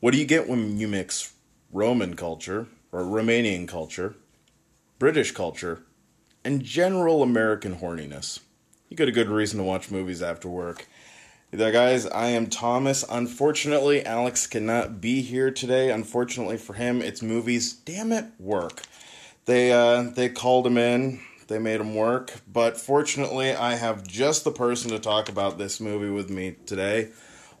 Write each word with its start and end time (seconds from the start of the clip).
What 0.00 0.14
do 0.14 0.18
you 0.18 0.24
get 0.24 0.48
when 0.48 0.80
you 0.80 0.88
mix 0.88 1.34
Roman 1.70 2.16
culture 2.16 2.68
or 2.90 3.02
Romanian 3.02 3.68
culture, 3.68 4.14
British 4.98 5.32
culture, 5.32 5.82
and 6.42 6.64
general 6.64 7.22
American 7.22 7.76
horniness? 7.76 8.40
You 8.88 8.96
get 8.96 9.08
a 9.08 9.12
good 9.12 9.28
reason 9.28 9.58
to 9.58 9.64
watch 9.64 9.90
movies 9.90 10.22
after 10.22 10.48
work. 10.48 10.88
There, 11.50 11.70
guys. 11.70 12.06
I 12.06 12.28
am 12.28 12.46
Thomas. 12.46 13.04
Unfortunately, 13.10 14.06
Alex 14.06 14.46
cannot 14.46 15.02
be 15.02 15.20
here 15.20 15.50
today. 15.50 15.90
Unfortunately 15.90 16.56
for 16.56 16.72
him, 16.72 17.02
it's 17.02 17.20
movies. 17.20 17.74
Damn 17.74 18.10
it, 18.10 18.24
work. 18.38 18.84
They 19.44 19.70
uh, 19.70 20.04
they 20.14 20.30
called 20.30 20.66
him 20.66 20.78
in. 20.78 21.20
They 21.48 21.58
made 21.58 21.78
him 21.78 21.94
work. 21.94 22.40
But 22.50 22.78
fortunately, 22.78 23.52
I 23.52 23.74
have 23.74 24.06
just 24.06 24.44
the 24.44 24.50
person 24.50 24.92
to 24.92 24.98
talk 24.98 25.28
about 25.28 25.58
this 25.58 25.78
movie 25.78 26.08
with 26.08 26.30
me 26.30 26.56
today. 26.64 27.10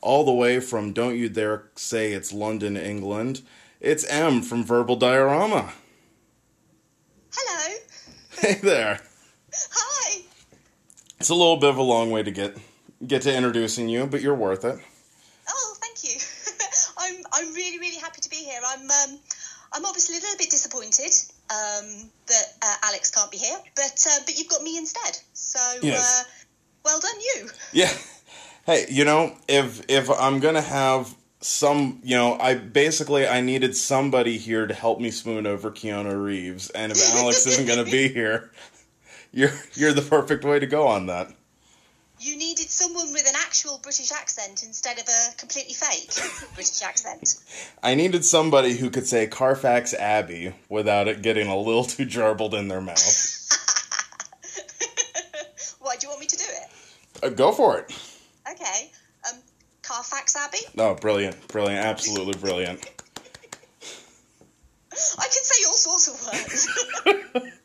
All 0.02 0.24
the 0.24 0.32
way 0.32 0.60
from 0.60 0.92
Don't 0.92 1.16
You 1.16 1.28
Dare 1.28 1.64
Say 1.76 2.12
It's 2.12 2.32
London, 2.32 2.76
England. 2.76 3.42
It's 3.80 4.04
Em 4.10 4.42
from 4.42 4.64
Verbal 4.64 4.96
Diorama. 4.96 5.72
Hello. 7.32 7.76
Hey 8.38 8.54
there. 8.62 9.00
Hi. 9.52 10.22
It's 11.18 11.28
a 11.28 11.34
little 11.34 11.56
bit 11.58 11.70
of 11.70 11.76
a 11.76 11.82
long 11.82 12.10
way 12.10 12.22
to 12.22 12.30
get 12.30 12.56
get 13.06 13.22
to 13.22 13.34
introducing 13.34 13.88
you, 13.88 14.06
but 14.06 14.20
you're 14.22 14.34
worth 14.34 14.64
it. 14.64 14.78
Oh, 15.48 15.74
thank 15.80 16.04
you. 16.04 16.18
I'm 16.98 17.16
I'm 17.32 17.54
really 17.54 17.78
really 17.78 17.98
happy 17.98 18.20
to 18.22 18.30
be 18.30 18.36
here. 18.36 18.60
I'm 18.66 18.82
um 18.82 19.18
I'm 19.72 19.84
obviously 19.84 20.16
a 20.16 20.20
little 20.20 20.38
bit 20.38 20.50
disappointed 20.50 21.12
um 21.50 22.10
that 22.26 22.44
uh, 22.62 22.76
Alex 22.84 23.10
can't 23.10 23.30
be 23.30 23.36
here, 23.38 23.56
but 23.76 24.06
uh, 24.10 24.18
but 24.24 24.38
you've 24.38 24.48
got 24.48 24.62
me 24.62 24.78
instead. 24.78 25.18
So 25.34 25.58
Yes. 25.82 26.24
uh, 26.26 26.30
well 26.84 27.00
done 27.00 27.20
you. 27.20 27.48
Yeah. 27.72 27.92
Hey, 28.70 28.86
you 28.88 29.04
know, 29.04 29.34
if 29.48 29.90
if 29.90 30.08
I'm 30.08 30.38
gonna 30.38 30.60
have 30.60 31.12
some, 31.40 31.98
you 32.04 32.16
know, 32.16 32.38
I 32.38 32.54
basically 32.54 33.26
I 33.26 33.40
needed 33.40 33.76
somebody 33.76 34.38
here 34.38 34.68
to 34.68 34.74
help 34.74 35.00
me 35.00 35.10
spoon 35.10 35.44
over 35.44 35.72
Keanu 35.72 36.22
Reeves, 36.22 36.70
and 36.70 36.92
if 36.92 36.98
Alex 37.16 37.44
isn't 37.48 37.66
gonna 37.66 37.82
be 37.82 38.06
here, 38.14 38.52
you're 39.32 39.50
you're 39.74 39.92
the 39.92 40.02
perfect 40.02 40.44
way 40.44 40.60
to 40.60 40.68
go 40.68 40.86
on 40.86 41.06
that. 41.06 41.32
You 42.20 42.36
needed 42.36 42.70
someone 42.70 43.10
with 43.10 43.28
an 43.28 43.34
actual 43.44 43.80
British 43.82 44.12
accent 44.12 44.62
instead 44.62 45.00
of 45.00 45.08
a 45.08 45.36
completely 45.36 45.74
fake 45.74 46.12
British 46.54 46.80
accent. 46.80 47.42
I 47.82 47.96
needed 47.96 48.24
somebody 48.24 48.76
who 48.76 48.88
could 48.88 49.08
say 49.08 49.26
Carfax 49.26 49.94
Abbey 49.94 50.54
without 50.68 51.08
it 51.08 51.22
getting 51.22 51.48
a 51.48 51.58
little 51.58 51.82
too 51.82 52.06
jarbled 52.06 52.54
in 52.54 52.68
their 52.68 52.80
mouth. 52.80 53.00
Why 55.80 55.96
do 55.96 56.06
you 56.06 56.10
want 56.10 56.20
me 56.20 56.28
to 56.28 56.36
do 56.36 56.44
it? 56.46 57.24
Uh, 57.24 57.30
go 57.30 57.50
for 57.50 57.76
it. 57.76 57.92
Okay. 58.60 58.90
Um, 59.30 59.38
Carfax 59.82 60.36
Abbey. 60.36 60.58
No, 60.74 60.94
brilliant, 60.94 61.48
brilliant, 61.48 61.84
absolutely 61.84 62.34
brilliant. 62.34 62.80
I 64.92 65.24
can 65.24 65.44
say 65.44 65.64
all 65.66 65.74
sorts 65.74 66.08
of 66.08 66.26
words. 66.26 67.52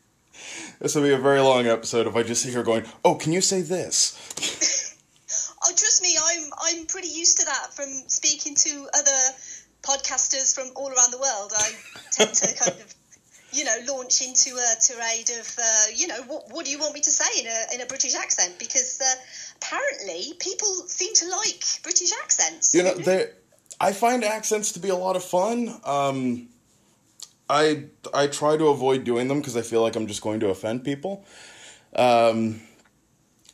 This 0.78 0.94
will 0.94 1.02
be 1.02 1.12
a 1.12 1.18
very 1.18 1.40
long 1.40 1.66
episode 1.66 2.06
if 2.06 2.14
I 2.14 2.22
just 2.22 2.42
sit 2.42 2.52
here 2.52 2.62
going, 2.62 2.84
"Oh, 3.04 3.14
can 3.14 3.32
you 3.32 3.40
say 3.40 3.62
this?" 3.62 4.92
Oh, 5.68 5.72
trust 5.74 6.00
me, 6.00 6.16
I'm 6.22 6.44
I'm 6.58 6.86
pretty 6.86 7.08
used 7.08 7.38
to 7.38 7.46
that 7.46 7.74
from 7.74 7.88
speaking 8.06 8.54
to 8.54 8.88
other 8.94 9.18
podcasters 9.82 10.54
from 10.54 10.70
all 10.76 10.86
around 10.88 11.10
the 11.10 11.18
world. 11.18 11.52
I 11.56 11.72
tend 12.12 12.32
to 12.34 12.54
kind 12.54 12.80
of, 12.80 12.94
you 13.50 13.64
know, 13.64 13.74
launch 13.88 14.22
into 14.22 14.54
a 14.54 14.74
tirade 14.80 15.28
of, 15.40 15.56
uh, 15.58 15.86
you 15.92 16.06
know, 16.06 16.22
what 16.28 16.52
what 16.52 16.66
do 16.66 16.70
you 16.70 16.78
want 16.78 16.94
me 16.94 17.00
to 17.00 17.10
say 17.10 17.40
in 17.40 17.46
a 17.48 17.74
in 17.74 17.80
a 17.80 17.86
British 17.86 18.14
accent? 18.14 18.60
Because 18.60 19.00
uh, 19.00 19.14
apparently 19.66 20.32
people 20.38 20.68
seem 20.86 21.14
to 21.14 21.28
like 21.30 21.62
British 21.82 22.12
accents. 22.22 22.74
You 22.74 22.82
know, 22.82 22.94
they. 22.94 23.30
I 23.80 23.92
find 23.92 24.24
accents 24.24 24.72
to 24.72 24.80
be 24.80 24.88
a 24.88 24.96
lot 24.96 25.16
of 25.16 25.24
fun. 25.24 25.78
Um, 25.84 26.48
I 27.48 27.84
I 28.14 28.26
try 28.26 28.56
to 28.56 28.68
avoid 28.68 29.04
doing 29.04 29.28
them 29.28 29.40
because 29.40 29.56
I 29.56 29.62
feel 29.62 29.82
like 29.82 29.96
I'm 29.96 30.06
just 30.06 30.22
going 30.22 30.40
to 30.40 30.48
offend 30.48 30.84
people. 30.84 31.24
Um, 31.94 32.60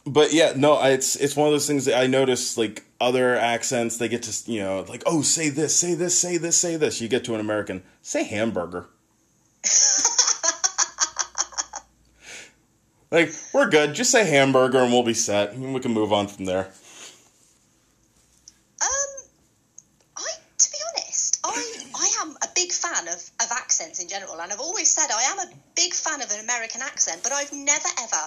but 0.07 0.33
yeah, 0.33 0.53
no, 0.57 0.75
I- 0.75 0.91
it's 0.91 1.17
it's 1.17 1.37
one 1.37 1.49
of 1.49 1.53
those 1.53 1.67
things 1.67 1.87
that 1.87 1.99
I 1.99 2.07
notice. 2.07 2.57
Like 2.57 2.85
other 3.01 3.37
accents, 3.37 3.97
they 3.97 4.09
get 4.09 4.23
to 4.25 4.51
you 4.53 4.61
know 4.61 4.85
like 4.89 5.03
oh 5.07 5.23
say 5.23 5.49
this, 5.49 5.75
say 5.77 5.95
this, 5.95 6.17
say 6.17 6.37
this, 6.37 6.57
say 6.57 6.77
this. 6.77 7.01
You 7.01 7.09
get 7.09 7.25
to 7.25 7.35
an 7.35 7.41
American, 7.41 7.83
say 8.01 8.25
hamburger. 8.25 8.87
like 13.13 13.31
we're 13.53 13.69
good. 13.69 13.95
Just 13.95 14.11
say 14.11 14.25
hamburger 14.25 14.79
and 14.79 14.91
we'll 14.91 15.03
be 15.03 15.15
set. 15.15 15.53
And 15.53 15.75
we 15.75 15.81
can 15.81 15.93
move 15.93 16.13
on 16.13 16.27
from 16.27 16.47
there. 16.47 16.67
Um, 18.81 19.11
I, 20.17 20.31
to 20.59 20.71
be 20.71 20.79
honest, 20.97 21.39
I, 21.45 21.85
I 21.95 22.11
am 22.23 22.31
a 22.43 22.49
big 22.55 22.73
fan 22.73 23.09
of, 23.09 23.31
of 23.41 23.53
accents 23.53 24.01
in 24.01 24.09
general, 24.09 24.41
and 24.41 24.51
I've 24.51 24.61
always 24.61 24.89
said 24.89 25.09
I 25.15 25.23
am 25.25 25.39
a 25.41 25.51
big 25.77 25.93
fan 25.93 26.23
of 26.23 26.31
an 26.31 26.41
American 26.41 26.81
accent, 26.81 27.21
but 27.23 27.33
I've 27.33 27.53
never 27.53 27.89
ever 28.01 28.23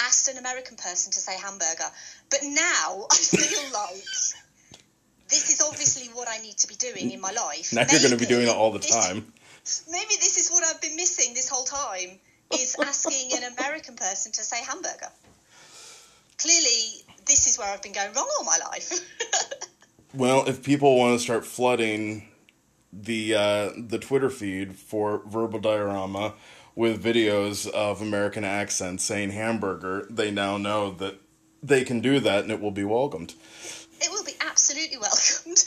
asked 0.00 0.28
an 0.28 0.38
American 0.38 0.78
person 0.78 1.12
to 1.12 1.20
say 1.20 1.36
hamburger. 1.38 1.90
But 2.30 2.40
now 2.42 3.06
I 3.12 3.16
feel 3.16 3.70
like 3.70 4.02
this 5.28 5.50
is 5.50 5.60
obviously 5.60 6.08
what 6.14 6.26
I 6.28 6.38
need 6.38 6.56
to 6.58 6.68
be 6.68 6.74
doing 6.76 7.10
in 7.10 7.20
my 7.20 7.32
life. 7.32 7.74
Now 7.74 7.82
you're 7.82 8.00
going 8.00 8.12
to 8.12 8.16
be 8.16 8.26
doing 8.26 8.48
it 8.48 8.56
all 8.56 8.72
the 8.72 8.78
this- 8.78 8.90
time. 8.90 9.30
Maybe 9.92 10.14
this 10.18 10.38
is 10.38 10.50
what 10.50 10.64
I've 10.64 10.80
been 10.80 10.96
missing 10.96 11.34
this 11.34 11.48
whole 11.48 11.64
time 11.64 12.18
is 12.54 12.76
asking 12.80 13.30
an 13.36 13.52
American 13.52 13.96
person 13.96 14.32
to 14.32 14.42
say 14.42 14.62
hamburger. 14.64 15.10
Clearly, 16.38 17.02
this 17.26 17.46
is 17.46 17.58
where 17.58 17.72
I've 17.72 17.82
been 17.82 17.92
going 17.92 18.12
wrong 18.14 18.28
all 18.38 18.44
my 18.44 18.58
life. 18.70 18.92
Well, 20.14 20.46
if 20.46 20.62
people 20.62 20.98
want 20.98 21.18
to 21.18 21.24
start 21.24 21.46
flooding 21.46 22.28
the 22.92 23.34
uh, 23.34 23.70
the 23.78 23.98
Twitter 23.98 24.28
feed 24.28 24.74
for 24.74 25.22
Verbal 25.24 25.58
Diorama 25.58 26.34
with 26.74 27.02
videos 27.02 27.66
of 27.66 28.02
American 28.02 28.44
accents 28.44 29.04
saying 29.04 29.30
hamburger, 29.30 30.06
they 30.10 30.30
now 30.30 30.58
know 30.58 30.90
that 30.90 31.18
they 31.62 31.82
can 31.82 32.02
do 32.02 32.20
that 32.20 32.42
and 32.42 32.52
it 32.52 32.60
will 32.60 32.70
be 32.70 32.84
welcomed. 32.84 33.32
It 34.02 34.10
will 34.10 34.24
be 34.24 34.34
absolutely 34.38 34.98
welcomed. 34.98 35.56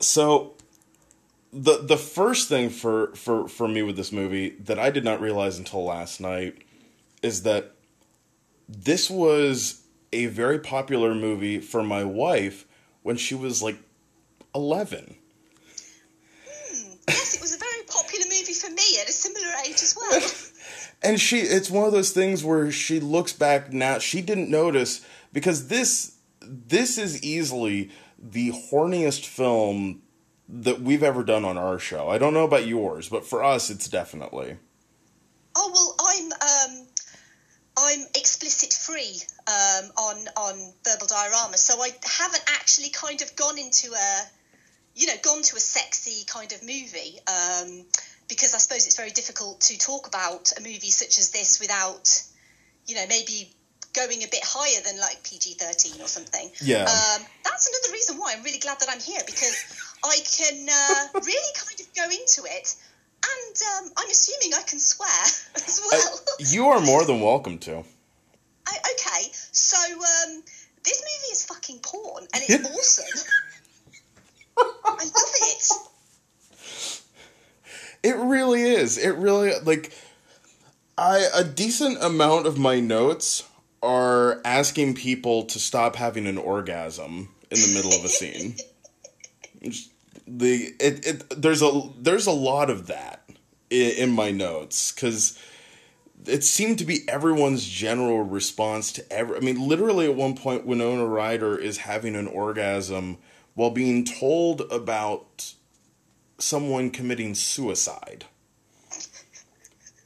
So 0.00 0.54
the 1.52 1.78
the 1.78 1.96
first 1.96 2.48
thing 2.48 2.70
for, 2.70 3.14
for, 3.14 3.48
for 3.48 3.66
me 3.66 3.82
with 3.82 3.96
this 3.96 4.12
movie 4.12 4.50
that 4.60 4.78
I 4.78 4.90
did 4.90 5.04
not 5.04 5.20
realize 5.20 5.58
until 5.58 5.84
last 5.84 6.20
night 6.20 6.58
is 7.22 7.42
that 7.42 7.72
this 8.68 9.10
was 9.10 9.82
a 10.12 10.26
very 10.26 10.58
popular 10.58 11.14
movie 11.14 11.60
for 11.60 11.82
my 11.82 12.04
wife 12.04 12.66
when 13.02 13.16
she 13.16 13.34
was 13.34 13.62
like 13.62 13.76
11. 14.54 15.16
Hmm. 16.44 16.92
yes, 17.08 17.34
it 17.34 17.40
was 17.40 17.54
a 17.54 17.58
very 17.58 17.82
popular 17.88 18.26
movie 18.26 18.52
for 18.52 18.70
me 18.70 19.00
at 19.00 19.08
a 19.08 19.12
similar 19.12 19.52
age 19.66 19.82
as 19.82 19.96
well. 19.98 20.20
And 21.02 21.18
she 21.18 21.38
it's 21.38 21.70
one 21.70 21.86
of 21.86 21.92
those 21.92 22.10
things 22.10 22.44
where 22.44 22.70
she 22.70 23.00
looks 23.00 23.32
back 23.32 23.72
now 23.72 23.98
she 23.98 24.20
didn't 24.20 24.50
notice 24.50 25.00
because 25.32 25.68
this 25.68 26.16
this 26.42 26.98
is 26.98 27.22
easily 27.22 27.90
the 28.18 28.52
horniest 28.70 29.24
film 29.24 30.02
that 30.52 30.80
we've 30.80 31.02
ever 31.02 31.22
done 31.22 31.44
on 31.44 31.56
our 31.56 31.78
show. 31.78 32.08
I 32.08 32.18
don't 32.18 32.34
know 32.34 32.44
about 32.44 32.66
yours, 32.66 33.08
but 33.08 33.24
for 33.24 33.42
us 33.42 33.70
it's 33.70 33.88
definitely. 33.88 34.56
Oh 35.56 35.70
well, 35.72 35.96
I'm 36.00 36.32
um, 36.32 36.86
I'm 37.76 38.00
explicit 38.14 38.72
free 38.72 39.20
um, 39.46 39.90
on 39.96 40.28
on 40.36 40.72
verbal 40.84 41.06
diorama, 41.06 41.56
so 41.56 41.80
I 41.80 41.90
haven't 42.02 42.44
actually 42.48 42.90
kind 42.90 43.22
of 43.22 43.34
gone 43.36 43.58
into 43.58 43.92
a 43.92 44.22
you 44.94 45.06
know 45.06 45.14
gone 45.22 45.42
to 45.42 45.56
a 45.56 45.60
sexy 45.60 46.24
kind 46.26 46.52
of 46.52 46.62
movie 46.62 47.18
um, 47.26 47.84
because 48.28 48.54
I 48.54 48.58
suppose 48.58 48.86
it's 48.86 48.96
very 48.96 49.10
difficult 49.10 49.60
to 49.62 49.78
talk 49.78 50.08
about 50.08 50.52
a 50.58 50.60
movie 50.60 50.90
such 50.90 51.18
as 51.18 51.30
this 51.30 51.60
without 51.60 52.22
you 52.86 52.96
know 52.96 53.06
maybe 53.08 53.52
going 53.92 54.22
a 54.22 54.28
bit 54.28 54.42
higher 54.44 54.82
than 54.82 55.00
like 55.00 55.22
PG 55.24 55.54
thirteen 55.54 56.00
or 56.00 56.08
something. 56.08 56.50
Yeah. 56.60 56.82
Um, 56.82 57.22
that's 57.44 57.68
another 57.68 57.92
reason 57.92 58.18
why 58.18 58.34
I'm 58.36 58.42
really 58.42 58.58
glad 58.58 58.78
that 58.80 58.88
I'm 58.90 59.00
here 59.00 59.22
because 59.26 59.89
I 60.04 60.18
can 60.24 60.68
uh, 60.68 61.20
really 61.24 61.54
kind 61.54 61.80
of 61.80 61.94
go 61.94 62.04
into 62.04 62.42
it. 62.44 62.74
And 63.22 63.84
um, 63.86 63.92
I'm 63.98 64.08
assuming 64.08 64.54
I 64.54 64.62
can 64.62 64.78
swear 64.78 65.08
as 65.56 65.80
well. 65.90 66.20
You 66.38 66.68
are 66.68 66.80
more 66.80 67.04
than 67.04 67.20
welcome 67.20 67.58
to. 67.58 67.84
I, 68.66 68.76
okay, 68.92 69.30
so 69.52 69.76
um, 69.92 70.42
this 70.84 71.02
movie 71.02 71.32
is 71.32 71.44
fucking 71.44 71.80
porn, 71.80 72.26
and 72.32 72.42
it's 72.48 72.68
awesome. 73.00 73.26
I 74.84 75.04
love 75.04 75.34
it. 75.42 75.90
It 78.02 78.16
really 78.16 78.62
is. 78.62 78.96
It 78.96 79.14
really 79.16 79.52
like 79.64 79.92
I 80.96 81.28
a 81.34 81.44
decent 81.44 82.02
amount 82.02 82.46
of 82.46 82.58
my 82.58 82.80
notes 82.80 83.44
are 83.82 84.40
asking 84.44 84.94
people 84.94 85.44
to 85.44 85.58
stop 85.58 85.96
having 85.96 86.26
an 86.26 86.38
orgasm 86.38 87.30
in 87.50 87.58
the 87.58 87.72
middle 87.74 87.92
of 87.92 88.04
a 88.04 88.08
scene. 88.08 88.56
The 90.26 90.74
it, 90.80 91.06
it 91.06 91.42
there's 91.42 91.62
a 91.62 91.82
there's 91.98 92.26
a 92.26 92.32
lot 92.32 92.70
of 92.70 92.86
that 92.86 93.28
in, 93.68 93.90
in 93.92 94.10
my 94.10 94.30
notes 94.30 94.92
cuz 94.92 95.38
it 96.26 96.44
seemed 96.44 96.78
to 96.78 96.84
be 96.84 97.08
everyone's 97.08 97.66
general 97.66 98.22
response 98.22 98.92
to 98.92 99.12
every. 99.12 99.36
I 99.36 99.40
mean, 99.40 99.66
literally 99.66 100.06
at 100.06 100.14
one 100.14 100.36
point, 100.36 100.66
Winona 100.66 101.06
Ryder 101.06 101.56
is 101.56 101.78
having 101.78 102.14
an 102.14 102.26
orgasm 102.26 103.18
while 103.54 103.70
being 103.70 104.04
told 104.04 104.62
about 104.70 105.54
someone 106.38 106.90
committing 106.90 107.34
suicide. 107.34 108.26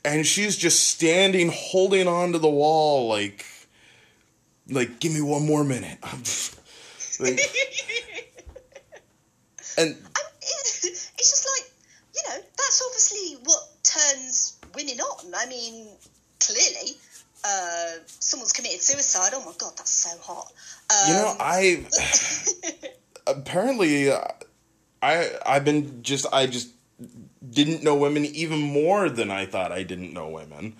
And 0.04 0.26
she's 0.26 0.56
just 0.56 0.88
standing, 0.88 1.50
holding 1.52 2.06
on 2.06 2.32
to 2.32 2.38
the 2.38 2.48
wall, 2.48 3.08
like, 3.08 3.46
like, 4.68 5.00
give 5.00 5.12
me 5.12 5.22
one 5.22 5.46
more 5.46 5.64
minute. 5.64 5.98
like, 7.20 7.40
and 9.78 9.96
it's 10.42 11.16
just 11.16 11.48
like 11.58 11.70
you 12.14 12.22
know 12.28 12.44
that's 12.56 12.82
obviously 12.86 13.38
what 13.44 13.60
turns 13.82 14.58
women 14.74 15.00
on. 15.00 15.32
I 15.36 15.46
mean, 15.46 15.88
clearly, 16.40 16.96
uh, 17.44 17.92
someone's 18.06 18.52
committed 18.52 18.80
suicide. 18.80 19.30
Oh 19.34 19.44
my 19.44 19.52
god, 19.58 19.72
that's 19.76 19.90
so 19.90 20.18
hot. 20.20 20.52
Um, 20.90 21.08
you 21.08 21.14
know, 21.14 21.36
I 21.40 21.86
apparently 23.26 24.10
uh, 24.10 24.20
I 25.02 25.30
I've 25.46 25.64
been 25.64 26.02
just 26.02 26.26
I 26.32 26.46
just 26.46 26.70
didn't 27.48 27.82
know 27.82 27.94
women 27.94 28.24
even 28.26 28.60
more 28.60 29.08
than 29.08 29.30
I 29.30 29.46
thought 29.46 29.72
I 29.72 29.82
didn't 29.82 30.12
know 30.12 30.28
women. 30.28 30.76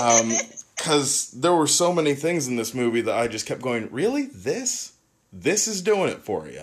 Um, 0.00 0.32
because 0.76 1.30
there 1.32 1.54
were 1.54 1.66
so 1.66 1.92
many 1.92 2.14
things 2.14 2.46
in 2.46 2.56
this 2.56 2.74
movie 2.74 3.00
that 3.00 3.14
I 3.16 3.26
just 3.26 3.46
kept 3.46 3.60
going, 3.60 3.88
really? 3.90 4.26
This? 4.26 4.92
This 5.32 5.66
is 5.66 5.82
doing 5.82 6.10
it 6.10 6.22
for 6.22 6.46
you. 6.46 6.60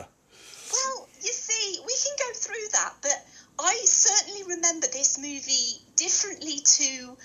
Well, 0.71 1.09
you 1.21 1.29
see, 1.29 1.79
we 1.85 1.93
can 1.93 2.15
go 2.17 2.33
through 2.33 2.67
that, 2.71 2.93
but 3.01 3.25
I 3.63 3.79
certainly 3.85 4.43
remember 4.55 4.87
this 4.87 5.17
movie 5.17 5.81
differently 5.95 6.59
to 6.59 7.17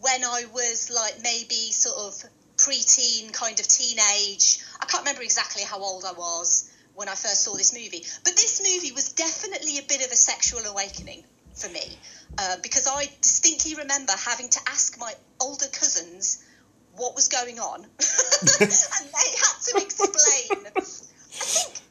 when 0.00 0.24
I 0.24 0.44
was 0.52 0.90
like 0.90 1.22
maybe 1.22 1.70
sort 1.70 1.96
of 1.96 2.30
preteen, 2.56 3.32
kind 3.32 3.58
of 3.60 3.68
teenage. 3.68 4.58
I 4.80 4.86
can't 4.86 5.04
remember 5.04 5.22
exactly 5.22 5.62
how 5.62 5.78
old 5.78 6.04
I 6.04 6.12
was 6.12 6.70
when 6.94 7.08
I 7.08 7.14
first 7.14 7.42
saw 7.42 7.54
this 7.56 7.72
movie, 7.72 8.04
but 8.24 8.34
this 8.36 8.60
movie 8.60 8.92
was 8.92 9.12
definitely 9.12 9.78
a 9.78 9.82
bit 9.82 10.04
of 10.04 10.10
a 10.10 10.16
sexual 10.16 10.64
awakening 10.66 11.24
for 11.54 11.68
me 11.68 11.96
uh, 12.38 12.56
because 12.62 12.88
I 12.88 13.08
distinctly 13.20 13.76
remember 13.76 14.12
having 14.12 14.48
to 14.48 14.60
ask 14.68 14.98
my 14.98 15.12
older 15.40 15.66
cousins 15.66 16.44
what 16.96 17.14
was 17.14 17.28
going 17.28 17.58
on, 17.58 17.80
and 17.82 17.88
they 17.88 19.30
had 19.38 19.56
to 19.62 19.78
explain. 19.78 20.66
I 20.66 20.80
think 20.80 21.08
I 21.34 21.44
think 21.44 21.83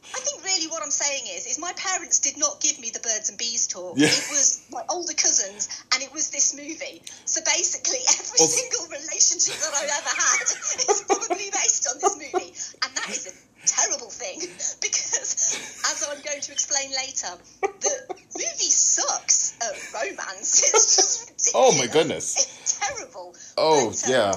really 0.44 0.68
what 0.68 0.82
I'm 0.82 0.90
saying 0.90 1.24
is, 1.34 1.46
is 1.46 1.58
my 1.58 1.72
parents 1.76 2.20
did 2.20 2.36
not 2.38 2.60
give 2.60 2.78
me 2.78 2.90
the 2.90 3.00
birds 3.00 3.28
and 3.30 3.38
bees 3.38 3.66
talk. 3.66 3.94
Yeah. 3.96 4.06
It 4.08 4.26
was 4.30 4.60
my 4.70 4.82
older 4.90 5.14
cousins, 5.14 5.68
and 5.92 6.02
it 6.02 6.12
was 6.12 6.30
this 6.30 6.54
movie. 6.54 7.02
So 7.24 7.40
basically, 7.44 7.98
every 8.04 8.44
single 8.46 8.86
relationship 8.88 9.56
that 9.58 9.72
I've 9.74 9.90
ever 9.90 10.14
had 10.14 10.46
is 10.92 11.04
probably 11.08 11.50
based 11.50 11.88
on 11.90 11.96
this 12.00 12.14
movie, 12.16 12.52
and 12.84 12.90
that 12.96 13.08
is 13.10 13.26
a 13.26 13.32
terrible 13.66 14.10
thing 14.10 14.40
because, 14.84 15.56
as 15.90 16.06
I'm 16.08 16.22
going 16.22 16.40
to 16.40 16.52
explain 16.52 16.90
later, 16.92 17.32
the 17.62 17.94
movie 18.36 18.70
sucks 18.70 19.56
at 19.60 19.74
romance. 19.92 20.62
It's 20.74 20.96
just 20.96 21.30
ridiculous. 21.30 21.52
Oh, 21.54 21.78
my 21.78 21.86
goodness. 21.86 22.36
It's 22.36 22.78
terrible. 22.80 23.34
Oh 23.56 23.90
But, 23.90 24.04
um, 24.04 24.10
yeah, 24.10 24.32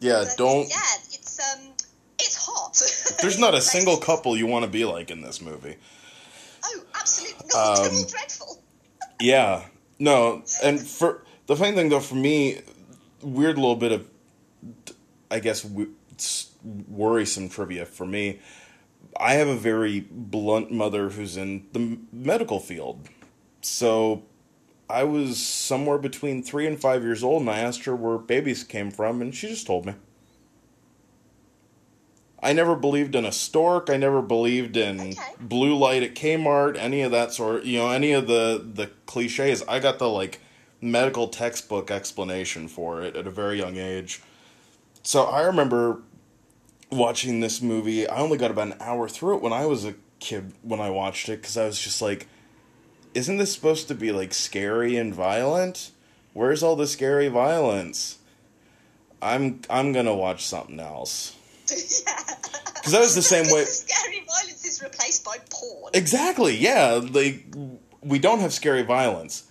yeah. 0.00 0.24
but, 0.26 0.36
Don't. 0.36 0.68
Yeah, 0.68 0.76
hot. 2.54 3.18
There's 3.22 3.38
not 3.38 3.54
a 3.54 3.60
single 3.74 3.96
couple 3.96 4.36
you 4.36 4.46
want 4.46 4.64
to 4.64 4.70
be 4.70 4.84
like 4.84 5.10
in 5.10 5.20
this 5.22 5.40
movie. 5.40 5.76
Oh, 6.64 6.80
absolutely. 6.94 7.46
No, 7.54 7.74
they're 7.74 7.84
all 7.84 7.84
Um, 8.00 8.06
dreadful. 8.08 8.62
Yeah. 9.20 9.64
No, 9.98 10.42
and 10.62 10.80
for 10.80 11.22
the 11.46 11.54
funny 11.56 11.76
thing 11.76 11.90
though, 11.90 12.00
for 12.00 12.14
me, 12.14 12.60
weird 13.20 13.56
little 13.58 13.76
bit 13.76 13.92
of, 13.92 14.08
I 15.30 15.40
guess, 15.40 15.60
w- 15.62 15.92
worrisome 16.88 17.48
trivia 17.50 17.84
for 17.84 18.06
me. 18.06 18.40
I 19.18 19.34
have 19.34 19.48
a 19.48 19.56
very 19.56 20.00
blunt 20.10 20.70
mother 20.72 21.10
who's 21.10 21.36
in 21.36 21.66
the 21.72 21.98
medical 22.12 22.60
field, 22.60 23.08
so 23.60 24.22
I 24.88 25.04
was 25.04 25.36
somewhere 25.44 25.98
between 25.98 26.42
three 26.42 26.66
and 26.66 26.80
five 26.80 27.02
years 27.02 27.22
old, 27.22 27.42
and 27.42 27.50
I 27.50 27.58
asked 27.58 27.84
her 27.84 27.94
where 27.94 28.16
babies 28.18 28.64
came 28.64 28.90
from, 28.90 29.20
and 29.20 29.34
she 29.34 29.48
just 29.48 29.66
told 29.66 29.84
me. 29.84 29.94
I 32.42 32.52
never 32.54 32.74
believed 32.74 33.14
in 33.14 33.24
a 33.26 33.32
stork. 33.32 33.90
I 33.90 33.96
never 33.96 34.22
believed 34.22 34.76
in 34.76 35.00
Okay. 35.00 35.14
blue 35.38 35.76
light 35.76 36.02
at 36.02 36.14
Kmart, 36.14 36.76
any 36.78 37.02
of 37.02 37.10
that 37.12 37.32
sort. 37.32 37.64
You 37.64 37.78
know, 37.78 37.90
any 37.90 38.12
of 38.12 38.26
the 38.26 38.64
the 38.74 38.90
cliches. 39.06 39.62
I 39.68 39.78
got 39.78 39.98
the 39.98 40.08
like 40.08 40.40
medical 40.80 41.28
textbook 41.28 41.90
explanation 41.90 42.66
for 42.68 43.02
it 43.02 43.14
at 43.16 43.26
a 43.26 43.30
very 43.30 43.58
young 43.58 43.76
age. 43.76 44.22
So 45.02 45.24
I 45.24 45.42
remember 45.42 46.00
watching 46.90 47.40
this 47.40 47.60
movie. 47.60 48.08
I 48.08 48.18
only 48.18 48.38
got 48.38 48.50
about 48.50 48.68
an 48.68 48.76
hour 48.80 49.08
through 49.08 49.36
it 49.36 49.42
when 49.42 49.52
I 49.52 49.66
was 49.66 49.84
a 49.84 49.94
kid 50.18 50.52
when 50.62 50.80
I 50.80 50.90
watched 50.90 51.28
it 51.28 51.42
because 51.42 51.56
I 51.58 51.66
was 51.66 51.78
just 51.78 52.00
like, 52.00 52.26
"Isn't 53.14 53.36
this 53.36 53.52
supposed 53.52 53.88
to 53.88 53.94
be 53.94 54.12
like 54.12 54.32
scary 54.32 54.96
and 54.96 55.14
violent? 55.14 55.90
Where's 56.32 56.62
all 56.62 56.76
the 56.76 56.86
scary 56.86 57.28
violence?" 57.28 58.16
I'm 59.22 59.60
I'm 59.68 59.92
gonna 59.92 60.14
watch 60.14 60.46
something 60.46 60.80
else. 60.80 61.36
yeah. 61.70 62.19
Because 62.80 62.92
that 62.92 63.00
was 63.00 63.14
the 63.14 63.22
same 63.22 63.44
way. 63.52 63.64
Scary 63.64 64.24
violence 64.26 64.64
is 64.64 64.82
replaced 64.82 65.24
by 65.24 65.36
porn. 65.50 65.92
Exactly. 65.94 66.56
Yeah. 66.56 67.00
Like 67.02 67.44
we 68.02 68.18
don't 68.18 68.40
have 68.40 68.52
scary 68.52 68.82
violence. 68.82 69.44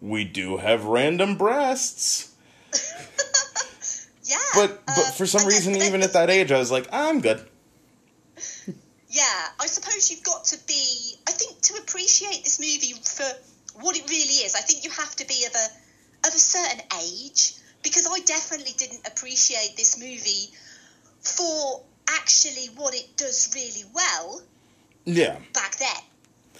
We 0.00 0.24
do 0.24 0.56
have 0.56 0.84
random 0.84 1.36
breasts. 1.36 2.34
yeah. 4.24 4.36
But 4.54 4.84
but 4.86 4.98
um, 5.06 5.12
for 5.12 5.26
some 5.26 5.46
reason, 5.46 5.74
then- 5.74 5.82
even 5.82 6.02
at 6.02 6.12
that 6.14 6.30
age, 6.30 6.50
I 6.50 6.58
was 6.58 6.70
like, 6.70 6.88
I'm 6.92 7.20
good. 7.20 7.46
Yeah, 9.14 9.48
I 9.60 9.66
suppose 9.66 10.10
you've 10.10 10.22
got 10.24 10.44
to 10.46 10.58
be. 10.66 11.16
I 11.28 11.32
think 11.32 11.60
to 11.60 11.74
appreciate 11.74 12.44
this 12.44 12.58
movie 12.58 12.94
for 13.04 13.28
what 13.84 13.94
it 13.94 14.08
really 14.08 14.40
is, 14.46 14.54
I 14.54 14.60
think 14.60 14.84
you 14.84 14.90
have 14.90 15.14
to 15.16 15.26
be 15.26 15.44
of 15.44 15.52
a 15.54 16.28
of 16.28 16.34
a 16.34 16.38
certain 16.38 16.80
age 16.98 17.52
because 17.82 18.08
I 18.10 18.20
definitely 18.20 18.72
didn't 18.78 19.06
appreciate 19.06 19.76
this 19.76 19.98
movie 20.00 20.48
for 21.20 21.82
actually 22.14 22.66
what 22.76 22.94
it 22.94 23.16
does 23.16 23.50
really 23.54 23.84
well 23.94 24.40
Yeah. 25.04 25.38
back 25.52 25.76
then. 25.76 26.02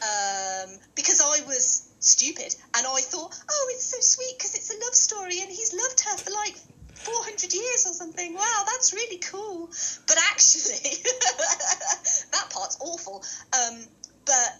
Um, 0.02 0.78
because 0.96 1.20
I 1.20 1.44
was 1.46 1.88
stupid 2.00 2.54
and 2.76 2.86
I 2.86 3.00
thought, 3.00 3.32
oh, 3.50 3.66
it's 3.70 3.84
so 3.84 4.00
sweet 4.00 4.34
because 4.36 4.54
it's 4.54 4.70
a 4.74 4.78
love 4.84 4.94
story 4.94 5.40
and 5.40 5.48
he's 5.50 5.72
loved 5.72 6.00
her 6.00 6.16
for 6.16 6.30
like 6.30 6.56
400 6.94 7.52
years 7.52 7.86
or 7.86 7.92
something. 7.92 8.34
Wow, 8.34 8.64
that's 8.66 8.92
really 8.92 9.18
cool. 9.18 9.68
But 10.06 10.16
actually, 10.30 10.74
that 12.32 12.50
part's 12.50 12.78
awful. 12.80 13.24
Um, 13.52 13.78
but 14.24 14.58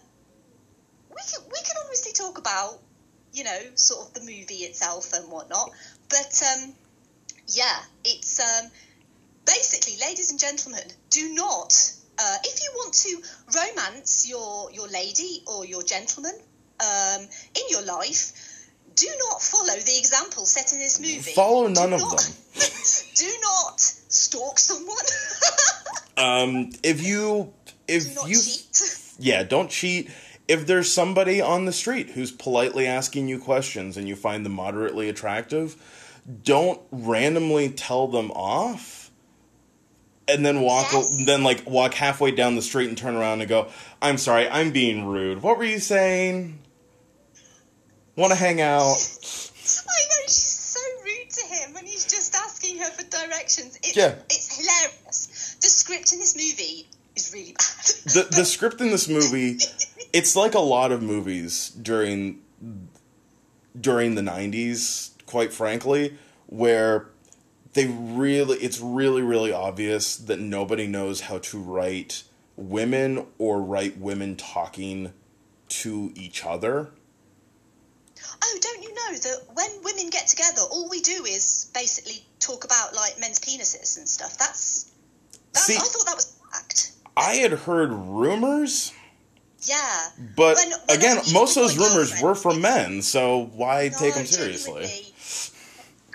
we 1.11 1.22
can, 1.30 1.44
we 1.46 1.58
can 1.64 1.76
obviously 1.84 2.12
talk 2.12 2.38
about, 2.38 2.78
you 3.32 3.44
know, 3.44 3.58
sort 3.75 4.08
of 4.08 4.14
the 4.14 4.20
movie 4.20 4.64
itself 4.64 5.12
and 5.12 5.30
whatnot. 5.30 5.70
But 6.08 6.42
um, 6.54 6.75
yeah, 7.49 7.78
it's 8.04 8.40
um, 8.40 8.70
basically, 9.46 9.94
ladies 10.00 10.30
and 10.30 10.38
gentlemen, 10.40 10.82
do 11.11 11.34
not. 11.34 11.72
Uh, 12.18 12.37
if 12.44 12.62
you 12.62 12.70
want 12.76 12.92
to 12.94 13.22
romance 13.58 14.28
your 14.28 14.70
your 14.72 14.87
lady 14.88 15.42
or 15.46 15.64
your 15.64 15.82
gentleman 15.82 16.32
um, 16.80 17.22
in 17.22 17.62
your 17.70 17.82
life, 17.82 18.32
do 18.94 19.06
not 19.30 19.40
follow 19.42 19.75
the 19.75 19.96
example 19.99 20.44
set 20.44 20.72
in 20.72 20.78
this 20.78 21.00
movie. 21.00 21.32
Follow 21.32 21.68
Do 21.68 21.75
none 21.75 21.92
of 21.94 22.00
not- 22.00 22.18
them. 22.20 22.32
do 23.16 23.32
not 23.42 23.80
stalk 23.80 24.58
someone. 24.58 24.96
Um, 26.14 26.70
if 26.82 27.02
you 27.02 27.54
if 27.88 28.11
do 28.11 28.14
not 28.16 28.28
you 28.28 28.37
cheat. 28.37 29.14
yeah, 29.18 29.42
don't 29.44 29.70
cheat. 29.70 30.11
If 30.46 30.66
there's 30.66 30.92
somebody 30.92 31.40
on 31.40 31.64
the 31.64 31.72
street 31.72 32.11
who's 32.11 32.30
politely 32.30 32.87
asking 32.87 33.28
you 33.28 33.38
questions 33.38 33.96
and 33.96 34.06
you 34.06 34.14
find 34.14 34.44
them 34.44 34.52
moderately 34.52 35.08
attractive, 35.08 35.75
don't 36.44 36.80
randomly 36.92 37.70
tell 37.70 38.08
them 38.08 38.30
off 38.32 39.01
and 40.29 40.45
then 40.47 40.61
walk 40.61 40.88
Yes. 40.93 41.25
then 41.26 41.43
like 41.45 41.69
walk 41.69 41.95
halfway 41.95 42.31
down 42.31 42.55
the 42.57 42.62
street 42.62 42.88
and 42.88 42.97
turn 42.97 43.17
around 43.17 43.41
and 43.41 43.49
go, 43.49 43.69
"I'm 44.00 44.19
sorry, 44.19 44.49
I'm 44.49 44.71
being 44.73 45.05
rude. 45.07 45.43
What 45.43 45.59
were 45.59 45.64
you 45.64 45.79
saying? 45.81 46.59
Want 48.17 48.31
to 48.33 48.37
hang 48.38 48.61
out?" 48.61 48.97
I 48.97 50.02
know 50.09 50.23
she's 50.26 50.35
so 50.76 50.81
rude 51.05 51.31
to 51.31 51.47
him 51.47 51.75
when 51.75 51.87
he's 51.87 52.07
just 52.07 52.35
asking 52.35 52.79
her 52.79 52.91
for 52.91 53.05
directions. 53.05 53.76
It's, 53.83 53.97
Yeah. 53.97 54.14
it's 54.31 54.57
hilarious. 54.57 55.57
The 55.61 55.69
script 55.69 56.12
in 56.12 56.19
this 56.19 56.35
movie 56.37 56.88
is 57.17 57.33
really 57.33 57.52
bad. 57.52 58.12
the 58.14 58.37
the 58.37 58.45
script 58.45 58.81
in 58.81 58.91
this 58.91 59.07
movie 59.09 59.59
it's 60.14 60.35
like 60.35 60.55
a 60.55 60.59
lot 60.61 60.93
of 60.93 61.02
movies 61.02 61.69
during 61.71 62.41
during 63.79 64.14
the 64.14 64.23
90s 64.23 65.11
quite 65.26 65.52
frankly 65.52 66.17
where 66.47 67.09
they 67.75 67.87
really 67.87 68.59
it's 68.59 68.81
really 68.81 69.23
really 69.23 69.52
obvious 69.52 70.17
that 70.17 70.38
nobody 70.41 70.87
knows 70.87 71.23
how 71.23 71.38
to 71.38 71.59
write 71.59 72.23
women 72.57 73.26
or 73.38 73.61
write 73.62 73.97
women 73.99 74.37
talking 74.37 75.12
to 75.69 76.12
each 76.14 76.45
other 76.45 76.91
oh, 78.45 78.59
don't 78.61 78.83
you 78.83 78.95
know 78.95 79.12
that 79.19 79.37
when 79.55 79.71
women 79.85 80.11
get 80.11 80.26
together, 80.29 80.62
all 80.71 80.88
we 80.88 81.00
do 81.00 81.25
is 81.25 81.71
basically 81.75 82.25
talk 82.41 82.64
about 82.64 82.95
like 82.95 83.19
men's 83.21 83.38
penises 83.38 83.97
and 83.99 84.09
stuff. 84.09 84.37
That's, 84.38 84.91
that's 85.52 85.67
See- 85.67 85.76
I 85.76 85.79
thought 85.79 86.07
that 86.07 86.14
was 86.17 86.37
fact. 86.52 86.93
I 87.17 87.35
had 87.35 87.52
heard 87.52 87.93
rumors, 87.93 88.93
Yeah. 89.62 90.09
but 90.37 90.57
When- 90.57 90.71
when 90.71 90.99
again, 90.99 91.17
most 91.33 91.57
of 91.57 91.62
those 91.62 91.76
rumors 91.79 92.21
were 92.21 92.35
for 92.35 92.55
men, 92.55 93.02
so 93.02 93.50
why 93.55 93.88
take 93.88 94.14
them 94.14 94.23
No, 94.25 94.26
seriously? 94.29 95.12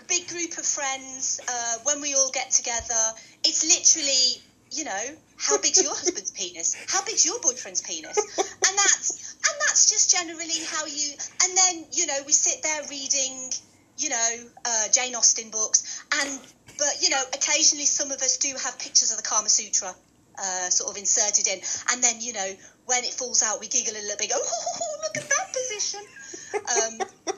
Big 0.08 0.28
group 0.28 0.58
of 0.58 0.66
friends, 0.66 1.42
uh, 1.48 1.76
when 1.84 2.02
we 2.02 2.14
all 2.14 2.32
get 2.32 2.52
together, 2.52 3.14
it's 3.44 3.64
literally, 3.64 4.42
you 4.72 4.86
know, 4.86 5.16
how 5.38 5.58
big's 5.58 5.82
your 5.82 5.92
husband's 5.96 6.32
penis? 6.32 6.76
How 6.88 7.04
big's 7.06 7.26
your 7.26 7.40
boyfriend's 7.40 7.82
penis? 7.82 8.18
And 8.18 8.78
that's 8.78 9.36
and 9.38 9.56
that's 9.62 9.90
just 9.90 10.12
generally 10.12 10.64
how 10.72 10.86
you. 10.86 11.14
And 11.44 11.58
then 11.58 11.86
you 11.94 12.08
know 12.08 12.20
we 12.26 12.34
sit 12.34 12.64
there 12.64 12.82
reading, 12.90 13.52
you 13.98 14.10
know, 14.10 14.36
uh, 14.66 14.88
Jane 14.92 15.16
Austen 15.16 15.50
books, 15.52 16.04
and 16.22 16.40
but 16.78 17.02
you 17.02 17.10
know 17.10 17.22
occasionally 17.34 17.86
some 17.86 18.12
of 18.12 18.22
us 18.22 18.38
do 18.38 18.50
have 18.64 18.80
pictures 18.80 19.12
of 19.12 19.18
the 19.18 19.24
Kama 19.24 19.50
Sutra. 19.50 19.94
Uh, 20.40 20.70
sort 20.70 20.92
of 20.92 20.98
inserted 20.98 21.48
in, 21.48 21.60
and 21.92 22.04
then 22.04 22.22
you 22.22 22.32
know 22.32 22.52
when 22.86 23.04
it 23.04 23.14
falls 23.14 23.44
out, 23.44 23.60
we 23.60 23.68
giggle 23.68 23.94
a 23.94 24.02
little 24.02 24.18
bit. 24.18 24.30
Go, 24.30 24.38
oh, 24.42 24.98
look 25.04 25.18
at 25.18 25.30
that 25.30 25.48
position. 25.52 26.00
Um, 26.54 27.08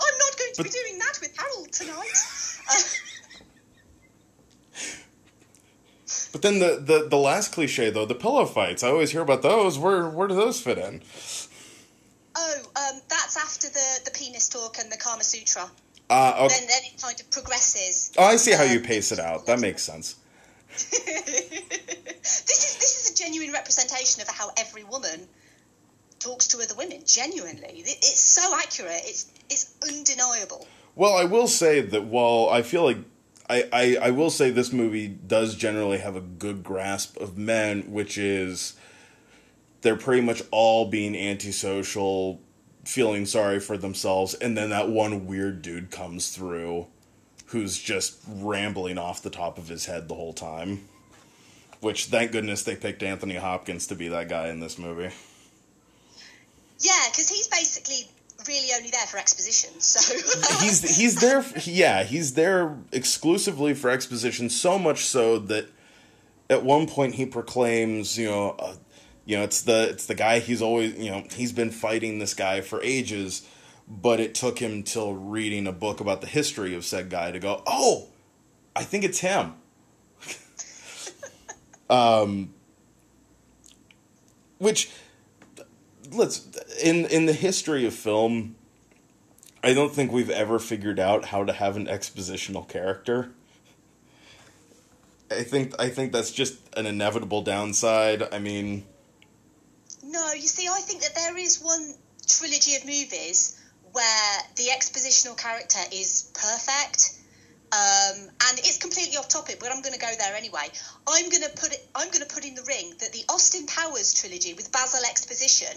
I'm 0.00 0.18
not 0.18 0.35
to 0.56 0.62
be 0.64 0.70
doing 0.70 0.98
that 0.98 1.18
with 1.20 1.36
Harold 1.36 1.72
tonight. 1.72 3.02
But 6.32 6.42
then 6.42 6.58
the, 6.58 6.80
the, 6.80 7.08
the 7.08 7.16
last 7.16 7.52
cliche 7.52 7.90
though, 7.90 8.04
the 8.06 8.14
pillow 8.14 8.44
fights. 8.44 8.82
I 8.82 8.88
always 8.88 9.10
hear 9.10 9.22
about 9.22 9.42
those. 9.42 9.78
Where 9.78 10.08
where 10.08 10.28
do 10.28 10.34
those 10.34 10.60
fit 10.60 10.78
in? 10.78 11.02
oh, 12.36 12.58
um, 12.76 13.00
that's 13.08 13.36
after 13.36 13.68
the, 13.68 14.00
the 14.04 14.10
penis 14.10 14.48
talk 14.48 14.76
and 14.78 14.92
the 14.92 14.96
Kama 14.98 15.24
Sutra. 15.24 15.70
Uh, 16.10 16.34
okay. 16.44 16.54
Then, 16.54 16.68
then 16.68 16.82
it 16.84 17.00
kind 17.02 17.18
of 17.18 17.30
progresses. 17.30 18.12
Oh, 18.18 18.24
I 18.24 18.36
see 18.36 18.52
how 18.52 18.62
you 18.64 18.78
Um, 18.78 18.84
pace 18.84 19.12
it 19.12 19.18
out. 19.18 19.46
That 19.46 19.60
makes 19.60 19.82
sense. 19.82 20.16
this 20.68 20.92
is 22.22 22.76
this 22.76 23.04
is 23.06 23.12
a 23.12 23.14
genuine 23.16 23.52
representation 23.52 24.20
of 24.20 24.28
how 24.28 24.50
every 24.58 24.84
woman 24.84 25.26
talks 26.26 26.48
to 26.48 26.58
other 26.58 26.74
women. 26.74 27.02
Genuinely, 27.06 27.82
it's 27.86 28.20
so 28.20 28.54
accurate. 28.56 29.02
It's 29.04 29.30
it's 29.48 29.74
undeniable. 29.82 30.66
Well, 30.94 31.14
I 31.14 31.24
will 31.24 31.46
say 31.46 31.80
that 31.80 32.04
while 32.04 32.48
I 32.50 32.62
feel 32.62 32.84
like 32.84 32.98
I, 33.48 33.68
I, 33.72 33.96
I 34.08 34.10
will 34.10 34.30
say 34.30 34.50
this 34.50 34.72
movie 34.72 35.06
does 35.06 35.54
generally 35.54 35.98
have 35.98 36.16
a 36.16 36.20
good 36.20 36.64
grasp 36.64 37.16
of 37.18 37.38
men, 37.38 37.92
which 37.92 38.18
is 38.18 38.74
they're 39.82 39.96
pretty 39.96 40.22
much 40.22 40.42
all 40.50 40.90
being 40.90 41.14
antisocial, 41.14 42.40
feeling 42.84 43.24
sorry 43.24 43.60
for 43.60 43.76
themselves, 43.78 44.34
and 44.34 44.56
then 44.56 44.70
that 44.70 44.88
one 44.88 45.26
weird 45.26 45.62
dude 45.62 45.90
comes 45.90 46.30
through 46.30 46.86
who's 47.46 47.78
just 47.78 48.18
rambling 48.28 48.98
off 48.98 49.22
the 49.22 49.30
top 49.30 49.58
of 49.58 49.68
his 49.68 49.86
head 49.86 50.08
the 50.08 50.14
whole 50.14 50.32
time. 50.32 50.88
Which 51.80 52.06
thank 52.06 52.32
goodness 52.32 52.64
they 52.64 52.74
picked 52.74 53.02
Anthony 53.04 53.36
Hopkins 53.36 53.86
to 53.88 53.94
be 53.94 54.08
that 54.08 54.28
guy 54.28 54.48
in 54.48 54.58
this 54.58 54.78
movie. 54.78 55.10
Yeah, 56.80 56.92
because 57.10 57.28
he's 57.28 57.48
basically 57.48 58.08
really 58.46 58.68
only 58.76 58.90
there 58.90 59.06
for 59.06 59.18
exposition. 59.18 59.80
So 59.80 60.14
he's 60.60 60.96
he's 60.96 61.16
there 61.16 61.44
yeah 61.64 62.04
he's 62.04 62.34
there 62.34 62.76
exclusively 62.92 63.74
for 63.74 63.90
exposition 63.90 64.50
so 64.50 64.78
much 64.78 65.04
so 65.04 65.38
that 65.38 65.68
at 66.50 66.62
one 66.62 66.86
point 66.86 67.14
he 67.14 67.26
proclaims 67.26 68.18
you 68.18 68.26
know 68.26 68.50
uh, 68.58 68.74
you 69.24 69.36
know 69.36 69.42
it's 69.42 69.62
the 69.62 69.88
it's 69.90 70.06
the 70.06 70.14
guy 70.14 70.38
he's 70.38 70.62
always 70.62 70.96
you 70.96 71.10
know 71.10 71.24
he's 71.32 71.52
been 71.52 71.70
fighting 71.70 72.18
this 72.18 72.34
guy 72.34 72.60
for 72.60 72.82
ages 72.82 73.46
but 73.88 74.18
it 74.20 74.34
took 74.34 74.58
him 74.58 74.82
till 74.82 75.14
reading 75.14 75.66
a 75.66 75.72
book 75.72 76.00
about 76.00 76.20
the 76.20 76.26
history 76.26 76.74
of 76.74 76.84
said 76.84 77.08
guy 77.08 77.30
to 77.30 77.38
go 77.38 77.62
oh 77.66 78.06
i 78.74 78.82
think 78.82 79.04
it's 79.04 79.20
him 79.20 79.54
um 81.90 82.52
which 84.58 84.90
let's 86.16 86.46
in 86.82 87.06
in 87.06 87.26
the 87.26 87.32
history 87.32 87.86
of 87.86 87.94
film 87.94 88.56
I 89.66 89.74
don't 89.74 89.92
think 89.92 90.12
we've 90.12 90.30
ever 90.30 90.60
figured 90.60 91.00
out 91.00 91.24
how 91.24 91.44
to 91.44 91.52
have 91.52 91.76
an 91.76 91.86
expositional 91.86 92.68
character. 92.68 93.32
I 95.28 95.42
think 95.42 95.74
I 95.80 95.88
think 95.88 96.12
that's 96.12 96.30
just 96.30 96.54
an 96.76 96.86
inevitable 96.86 97.42
downside. 97.42 98.22
I 98.32 98.38
mean, 98.38 98.84
No, 100.04 100.32
you 100.34 100.46
see, 100.46 100.68
I 100.68 100.80
think 100.82 101.02
that 101.02 101.16
there 101.16 101.36
is 101.36 101.60
one 101.60 101.94
trilogy 102.28 102.76
of 102.76 102.84
movies 102.84 103.60
where 103.90 104.38
the 104.54 104.68
expositional 104.70 105.36
character 105.36 105.80
is 105.92 106.30
perfect. 106.34 107.14
Um, 107.72 108.30
and 108.48 108.58
it's 108.60 108.78
completely 108.78 109.16
off 109.16 109.28
topic, 109.28 109.58
but 109.58 109.72
I'm 109.72 109.82
going 109.82 109.94
to 109.94 109.98
go 109.98 110.12
there 110.16 110.36
anyway. 110.36 110.68
I'm 111.08 111.28
going 111.28 111.42
to 111.42 111.50
put 111.56 111.72
it. 111.72 111.84
I'm 111.96 112.08
going 112.10 112.22
to 112.22 112.32
put 112.32 112.44
in 112.44 112.54
the 112.54 112.62
ring 112.62 112.94
that 113.00 113.12
the 113.12 113.24
Austin 113.28 113.66
Powers 113.66 114.14
trilogy 114.14 114.54
with 114.54 114.70
Basil 114.70 115.00
Exposition, 115.10 115.76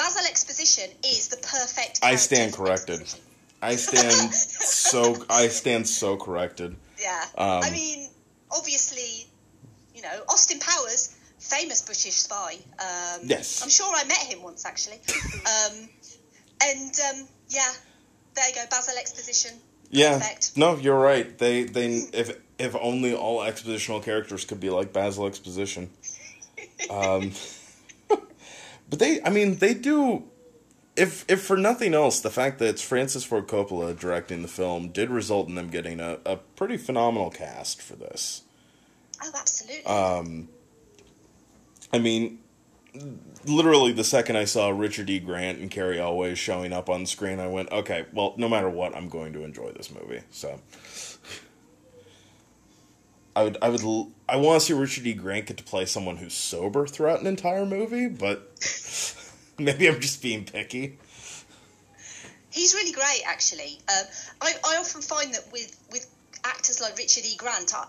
Basil 0.00 0.24
Exposition 0.30 0.88
is 1.04 1.28
the 1.28 1.36
perfect. 1.36 2.00
I 2.02 2.16
stand 2.16 2.54
corrected. 2.54 3.02
I 3.60 3.76
stand 3.76 4.32
so 4.32 5.14
I 5.28 5.48
stand 5.48 5.86
so 5.86 6.16
corrected. 6.16 6.74
Yeah. 6.98 7.22
Um, 7.36 7.60
I 7.62 7.70
mean, 7.70 8.08
obviously, 8.50 9.26
you 9.94 10.00
know, 10.00 10.22
Austin 10.30 10.58
Powers, 10.58 11.14
famous 11.38 11.82
British 11.82 12.14
spy. 12.14 12.56
Um, 12.78 13.20
Yes. 13.24 13.62
I'm 13.62 13.68
sure 13.68 13.92
I 13.94 14.04
met 14.04 14.16
him 14.16 14.42
once, 14.42 14.64
actually. 14.64 15.00
um, 15.44 15.88
and, 16.62 16.98
um, 17.10 17.28
yeah, 17.50 17.70
there 18.34 18.48
you 18.48 18.54
go, 18.54 18.64
Basil 18.70 18.94
Exposition. 18.98 19.50
Yeah. 19.90 20.18
Perfect. 20.18 20.56
No, 20.56 20.76
you're 20.76 20.98
right. 20.98 21.36
They 21.36 21.64
they 21.64 21.88
if 22.14 22.38
if 22.58 22.74
only 22.74 23.12
all 23.14 23.40
expositional 23.40 24.02
characters 24.02 24.46
could 24.46 24.60
be 24.60 24.70
like 24.70 24.94
Basil 24.94 25.26
Exposition. 25.26 25.90
Um, 26.88 27.32
but 28.90 28.98
they, 28.98 29.22
I 29.22 29.30
mean, 29.30 29.56
they 29.56 29.72
do. 29.74 30.24
If 30.96 31.24
if 31.28 31.42
for 31.42 31.56
nothing 31.56 31.94
else, 31.94 32.20
the 32.20 32.30
fact 32.30 32.58
that 32.58 32.68
it's 32.68 32.82
Francis 32.82 33.24
Ford 33.24 33.46
Coppola 33.46 33.98
directing 33.98 34.42
the 34.42 34.48
film 34.48 34.88
did 34.88 35.08
result 35.08 35.48
in 35.48 35.54
them 35.54 35.68
getting 35.68 36.00
a, 36.00 36.18
a 36.26 36.36
pretty 36.36 36.76
phenomenal 36.76 37.30
cast 37.30 37.80
for 37.80 37.94
this. 37.94 38.42
Oh, 39.22 39.30
absolutely. 39.34 39.86
Um, 39.86 40.48
I 41.92 41.98
mean, 41.98 42.40
literally 43.46 43.92
the 43.92 44.04
second 44.04 44.36
I 44.36 44.44
saw 44.44 44.70
Richard 44.70 45.08
E. 45.10 45.18
Grant 45.20 45.58
and 45.58 45.70
Cary 45.70 46.00
Elwes 46.00 46.38
showing 46.38 46.72
up 46.72 46.88
on 46.88 47.06
screen, 47.06 47.40
I 47.40 47.46
went, 47.46 47.70
okay, 47.70 48.06
well, 48.12 48.34
no 48.36 48.48
matter 48.48 48.68
what, 48.68 48.94
I'm 48.94 49.08
going 49.08 49.32
to 49.34 49.44
enjoy 49.44 49.72
this 49.72 49.90
movie. 49.90 50.22
So, 50.30 50.60
I 53.36 53.44
would, 53.44 53.58
I 53.62 53.68
would, 53.68 53.82
I 54.28 54.36
want 54.36 54.60
to 54.60 54.66
see 54.66 54.72
Richard 54.72 55.06
E. 55.06 55.14
Grant 55.14 55.46
get 55.46 55.56
to 55.58 55.64
play 55.64 55.86
someone 55.86 56.16
who's 56.16 56.34
sober 56.34 56.86
throughout 56.86 57.20
an 57.20 57.26
entire 57.26 57.64
movie, 57.64 58.08
but 58.08 58.50
maybe 59.58 59.88
I'm 59.88 60.00
just 60.00 60.20
being 60.22 60.44
picky. 60.44 60.98
He's 62.50 62.74
really 62.74 62.92
great, 62.92 63.22
actually. 63.26 63.78
Um, 63.88 64.04
I, 64.40 64.52
I 64.66 64.76
often 64.78 65.02
find 65.02 65.32
that 65.34 65.44
with, 65.52 65.76
with 65.92 66.06
actors 66.44 66.80
like 66.80 66.98
Richard 66.98 67.24
E. 67.24 67.36
Grant, 67.36 67.72
I, 67.74 67.86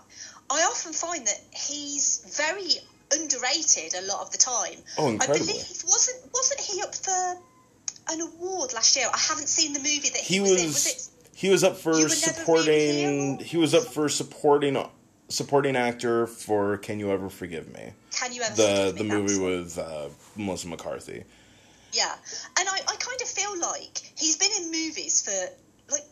I 0.50 0.62
often 0.64 0.92
find 0.92 1.26
that 1.26 1.40
he's 1.52 2.24
very 2.36 2.74
underrated 3.12 3.94
a 3.94 4.06
lot 4.06 4.22
of 4.22 4.30
the 4.30 4.38
time. 4.38 4.78
Oh, 4.98 5.08
I 5.20 5.26
believe 5.26 5.82
wasn't 5.84 6.32
wasn't 6.32 6.60
he 6.60 6.80
up 6.82 6.94
for 6.94 7.34
an 8.10 8.20
award 8.20 8.72
last 8.72 8.96
year? 8.96 9.06
I 9.12 9.18
haven't 9.18 9.48
seen 9.48 9.72
the 9.72 9.80
movie 9.80 10.10
that 10.10 10.16
he, 10.18 10.34
He 10.34 10.40
was, 10.40 10.50
in. 10.50 10.66
was, 10.68 10.74
Was 10.74 10.86
it? 10.86 11.28
he 11.36 11.50
was 11.50 11.64
up 11.64 11.76
for 11.76 11.90
You 11.90 12.04
Were 12.04 12.08
Never 12.08 12.14
supporting. 12.14 13.32
Really 13.32 13.44
He 13.44 13.56
was 13.56 13.74
up 13.74 13.84
for 13.84 14.08
supporting 14.08 14.76
supporting 15.32 15.76
actor 15.76 16.26
for 16.26 16.76
Can 16.78 16.98
You 16.98 17.10
Ever 17.10 17.28
Forgive 17.28 17.72
Me? 17.72 17.92
Can 18.12 18.32
you 18.32 18.42
ever 18.42 18.54
the 18.54 18.94
the 18.96 19.04
movie 19.04 19.38
with 19.38 19.78
uh, 19.78 20.08
Melissa 20.36 20.68
McCarthy. 20.68 21.24
Yeah, 21.92 22.14
and 22.58 22.68
I, 22.68 22.76
I 22.88 22.96
kind 22.96 23.20
of 23.20 23.28
feel 23.28 23.58
like 23.60 23.98
he's 24.16 24.36
been 24.36 24.50
in 24.62 24.70
movies 24.70 25.22
for 25.22 25.92
like 25.92 26.04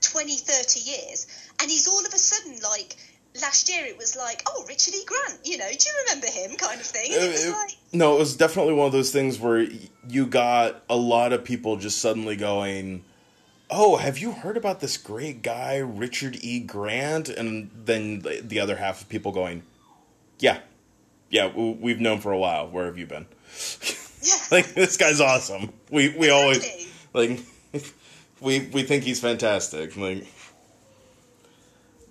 20, 0.00 0.36
30 0.36 0.80
years, 0.80 1.26
and 1.60 1.70
he's 1.70 1.86
all 1.86 2.04
of 2.04 2.12
a 2.12 2.18
sudden 2.18 2.58
like. 2.62 2.96
Last 3.42 3.68
year 3.68 3.84
it 3.84 3.98
was 3.98 4.14
like, 4.14 4.42
oh, 4.46 4.64
Richard 4.68 4.94
E. 4.94 5.02
Grant, 5.04 5.40
you 5.44 5.58
know, 5.58 5.66
do 5.68 5.74
you 5.74 6.04
remember 6.06 6.28
him, 6.28 6.56
kind 6.56 6.80
of 6.80 6.86
thing? 6.86 7.06
It 7.10 7.32
was 7.32 7.46
Uh, 7.46 7.50
like, 7.50 7.76
no, 7.92 8.14
it 8.14 8.18
was 8.20 8.36
definitely 8.36 8.74
one 8.74 8.86
of 8.86 8.92
those 8.92 9.10
things 9.10 9.40
where 9.40 9.66
you 10.08 10.26
got 10.26 10.84
a 10.88 10.94
lot 10.94 11.32
of 11.32 11.42
people 11.42 11.76
just 11.76 11.98
suddenly 11.98 12.36
going, 12.36 13.04
"Oh, 13.70 13.96
have 13.96 14.18
you 14.18 14.32
heard 14.32 14.56
about 14.56 14.80
this 14.80 14.96
great 14.96 15.42
guy 15.42 15.76
Richard 15.76 16.38
E. 16.42 16.60
Grant?" 16.60 17.28
And 17.28 17.70
then 17.74 18.20
the- 18.20 18.40
the 18.42 18.60
other 18.60 18.76
half 18.76 19.00
of 19.02 19.08
people 19.08 19.32
going, 19.32 19.62
"Yeah, 20.38 20.60
yeah, 21.30 21.46
we've 21.54 22.00
known 22.00 22.20
for 22.20 22.32
a 22.32 22.38
while. 22.38 22.68
Where 22.68 22.86
have 22.86 22.98
you 22.98 23.06
been?" 23.06 23.26
yeah, 24.22 24.34
like 24.50 24.74
this 24.74 24.96
guy's 24.96 25.20
awesome. 25.20 25.72
We 25.90 26.08
we 26.10 26.30
always 26.30 26.64
like 27.12 27.40
we 28.40 28.60
we 28.60 28.82
think 28.82 29.04
he's 29.04 29.20
fantastic. 29.20 29.96
Like 29.96 30.26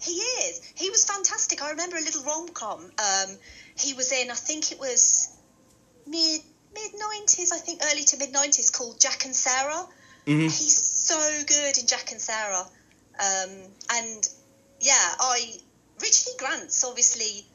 He 0.01 0.11
is. 0.11 0.61
He 0.75 0.89
was 0.89 1.05
fantastic. 1.05 1.61
I 1.61 1.69
remember 1.71 1.95
a 1.97 2.01
little 2.01 2.23
rom 2.23 2.49
com. 2.49 2.91
Um, 2.97 3.37
he 3.77 3.93
was 3.93 4.11
in. 4.11 4.29
I 4.31 4.35
think 4.35 4.71
it 4.71 4.79
was 4.79 5.29
mid 6.05 6.41
mid 6.73 6.91
nineties. 6.97 7.51
I 7.53 7.57
think 7.57 7.81
early 7.91 8.03
to 8.03 8.17
mid 8.17 8.31
nineties, 8.33 8.69
called 8.69 8.99
Jack 8.99 9.25
and 9.25 9.35
Sarah. 9.35 9.85
Mhm. 10.27 10.43
He's 10.43 10.92
so 11.03 11.15
good 11.47 11.77
in 11.77 11.87
Jack 11.87 12.11
and 12.11 12.21
Sarah. 12.21 12.65
Um, 13.19 13.49
and 13.93 14.27
yeah, 14.79 14.93
I 15.19 15.55
Richard 16.01 16.29
E. 16.29 16.31
Grant's 16.39 16.83
obviously 16.83 17.45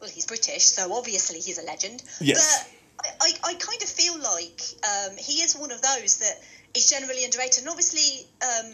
well, 0.00 0.10
he's 0.10 0.26
British, 0.26 0.64
so 0.64 0.92
obviously 0.92 1.40
he's 1.40 1.58
a 1.58 1.66
legend. 1.66 2.02
Yes. 2.20 2.68
But 2.96 3.06
I, 3.20 3.28
I, 3.48 3.50
I 3.50 3.54
kind 3.54 3.82
of 3.82 3.88
feel 3.88 4.18
like 4.20 4.60
um, 4.84 5.16
he 5.16 5.42
is 5.42 5.56
one 5.56 5.72
of 5.72 5.80
those 5.82 6.18
that 6.18 6.40
is 6.74 6.88
generally 6.90 7.24
underrated, 7.24 7.60
and 7.60 7.68
obviously 7.68 8.26
um, 8.42 8.72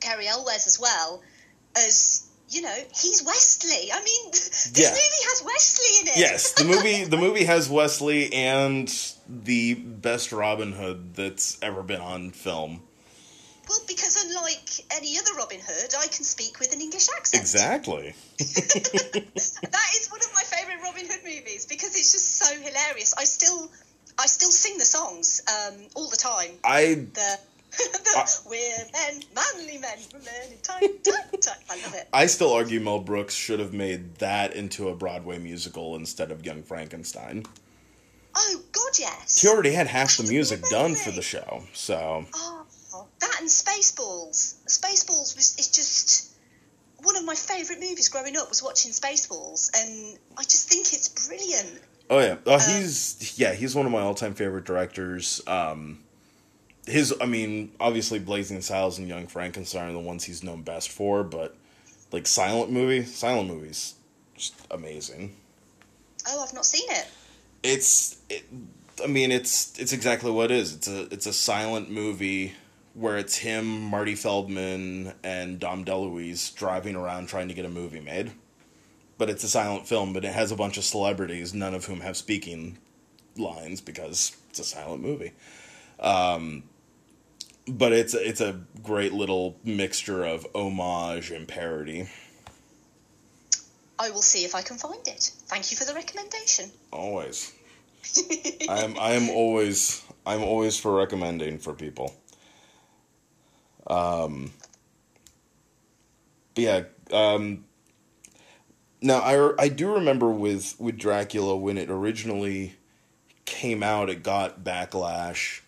Cary 0.00 0.26
Elwes 0.28 0.66
as 0.66 0.78
well 0.80 1.22
as 1.76 2.24
you 2.50 2.62
know 2.62 2.74
he's 3.00 3.22
Wesley. 3.24 3.90
I 3.92 4.02
mean, 4.04 4.30
this 4.32 4.72
Yeah. 4.76 4.90
movie 4.90 4.98
has 5.00 5.42
Wesley 5.44 6.00
in 6.02 6.08
it. 6.08 6.18
Yes, 6.18 6.52
the 6.52 6.64
movie 6.64 7.04
the 7.14 7.16
movie 7.16 7.44
has 7.44 7.68
Wesley 7.68 8.32
and 8.32 8.88
the 9.28 9.74
best 9.74 10.30
Robin 10.32 10.72
Hood 10.72 11.14
that's 11.14 11.58
ever 11.62 11.82
been 11.82 12.00
on 12.00 12.30
film. 12.30 12.82
Well, 13.68 13.80
because 13.86 14.16
unlike 14.24 14.84
any 14.96 15.18
other 15.18 15.34
Robin 15.36 15.60
Hood, 15.60 15.94
I 15.98 16.06
can 16.06 16.24
speak 16.24 16.58
with 16.58 16.72
an 16.72 16.80
English 16.80 17.08
accent. 17.16 17.42
Exactly. 17.42 18.14
that 18.38 19.90
is 19.96 20.08
one 20.08 20.20
of 20.20 20.30
my 20.34 20.42
favourite 20.44 20.82
Robin 20.82 21.04
Hood 21.06 21.20
movies 21.24 21.66
because 21.66 21.94
it's 21.96 22.12
just 22.12 22.36
so 22.38 22.54
hilarious. 22.60 23.14
I 23.18 23.24
still, 23.24 23.70
I 24.18 24.26
still 24.26 24.50
sing 24.50 24.78
the 24.78 24.86
songs 24.86 25.42
um, 25.48 25.74
all 25.94 26.08
the 26.08 26.16
time. 26.16 26.52
I 26.64 27.06
The, 27.12 27.38
the 27.78 28.40
we're 28.48 28.58
men, 28.94 29.22
manly 29.34 29.76
men 29.78 29.98
men 30.24 30.52
in 30.52 30.58
time, 30.58 30.80
time, 31.04 31.40
time. 31.40 31.58
I 31.68 31.76
love 31.82 31.94
it. 31.94 32.08
I 32.12 32.24
still 32.26 32.52
argue 32.54 32.80
Mel 32.80 33.00
Brooks 33.00 33.34
should 33.34 33.60
have 33.60 33.74
made 33.74 34.14
that 34.16 34.54
into 34.54 34.88
a 34.88 34.94
Broadway 34.94 35.38
musical 35.38 35.94
instead 35.94 36.30
of 36.30 36.46
Young 36.46 36.62
Frankenstein. 36.62 37.44
Oh 38.34 38.60
God, 38.72 38.98
yes. 38.98 39.42
He 39.42 39.48
already 39.48 39.72
had 39.72 39.86
half 39.86 40.16
the 40.16 40.22
music 40.24 40.62
done 40.70 40.94
for 40.94 41.10
the 41.10 41.22
show, 41.22 41.64
so 41.74 42.24
Oh, 42.34 42.57
that 43.20 43.36
and 43.40 43.48
Spaceballs. 43.48 44.54
Spaceballs 44.66 45.36
was 45.36 45.56
is 45.58 45.68
just 45.68 46.34
one 47.02 47.16
of 47.16 47.24
my 47.24 47.34
favourite 47.34 47.80
movies 47.80 48.08
growing 48.08 48.36
up. 48.36 48.48
Was 48.48 48.62
watching 48.62 48.92
Spaceballs, 48.92 49.70
and 49.76 50.18
I 50.36 50.42
just 50.42 50.68
think 50.68 50.92
it's 50.92 51.08
brilliant. 51.08 51.80
oh 52.10 52.20
yeah, 52.20 52.36
uh, 52.46 52.58
he's 52.58 53.38
yeah 53.38 53.54
he's 53.54 53.74
one 53.74 53.86
of 53.86 53.92
my 53.92 54.00
all 54.00 54.14
time 54.14 54.34
favorite 54.34 54.64
directors. 54.64 55.40
Um, 55.46 56.00
his 56.86 57.14
I 57.20 57.26
mean 57.26 57.72
obviously 57.80 58.18
Blazing 58.18 58.60
Saddles 58.60 58.98
and 58.98 59.08
Young 59.08 59.26
Frankenstein 59.26 59.90
are 59.90 59.92
the 59.92 59.98
ones 59.98 60.24
he's 60.24 60.42
known 60.42 60.62
best 60.62 60.90
for, 60.90 61.22
but 61.24 61.56
like 62.12 62.26
silent 62.26 62.70
movie, 62.70 63.04
silent 63.04 63.48
movies, 63.48 63.94
just 64.34 64.54
amazing. 64.70 65.36
Oh, 66.26 66.42
I've 66.42 66.54
not 66.54 66.66
seen 66.66 66.88
it. 66.90 67.06
it's 67.62 68.18
it, 68.30 68.44
I 69.02 69.06
mean 69.06 69.30
it's 69.32 69.78
it's 69.78 69.92
exactly 69.92 70.30
what 70.30 70.50
it 70.50 70.56
is. 70.56 70.74
It's 70.74 70.88
a 70.88 71.02
it's 71.12 71.26
a 71.26 71.32
silent 71.32 71.90
movie 71.90 72.54
where 72.94 73.16
it's 73.16 73.36
him, 73.36 73.82
Marty 73.82 74.14
Feldman, 74.14 75.14
and 75.22 75.58
Dom 75.60 75.84
DeLuise 75.84 76.54
driving 76.54 76.96
around 76.96 77.28
trying 77.28 77.48
to 77.48 77.54
get 77.54 77.64
a 77.64 77.70
movie 77.70 78.00
made. 78.00 78.32
But 79.16 79.30
it's 79.30 79.44
a 79.44 79.48
silent 79.48 79.86
film, 79.86 80.12
but 80.12 80.24
it 80.24 80.32
has 80.32 80.52
a 80.52 80.56
bunch 80.56 80.78
of 80.78 80.84
celebrities, 80.84 81.52
none 81.52 81.74
of 81.74 81.86
whom 81.86 82.00
have 82.00 82.16
speaking 82.16 82.78
lines 83.36 83.80
because 83.80 84.36
it's 84.50 84.60
a 84.60 84.64
silent 84.64 85.02
movie. 85.02 85.32
Um, 86.00 86.64
but 87.66 87.92
it's 87.92 88.14
it's 88.14 88.40
a 88.40 88.60
great 88.82 89.12
little 89.12 89.56
mixture 89.64 90.24
of 90.24 90.46
homage 90.54 91.30
and 91.30 91.46
parody. 91.46 92.08
I 93.98 94.10
will 94.10 94.22
see 94.22 94.44
if 94.44 94.54
I 94.54 94.62
can 94.62 94.76
find 94.76 95.06
it. 95.06 95.32
Thank 95.46 95.70
you 95.70 95.76
for 95.76 95.84
the 95.84 95.94
recommendation. 95.94 96.70
Always. 96.92 97.52
I 98.68 98.84
am 98.84 98.98
I 98.98 99.12
am 99.12 99.28
always 99.28 100.04
I'm 100.24 100.42
always 100.42 100.78
for 100.78 100.94
recommending 100.94 101.58
for 101.58 101.72
people. 101.72 102.14
Um 103.88 104.52
but 106.54 106.64
yeah, 106.64 106.82
um 107.12 107.64
now 109.00 109.18
I 109.18 109.64
I 109.64 109.68
do 109.68 109.94
remember 109.94 110.30
with 110.30 110.78
with 110.78 110.98
Dracula 110.98 111.56
when 111.56 111.78
it 111.78 111.90
originally 111.90 112.74
came 113.44 113.82
out 113.82 114.10
it 114.10 114.22
got 114.22 114.62
backlash 114.62 115.62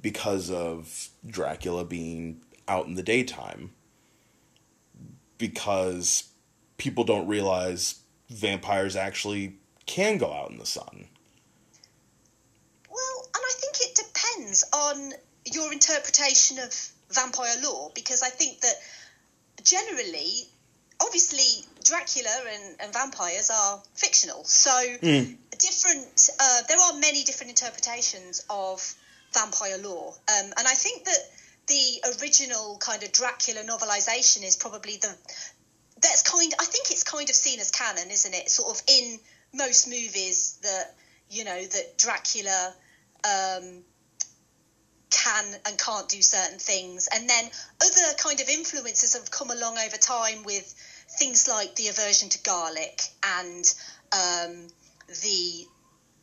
because 0.00 0.50
of 0.50 1.08
Dracula 1.26 1.84
being 1.84 2.40
out 2.68 2.86
in 2.86 2.94
the 2.94 3.02
daytime 3.02 3.72
because 5.38 6.28
people 6.76 7.04
don't 7.04 7.26
realize 7.26 8.00
vampires 8.28 8.96
actually 8.96 9.56
can 9.86 10.18
go 10.18 10.32
out 10.32 10.50
in 10.50 10.58
the 10.58 10.66
sun. 10.66 11.08
Well, 12.90 13.28
and 13.34 13.42
I 13.44 13.52
think 13.56 13.76
it 13.80 13.96
depends 13.96 14.64
on 14.72 15.12
your 15.52 15.72
interpretation 15.72 16.58
of 16.58 16.74
vampire 17.10 17.54
lore 17.62 17.90
because 17.94 18.22
I 18.22 18.28
think 18.28 18.60
that 18.60 18.74
generally, 19.62 20.48
obviously, 21.00 21.64
Dracula 21.84 22.30
and, 22.52 22.76
and 22.80 22.92
vampires 22.92 23.50
are 23.50 23.82
fictional. 23.94 24.44
So, 24.44 24.70
different, 25.58 26.30
uh, 26.38 26.62
there 26.68 26.78
are 26.80 26.98
many 26.98 27.24
different 27.24 27.50
interpretations 27.50 28.44
of 28.50 28.94
vampire 29.32 29.78
lore. 29.78 30.14
Um, 30.28 30.52
and 30.56 30.66
I 30.66 30.74
think 30.74 31.04
that 31.04 31.18
the 31.66 32.02
original 32.20 32.78
kind 32.78 33.02
of 33.02 33.12
Dracula 33.12 33.62
novelization 33.62 34.44
is 34.44 34.56
probably 34.56 34.96
the 34.96 35.14
that's 36.00 36.22
kind 36.22 36.52
I 36.58 36.64
think 36.64 36.90
it's 36.90 37.04
kind 37.04 37.28
of 37.28 37.34
seen 37.34 37.60
as 37.60 37.70
canon, 37.70 38.10
isn't 38.10 38.34
it? 38.34 38.50
Sort 38.50 38.76
of 38.76 38.82
in 38.88 39.18
most 39.54 39.88
movies 39.88 40.58
that 40.62 40.94
you 41.30 41.44
know 41.44 41.60
that 41.62 41.98
Dracula 41.98 42.74
um, 43.24 43.82
can 45.10 45.44
and 45.66 45.78
can't 45.78 46.08
do 46.08 46.20
certain 46.22 46.58
things, 46.58 47.08
and 47.14 47.28
then 47.28 47.44
other 47.82 48.16
kind 48.18 48.40
of 48.40 48.48
influences 48.48 49.14
have 49.14 49.30
come 49.30 49.50
along 49.50 49.78
over 49.78 49.96
time 49.96 50.44
with 50.44 50.74
things 51.18 51.48
like 51.48 51.74
the 51.76 51.88
aversion 51.88 52.28
to 52.28 52.42
garlic 52.42 53.00
and 53.22 53.74
um, 54.12 54.66
the 55.08 55.66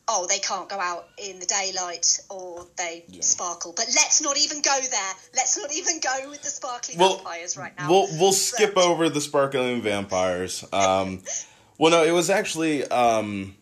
oh 0.08 0.26
they 0.28 0.38
can't 0.38 0.68
go 0.68 0.78
out 0.78 1.08
in 1.18 1.40
the 1.40 1.46
daylight 1.46 2.20
or 2.30 2.66
they 2.76 3.04
sparkle. 3.20 3.72
But 3.76 3.86
let's 3.88 4.22
not 4.22 4.38
even 4.38 4.62
go 4.62 4.78
there. 4.80 5.12
Let's 5.34 5.58
not 5.58 5.74
even 5.74 6.00
go 6.00 6.30
with 6.30 6.42
the 6.42 6.50
sparkly 6.50 6.94
Well, 6.96 7.16
vampires 7.16 7.56
right 7.56 7.72
now. 7.78 7.90
We'll 7.90 8.08
we'll 8.18 8.32
skip 8.32 8.76
over 8.76 9.08
the 9.08 9.20
sparkling 9.20 9.82
vampires. 9.82 10.64
Um, 10.72 11.22
well, 11.78 11.90
no, 11.90 12.04
it 12.04 12.12
was 12.12 12.30
actually 12.30 12.84
um, 12.84 13.56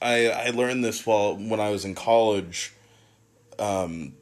I 0.00 0.28
I 0.28 0.50
learned 0.50 0.84
this 0.84 1.06
while 1.06 1.36
when 1.36 1.60
I 1.60 1.70
was 1.70 1.84
in 1.84 1.94
college, 1.94 2.72
um, 3.58 4.14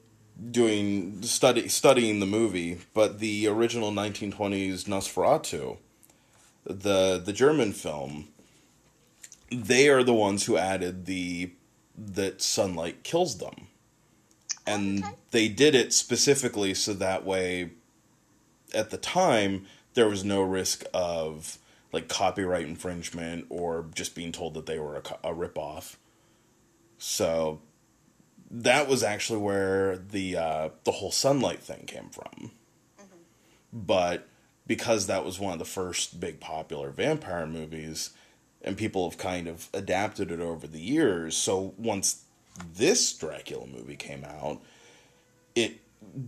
doing 0.50 1.22
study 1.22 1.68
studying 1.68 2.20
the 2.20 2.26
movie. 2.26 2.79
But 2.94 3.18
the 3.18 3.46
original 3.46 3.90
1920s 3.92 4.85
Nosferatu, 4.85 5.79
the 6.64 7.20
the 7.24 7.33
German 7.33 7.72
film, 7.72 8.29
they 9.50 9.88
are 9.88 10.03
the 10.03 10.14
ones 10.14 10.46
who 10.46 10.57
added 10.57 11.07
the 11.07 11.53
that 11.96 12.40
sunlight 12.40 13.03
kills 13.03 13.38
them. 13.38 13.66
And 14.66 15.05
Okay. 15.05 15.14
they 15.33 15.48
did 15.48 15.74
it 15.74 15.92
specifically 15.92 16.74
so 16.74 16.94
that 16.94 17.24
way 17.24 17.70
at 18.72 18.90
the 18.90 18.96
time 18.96 19.66
there 19.94 20.09
was 20.09 20.24
no 20.24 20.42
risk 20.42 20.85
of 20.94 21.59
like 21.92 22.09
copyright 22.09 22.66
infringement 22.66 23.46
or 23.50 23.87
just 23.94 24.14
being 24.14 24.31
told 24.31 24.55
that 24.55 24.66
they 24.66 24.79
were 24.79 24.96
a, 24.96 25.29
a 25.29 25.35
ripoff. 25.35 25.96
So 26.98 27.61
that 28.50 28.88
was 28.88 29.02
actually 29.02 29.38
where 29.38 29.96
the 29.96 30.36
uh, 30.36 30.68
the 30.84 30.92
whole 30.92 31.12
sunlight 31.12 31.60
thing 31.60 31.84
came 31.86 32.10
from. 32.10 32.50
But 33.72 34.26
because 34.66 35.06
that 35.06 35.24
was 35.24 35.38
one 35.38 35.52
of 35.52 35.58
the 35.58 35.64
first 35.64 36.18
big 36.18 36.40
popular 36.40 36.90
vampire 36.90 37.46
movies, 37.46 38.10
and 38.62 38.76
people 38.76 39.08
have 39.08 39.18
kind 39.18 39.46
of 39.46 39.68
adapted 39.72 40.30
it 40.32 40.40
over 40.40 40.66
the 40.66 40.80
years, 40.80 41.36
so 41.36 41.74
once 41.78 42.24
this 42.74 43.12
Dracula 43.12 43.66
movie 43.66 43.96
came 43.96 44.24
out, 44.24 44.60
it 45.54 45.80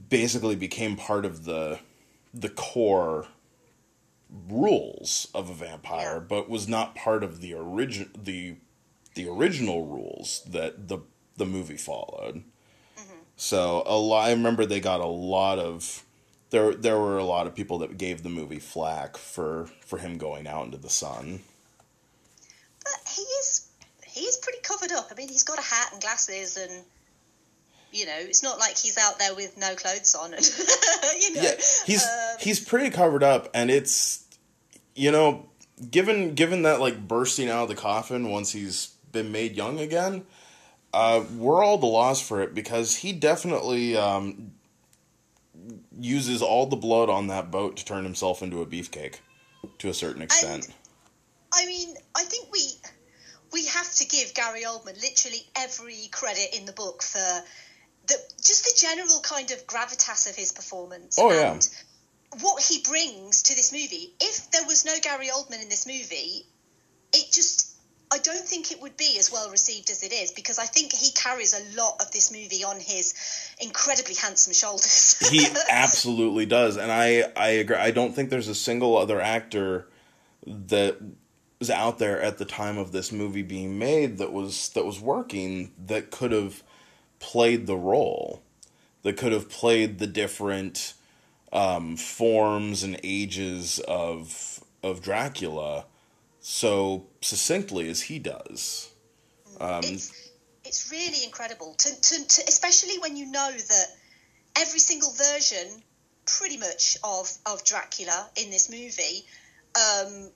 basically 0.09 0.55
became 0.55 0.97
part 0.97 1.25
of 1.25 1.45
the 1.45 1.81
the 2.33 2.49
core 2.49 3.27
rules 4.49 5.29
of 5.35 5.51
a 5.51 5.55
vampire, 5.55 6.21
but 6.21 6.49
was 6.49 6.69
not 6.69 6.95
part 6.95 7.25
of 7.25 7.41
the 7.41 7.53
origin 7.55 8.11
the 8.17 8.57
the 9.15 9.29
original 9.29 9.87
rules 9.87 10.43
that 10.47 10.89
the 10.89 10.99
the 11.43 11.51
movie 11.51 11.77
followed. 11.77 12.45
So 13.37 13.83
a 13.87 13.99
lot, 13.99 14.29
I 14.29 14.31
remember 14.31 14.65
they 14.65 14.79
got 14.79 15.01
a 15.01 15.07
lot 15.07 15.59
of 15.59 16.05
there. 16.51 16.75
There 16.75 16.97
were 16.97 17.19
a 17.19 17.25
lot 17.25 17.49
of 17.49 17.57
people 17.57 17.79
that 17.79 17.99
gave 17.99 18.23
the 18.23 18.29
movie 18.29 18.61
flack 18.61 19.17
for 19.17 19.69
for 19.85 19.99
him 19.99 20.17
going 20.17 20.47
out 20.47 20.67
into 20.67 20.79
the 20.79 20.89
sun. 20.89 21.41
But 22.85 23.13
he 23.17 23.23
is 23.23 23.69
he 24.07 24.21
is 24.21 24.37
pretty 24.37 24.61
covered 24.63 24.93
up. 24.93 25.09
I 25.11 25.15
mean, 25.17 25.29
he's 25.29 25.43
got 25.43 25.59
a 25.59 25.63
hat 25.63 25.89
and 25.93 26.01
glasses, 26.01 26.57
and 26.57 26.85
you 27.91 28.07
know, 28.07 28.17
it's 28.17 28.45
not 28.45 28.61
like 28.61 28.79
he's 28.79 28.97
out 28.97 29.19
there 29.19 29.35
with 29.35 29.59
no 29.59 29.75
clothes 29.75 30.15
on. 30.15 30.35
And 30.35 30.45
you 31.21 31.35
know, 31.35 31.43
Yeah, 31.43 31.55
he's 31.85 32.05
um, 32.05 32.37
he's 32.39 32.61
pretty 32.61 32.91
covered 32.91 33.25
up, 33.25 33.49
and 33.55 33.73
it's 33.73 34.25
you 34.95 35.11
know 35.11 35.49
given 35.91 36.37
given 36.37 36.63
that 36.63 36.79
like 36.79 37.09
bursting 37.09 37.49
out 37.49 37.65
of 37.65 37.69
the 37.71 37.75
coffin 37.75 38.31
once 38.31 38.53
he's 38.53 38.95
been 39.11 39.33
made 39.33 39.57
young 39.57 39.81
again, 39.81 40.27
uh, 40.95 41.25
we're 41.37 41.65
all 41.65 41.79
the 41.79 41.87
loss 41.87 42.21
for 42.21 42.43
it 42.43 42.55
because 42.55 42.97
he 42.97 43.13
definitely 43.13 43.97
um, 43.97 44.53
uses 45.99 46.43
all 46.43 46.67
the 46.67 46.77
blood 46.77 47.09
on 47.09 47.29
that 47.29 47.51
boat 47.51 47.77
to 47.79 47.85
turn 47.85 48.05
himself 48.05 48.43
into 48.43 48.61
a 48.61 48.67
beefcake 48.67 49.17
to 49.79 49.89
a 49.89 49.95
certain 49.95 50.23
extent. 50.23 50.67
And, 50.67 50.75
I 51.55 51.67
mean, 51.67 51.95
I 52.17 52.25
think 52.25 52.53
we 52.53 52.61
we 53.53 53.67
have 53.67 53.93
to 53.97 54.07
give 54.07 54.35
Gary 54.35 54.63
Oldman 54.63 55.01
literally 55.01 55.45
every 55.57 56.09
credit 56.11 56.57
in 56.57 56.65
the 56.65 56.73
book 56.73 57.03
for 57.03 57.19
the 58.07 58.17
just 58.43 58.65
the 58.65 58.87
general 58.87 59.21
kind 59.23 59.51
of 59.51 59.67
gravitas 59.67 60.29
of 60.29 60.37
his 60.37 60.53
performance. 60.53 61.19
Oh 61.19 61.31
yeah. 61.33 61.59
What 62.41 62.63
he 62.63 62.83
brings 62.83 63.43
to 63.45 63.55
this 63.55 63.73
movie. 63.73 64.15
If 64.21 64.51
there 64.51 64.65
was 64.67 64.87
no 64.87 64.95
Gary 65.03 65.29
Oldman 65.29 65.63
in 65.63 65.69
this 65.69 65.87
movie, 65.87 66.47
it 67.13 67.31
just 67.31 67.62
I 68.13 68.19
don't 68.19 68.47
think 68.47 68.71
it 68.71 68.83
would 68.83 68.97
be 68.99 69.17
as 69.19 69.33
well 69.33 69.49
received 69.51 69.89
as 69.89 70.03
it 70.03 70.13
is 70.13 70.33
because 70.33 70.59
I 70.59 70.67
think 70.67 70.93
he 70.93 71.11
carries 71.13 71.55
a 71.55 71.81
lot 71.81 71.97
of 72.01 72.11
this 72.11 72.31
movie 72.31 72.63
on 72.63 72.79
his 72.79 73.15
incredibly 73.59 74.15
handsome 74.15 74.53
shoulders. 74.53 75.17
he 75.31 75.47
absolutely 75.71 76.45
does, 76.45 76.77
and 76.77 76.93
I 76.93 77.25
I 77.35 77.49
agree. 77.49 77.77
I 77.77 77.91
don't 77.91 78.15
think 78.15 78.29
there's 78.29 78.49
a 78.49 78.55
single 78.55 78.99
other 78.99 79.19
actor 79.19 79.89
that 80.47 80.99
was 81.59 81.71
out 81.71 81.99
there 81.99 82.21
at 82.21 82.37
the 82.37 82.45
time 82.45 82.77
of 82.77 82.93
this 82.93 83.13
movie 83.13 83.43
being 83.43 83.79
made 83.79 84.19
that 84.19 84.33
was 84.33 84.69
that 84.71 84.85
was 84.85 85.01
working 85.01 85.73
that 85.87 86.11
could 86.11 86.33
have 86.33 86.63
played 87.19 87.67
the 87.67 87.77
role, 87.77 88.43
that 89.05 89.17
could 89.17 89.33
have 89.33 89.49
played 89.49 89.99
the 89.99 90.07
different 90.07 90.93
um, 91.51 91.97
forms 91.97 92.83
and 92.83 93.01
ages 93.03 93.79
of 93.89 94.63
of 94.83 95.01
Dracula 95.01 95.87
so 96.43 97.07
succinctly 97.21 97.89
as 97.89 98.03
he 98.03 98.19
does. 98.19 98.91
Um, 99.61 99.81
it's, 99.85 100.31
it's 100.65 100.91
really 100.91 101.25
incredible, 101.25 101.75
to, 101.79 102.01
to, 102.01 102.27
to, 102.27 102.43
especially 102.49 102.99
when 102.99 103.17
you 103.17 103.31
know 103.31 103.53
that 103.53 103.87
every 104.59 104.81
single 104.81 105.13
version, 105.13 105.83
pretty 106.27 106.57
much 106.57 106.99
of 107.03 107.31
of 107.47 107.65
Dracula 107.65 108.29
in 108.37 108.51
this 108.51 108.71
movie, 108.71 109.25
um, 109.77 110.31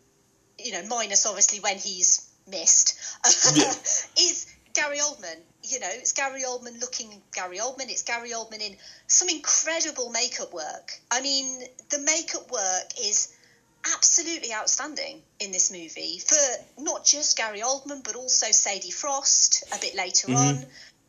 you 0.59 0.73
know, 0.73 0.83
minus 0.89 1.27
obviously 1.27 1.61
when 1.61 1.77
he's 1.77 2.31
missed, 2.49 2.99
yeah. 3.57 3.73
is 4.19 4.47
Gary 4.75 4.99
Oldman. 4.99 5.41
You 5.65 5.81
know, 5.81 5.89
it's 5.91 6.13
Gary 6.13 6.43
Oldman 6.43 6.81
looking 6.81 7.21
Gary 7.33 7.59
Oldman. 7.59 7.91
It's 7.91 8.03
Gary 8.03 8.31
Oldman 8.31 8.61
in 8.61 8.77
some 9.09 9.29
incredible 9.29 10.11
makeup 10.11 10.53
work. 10.53 10.93
I 11.11 11.21
mean, 11.21 11.63
the 11.91 11.99
makeup 11.99 12.51
work 12.53 12.93
is 13.03 13.36
absolutely 13.95 14.53
outstanding 14.53 15.23
in 15.41 15.53
this 15.53 15.71
movie 15.71 16.19
for 16.19 16.83
not 16.83 17.05
just 17.05 17.37
Gary 17.37 17.61
Oldman 17.61 18.03
but 18.05 18.17
also 18.17 18.47
Sadie 18.47 18.91
Frost 18.91 19.65
a 19.75 19.79
bit 19.81 19.95
later 19.95 20.29
mm-hmm. 20.29 20.37
on. 20.37 20.57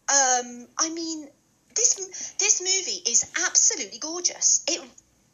Um, 0.10 0.68
I 0.78 0.90
mean, 0.90 1.28
this 1.76 2.34
this 2.40 2.62
movie 2.62 3.10
is 3.10 3.32
absolutely 3.46 4.00
gorgeous. 4.00 4.64
It 4.68 4.82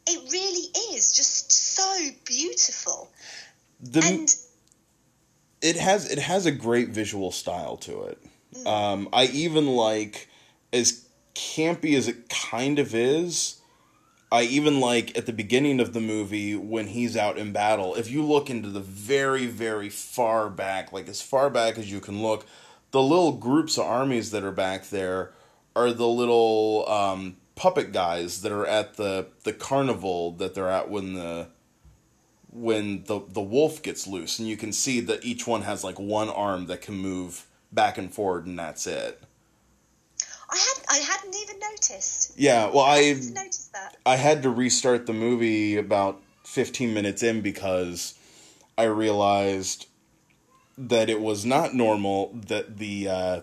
it 0.07 0.31
really 0.31 0.95
is 0.95 1.15
just 1.15 1.51
so 1.51 2.09
beautiful. 2.25 3.09
The, 3.81 4.01
and 4.03 4.35
it 5.61 5.77
has 5.77 6.11
it 6.11 6.19
has 6.19 6.45
a 6.45 6.51
great 6.51 6.89
visual 6.89 7.31
style 7.31 7.77
to 7.77 8.03
it. 8.03 8.19
Mm. 8.55 8.67
Um, 8.67 9.09
I 9.13 9.25
even 9.25 9.67
like 9.67 10.29
as 10.71 11.05
campy 11.35 11.95
as 11.95 12.07
it 12.07 12.29
kind 12.29 12.79
of 12.79 12.93
is 12.93 13.59
I 14.33 14.41
even 14.45 14.79
like 14.79 15.15
at 15.15 15.27
the 15.27 15.31
beginning 15.31 15.79
of 15.79 15.93
the 15.93 16.01
movie 16.01 16.55
when 16.55 16.87
he's 16.87 17.15
out 17.15 17.37
in 17.37 17.51
battle, 17.51 17.93
if 17.93 18.09
you 18.09 18.25
look 18.25 18.49
into 18.49 18.67
the 18.67 18.79
very, 18.79 19.45
very 19.45 19.89
far 19.89 20.49
back, 20.49 20.91
like 20.91 21.07
as 21.07 21.21
far 21.21 21.51
back 21.51 21.77
as 21.77 21.91
you 21.91 21.99
can 21.99 22.23
look, 22.23 22.47
the 22.89 23.01
little 23.01 23.33
groups 23.33 23.77
of 23.77 23.85
armies 23.85 24.31
that 24.31 24.43
are 24.43 24.51
back 24.51 24.89
there 24.89 25.33
are 25.75 25.93
the 25.93 26.07
little 26.07 26.89
um, 26.89 27.37
puppet 27.53 27.91
guys 27.91 28.41
that 28.41 28.51
are 28.51 28.65
at 28.65 28.95
the, 28.95 29.27
the 29.43 29.53
carnival 29.53 30.31
that 30.31 30.55
they're 30.55 30.67
at 30.67 30.89
when 30.89 31.13
the 31.13 31.49
when 32.49 33.03
the 33.03 33.19
the 33.29 33.41
wolf 33.41 33.81
gets 33.81 34.05
loose 34.05 34.37
and 34.37 34.47
you 34.47 34.57
can 34.57 34.71
see 34.71 34.99
that 34.99 35.25
each 35.25 35.45
one 35.47 35.63
has 35.63 35.83
like 35.83 35.99
one 35.99 36.29
arm 36.29 36.67
that 36.67 36.81
can 36.81 36.95
move 36.95 37.47
back 37.71 37.99
and 37.99 38.11
forward 38.11 38.47
and 38.47 38.57
that's 38.57 38.87
it. 38.87 39.21
I 40.49 40.57
hadn't 40.57 40.85
I 40.89 40.97
hadn't 40.97 41.35
even 41.35 41.59
noticed. 41.59 42.33
Yeah, 42.35 42.65
well 42.67 42.85
I, 42.85 43.15
I. 43.35 43.49
I 44.05 44.17
had 44.17 44.43
to 44.43 44.49
restart 44.49 45.05
the 45.05 45.13
movie 45.13 45.77
about 45.77 46.21
15 46.45 46.93
minutes 46.93 47.23
in 47.23 47.41
because 47.41 48.15
I 48.77 48.83
realized 48.83 49.87
that 50.77 51.09
it 51.09 51.21
was 51.21 51.45
not 51.45 51.73
normal 51.73 52.33
that 52.47 52.77
the 52.77 53.07
uh, 53.07 53.41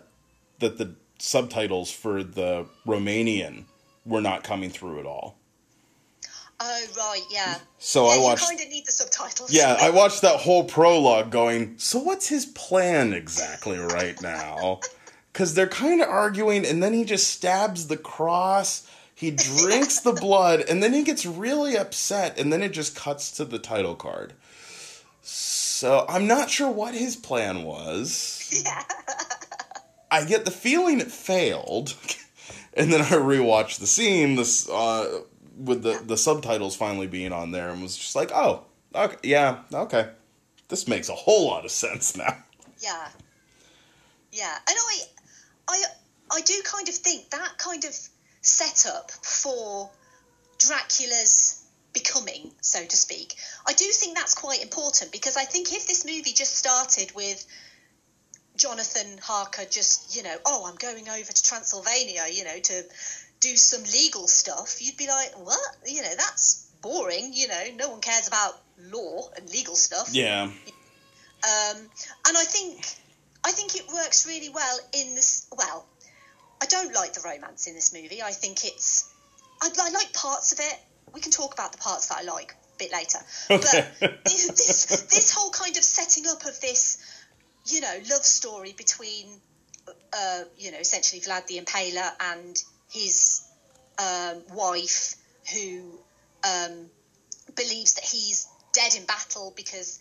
that 0.58 0.78
the 0.78 0.94
subtitles 1.18 1.90
for 1.90 2.22
the 2.22 2.66
Romanian 2.86 3.64
were 4.04 4.20
not 4.20 4.42
coming 4.42 4.70
through 4.70 5.00
at 5.00 5.06
all. 5.06 5.36
Oh 6.62 6.84
right, 6.98 7.22
yeah. 7.30 7.58
So 7.78 8.06
yeah, 8.06 8.16
I 8.16 8.18
watched. 8.18 8.46
Kind 8.46 8.60
of 8.60 8.68
need 8.68 8.86
the 8.86 8.92
subtitles. 8.92 9.52
Yeah, 9.52 9.76
I 9.80 9.90
watched 9.90 10.22
that 10.22 10.40
whole 10.40 10.64
prologue, 10.64 11.30
going. 11.30 11.78
So 11.78 12.00
what's 12.00 12.28
his 12.28 12.44
plan 12.44 13.14
exactly 13.14 13.78
right 13.78 14.20
now? 14.20 14.80
because 15.32 15.54
they're 15.54 15.68
kind 15.68 16.00
of 16.00 16.08
arguing, 16.08 16.66
and 16.66 16.82
then 16.82 16.92
he 16.92 17.04
just 17.04 17.28
stabs 17.28 17.86
the 17.86 17.96
cross. 17.96 18.86
He 19.20 19.30
drinks 19.30 20.00
the 20.00 20.14
blood, 20.14 20.64
and 20.66 20.82
then 20.82 20.94
he 20.94 21.02
gets 21.02 21.26
really 21.26 21.76
upset, 21.76 22.38
and 22.38 22.50
then 22.50 22.62
it 22.62 22.70
just 22.70 22.96
cuts 22.96 23.30
to 23.32 23.44
the 23.44 23.58
title 23.58 23.94
card. 23.94 24.32
So 25.20 26.06
I'm 26.08 26.26
not 26.26 26.48
sure 26.48 26.70
what 26.70 26.94
his 26.94 27.16
plan 27.16 27.64
was. 27.64 28.50
Yeah. 28.64 28.82
I 30.10 30.24
get 30.24 30.46
the 30.46 30.50
feeling 30.50 31.00
it 31.00 31.12
failed, 31.12 31.94
and 32.72 32.90
then 32.90 33.02
I 33.02 33.10
rewatched 33.10 33.80
the 33.80 33.86
scene 33.86 34.36
this 34.36 34.66
uh, 34.70 35.20
with 35.54 35.82
the 35.82 36.02
the 36.02 36.16
subtitles 36.16 36.74
finally 36.74 37.06
being 37.06 37.32
on 37.34 37.52
there, 37.52 37.68
and 37.68 37.82
was 37.82 37.98
just 37.98 38.16
like, 38.16 38.30
oh, 38.32 38.64
okay, 38.94 39.18
yeah, 39.22 39.58
okay, 39.70 40.08
this 40.68 40.88
makes 40.88 41.10
a 41.10 41.14
whole 41.14 41.46
lot 41.46 41.66
of 41.66 41.70
sense 41.70 42.16
now. 42.16 42.38
Yeah. 42.82 43.08
Yeah, 44.32 44.56
and 44.66 44.78
I 44.78 45.00
I 45.68 45.82
I 46.30 46.40
do 46.40 46.54
kind 46.64 46.88
of 46.88 46.94
think 46.94 47.28
that 47.30 47.58
kind 47.58 47.84
of 47.84 47.94
setup 48.40 49.10
for 49.10 49.90
Dracula's 50.58 51.62
becoming, 51.92 52.52
so 52.60 52.84
to 52.84 52.96
speak, 52.96 53.34
I 53.66 53.72
do 53.72 53.84
think 53.84 54.16
that's 54.16 54.34
quite 54.34 54.62
important 54.62 55.12
because 55.12 55.36
I 55.36 55.44
think 55.44 55.72
if 55.72 55.86
this 55.86 56.04
movie 56.04 56.32
just 56.32 56.56
started 56.56 57.12
with 57.14 57.44
Jonathan 58.56 59.18
Harker 59.22 59.64
just, 59.68 60.16
you 60.16 60.22
know, 60.22 60.36
oh, 60.44 60.66
I'm 60.66 60.76
going 60.76 61.08
over 61.08 61.32
to 61.32 61.42
Transylvania, 61.42 62.24
you 62.30 62.44
know, 62.44 62.58
to 62.58 62.82
do 63.40 63.56
some 63.56 63.82
legal 63.84 64.28
stuff, 64.28 64.76
you'd 64.80 64.96
be 64.96 65.08
like, 65.08 65.32
what? 65.38 65.76
You 65.86 66.02
know, 66.02 66.14
that's 66.16 66.70
boring. 66.82 67.32
You 67.32 67.48
know, 67.48 67.64
no 67.76 67.90
one 67.90 68.00
cares 68.00 68.28
about 68.28 68.60
law 68.78 69.30
and 69.36 69.48
legal 69.50 69.76
stuff. 69.76 70.10
Yeah. 70.12 70.44
Um, 70.44 71.76
and 72.28 72.36
I 72.36 72.44
think 72.44 72.84
I 73.44 73.52
think 73.52 73.74
it 73.76 73.88
works 73.88 74.26
really 74.26 74.50
well 74.50 74.78
in 74.92 75.14
this. 75.14 75.46
Well, 75.56 75.86
I 76.62 76.66
don't 76.66 76.94
like 76.94 77.14
the 77.14 77.22
romance 77.24 77.66
in 77.66 77.74
this 77.74 77.92
movie. 77.92 78.22
I 78.22 78.32
think 78.32 78.64
it's. 78.64 79.12
I, 79.62 79.70
I 79.80 79.90
like 79.90 80.12
parts 80.12 80.52
of 80.52 80.60
it. 80.60 80.78
We 81.12 81.20
can 81.20 81.32
talk 81.32 81.54
about 81.54 81.72
the 81.72 81.78
parts 81.78 82.08
that 82.08 82.18
I 82.18 82.22
like 82.22 82.52
a 82.52 82.78
bit 82.78 82.92
later. 82.92 83.18
But 83.48 83.62
this, 84.24 84.48
this 84.48 85.02
this 85.10 85.32
whole 85.34 85.50
kind 85.50 85.76
of 85.76 85.84
setting 85.84 86.24
up 86.28 86.44
of 86.44 86.60
this, 86.60 86.98
you 87.66 87.80
know, 87.80 87.94
love 88.10 88.24
story 88.24 88.74
between, 88.76 89.26
uh, 90.12 90.42
you 90.58 90.70
know, 90.70 90.78
essentially 90.78 91.20
Vlad 91.20 91.46
the 91.46 91.58
Impaler 91.58 92.10
and 92.20 92.62
his 92.90 93.42
um, 93.98 94.42
wife, 94.54 95.16
who 95.52 95.98
um, 96.44 96.86
believes 97.54 97.94
that 97.94 98.04
he's 98.04 98.46
dead 98.72 98.94
in 98.94 99.04
battle 99.04 99.52
because 99.56 99.98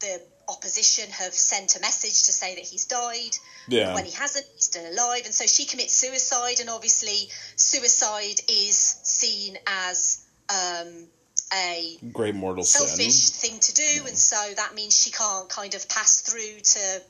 the 0.00 0.20
opposition 0.48 1.10
have 1.10 1.34
sent 1.34 1.76
a 1.76 1.80
message 1.80 2.24
to 2.24 2.32
say 2.32 2.54
that 2.54 2.64
he's 2.64 2.86
died. 2.86 3.36
Yeah. 3.68 3.94
When 3.94 4.04
he 4.04 4.12
hasn't, 4.12 4.46
he's 4.54 4.64
still 4.64 4.90
alive. 4.90 5.22
And 5.24 5.34
so 5.34 5.46
she 5.46 5.66
commits 5.66 5.94
suicide, 5.94 6.60
and 6.60 6.70
obviously, 6.70 7.28
suicide 7.56 8.40
is 8.48 8.76
seen 8.76 9.58
as 9.66 10.24
um, 10.48 11.06
a 11.52 11.98
great 12.12 12.34
mortal 12.34 12.64
selfish 12.64 13.14
sin. 13.14 13.50
thing 13.50 13.60
to 13.60 13.74
do, 13.74 14.06
and 14.06 14.16
so 14.16 14.54
that 14.56 14.74
means 14.74 14.98
she 14.98 15.10
can't 15.10 15.48
kind 15.48 15.74
of 15.74 15.88
pass 15.88 16.22
through 16.22 16.60
to 16.60 17.02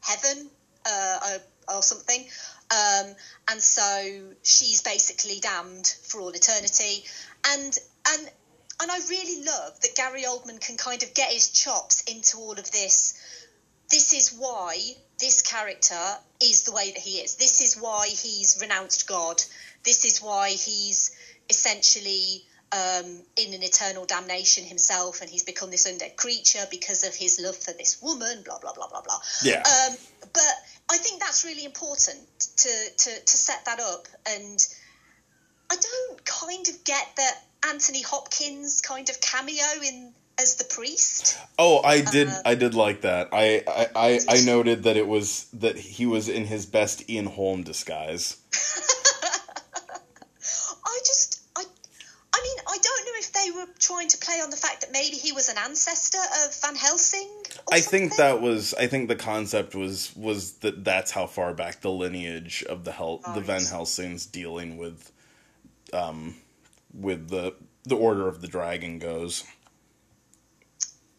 heaven 0.00 0.50
uh, 0.86 1.18
or, 1.68 1.76
or, 1.76 1.82
something. 1.82 2.26
Um, 2.70 3.14
and 3.50 3.60
so 3.60 4.32
she's 4.42 4.82
basically 4.82 5.40
damned 5.40 5.86
for 6.02 6.20
all 6.20 6.30
eternity. 6.30 7.04
And 7.46 7.78
and 8.08 8.30
and 8.80 8.90
I 8.90 8.98
really 9.08 9.44
love 9.44 9.80
that 9.80 9.94
Gary 9.94 10.22
Oldman 10.22 10.60
can 10.60 10.76
kind 10.76 11.02
of 11.02 11.14
get 11.14 11.32
his 11.32 11.50
chops 11.50 12.02
into 12.02 12.38
all 12.38 12.52
of 12.52 12.70
this. 12.70 13.14
This 13.90 14.12
is 14.12 14.30
why 14.30 14.76
this 15.18 15.42
character 15.42 16.18
is 16.42 16.64
the 16.64 16.72
way 16.72 16.90
that 16.90 17.00
he 17.00 17.18
is. 17.18 17.36
This 17.36 17.60
is 17.60 17.76
why 17.80 18.08
he's 18.08 18.58
renounced 18.60 19.06
God. 19.06 19.42
This 19.84 20.04
is 20.04 20.20
why 20.20 20.50
he's 20.50 21.10
essentially 21.48 22.44
um, 22.72 23.22
in 23.36 23.54
an 23.54 23.62
eternal 23.62 24.04
damnation 24.06 24.64
himself, 24.64 25.20
and 25.20 25.30
he's 25.30 25.44
become 25.44 25.70
this 25.70 25.86
undead 25.86 26.16
creature 26.16 26.66
because 26.70 27.04
of 27.04 27.14
his 27.14 27.40
love 27.40 27.56
for 27.56 27.72
this 27.72 28.02
woman. 28.02 28.42
Blah 28.42 28.58
blah 28.58 28.72
blah 28.72 28.88
blah 28.88 29.02
blah. 29.02 29.20
Yeah. 29.42 29.62
Um, 29.62 29.96
but 30.32 30.54
I 30.90 30.96
think 30.96 31.20
that's 31.20 31.44
really 31.44 31.64
important 31.64 32.18
to 32.56 32.90
to 32.96 33.20
to 33.20 33.36
set 33.36 33.64
that 33.66 33.80
up 33.80 34.08
and 34.26 34.66
I 35.70 35.76
don't 35.76 36.24
kind 36.24 36.68
of 36.68 36.84
get 36.84 37.16
that 37.16 37.42
Anthony 37.68 38.02
Hopkins 38.02 38.80
kind 38.80 39.08
of 39.08 39.20
cameo 39.20 39.64
in 39.84 40.12
as 40.38 40.56
the 40.56 40.64
priest. 40.64 41.38
Oh, 41.58 41.80
I 41.82 42.00
did. 42.00 42.28
Uh, 42.28 42.42
I 42.44 42.54
did 42.54 42.74
like 42.74 43.02
that. 43.02 43.28
I, 43.32 43.62
I, 43.66 43.88
I, 43.94 44.20
I 44.28 44.40
noted 44.44 44.84
that 44.84 44.96
it 44.96 45.06
was 45.06 45.44
that 45.54 45.76
he 45.76 46.06
was 46.06 46.28
in 46.28 46.44
his 46.44 46.66
best 46.66 47.08
Ian 47.08 47.26
Holm 47.26 47.62
disguise. 47.62 48.36
I 50.86 50.98
just, 51.06 51.40
I, 51.56 51.62
I 52.34 52.40
mean, 52.42 52.58
I 52.68 52.78
don't 52.82 53.06
know 53.06 53.12
if 53.16 53.32
they 53.32 53.50
were 53.52 53.66
trying 53.78 54.08
to 54.08 54.18
play 54.18 54.40
on 54.42 54.50
the 54.50 54.56
fact 54.56 54.80
that 54.82 54.92
maybe 54.92 55.16
he 55.16 55.32
was 55.32 55.48
an 55.48 55.56
ancestor 55.58 56.18
of 56.18 56.54
Van 56.62 56.76
Helsing. 56.76 57.30
I 57.72 57.80
think 57.80 58.16
that 58.16 58.40
was. 58.40 58.74
I 58.74 58.86
think 58.88 59.08
the 59.08 59.16
concept 59.16 59.74
was 59.74 60.14
was 60.16 60.54
that 60.58 60.84
that's 60.84 61.10
how 61.12 61.26
far 61.26 61.54
back 61.54 61.80
the 61.80 61.90
lineage 61.90 62.64
of 62.68 62.84
the 62.84 62.92
Hel- 62.92 63.20
right. 63.26 63.34
the 63.34 63.40
Van 63.40 63.64
Helsings 63.64 64.26
dealing 64.26 64.76
with, 64.76 65.12
um, 65.92 66.34
with 66.94 67.28
the 67.28 67.54
the 67.84 67.96
Order 67.96 68.28
of 68.28 68.40
the 68.40 68.46
Dragon 68.46 68.98
goes. 68.98 69.44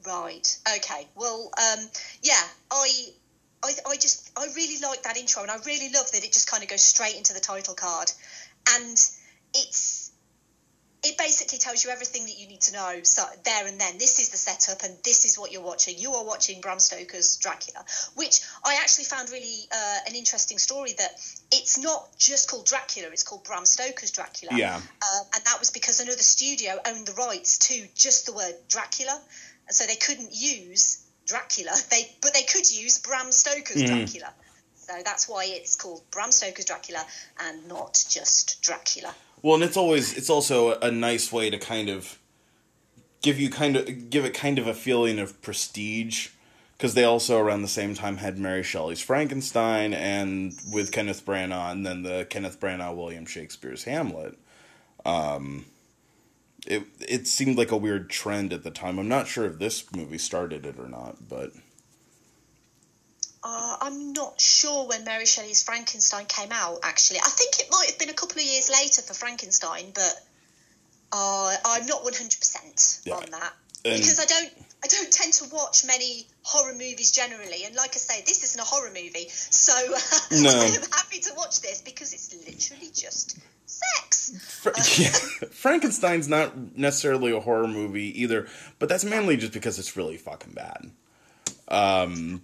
Right. 0.05 0.57
Okay. 0.77 1.07
Well, 1.15 1.51
um, 1.57 1.85
yeah, 2.21 2.41
I, 2.71 3.07
I, 3.63 3.71
I 3.89 3.95
just, 3.95 4.31
I 4.37 4.45
really 4.55 4.79
like 4.81 5.03
that 5.03 5.17
intro, 5.17 5.41
and 5.41 5.51
I 5.51 5.57
really 5.65 5.91
love 5.93 6.11
that 6.11 6.23
it 6.23 6.31
just 6.31 6.49
kind 6.49 6.63
of 6.63 6.69
goes 6.69 6.81
straight 6.81 7.15
into 7.15 7.33
the 7.33 7.39
title 7.39 7.73
card, 7.73 8.11
and 8.75 8.97
it's, 9.55 9.94
it 11.05 11.17
basically 11.17 11.59
tells 11.59 11.83
you 11.83 11.91
everything 11.91 12.25
that 12.25 12.37
you 12.37 12.47
need 12.47 12.61
to 12.61 12.73
know. 12.73 12.99
So 13.03 13.23
there 13.43 13.67
and 13.67 13.79
then, 13.79 13.97
this 13.97 14.19
is 14.19 14.29
the 14.29 14.37
setup, 14.37 14.83
and 14.83 14.97
this 15.03 15.23
is 15.25 15.37
what 15.37 15.51
you're 15.51 15.61
watching. 15.61 15.97
You 15.97 16.13
are 16.13 16.25
watching 16.25 16.61
Bram 16.61 16.79
Stoker's 16.79 17.37
Dracula, 17.37 17.85
which 18.15 18.41
I 18.63 18.79
actually 18.81 19.05
found 19.05 19.29
really 19.29 19.67
uh, 19.71 19.97
an 20.07 20.15
interesting 20.15 20.57
story. 20.57 20.93
That 20.97 21.11
it's 21.51 21.77
not 21.77 22.17
just 22.17 22.49
called 22.49 22.65
Dracula; 22.65 23.09
it's 23.09 23.23
called 23.23 23.43
Bram 23.43 23.65
Stoker's 23.65 24.11
Dracula. 24.11 24.57
Yeah. 24.57 24.75
Uh, 24.77 25.19
and 25.35 25.45
that 25.45 25.59
was 25.59 25.71
because 25.71 25.99
another 25.99 26.17
studio 26.23 26.79
owned 26.87 27.05
the 27.05 27.13
rights 27.13 27.59
to 27.69 27.87
just 27.95 28.25
the 28.25 28.33
word 28.33 28.55
Dracula 28.67 29.21
so 29.69 29.85
they 29.85 29.95
couldn't 29.95 30.29
use 30.31 31.01
Dracula. 31.25 31.71
They 31.89 32.09
but 32.21 32.33
they 32.33 32.43
could 32.43 32.69
use 32.71 32.99
Bram 32.99 33.31
Stoker's 33.31 33.81
mm. 33.81 33.87
Dracula. 33.87 34.33
So 34.75 34.93
that's 35.03 35.27
why 35.27 35.45
it's 35.45 35.75
called 35.75 36.03
Bram 36.11 36.31
Stoker's 36.31 36.65
Dracula 36.65 37.03
and 37.39 37.67
not 37.67 38.03
just 38.07 38.61
Dracula. 38.61 39.15
Well, 39.45 39.53
and 39.53 39.63
it's 39.63 39.77
always 39.77 40.17
it's 40.17 40.31
also 40.31 40.79
a 40.79 40.89
nice 40.89 41.31
way 41.31 41.51
to 41.51 41.59
kind 41.59 41.87
of 41.87 42.17
give 43.21 43.39
you 43.39 43.51
kind 43.51 43.75
of 43.75 44.09
give 44.09 44.25
it 44.25 44.33
kind 44.33 44.57
of 44.57 44.65
a 44.65 44.73
feeling 44.73 45.19
of 45.19 45.39
prestige 45.43 46.29
because 46.75 46.95
they 46.95 47.03
also 47.03 47.37
around 47.37 47.61
the 47.61 47.67
same 47.67 47.93
time 47.93 48.17
had 48.17 48.39
Mary 48.39 48.63
Shelley's 48.63 49.03
Frankenstein 49.03 49.93
and 49.93 50.59
with 50.73 50.91
Kenneth 50.91 51.23
Branagh 51.23 51.71
and 51.71 51.85
then 51.85 52.01
the 52.01 52.25
Kenneth 52.27 52.59
Branagh 52.59 52.95
William 52.95 53.27
Shakespeare's 53.27 53.83
Hamlet. 53.83 54.35
Um, 55.05 55.65
it 56.65 56.81
it 56.99 57.27
seemed 57.27 57.55
like 57.55 57.71
a 57.71 57.77
weird 57.77 58.09
trend 58.09 58.51
at 58.51 58.63
the 58.63 58.71
time. 58.71 58.97
I'm 58.97 59.07
not 59.07 59.27
sure 59.27 59.45
if 59.45 59.59
this 59.59 59.93
movie 59.95 60.17
started 60.17 60.65
it 60.65 60.79
or 60.79 60.87
not, 60.87 61.29
but 61.29 61.51
uh, 63.45 63.77
I'm 63.79 64.13
not 64.13 64.41
sure 64.41 64.87
when 64.87 65.05
Mary 65.05 65.25
Shelley's 65.25 65.61
Frankenstein 65.61 66.25
came 66.25 66.51
out. 66.51 66.79
Actually, 66.83 67.19
I 67.19 67.29
think 67.29 67.59
it 67.59 67.67
might 67.69 67.91
have 67.91 67.99
been 67.99 68.09
a 68.09 68.13
couple 68.13 68.39
of 68.39 68.43
years 68.43 68.71
later 68.71 69.03
for 69.03 69.13
Frankenstein, 69.13 69.91
but 69.93 70.15
uh, 71.13 71.55
I'm 71.65 71.85
not 71.85 72.03
100 72.03 72.39
percent 72.39 72.99
on 73.11 73.29
that 73.31 73.53
and 73.85 74.01
because 74.01 74.19
I 74.19 74.25
don't 74.25 74.51
I 74.83 74.87
don't 74.87 75.11
tend 75.11 75.33
to 75.33 75.49
watch 75.53 75.85
many 75.85 76.27
horror 76.43 76.73
movies 76.73 77.11
generally, 77.11 77.65
and 77.65 77.75
like 77.75 77.91
I 77.95 77.97
say, 77.97 78.21
this 78.25 78.43
isn't 78.43 78.59
a 78.59 78.63
horror 78.63 78.89
movie, 78.89 79.29
so 79.29 79.73
uh, 79.93 79.99
no. 80.41 80.49
I'm 80.49 80.81
happy 80.91 81.19
to 81.19 81.33
watch 81.37 81.61
this 81.61 81.81
because 81.81 82.13
it's 82.13 82.33
literally 82.33 82.91
just 82.93 83.37
sex. 83.65 84.61
Fra- 84.61 84.73
yeah. 84.97 85.47
Frankenstein's 85.49 86.27
not 86.27 86.77
necessarily 86.77 87.31
a 87.31 87.39
horror 87.39 87.67
movie 87.67 88.21
either, 88.21 88.47
but 88.79 88.89
that's 88.89 89.05
mainly 89.05 89.37
just 89.37 89.53
because 89.53 89.79
it's 89.79 89.95
really 89.95 90.17
fucking 90.17 90.53
bad. 90.53 90.91
Um, 91.67 92.15
yeah, 92.27 92.37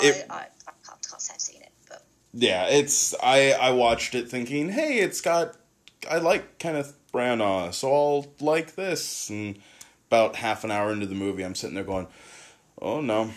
it, 0.00 0.26
I, 0.30 0.34
I, 0.34 0.38
I 0.38 0.72
can't, 0.86 1.08
can't 1.08 1.20
say 1.20 1.34
I've 1.34 1.40
seen 1.40 1.62
it, 1.62 1.72
but 1.88 2.04
yeah, 2.32 2.66
it's 2.68 3.14
I 3.22 3.52
I 3.52 3.70
watched 3.70 4.14
it 4.14 4.28
thinking, 4.28 4.70
hey, 4.70 4.98
it's 4.98 5.20
got 5.20 5.56
I 6.10 6.18
like 6.18 6.58
Kenneth 6.58 6.96
Branagh, 7.12 7.74
so 7.74 7.92
I'll 7.92 8.26
like 8.40 8.74
this. 8.74 9.30
And 9.30 9.58
about 10.08 10.36
half 10.36 10.64
an 10.64 10.70
hour 10.70 10.92
into 10.92 11.06
the 11.06 11.14
movie, 11.14 11.44
I'm 11.44 11.54
sitting 11.54 11.74
there 11.74 11.84
going, 11.84 12.06
oh 12.80 13.00
no, 13.00 13.30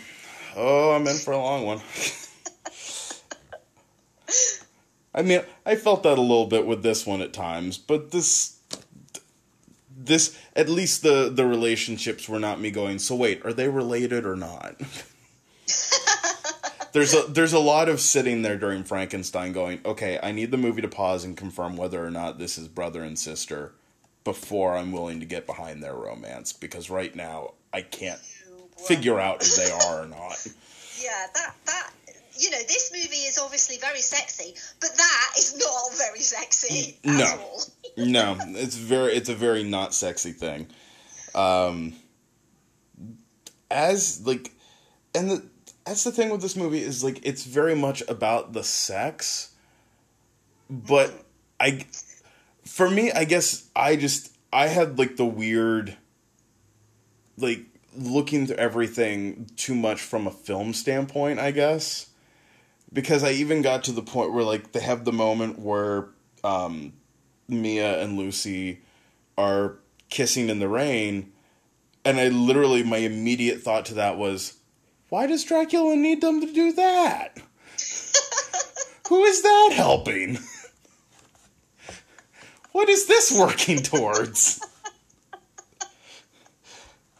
oh 0.56 0.92
I'm 0.92 1.06
in 1.06 1.16
for 1.16 1.32
a 1.32 1.38
long 1.38 1.64
one. 1.64 1.80
I 5.12 5.22
mean, 5.22 5.42
I 5.66 5.74
felt 5.74 6.04
that 6.04 6.18
a 6.18 6.20
little 6.20 6.46
bit 6.46 6.66
with 6.66 6.82
this 6.82 7.04
one 7.04 7.20
at 7.20 7.32
times, 7.32 7.78
but 7.78 8.12
this 8.12 8.58
this 9.96 10.38
at 10.54 10.68
least 10.68 11.02
the 11.02 11.30
the 11.32 11.44
relationships 11.44 12.28
were 12.28 12.38
not 12.38 12.60
me 12.60 12.70
going, 12.70 12.98
"So 12.98 13.14
wait, 13.14 13.44
are 13.44 13.52
they 13.52 13.68
related 13.68 14.24
or 14.24 14.36
not?" 14.36 14.80
there's 16.92 17.14
a 17.14 17.22
there's 17.28 17.52
a 17.52 17.58
lot 17.58 17.88
of 17.88 18.00
sitting 18.00 18.42
there 18.42 18.56
during 18.56 18.84
Frankenstein 18.84 19.52
going, 19.52 19.80
"Okay, 19.84 20.18
I 20.22 20.32
need 20.32 20.50
the 20.50 20.56
movie 20.56 20.82
to 20.82 20.88
pause 20.88 21.24
and 21.24 21.36
confirm 21.36 21.76
whether 21.76 22.04
or 22.04 22.10
not 22.10 22.38
this 22.38 22.58
is 22.58 22.68
brother 22.68 23.02
and 23.02 23.18
sister 23.18 23.72
before 24.24 24.76
I'm 24.76 24.92
willing 24.92 25.20
to 25.20 25.26
get 25.26 25.46
behind 25.46 25.82
their 25.82 25.94
romance 25.94 26.52
because 26.52 26.90
right 26.90 27.14
now 27.14 27.54
I 27.72 27.82
can't 27.82 28.20
figure 28.86 29.18
out 29.18 29.42
if 29.42 29.56
they 29.56 29.70
are 29.70 30.02
or 30.02 30.06
not." 30.06 30.46
Yeah, 31.02 31.26
that 31.32 31.54
that 31.64 31.90
you 32.38 32.50
know, 32.50 32.58
this 32.68 32.90
movie 32.92 33.24
is 33.24 33.38
obviously 33.38 33.78
very 33.78 34.00
sexy, 34.00 34.54
but 34.80 34.90
that 34.96 35.32
is 35.38 35.56
not 35.56 35.96
very 35.96 36.20
sexy 36.20 36.98
no. 37.04 37.58
no, 37.96 38.36
it's 38.40 38.76
very 38.76 39.14
it's 39.14 39.30
a 39.30 39.34
very 39.34 39.62
not 39.62 39.94
sexy 39.94 40.32
thing. 40.32 40.66
Um 41.34 41.94
as 43.70 44.26
like 44.26 44.52
and 45.14 45.30
the 45.30 45.42
that's 45.84 46.04
the 46.04 46.12
thing 46.12 46.30
with 46.30 46.42
this 46.42 46.56
movie 46.56 46.82
is 46.82 47.02
like 47.02 47.20
it's 47.22 47.44
very 47.44 47.74
much 47.74 48.02
about 48.08 48.52
the 48.52 48.64
sex 48.64 49.52
but 50.68 51.10
mm. 51.10 51.22
I 51.58 51.84
for 52.64 52.90
me 52.90 53.12
I 53.12 53.24
guess 53.24 53.68
I 53.74 53.96
just 53.96 54.36
I 54.52 54.68
had 54.68 54.98
like 54.98 55.16
the 55.16 55.24
weird 55.24 55.96
like 57.36 57.64
looking 57.96 58.46
through 58.46 58.56
everything 58.56 59.50
too 59.56 59.74
much 59.74 60.00
from 60.00 60.26
a 60.26 60.30
film 60.30 60.72
standpoint, 60.72 61.40
I 61.40 61.50
guess 61.50 62.10
because 62.92 63.22
I 63.22 63.30
even 63.32 63.62
got 63.62 63.84
to 63.84 63.92
the 63.92 64.02
point 64.02 64.32
where 64.32 64.44
like 64.44 64.72
they 64.72 64.80
have 64.80 65.04
the 65.04 65.12
moment 65.12 65.58
where 65.58 66.08
um, 66.42 66.92
Mina 67.48 67.98
and 67.98 68.18
Lucy 68.18 68.80
are 69.38 69.76
kissing 70.08 70.48
in 70.48 70.58
the 70.58 70.68
rain, 70.68 71.32
and 72.04 72.18
I 72.18 72.28
literally 72.28 72.82
my 72.82 72.98
immediate 72.98 73.60
thought 73.60 73.86
to 73.86 73.94
that 73.94 74.18
was, 74.18 74.54
why 75.10 75.26
does 75.26 75.44
Dracula 75.44 75.96
need 75.96 76.20
them 76.20 76.40
to 76.40 76.50
do 76.50 76.72
that? 76.72 77.36
Who 79.08 79.24
is 79.24 79.42
that 79.42 79.72
helping? 79.74 80.38
what 82.72 82.88
is 82.88 83.06
this 83.06 83.36
working 83.36 83.82
towards? 83.82 84.58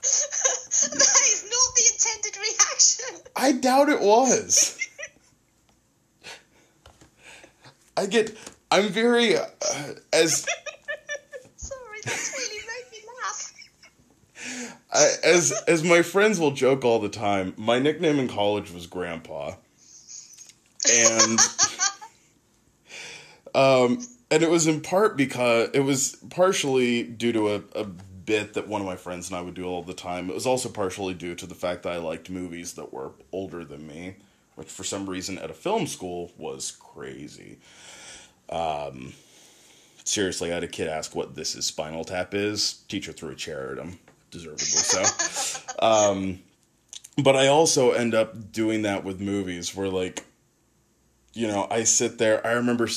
that 0.02 1.20
is 1.32 1.44
not 1.50 1.74
the 1.74 1.84
intended 1.92 2.36
reaction. 2.38 3.16
I 3.34 3.52
doubt 3.52 3.88
it 3.88 4.00
was. 4.00 4.78
I 7.96 8.06
get. 8.06 8.36
I'm 8.70 8.88
very 8.88 9.36
uh, 9.36 9.46
as. 10.12 10.46
Sorry, 11.56 12.00
that's 12.04 12.32
really 12.38 12.60
made 12.66 12.86
me 12.92 12.98
laugh. 13.24 13.52
I, 14.92 15.12
as 15.22 15.52
as 15.68 15.84
my 15.84 16.02
friends 16.02 16.40
will 16.40 16.50
joke 16.50 16.84
all 16.84 16.98
the 16.98 17.08
time, 17.08 17.54
my 17.56 17.78
nickname 17.78 18.18
in 18.18 18.28
college 18.28 18.72
was 18.72 18.86
Grandpa, 18.86 19.52
and 20.90 21.38
um, 23.54 23.98
and 24.30 24.42
it 24.42 24.50
was 24.50 24.66
in 24.66 24.80
part 24.80 25.16
because 25.16 25.70
it 25.74 25.80
was 25.80 26.16
partially 26.30 27.02
due 27.02 27.32
to 27.32 27.48
a, 27.48 27.62
a 27.74 27.84
bit 27.84 28.54
that 28.54 28.68
one 28.68 28.80
of 28.80 28.86
my 28.86 28.96
friends 28.96 29.28
and 29.28 29.36
I 29.36 29.42
would 29.42 29.54
do 29.54 29.64
all 29.64 29.82
the 29.82 29.94
time. 29.94 30.30
It 30.30 30.34
was 30.34 30.46
also 30.46 30.68
partially 30.68 31.14
due 31.14 31.34
to 31.34 31.46
the 31.46 31.54
fact 31.54 31.82
that 31.82 31.92
I 31.92 31.96
liked 31.96 32.30
movies 32.30 32.74
that 32.74 32.92
were 32.92 33.12
older 33.32 33.64
than 33.64 33.86
me, 33.86 34.16
which 34.54 34.68
for 34.68 34.84
some 34.84 35.08
reason 35.08 35.38
at 35.38 35.50
a 35.50 35.54
film 35.54 35.86
school 35.86 36.30
was 36.38 36.70
crazy. 36.70 37.58
Um, 38.48 39.14
seriously, 40.04 40.50
I 40.50 40.54
had 40.54 40.64
a 40.64 40.68
kid 40.68 40.88
ask 40.88 41.14
what 41.14 41.34
this 41.34 41.56
is 41.56 41.66
Spinal 41.66 42.04
Tap 42.04 42.34
is. 42.34 42.84
Teacher 42.88 43.12
threw 43.12 43.30
a 43.30 43.36
chair 43.36 43.72
at 43.72 43.78
him, 43.78 43.98
deservedly 44.30 44.64
so. 44.64 45.04
um, 45.80 46.40
but 47.18 47.36
I 47.36 47.48
also 47.48 47.92
end 47.92 48.14
up 48.14 48.52
doing 48.52 48.82
that 48.82 49.04
with 49.04 49.20
movies 49.20 49.74
where, 49.74 49.88
like, 49.88 50.24
you 51.32 51.46
know, 51.46 51.66
I 51.70 51.84
sit 51.84 52.18
there. 52.18 52.44
I 52.46 52.52
remember, 52.52 52.88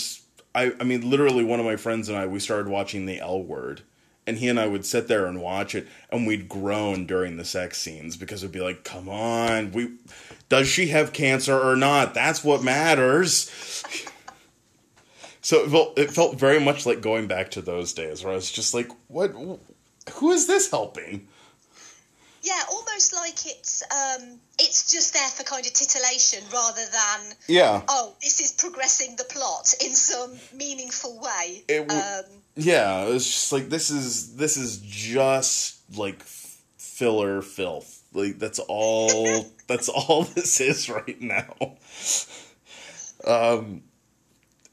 I, 0.56 0.74
I 0.80 0.84
mean, 0.84 1.10
literally, 1.10 1.44
one 1.44 1.60
of 1.60 1.66
my 1.66 1.76
friends 1.76 2.10
and 2.10 2.18
I, 2.18 2.26
we 2.28 2.40
started 2.40 2.68
watching 2.68 3.06
The 3.06 3.20
L 3.20 3.42
Word. 3.42 3.82
And 4.26 4.38
he 4.38 4.48
and 4.48 4.58
I 4.58 4.68
would 4.68 4.86
sit 4.86 5.10
there 5.10 5.26
and 5.26 5.42
watch 5.42 5.76
it, 5.76 5.86
and 6.10 6.26
we'd 6.26 6.48
groan 6.48 7.06
during 7.06 7.36
the 7.36 7.44
sex 7.44 7.78
scenes 7.78 8.16
because 8.16 8.42
it'd 8.42 8.54
be 8.54 8.62
like, 8.62 8.86
"Come 8.86 9.10
on, 9.10 9.74
we 9.74 9.96
does 10.48 10.66
she 10.66 10.88
have 10.88 11.12
cancer 11.12 11.60
or 11.60 11.76
not? 11.76 12.14
That's 12.14 12.42
what 12.42 12.64
matters." 12.64 13.52
So 15.44 15.66
it 15.66 15.70
felt, 15.70 16.00
it 16.00 16.10
felt 16.10 16.40
very 16.40 16.62
much 16.62 16.86
like 16.86 17.02
going 17.02 17.28
back 17.28 17.52
to 17.52 17.62
those 17.62 17.92
days 17.92 18.24
where 18.24 18.32
I 18.32 18.36
was 18.38 18.50
just 18.50 18.74
like, 18.74 18.90
what? 19.10 19.34
Who 20.14 20.32
is 20.32 20.48
this 20.48 20.70
helping? 20.72 21.28
Yeah, 22.42 22.60
almost 22.70 23.14
like 23.16 23.46
it's 23.46 23.84
um, 23.90 24.38
it's 24.60 24.92
just 24.92 25.14
there 25.14 25.30
for 25.30 25.44
kind 25.44 25.66
of 25.66 25.72
titillation 25.72 26.44
rather 26.52 26.82
than 26.92 27.34
Yeah. 27.48 27.84
oh, 27.88 28.16
this 28.22 28.42
is 28.42 28.52
progressing 28.52 29.16
the 29.16 29.24
plot 29.24 29.74
in 29.80 29.94
some 29.94 30.34
meaningful 30.54 31.22
way. 31.22 31.64
It 31.70 31.88
w- 31.88 32.02
um, 32.02 32.26
Yeah, 32.56 33.06
it's 33.06 33.26
just 33.26 33.54
like 33.54 33.70
this 33.70 33.90
is 33.90 34.36
this 34.36 34.58
is 34.58 34.80
just 34.80 35.78
like 35.98 36.20
f- 36.20 36.58
filler 36.78 37.42
filth. 37.42 38.02
Like 38.12 38.40
that's 38.40 38.60
all 38.60 39.50
that's 39.68 39.88
all 39.88 40.24
this 40.26 40.60
is 40.60 40.90
right 40.90 41.22
now. 41.22 41.56
Um 43.26 43.84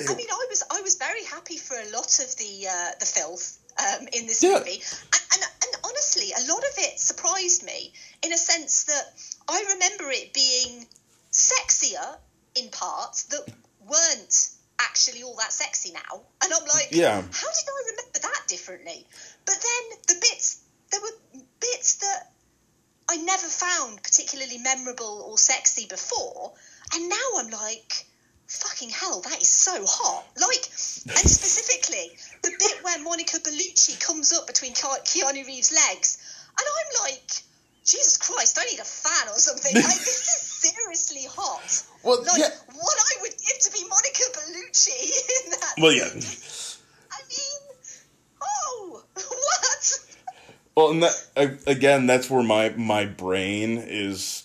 I 0.09 0.15
mean, 0.15 0.27
I 0.29 0.47
was 0.49 0.65
I 0.73 0.81
was 0.81 0.97
very 0.97 1.23
happy 1.25 1.57
for 1.59 1.77
a 1.77 1.89
lot 1.95 2.19
of 2.19 2.35
the 2.37 2.67
uh, 2.69 2.91
the 2.99 3.07
filth 3.07 3.59
um, 3.81 4.09
in 4.13 4.27
this 4.27 4.43
Yeah. 4.43 4.59
movie, 4.59 4.83
and, 5.13 5.23
and 5.35 5.43
and 5.63 5.73
honestly, 5.85 6.33
a 6.33 6.53
lot 6.53 6.59
of 6.65 6.75
it 6.79 6.99
surprised 6.99 7.63
me 7.63 7.93
in 8.23 8.33
a 8.33 8.39
sense 8.39 8.85
that 8.85 9.15
I 9.49 9.65
remember 9.73 10.11
it 10.11 10.33
being 10.33 10.87
sexier 11.33 12.17
in 12.55 12.69
parts 12.71 13.25
that 13.25 13.47
weren't 13.81 14.49
actually 14.79 15.23
all 15.23 15.37
that 15.37 15.53
sexy 15.53 15.93
now, 15.93 16.23
and 16.43 16.53
I'm 16.53 16.67
like, 16.75 16.89
Yeah. 16.91 17.17
how 17.21 17.49
did 17.57 17.67
I 17.69 17.91
remember 17.91 18.19
that 18.23 18.43
differently? 18.49 19.07
But 19.45 19.55
then 19.55 19.99
the 20.09 20.15
bits 20.21 20.59
there 20.91 21.01
were 21.01 21.43
bits 21.61 21.97
that 21.97 22.33
I 23.09 23.17
never 23.17 23.47
found 23.47 24.03
particularly 24.03 24.59
memorable 24.59 25.23
or 25.23 25.39
sexy 25.39 25.87
before, 25.87 26.53
and 26.95 27.09
now 27.09 27.29
I'm 27.39 27.51
like, 27.51 28.07
fucking 28.47 28.91
hell, 28.91 29.21
that 29.21 29.41
is 29.41 29.49
so 29.49 29.85
hot. 29.87 30.25
Like, 30.37 30.65
and 31.19 31.31
specifically 31.31 32.17
the 32.43 32.51
bit 32.59 32.83
where 32.83 33.03
Monica 33.03 33.39
Bellucci 33.39 34.01
comes 34.01 34.33
up 34.33 34.47
between 34.47 34.73
Ke- 34.73 35.05
Keanu 35.05 35.47
Reeves' 35.47 35.73
legs, 35.73 36.19
and 36.49 36.67
I'm 36.67 37.11
like, 37.11 37.31
Jesus 37.85 38.17
Christ, 38.19 38.59
I 38.61 38.65
need 38.71 38.79
a 38.79 38.85
fan 38.85 39.29
or 39.29 39.39
something. 39.39 39.75
Like, 39.75 39.85
this 39.85 40.07
is 40.07 40.41
seriously 40.75 41.25
hot. 41.29 41.83
Well, 42.05 42.21
like, 42.21 42.39
yeah. 42.39 42.49
what 42.67 42.97
I 42.99 43.23
would 43.23 43.31
give 43.33 43.59
to 43.61 43.73
be 43.73 43.85
Monica 43.89 44.25
Bellucci 44.33 45.45
in 45.45 45.51
that. 45.53 45.75
Well, 45.79 45.93
yeah. 45.93 46.05
I 47.13 47.21
mean, 47.29 47.61
oh, 48.43 49.03
what? 49.15 50.07
Well, 50.77 50.91
and 50.91 51.03
that 51.03 51.61
again, 51.67 52.07
that's 52.07 52.31
where 52.31 52.43
my 52.43 52.71
my 52.71 53.07
brain 53.07 53.79
is 53.79 54.45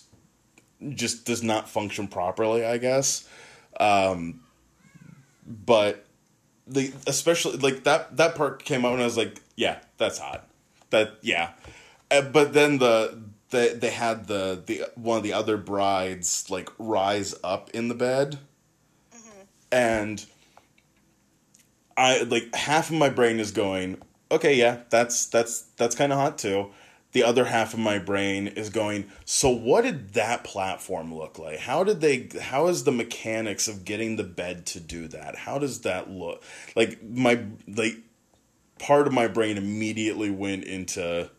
just 0.90 1.24
does 1.24 1.42
not 1.42 1.68
function 1.68 2.08
properly. 2.08 2.64
I 2.64 2.78
guess, 2.78 3.28
um, 3.78 4.40
but 5.46 6.05
the 6.66 6.92
especially 7.06 7.58
like 7.58 7.84
that 7.84 8.16
that 8.16 8.34
part 8.34 8.64
came 8.64 8.84
out 8.84 8.92
and 8.94 9.02
I 9.02 9.04
was 9.04 9.16
like, 9.16 9.40
yeah, 9.56 9.78
that's 9.98 10.18
hot. 10.18 10.48
That 10.90 11.18
yeah, 11.22 11.50
Uh, 12.10 12.22
but 12.22 12.52
then 12.52 12.78
the. 12.78 13.22
They, 13.50 13.74
they 13.74 13.90
had 13.90 14.26
the, 14.26 14.60
the 14.66 14.86
one 14.96 15.18
of 15.18 15.22
the 15.22 15.32
other 15.32 15.56
brides 15.56 16.50
like 16.50 16.68
rise 16.78 17.32
up 17.44 17.70
in 17.70 17.86
the 17.86 17.94
bed 17.94 18.40
and 19.70 20.24
I 21.96 22.22
like 22.22 22.54
half 22.54 22.90
of 22.90 22.96
my 22.96 23.08
brain 23.08 23.40
is 23.40 23.52
going, 23.52 23.98
okay, 24.30 24.54
yeah, 24.54 24.80
that's 24.90 25.26
that's 25.26 25.62
that's 25.76 25.94
kind 25.94 26.12
of 26.12 26.18
hot 26.18 26.38
too. 26.38 26.70
The 27.16 27.24
other 27.24 27.46
half 27.46 27.72
of 27.72 27.78
my 27.78 27.98
brain 27.98 28.46
is 28.46 28.68
going, 28.68 29.06
so 29.24 29.48
what 29.48 29.84
did 29.84 30.12
that 30.12 30.44
platform 30.44 31.14
look 31.14 31.38
like? 31.38 31.60
How 31.60 31.82
did 31.82 32.02
they 32.02 32.28
how 32.42 32.66
is 32.66 32.84
the 32.84 32.92
mechanics 32.92 33.68
of 33.68 33.86
getting 33.86 34.16
the 34.16 34.22
bed 34.22 34.66
to 34.66 34.80
do 34.80 35.08
that? 35.08 35.34
How 35.34 35.58
does 35.58 35.80
that 35.80 36.10
look? 36.10 36.42
Like 36.74 37.02
my 37.02 37.40
like 37.66 37.94
part 38.78 39.06
of 39.06 39.14
my 39.14 39.28
brain 39.28 39.56
immediately 39.56 40.30
went 40.30 40.64
into 40.64 41.30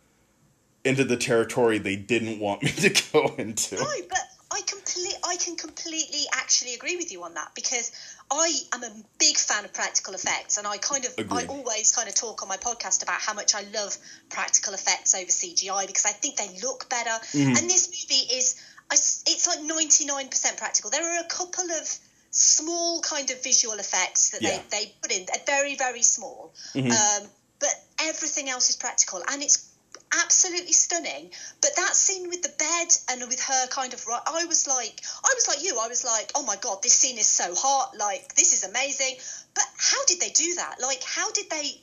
into 0.84 1.04
the 1.04 1.16
territory 1.16 1.78
they 1.78 1.96
didn't 1.96 2.40
want 2.40 2.64
me 2.64 2.72
to 2.72 3.04
go 3.14 3.36
into. 3.38 3.76
No, 3.76 3.86
but 4.10 4.18
I 4.50 4.62
complete 4.62 5.14
I 5.24 5.36
can 5.36 5.56
completely 5.58 6.24
actually 6.34 6.74
agree 6.74 6.96
with 6.96 7.12
you 7.12 7.22
on 7.24 7.36
that 7.36 7.52
because 7.54 7.92
I 8.30 8.54
am 8.74 8.84
a 8.84 8.92
big 9.20 9.38
fan 9.38 9.64
of 9.66 9.74
practical 9.74 10.14
effects 10.14 10.58
and 10.58 10.68
I 10.68 10.78
kind 10.78 11.06
of 11.06 11.14
Agreed. 11.18 11.46
I 11.46 11.46
always 11.48 11.96
kind 11.96 12.10
of 12.10 12.16
talk 12.16 12.42
on 12.42 12.50
my 12.50 12.58
podcast 12.58 13.04
about 13.04 13.22
how 13.22 13.34
much 13.34 13.56
I 13.56 13.62
love 13.74 13.98
practical 14.30 14.74
effects 14.74 15.16
over 15.16 15.26
CGI 15.26 15.88
because 15.88 16.06
I 16.06 16.12
think 16.12 16.36
they 16.36 16.60
look 16.62 16.90
better. 16.90 17.10
Mm-hmm. 17.10 17.56
And 17.56 17.70
this 17.70 17.88
movie 17.88 18.36
is 18.36 18.62
it's 18.92 19.48
like 19.48 19.60
99% 19.60 20.58
practical. 20.58 20.90
There 20.90 21.04
are 21.04 21.24
a 21.24 21.28
couple 21.28 21.66
of 21.72 22.00
small 22.32 23.02
kind 23.02 23.30
of 23.32 23.42
visual 23.44 23.76
effects 23.76 24.32
that 24.32 24.42
Yeah. 24.42 24.58
Mm-hmm. 24.58 24.70
they, 24.72 24.86
they 24.86 24.94
put 25.02 25.12
in. 25.12 25.26
They're 25.26 25.46
very 25.46 25.76
very 25.76 26.04
small. 26.04 26.54
Um, 26.76 27.30
but 27.60 27.74
everything 28.02 28.50
else 28.50 28.70
is 28.70 28.76
practical 28.76 29.22
and 29.28 29.42
it's 29.42 29.67
absolutely 30.14 30.74
stunning. 30.74 31.32
But 31.62 31.72
that 31.76 31.96
scene 31.96 32.30
with 32.30 32.42
the 32.42 32.54
bed 32.58 32.88
and 33.10 33.30
with 33.30 33.42
her 33.42 33.68
kind 33.68 33.94
of 33.94 34.06
right, 34.08 34.22
I 34.26 34.46
was 34.46 34.68
like, 34.68 35.02
I 35.24 35.34
was 35.36 35.48
like 35.48 35.64
you. 35.64 35.78
I 35.80 35.88
was 35.88 36.04
like, 36.04 36.32
oh 36.36 36.44
my 36.44 36.56
god, 36.56 36.82
this 36.84 36.94
scene 36.94 37.18
is 37.18 37.28
so 37.28 37.54
hot. 37.56 37.98
Like 37.98 38.36
this 38.36 38.54
is 38.54 38.64
amazing. 38.64 39.18
But 39.54 39.66
how 39.78 40.04
did 40.06 40.20
they 40.20 40.30
do 40.30 40.56
that? 40.56 40.78
Like 40.82 41.04
how 41.04 41.32
did 41.32 41.50
they 41.50 41.82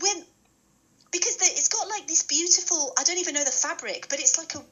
when 0.00 0.24
because 1.12 1.36
they, 1.36 1.46
it's 1.46 1.68
got 1.68 1.88
like 1.88 2.06
this 2.06 2.22
beautiful. 2.22 2.92
I 2.98 3.04
don't 3.04 3.18
even 3.18 3.34
know 3.34 3.44
the 3.44 3.50
fabric, 3.50 4.06
but 4.08 4.20
it's 4.20 4.38
like 4.38 4.54
a 4.54 4.64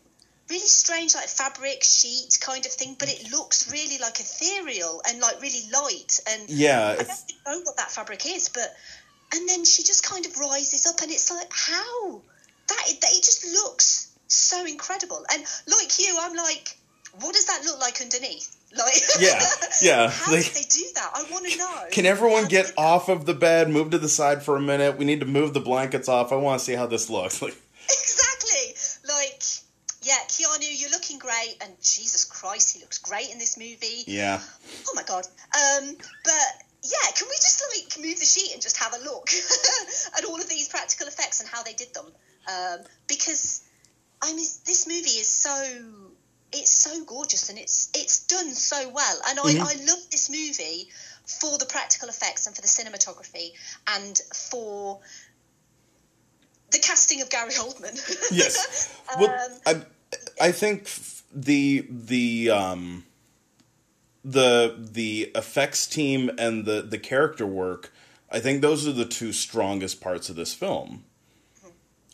really 0.50 0.66
strange 0.66 1.14
like 1.14 1.28
fabric 1.28 1.82
sheet 1.82 2.38
kind 2.40 2.66
of 2.66 2.72
thing. 2.72 2.96
But 2.98 3.08
it 3.08 3.30
looks 3.32 3.70
really 3.72 3.98
like 3.98 4.20
ethereal 4.20 5.02
and 5.08 5.20
like 5.20 5.40
really 5.40 5.62
light 5.72 6.20
and 6.30 6.50
Yeah, 6.50 6.96
I 6.98 7.04
don't 7.04 7.46
know 7.46 7.60
what 7.64 7.76
that 7.78 7.90
fabric 7.90 8.26
is, 8.26 8.48
but 8.48 8.74
and 9.32 9.48
then 9.48 9.64
she 9.64 9.82
just 9.82 10.04
kind 10.04 10.26
of 10.26 10.36
rises 10.38 10.86
up, 10.86 11.00
and 11.02 11.10
it's 11.10 11.30
like 11.30 11.50
how 11.50 12.22
that 12.68 12.84
that 13.00 13.10
it 13.12 13.22
just 13.22 13.44
looks 13.52 14.10
so 14.28 14.64
incredible. 14.66 15.24
And 15.32 15.42
like 15.68 15.98
you, 15.98 16.16
I'm 16.20 16.34
like, 16.36 16.76
what 17.20 17.34
does 17.34 17.46
that 17.46 17.62
look 17.64 17.80
like 17.80 18.00
underneath? 18.00 18.56
Like, 18.76 19.02
Yeah, 19.20 19.38
yeah, 19.82 20.10
How 20.10 20.32
like- 20.32 20.44
did 20.46 20.54
they 20.54 20.66
do 20.68 20.84
that? 20.96 21.10
I 21.14 21.24
want 21.30 21.46
to 21.48 21.56
know. 21.58 21.84
Can 21.92 22.06
everyone 22.06 22.46
get 22.48 22.72
off 22.76 23.08
of 23.08 23.24
the 23.24 23.32
bed, 23.34 23.70
move 23.70 23.90
to 23.90 23.98
the 23.98 24.08
side 24.08 24.42
for 24.42 24.56
a 24.56 24.60
minute? 24.60 24.98
We 24.98 25.04
need 25.04 25.20
to 25.20 25.26
move 25.26 25.54
the 25.54 25.60
blankets 25.60 26.08
off. 26.08 26.32
I 26.32 26.36
want 26.36 26.58
to 26.58 26.64
see 26.64 26.72
how 26.74 26.86
this 26.86 27.08
looks. 27.08 27.40
Like, 27.42 27.54
Exactly. 27.86 28.74
Like, 29.08 29.42
yeah, 30.02 30.18
Keanu, 30.28 30.66
you're 30.80 30.90
looking 30.90 31.18
great, 31.18 31.56
and 31.62 31.72
Jesus 31.82 32.24
Christ, 32.24 32.74
he 32.74 32.80
looks 32.80 32.98
great 32.98 33.30
in 33.30 33.38
this 33.38 33.56
movie. 33.56 34.02
yeah, 34.06 34.40
Oh 34.88 34.92
my 34.96 35.02
god. 35.04 35.24
Um, 35.54 35.94
but 36.24 36.50
yeah, 36.82 37.10
can 37.16 37.28
we 37.28 37.34
just 37.36 37.62
like 37.76 38.04
move 38.04 38.18
the 38.18 38.26
sheet 38.26 38.52
and 38.52 38.60
just 38.60 38.76
have 38.78 38.92
a 38.94 39.04
look 39.04 39.28
at 40.18 40.24
all 40.24 40.36
of 40.40 40.48
these 40.48 40.68
practical 40.68 41.06
effects 41.06 41.40
and 41.40 41.48
how 41.48 41.62
they 41.62 41.72
did 41.74 41.94
them? 41.94 42.06
Um, 42.48 42.80
because 43.08 43.62
I 44.22 44.28
mean, 44.28 44.46
this 44.66 44.86
movie 44.86 45.18
is 45.20 45.28
so 45.28 45.64
it's 46.52 46.70
so 46.70 47.04
gorgeous 47.04 47.48
and 47.50 47.58
it's 47.58 47.90
it's 47.94 48.26
done 48.26 48.50
so 48.52 48.88
well, 48.90 49.20
and 49.28 49.38
I, 49.38 49.58
I 49.58 49.74
love 49.84 50.10
this 50.10 50.30
movie 50.30 50.88
for 51.26 51.58
the 51.58 51.66
practical 51.66 52.08
effects 52.08 52.46
and 52.46 52.54
for 52.54 52.62
the 52.62 52.68
cinematography 52.68 53.52
and 53.88 54.18
for 54.50 55.00
the 56.70 56.78
casting 56.78 57.22
of 57.22 57.30
Gary 57.30 57.52
Oldman. 57.52 57.96
yes. 58.32 59.00
Well, 59.18 59.50
Um, 59.66 59.84
I 60.40 60.48
I 60.48 60.52
think 60.52 60.88
the 61.32 61.86
the 61.90 62.50
um 62.50 63.04
the 64.24 64.76
the 64.78 65.32
effects 65.34 65.86
team 65.86 66.30
and 66.38 66.64
the 66.64 66.82
the 66.82 66.98
character 66.98 67.46
work. 67.46 67.92
I 68.30 68.40
think 68.40 68.62
those 68.62 68.86
are 68.88 68.92
the 68.92 69.04
two 69.04 69.32
strongest 69.32 70.00
parts 70.00 70.28
of 70.28 70.36
this 70.36 70.54
film. 70.54 71.04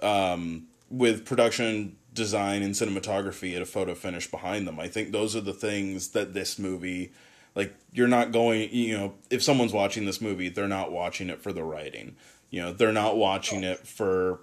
Um, 0.03 0.67
with 0.91 1.25
production 1.25 1.97
design 2.13 2.63
and 2.63 2.75
cinematography 2.75 3.55
at 3.55 3.63
a 3.63 3.67
photo 3.67 3.95
finish 3.95 4.31
behind 4.31 4.67
them. 4.67 4.81
I 4.81 4.89
think 4.89 5.13
those 5.13 5.37
are 5.37 5.41
the 5.41 5.53
things 5.53 6.09
that 6.09 6.35
this 6.35 6.59
movie 6.59 7.13
like 7.55 7.75
you're 7.93 8.09
not 8.09 8.33
going 8.33 8.69
you 8.73 8.97
know 8.97 9.15
if 9.31 9.43
someone's 9.43 9.73
watching 9.73 10.05
this 10.05 10.21
movie 10.21 10.49
they're 10.49 10.69
not 10.69 10.93
watching 10.93 11.31
it 11.31 11.41
for 11.41 11.53
the 11.53 11.63
writing. 11.63 12.17
You 12.51 12.63
know 12.63 12.73
they're 12.73 12.93
not 12.93 13.17
watching 13.17 13.63
it 13.63 13.87
for 13.87 14.41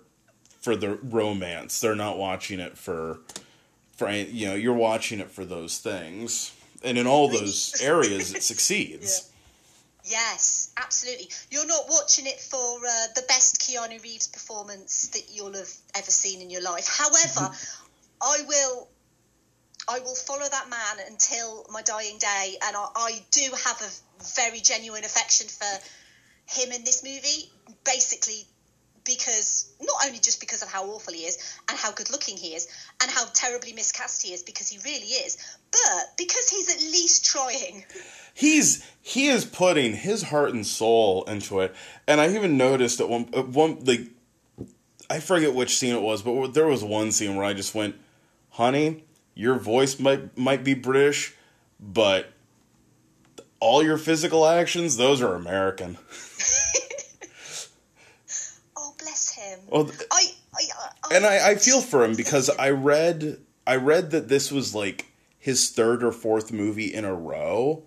for 0.61 0.75
the 0.75 0.95
romance. 0.95 1.79
They're 1.79 1.95
not 1.95 2.17
watching 2.17 2.59
it 2.59 2.77
for 2.77 3.19
for 3.95 4.09
you 4.09 4.47
know 4.47 4.55
you're 4.55 4.73
watching 4.73 5.19
it 5.19 5.29
for 5.29 5.43
those 5.43 5.79
things. 5.79 6.53
And 6.83 6.97
in 6.97 7.07
all 7.07 7.27
those 7.27 7.81
areas 7.81 8.33
it 8.33 8.43
succeeds. 8.51 9.31
Yes, 10.05 10.66
absolutely. 10.77 11.29
You're 11.49 11.65
not 11.65 11.85
watching 11.89 12.25
it 12.27 12.39
for 12.39 12.77
uh, 12.85 13.07
the 13.15 13.23
best 13.27 13.59
Keanu 13.59 14.01
Reeves 14.03 14.27
performance 14.27 15.09
that 15.09 15.23
you'll 15.29 15.53
have 15.53 15.73
ever 15.95 16.11
seen 16.11 16.41
in 16.41 16.49
your 16.49 16.61
life. 16.61 16.87
However, 16.87 17.53
I 18.21 18.43
will. 18.47 18.87
I 19.89 19.99
will 19.99 20.15
follow 20.15 20.45
that 20.45 20.69
man 20.69 21.07
until 21.07 21.65
my 21.69 21.81
dying 21.81 22.17
day, 22.17 22.57
and 22.61 22.75
I, 22.75 22.87
I 22.93 23.25
do 23.31 23.49
have 23.65 23.81
a 23.81 24.23
very 24.35 24.59
genuine 24.59 25.05
affection 25.05 25.47
for 25.47 26.59
him 26.59 26.73
in 26.73 26.83
this 26.83 27.05
movie. 27.05 27.49
Basically, 27.85 28.45
because 29.07 29.71
not 29.81 29.95
only 30.05 30.19
just 30.19 30.39
because 30.39 30.61
of 30.61 30.69
how 30.69 30.83
awful 30.83 31.13
he 31.13 31.21
is 31.21 31.37
and 31.69 31.79
how 31.79 31.91
good 31.91 32.11
looking 32.11 32.37
he 32.37 32.49
is 32.49 32.67
and 33.01 33.09
how 33.09 33.25
terribly 33.33 33.73
miscast 33.73 34.21
he 34.23 34.33
is 34.33 34.43
because 34.43 34.69
he 34.69 34.77
really 34.85 35.07
is, 35.07 35.57
but 35.71 36.17
because 36.17 36.49
he's 36.49 36.69
at 36.69 36.81
least 36.81 37.25
trying. 37.25 37.85
He's 38.33 38.85
he 39.01 39.29
is 39.29 39.45
putting 39.45 39.93
his 39.93 40.23
heart 40.23 40.53
and 40.53 40.67
soul 40.67 41.23
into 41.23 41.61
it, 41.61 41.73
and 42.05 42.21
I 42.21 42.35
even 42.35 42.57
noticed 42.57 42.99
at 42.99 43.09
one 43.09 43.23
one 43.23 43.83
like 43.85 44.01
I 45.09 45.19
forget 45.19 45.55
which 45.55 45.77
scene 45.77 45.95
it 45.95 46.01
was, 46.01 46.21
but 46.21 46.53
there 46.53 46.67
was 46.67 46.83
one 46.83 47.11
scene 47.11 47.35
where 47.35 47.45
I 47.45 47.53
just 47.53 47.73
went, 47.73 47.95
"Honey, 48.51 49.05
your 49.33 49.57
voice 49.57 49.99
might 49.99 50.37
might 50.37 50.63
be 50.63 50.73
British, 50.73 51.33
but 51.79 52.33
all 53.59 53.81
your 53.81 53.97
physical 53.97 54.45
actions, 54.45 54.97
those 54.97 55.21
are 55.21 55.33
American." 55.33 55.97
oh, 58.75 58.93
Well, 59.67 59.91
I, 60.11 60.25
I, 60.53 60.63
I, 61.03 61.15
and 61.15 61.25
I, 61.25 61.51
I 61.51 61.55
feel 61.55 61.81
for 61.81 62.03
him 62.03 62.15
because 62.15 62.49
I 62.49 62.69
read 62.69 63.39
I 63.65 63.75
read 63.75 64.11
that 64.11 64.29
this 64.29 64.51
was 64.51 64.73
like 64.73 65.07
his 65.37 65.69
third 65.69 66.03
or 66.03 66.11
fourth 66.11 66.51
movie 66.51 66.93
in 66.93 67.05
a 67.05 67.13
row, 67.13 67.83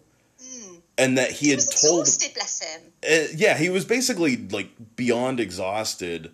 and 0.99 1.17
that 1.19 1.31
he, 1.31 1.47
he 1.47 1.51
had 1.51 1.61
told 1.61 2.03
exhausted, 2.03 2.35
bless 2.35 2.63
him. 2.63 2.81
Uh, 3.03 3.29
yeah, 3.35 3.57
he 3.57 3.71
was 3.71 3.85
basically 3.85 4.37
like 4.37 4.71
beyond 4.97 5.41
exhausted, 5.41 6.33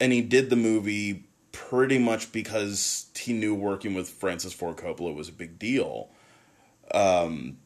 and 0.00 0.12
he 0.12 0.20
did 0.20 0.50
the 0.50 0.56
movie 0.56 1.24
pretty 1.52 1.98
much 1.98 2.32
because 2.32 3.06
he 3.16 3.32
knew 3.32 3.54
working 3.54 3.94
with 3.94 4.08
Francis 4.08 4.52
Ford 4.52 4.76
Coppola 4.76 5.14
was 5.14 5.28
a 5.28 5.32
big 5.32 5.58
deal. 5.58 6.10
Um, 6.92 7.58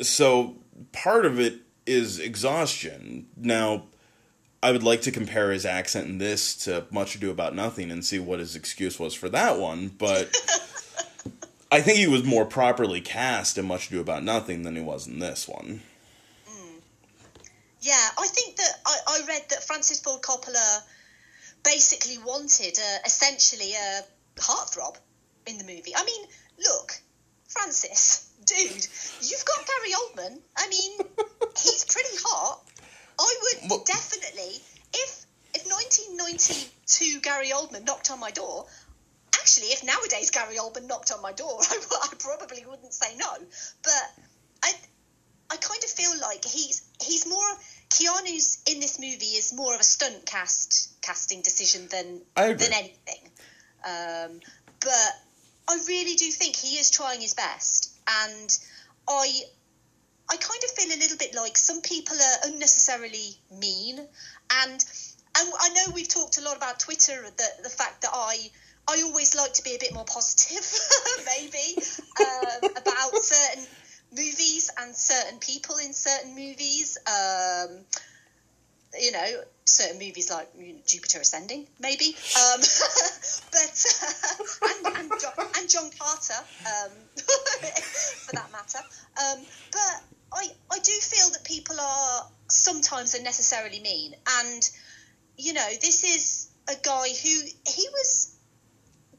so 0.00 0.56
part 0.92 1.24
of 1.26 1.40
it 1.40 1.60
is 1.86 2.18
exhaustion. 2.18 3.26
Now, 3.36 3.84
I 4.62 4.70
would 4.70 4.84
like 4.84 5.02
to 5.02 5.10
compare 5.10 5.50
his 5.50 5.66
accent 5.66 6.08
in 6.08 6.18
this 6.18 6.54
to 6.64 6.84
Much 6.90 7.16
Ado 7.16 7.30
About 7.30 7.54
Nothing 7.54 7.90
and 7.90 8.04
see 8.04 8.20
what 8.20 8.38
his 8.38 8.54
excuse 8.54 8.98
was 8.98 9.12
for 9.12 9.28
that 9.28 9.58
one, 9.58 9.88
but 9.88 10.34
I 11.72 11.80
think 11.80 11.98
he 11.98 12.06
was 12.06 12.22
more 12.22 12.44
properly 12.44 13.00
cast 13.00 13.58
in 13.58 13.66
Much 13.66 13.88
Ado 13.88 14.00
About 14.00 14.22
Nothing 14.22 14.62
than 14.62 14.76
he 14.76 14.82
was 14.82 15.08
in 15.08 15.18
this 15.18 15.48
one. 15.48 15.82
Yeah, 17.80 18.08
I 18.16 18.28
think 18.28 18.56
that 18.56 18.72
I, 18.86 18.96
I 19.08 19.20
read 19.26 19.42
that 19.50 19.64
Francis 19.64 20.00
Ford 20.00 20.22
Coppola 20.22 20.82
basically 21.64 22.18
wanted 22.18 22.78
uh, 22.78 22.98
essentially 23.04 23.72
a 23.72 24.02
heartthrob 24.40 24.96
in 25.48 25.58
the 25.58 25.64
movie. 25.64 25.92
I 25.96 26.04
mean, 26.04 26.26
look, 26.64 26.92
Francis, 27.48 28.30
dude, 28.44 28.86
you've 29.28 29.44
got 29.44 29.66
Gary 29.66 29.92
Oldman. 29.94 30.38
I 30.56 30.68
mean, 30.68 30.92
he's 31.60 31.84
pretty 31.84 32.16
hot. 32.24 32.62
I 33.18 33.38
would 33.42 33.70
Well- 33.70 33.84
definitely, 33.84 34.62
if 34.92 35.26
if 35.54 35.66
1992 35.66 37.20
Gary 37.20 37.50
Oldman 37.50 37.84
knocked 37.84 38.10
on 38.10 38.18
my 38.18 38.30
door. 38.30 38.66
Actually, 39.34 39.68
if 39.72 39.82
nowadays 39.82 40.30
Gary 40.30 40.56
Oldman 40.56 40.86
knocked 40.86 41.10
on 41.10 41.20
my 41.20 41.32
door, 41.32 41.60
I 41.70 42.08
probably 42.18 42.64
wouldn't 42.64 42.94
say 42.94 43.14
no. 43.16 43.36
But 43.82 44.14
I, 44.62 44.72
I 45.50 45.56
kind 45.56 45.82
of 45.82 45.90
feel 45.90 46.16
like 46.20 46.44
he's 46.44 46.82
he's 47.02 47.26
more 47.26 47.58
Keanu's 47.90 48.58
in 48.66 48.80
this 48.80 48.98
movie 48.98 49.36
is 49.36 49.52
more 49.52 49.74
of 49.74 49.80
a 49.80 49.84
stunt 49.84 50.24
cast 50.24 50.88
casting 51.02 51.42
decision 51.42 51.88
than 51.88 52.22
than 52.34 52.72
anything. 52.72 53.30
Um, 53.84 54.40
but 54.80 55.12
I 55.68 55.78
really 55.86 56.14
do 56.14 56.30
think 56.30 56.56
he 56.56 56.78
is 56.78 56.90
trying 56.90 57.20
his 57.20 57.34
best, 57.34 57.90
and 58.06 58.58
I 59.08 59.42
I 60.30 60.36
kind 60.36 60.60
of 60.64 60.70
feel 60.70 60.96
a 60.96 61.00
little 61.00 61.18
bit 61.18 61.34
like 61.34 61.58
some 61.58 61.80
people 61.82 62.16
are 62.16 62.50
unnecessarily 62.50 63.36
mean, 63.50 63.98
and 63.98 64.84
and 65.38 65.52
I 65.60 65.68
know 65.70 65.92
we've 65.94 66.08
talked 66.08 66.38
a 66.38 66.42
lot 66.42 66.56
about 66.56 66.80
Twitter, 66.80 67.22
the 67.36 67.48
the 67.62 67.70
fact 67.70 68.02
that 68.02 68.10
I. 68.12 68.50
I 68.88 69.00
always 69.02 69.36
like 69.36 69.52
to 69.52 69.62
be 69.62 69.76
a 69.76 69.78
bit 69.78 69.94
more 69.94 70.04
positive, 70.04 70.68
maybe, 71.38 71.80
um, 72.18 72.70
about 72.76 73.14
certain 73.14 73.64
movies 74.10 74.72
and 74.76 74.92
certain 74.94 75.38
people 75.38 75.76
in 75.76 75.92
certain 75.92 76.34
movies. 76.34 76.98
Um, 77.06 77.84
you 79.00 79.12
know, 79.12 79.42
certain 79.64 79.98
movies 79.98 80.30
like 80.30 80.48
you 80.58 80.74
know, 80.74 80.78
Jupiter 80.86 81.20
Ascending, 81.20 81.66
maybe. 81.80 82.16
Um, 82.36 82.60
but 83.52 83.84
uh, 84.02 84.68
and, 84.68 84.96
and, 84.96 85.12
John, 85.20 85.46
and 85.58 85.68
John 85.68 85.90
Carter, 85.98 86.40
um, 86.66 86.90
for 87.16 88.32
that 88.36 88.50
matter. 88.52 88.78
Um, 88.78 89.44
but 89.70 90.02
I 90.34 90.48
I 90.70 90.78
do 90.78 90.92
feel 90.92 91.30
that 91.32 91.44
people 91.44 91.76
are 91.80 92.26
sometimes 92.48 93.14
unnecessarily 93.14 93.80
mean, 93.80 94.14
and 94.40 94.70
you 95.36 95.52
know, 95.52 95.68
this 95.80 96.04
is 96.04 96.48
a 96.68 96.74
guy 96.82 97.08
who 97.08 97.40
he 97.66 97.88
was 97.92 98.36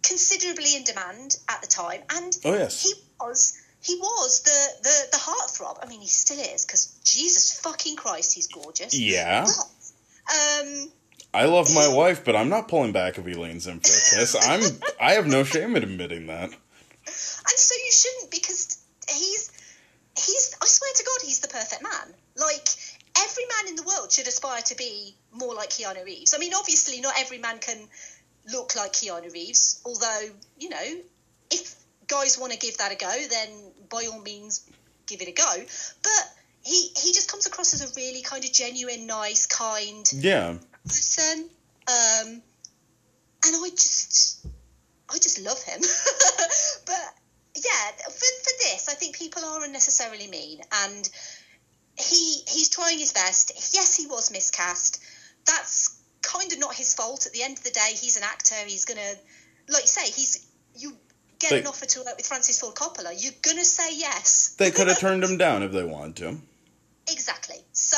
considerably 0.01 0.75
in 0.75 0.83
demand 0.83 1.37
at 1.49 1.61
the 1.61 1.67
time, 1.67 2.01
and 2.09 2.37
Oh, 2.45 2.53
yes. 2.53 2.83
he 2.83 2.93
was 3.19 3.57
he 3.81 3.95
was 3.97 4.41
the 4.43 4.83
the 4.83 5.07
the 5.11 5.17
heartthrob. 5.17 5.79
I 5.83 5.87
mean, 5.87 6.01
he 6.01 6.07
still 6.07 6.39
is 6.39 6.65
because 6.65 6.85
Jesus 7.03 7.59
fucking 7.59 7.95
Christ, 7.95 8.33
he's 8.33 8.47
gorgeous. 8.47 8.97
Yeah. 8.97 9.45
But, 9.45 9.65
um, 10.30 10.91
I 11.34 11.45
love 11.45 11.74
my 11.74 11.88
wife, 11.88 12.24
but 12.24 12.36
I'm 12.36 12.49
not 12.49 12.67
pulling 12.67 12.91
back 12.91 13.17
of 13.17 13.28
Elaine 13.28 13.59
Zim 13.59 13.80
for 13.80 13.88
a 13.88 14.19
kiss. 14.19 14.36
I'm 14.49 14.61
I 14.99 15.13
have 15.13 15.28
no 15.28 15.43
shame 15.43 15.76
in 15.76 15.84
admitting 15.84 16.28
that. 16.28 16.49
and 16.49 16.57
so 17.05 17.76
you 17.76 17.91
shouldn't 17.91 18.32
because 18.32 18.78
he's 19.09 19.51
he's 20.15 20.55
I 20.61 20.65
swear 20.65 20.91
to 20.95 21.03
God, 21.03 21.26
he's 21.26 21.39
the 21.39 21.47
perfect 21.47 21.82
man. 21.82 22.13
Like 22.38 22.67
every 23.19 23.43
man 23.45 23.69
in 23.69 23.76
the 23.76 23.84
world 23.84 24.11
should 24.11 24.28
aspire 24.28 24.61
to 24.61 24.76
be 24.76 25.15
more 25.32 25.53
like 25.55 25.69
Keanu 25.69 26.05
Reeves. 26.05 26.34
I 26.34 26.38
mean, 26.38 26.53
obviously, 26.53 27.01
not 27.01 27.13
every 27.19 27.39
man 27.39 27.59
can 27.59 27.78
look 28.51 28.76
like 28.76 28.93
Keanu 28.93 29.32
Reeves. 29.34 29.82
Although, 29.86 30.30
you 30.59 30.69
know, 30.69 31.01
if 31.51 31.76
guys 32.07 32.38
want 32.38 32.53
to 32.53 32.59
give 32.59 32.78
that 32.78 32.91
a 32.91 32.95
go, 32.95 33.11
then 33.30 33.49
by 33.89 34.07
all 34.11 34.21
means, 34.21 34.69
give 35.07 35.21
it 35.21 35.28
a 35.28 35.32
go. 35.32 35.65
But 36.03 36.42
he 36.64 36.89
he 37.01 37.14
just 37.14 37.30
comes 37.30 37.45
across 37.45 37.74
as 37.74 37.82
a 37.82 37.93
really 37.95 38.22
kind 38.22 38.43
of 38.43 38.51
genuine, 38.51 39.05
nice, 39.07 39.45
kind 39.45 40.05
Yeah. 40.14 40.55
person. 40.86 41.49
Um, 41.88 42.41
and 43.45 43.55
I 43.55 43.70
just, 43.72 44.45
I 45.09 45.18
just 45.18 45.41
love 45.41 45.61
him. 45.64 45.82
but 46.86 46.95
yeah, 47.55 47.91
for, 48.05 48.09
for 48.11 48.53
this, 48.61 48.88
I 48.89 48.93
think 48.93 49.18
people 49.18 49.43
are 49.43 49.64
unnecessarily 49.66 50.28
mean, 50.28 50.61
and 50.86 51.09
he 51.99 52.41
he's 52.47 52.70
trying 52.70 52.97
his 52.97 53.11
best. 53.11 53.51
Yes, 53.74 53.95
he 53.95 54.07
was 54.07 54.32
miscast. 54.32 55.01
That's 55.45 55.99
kind 56.22 56.51
of 56.53 56.59
not 56.59 56.74
his 56.74 56.93
fault. 56.95 57.26
At 57.26 57.34
the 57.34 57.43
end 57.43 57.57
of 57.57 57.64
the 57.66 57.72
day, 57.72 57.91
he's 57.99 58.16
an 58.16 58.24
actor. 58.24 58.55
He's 58.66 58.86
gonna, 58.86 59.01
like 59.68 59.84
you 59.84 59.88
say, 59.88 60.05
he's 60.05 60.47
you 60.78 60.95
get 61.39 61.49
They- 61.49 61.59
an 61.59 61.68
offer 61.68 61.86
to 61.86 61.99
work 62.03 62.16
with 62.16 62.26
Francis 62.26 62.59
Ford 62.61 62.76
Coppola. 62.76 63.11
You're 63.16 63.34
gonna 63.41 63.66
say 63.66 63.93
yes. 63.97 64.55
They 64.57 64.72
could 64.72 64.88
have 64.88 64.99
turned 64.99 65.22
him 65.28 65.38
down 65.38 65.64
if 65.64 65.74
they 65.74 65.84
wanted 65.84 66.16
to. 66.18 66.38
Exactly. 67.09 67.57
So, 67.73 67.97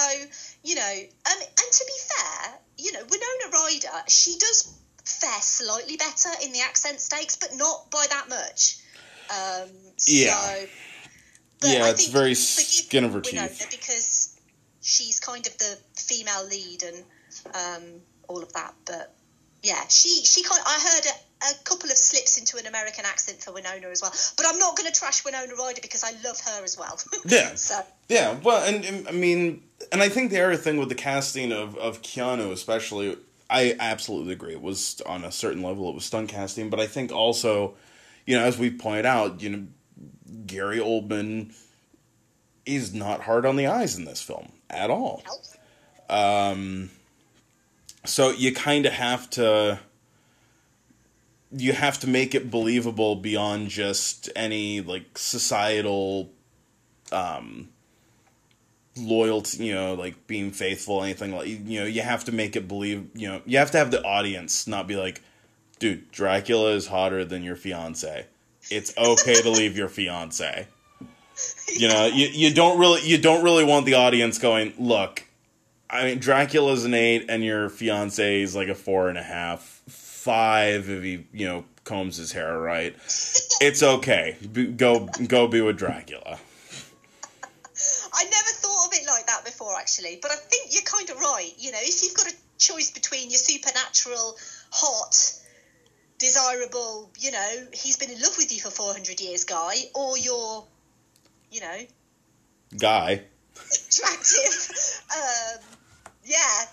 you 0.64 0.76
know, 0.76 0.82
um, 0.82 1.38
and 1.42 1.72
to 1.72 1.86
be 1.88 1.94
fair, 2.10 2.60
you 2.78 2.92
know, 2.94 3.02
Winona 3.04 3.52
Ryder, 3.54 4.04
she 4.08 4.38
does 4.38 4.74
fare 5.04 5.42
slightly 5.42 5.98
better 5.98 6.30
in 6.44 6.52
the 6.52 6.62
accent 6.62 7.00
stakes, 7.00 7.36
but 7.36 7.56
not 7.56 7.92
by 7.92 8.06
that 8.10 8.30
much. 8.30 8.78
Um, 9.30 9.70
Yeah. 10.08 10.42
So, 10.42 10.68
Yeah, 11.68 11.86
I 11.86 11.90
it's 11.90 12.08
very 12.08 12.32
you 12.32 12.36
can 12.36 12.46
forgive 12.46 12.86
skin 12.86 13.04
of 13.06 13.14
her 13.14 13.20
Winona 13.22 13.50
teeth. 13.50 13.68
because 13.72 14.40
she's 14.82 15.20
kind 15.20 15.46
of 15.48 15.58
the 15.58 15.78
female 15.96 16.46
lead 16.46 16.84
and 16.84 17.04
um, 17.54 18.02
all 18.28 18.42
of 18.44 18.52
that. 18.54 18.74
But 18.86 19.16
yeah, 19.66 19.88
she 19.90 20.24
she 20.24 20.44
kind. 20.44 20.62
I 20.66 20.80
heard 20.80 21.06
a, 21.08 21.52
a 21.52 21.64
couple 21.64 21.90
of 21.90 21.98
slips 21.98 22.38
into 22.38 22.58
an 22.58 22.68
American 22.68 23.04
accent 23.04 23.42
for 23.42 23.52
Winona 23.52 23.88
as 23.88 24.00
well. 24.00 24.14
But 24.38 24.46
I'm 24.48 24.60
not 24.60 24.78
going 24.78 24.92
to 24.92 24.98
trash 24.98 25.26
Winona 25.26 25.56
Ryder 25.56 25.82
because 25.82 26.04
I 26.04 26.12
love 26.24 26.40
her 26.40 26.64
as 26.64 26.78
well. 26.78 27.00
Yeah. 27.26 27.56
so 27.56 27.82
Yeah, 28.08 28.38
well, 28.44 28.64
and, 28.64 28.86
and 28.86 29.08
I 29.08 29.12
mean, 29.12 29.64
and 29.92 30.04
I 30.04 30.10
think 30.10 30.30
the 30.30 30.44
other 30.44 30.56
thing 30.56 30.78
with 30.78 30.90
the 30.90 30.96
casting 30.96 31.52
of 31.52 31.76
of 31.78 32.04
Keanu, 32.04 32.52
especially, 32.52 33.18
I 33.50 33.76
absolutely 33.80 34.34
agree. 34.34 34.54
It 34.54 34.62
was 34.62 35.02
on 35.06 35.24
a 35.24 35.32
certain 35.32 35.64
level, 35.64 35.90
it 35.90 35.96
was 35.96 36.06
stunt 36.06 36.30
casting, 36.30 36.70
but 36.70 36.80
I 36.80 36.86
think 36.86 37.12
also, 37.12 37.74
you 38.28 38.38
know, 38.38 38.44
as 38.44 38.60
we 38.60 38.70
pointed 38.70 39.08
out, 39.08 39.42
you 39.42 39.50
know, 39.50 39.68
Gary 40.46 40.78
Oldman 40.78 41.56
is 42.68 42.94
not 42.94 43.22
hard 43.22 43.48
on 43.48 43.56
the 43.56 43.66
eyes 43.66 43.98
in 43.98 44.06
this 44.06 44.22
film 44.22 44.52
at 44.70 44.92
all. 44.92 45.24
help. 45.26 45.42
Um, 46.08 46.92
So 48.06 48.32
you 48.32 48.54
kind 48.54 48.86
of 48.86 48.94
have 48.94 49.30
to 49.32 49.80
you 51.52 51.74
have 51.74 52.00
to 52.00 52.08
make 52.08 52.36
it 52.36 52.52
believable 52.52 53.16
beyond 53.16 53.70
just 53.70 54.30
any 54.36 54.82
like 54.82 55.18
societal 55.18 56.32
um 57.12 57.70
loyalty, 58.98 59.66
you 59.66 59.74
know, 59.74 59.94
like 59.94 60.28
being 60.28 60.52
faithful 60.52 61.04
anything 61.04 61.34
like 61.34 61.48
you 61.48 61.80
know, 61.82 61.86
you 61.86 62.02
have 62.02 62.24
to 62.26 62.32
make 62.32 62.56
it 62.56 62.68
believe, 62.68 63.08
you 63.14 63.28
know, 63.28 63.42
you 63.46 63.58
have 63.58 63.72
to 63.72 63.78
have 63.78 63.92
the 63.92 64.04
audience 64.04 64.68
not 64.68 64.88
be 64.88 64.96
like 64.96 65.22
dude, 65.80 66.10
Dracula 66.12 66.72
is 66.72 66.88
hotter 66.88 67.26
than 67.26 67.44
your 67.44 67.56
fiance. 67.56 68.26
It's 68.72 68.98
okay 68.98 69.42
to 69.42 69.50
leave 69.50 69.78
your 69.78 69.90
fiance. 69.90 70.68
You 71.76 71.90
know, 71.90 72.06
you, 72.06 72.28
you 72.28 72.54
don't 72.54 72.80
really 72.80 73.02
you 73.02 73.18
don't 73.18 73.44
really 73.44 73.66
want 73.66 73.86
the 73.86 73.96
audience 73.96 74.38
going, 74.38 74.74
look, 74.80 75.25
I 75.90 76.06
mean, 76.06 76.20
Dracula's 76.20 76.86
an 76.86 76.94
eight, 76.94 77.26
and 77.30 77.44
your 77.44 77.70
fiance 77.70 78.42
is 78.42 78.56
like 78.56 78.68
a 78.68 78.76
four 78.76 79.10
and 79.10 79.18
a 79.18 79.24
half, 79.24 79.62
five 79.88 80.90
if 80.90 81.04
he 81.04 81.28
you 81.32 81.46
know 81.46 81.66
combs 81.84 82.18
his 82.18 82.32
hair 82.32 82.60
right. 82.60 82.96
it's 83.62 83.84
okay. 83.84 84.38
Go 84.76 85.08
go 85.28 85.48
be 85.48 85.62
with 85.62 85.78
Dracula. 85.78 86.40
I 88.14 88.24
never 88.24 88.50
thought 88.50 88.88
of 88.88 88.94
it 88.94 89.06
like 89.08 89.28
that 89.28 89.44
before, 89.46 89.78
actually, 89.78 90.20
but 90.22 90.32
I 90.32 90.36
think 90.36 90.74
you're 90.74 90.84
kind 90.84 91.10
of 91.10 91.20
right. 91.20 91.52
You 91.58 91.72
know, 91.72 91.80
if 91.82 92.02
you've 92.02 92.16
got 92.16 92.28
a 92.28 92.36
choice 92.58 92.92
between 92.92 93.30
your 93.30 93.38
supernatural, 93.38 94.38
hot, 94.72 95.34
desirable, 96.18 97.12
you 97.20 97.32
know, 97.32 97.68
he's 97.74 97.98
been 97.98 98.10
in 98.10 98.20
love 98.22 98.38
with 98.38 98.54
you 98.54 98.62
for 98.62 98.70
400 98.70 99.20
years 99.20 99.44
guy, 99.44 99.76
or 99.94 100.18
your, 100.18 100.66
you 101.52 101.62
know, 101.62 101.80
guy, 102.80 103.24
attractive. 103.90 105.02
Um, 105.14 105.75
yeah, 106.26 106.66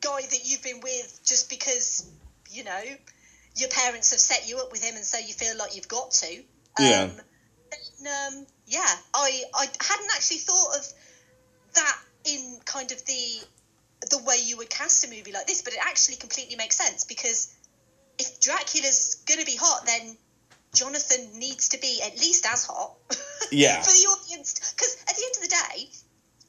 guy 0.00 0.22
that 0.22 0.40
you've 0.44 0.62
been 0.62 0.80
with 0.80 1.20
just 1.24 1.48
because, 1.50 2.04
you 2.50 2.64
know, 2.64 2.80
your 3.56 3.68
parents 3.68 4.10
have 4.10 4.20
set 4.20 4.48
you 4.48 4.58
up 4.58 4.72
with 4.72 4.82
him 4.82 4.96
and 4.96 5.04
so 5.04 5.18
you 5.18 5.34
feel 5.34 5.56
like 5.56 5.74
you've 5.74 5.88
got 5.88 6.10
to. 6.12 6.36
Um, 6.38 6.44
Yeah. 6.78 7.10
then, 7.70 8.06
um, 8.06 8.46
yeah, 8.66 8.94
I, 9.14 9.42
I 9.54 9.66
hadn't 9.80 10.10
actually 10.14 10.38
thought 10.38 10.76
of 10.76 10.86
that 11.74 11.98
in 12.24 12.60
kind 12.64 12.92
of 12.92 13.04
the 13.04 13.40
the 14.10 14.18
way 14.18 14.36
you 14.40 14.56
would 14.56 14.70
cast 14.70 15.04
a 15.04 15.08
movie 15.10 15.32
like 15.32 15.46
this, 15.46 15.62
but 15.62 15.72
it 15.72 15.80
actually 15.82 16.16
completely 16.16 16.54
makes 16.54 16.76
sense 16.76 17.02
because 17.04 17.48
if 18.18 18.38
Dracula's 18.40 19.16
going 19.26 19.40
to 19.40 19.46
be 19.46 19.56
hot, 19.56 19.86
then 19.86 20.16
Jonathan 20.72 21.38
needs 21.38 21.70
to 21.70 21.78
be 21.78 22.00
at 22.02 22.16
least 22.18 22.46
as 22.46 22.64
hot. 22.64 22.92
Yeah. 23.50 23.80
for 23.80 23.90
the 23.90 24.06
audience, 24.10 24.54
because 24.76 24.94
at 25.08 25.16
the 25.16 25.22
end 25.24 25.34
of 25.36 25.42
the 25.42 25.48
day, 25.48 25.88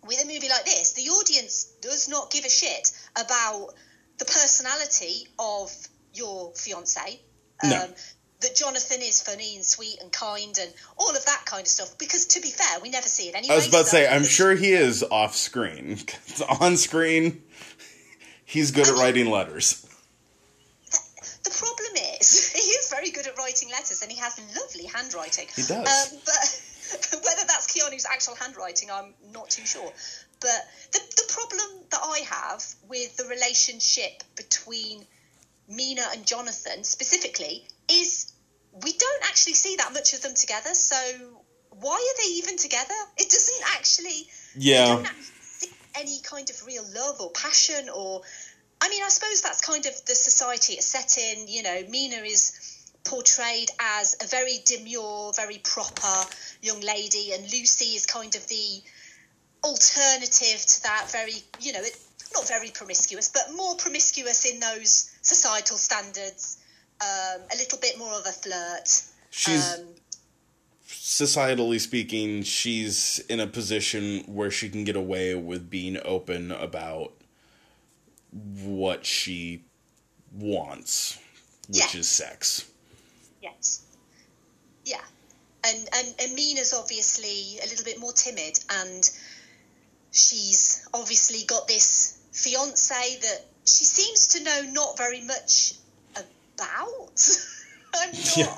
with 0.07 0.21
a 0.23 0.25
movie 0.25 0.49
like 0.49 0.65
this, 0.65 0.93
the 0.93 1.09
audience 1.09 1.65
does 1.81 2.07
not 2.09 2.31
give 2.31 2.45
a 2.45 2.49
shit 2.49 2.91
about 3.19 3.69
the 4.17 4.25
personality 4.25 5.27
of 5.37 5.71
your 6.13 6.51
fiance. 6.53 7.19
Um, 7.63 7.69
No. 7.69 7.87
That 8.41 8.55
Jonathan 8.55 9.01
is 9.01 9.21
funny 9.21 9.57
and 9.57 9.65
sweet 9.65 9.97
and 10.01 10.13
kind 10.13 10.57
and 10.61 10.73
all 10.97 11.09
of 11.09 11.25
that 11.25 11.41
kind 11.45 11.61
of 11.63 11.67
stuff. 11.67 11.97
Because 11.97 12.25
to 12.27 12.39
be 12.41 12.47
fair, 12.49 12.79
we 12.79 12.89
never 12.89 13.07
see 13.07 13.27
it 13.27 13.35
anyway. 13.35 13.53
I 13.53 13.57
was 13.57 13.67
about 13.67 13.79
to 13.81 13.85
so- 13.87 13.97
say, 13.97 14.07
I'm 14.07 14.23
sure 14.23 14.55
he 14.55 14.71
is 14.71 15.03
off 15.03 15.35
screen. 15.35 15.97
on 16.61 16.77
screen, 16.77 17.43
he's 18.45 18.71
good 18.71 18.87
at 18.87 18.93
writing 18.95 19.29
letters. 19.29 19.85
The 21.43 21.49
problem 21.51 22.03
is, 22.21 22.51
he 22.53 22.59
is 22.59 22.89
very 22.89 23.11
good 23.11 23.27
at 23.27 23.37
writing 23.37 23.69
letters 23.71 24.01
and 24.01 24.09
he 24.11 24.17
has 24.19 24.39
lovely 24.57 24.85
handwriting. 24.85 25.47
He 25.53 25.63
does. 25.63 26.13
Um, 26.13 26.19
but 26.25 26.61
whether 27.11 27.45
that's 27.47 27.67
Keanu's 27.67 28.05
actual 28.05 28.35
handwriting, 28.35 28.89
I'm 28.91 29.13
not 29.33 29.49
too 29.49 29.65
sure. 29.65 29.91
But 30.41 30.67
the, 30.91 30.99
the 31.17 31.33
problem 31.33 31.83
that 31.91 32.01
I 32.01 32.19
have 32.29 32.63
with 32.87 33.17
the 33.17 33.25
relationship 33.25 34.23
between 34.35 35.05
Mina 35.67 36.05
and 36.13 36.25
Jonathan 36.25 36.83
specifically 36.83 37.67
is 37.91 38.31
we 38.83 38.93
don't 38.93 39.23
actually 39.25 39.53
see 39.53 39.75
that 39.77 39.93
much 39.93 40.13
of 40.13 40.21
them 40.21 40.33
together. 40.35 40.73
So 40.73 40.95
why 41.71 41.95
are 41.95 42.23
they 42.23 42.33
even 42.35 42.57
together? 42.57 42.95
It 43.17 43.29
doesn't 43.29 43.75
actually. 43.75 44.27
Yeah. 44.55 45.03
actually 45.05 45.29
any 45.95 46.19
kind 46.21 46.49
of 46.49 46.65
real 46.65 46.83
love 46.95 47.19
or 47.21 47.31
passion 47.31 47.89
or. 47.93 48.21
I 48.81 48.87
mean, 48.87 49.03
I 49.03 49.09
suppose 49.09 49.41
that's 49.41 49.59
kind 49.59 49.85
of 49.85 50.05
the 50.05 50.15
society 50.15 50.73
it's 50.73 50.85
set 50.85 51.17
in. 51.17 51.49
You 51.49 51.63
know, 51.63 51.83
Mina 51.89 52.23
is 52.23 52.68
portrayed 53.03 53.69
as 53.79 54.15
a 54.23 54.27
very 54.27 54.59
demure, 54.65 55.31
very 55.35 55.59
proper 55.59 56.29
young 56.61 56.81
lady, 56.81 57.31
and 57.33 57.43
Lucy 57.43 57.95
is 57.95 58.05
kind 58.05 58.35
of 58.35 58.45
the 58.47 58.81
alternative 59.63 60.65
to 60.65 60.83
that. 60.83 61.09
Very, 61.11 61.43
you 61.59 61.73
know, 61.73 61.81
it, 61.81 61.97
not 62.33 62.47
very 62.47 62.69
promiscuous, 62.69 63.29
but 63.29 63.55
more 63.55 63.75
promiscuous 63.75 64.45
in 64.45 64.59
those 64.59 65.11
societal 65.21 65.77
standards. 65.77 66.57
Um, 67.01 67.41
a 67.53 67.57
little 67.57 67.79
bit 67.79 67.97
more 67.97 68.13
of 68.13 68.25
a 68.25 68.31
flirt. 68.31 69.03
She's 69.31 69.63
Um, 69.73 69.95
societally 70.87 71.79
speaking, 71.79 72.43
she's 72.43 73.19
in 73.29 73.39
a 73.39 73.47
position 73.47 74.23
where 74.27 74.51
she 74.51 74.69
can 74.69 74.83
get 74.83 74.95
away 74.95 75.33
with 75.35 75.69
being 75.69 75.97
open 76.03 76.51
about 76.51 77.13
what 78.31 79.05
she 79.05 79.63
wants, 80.33 81.17
which 81.67 81.93
Yeah. 81.93 81.99
is 82.01 82.09
sex. 82.09 82.65
Yes. 83.41 83.81
Yeah. 84.85 85.01
And, 85.65 85.89
and 85.93 86.15
and 86.19 86.33
Mina's 86.35 86.73
obviously 86.73 87.59
a 87.61 87.67
little 87.67 87.83
bit 87.85 87.99
more 87.99 88.13
timid 88.13 88.59
and 88.69 89.09
she's 90.11 90.87
obviously 90.93 91.43
got 91.45 91.67
this 91.67 92.17
fiance 92.31 93.19
that 93.21 93.45
she 93.65 93.83
seems 93.83 94.27
to 94.29 94.43
know 94.43 94.61
not 94.71 94.97
very 94.97 95.21
much 95.21 95.73
about. 96.15 97.37
I'm 97.93 98.11
not 98.11 98.37
Yeah. 98.37 98.57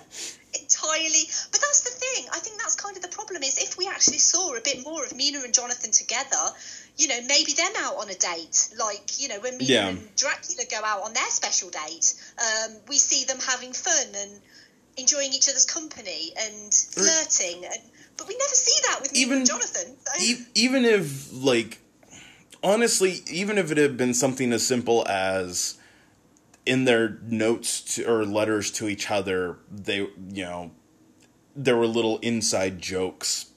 entirely 0.59 1.23
but 1.51 1.59
that's 1.61 1.81
the 1.81 1.89
thing. 1.89 2.27
I 2.31 2.39
think 2.39 2.59
that's 2.59 2.75
kind 2.75 2.95
of 2.95 3.01
the 3.01 3.09
problem 3.09 3.41
is 3.43 3.57
if 3.57 3.77
we 3.77 3.87
actually 3.87 4.19
saw 4.19 4.55
a 4.55 4.61
bit 4.61 4.83
more 4.83 5.03
of 5.03 5.15
Mina 5.15 5.39
and 5.41 5.53
Jonathan 5.53 5.91
together, 5.91 6.53
you 6.97 7.07
know, 7.07 7.19
maybe 7.27 7.53
them 7.53 7.71
out 7.79 7.95
on 7.97 8.09
a 8.09 8.15
date. 8.15 8.69
Like, 8.77 9.19
you 9.19 9.27
know, 9.29 9.39
when 9.39 9.57
Mina 9.57 9.71
Yeah. 9.71 9.87
and 9.89 10.15
Dracula 10.15 10.65
go 10.69 10.81
out 10.85 11.01
on 11.03 11.13
their 11.13 11.29
special 11.29 11.69
date, 11.69 12.13
um, 12.37 12.75
we 12.87 12.97
see 12.97 13.23
them 13.25 13.39
having 13.39 13.73
fun 13.73 14.07
and 14.15 14.41
enjoying 15.01 15.33
each 15.33 15.49
other's 15.49 15.65
company 15.65 16.31
and 16.39 16.73
flirting. 16.73 17.65
And, 17.65 17.81
but 18.17 18.27
we 18.27 18.37
never 18.37 18.53
see 18.53 18.81
that 18.87 18.99
with 19.01 19.15
Even- 19.15 19.39
and 19.39 19.47
Jonathan. 19.47 19.95
So. 20.05 20.23
E- 20.23 20.45
even 20.55 20.85
if, 20.85 21.33
like, 21.33 21.79
honestly, 22.63 23.21
even 23.29 23.57
if 23.57 23.71
it 23.71 23.77
had 23.77 23.97
been 23.97 24.13
something 24.13 24.53
as 24.53 24.65
simple 24.65 25.05
as 25.07 25.77
in 26.65 26.85
their 26.85 27.17
notes 27.23 27.81
to, 27.95 28.05
or 28.05 28.25
letters 28.25 28.71
to 28.71 28.87
each 28.87 29.09
other, 29.09 29.57
they, 29.69 29.97
you 29.97 30.43
know, 30.43 30.71
there 31.55 31.75
were 31.75 31.87
little 31.87 32.19
inside 32.19 32.79
jokes 32.79 33.47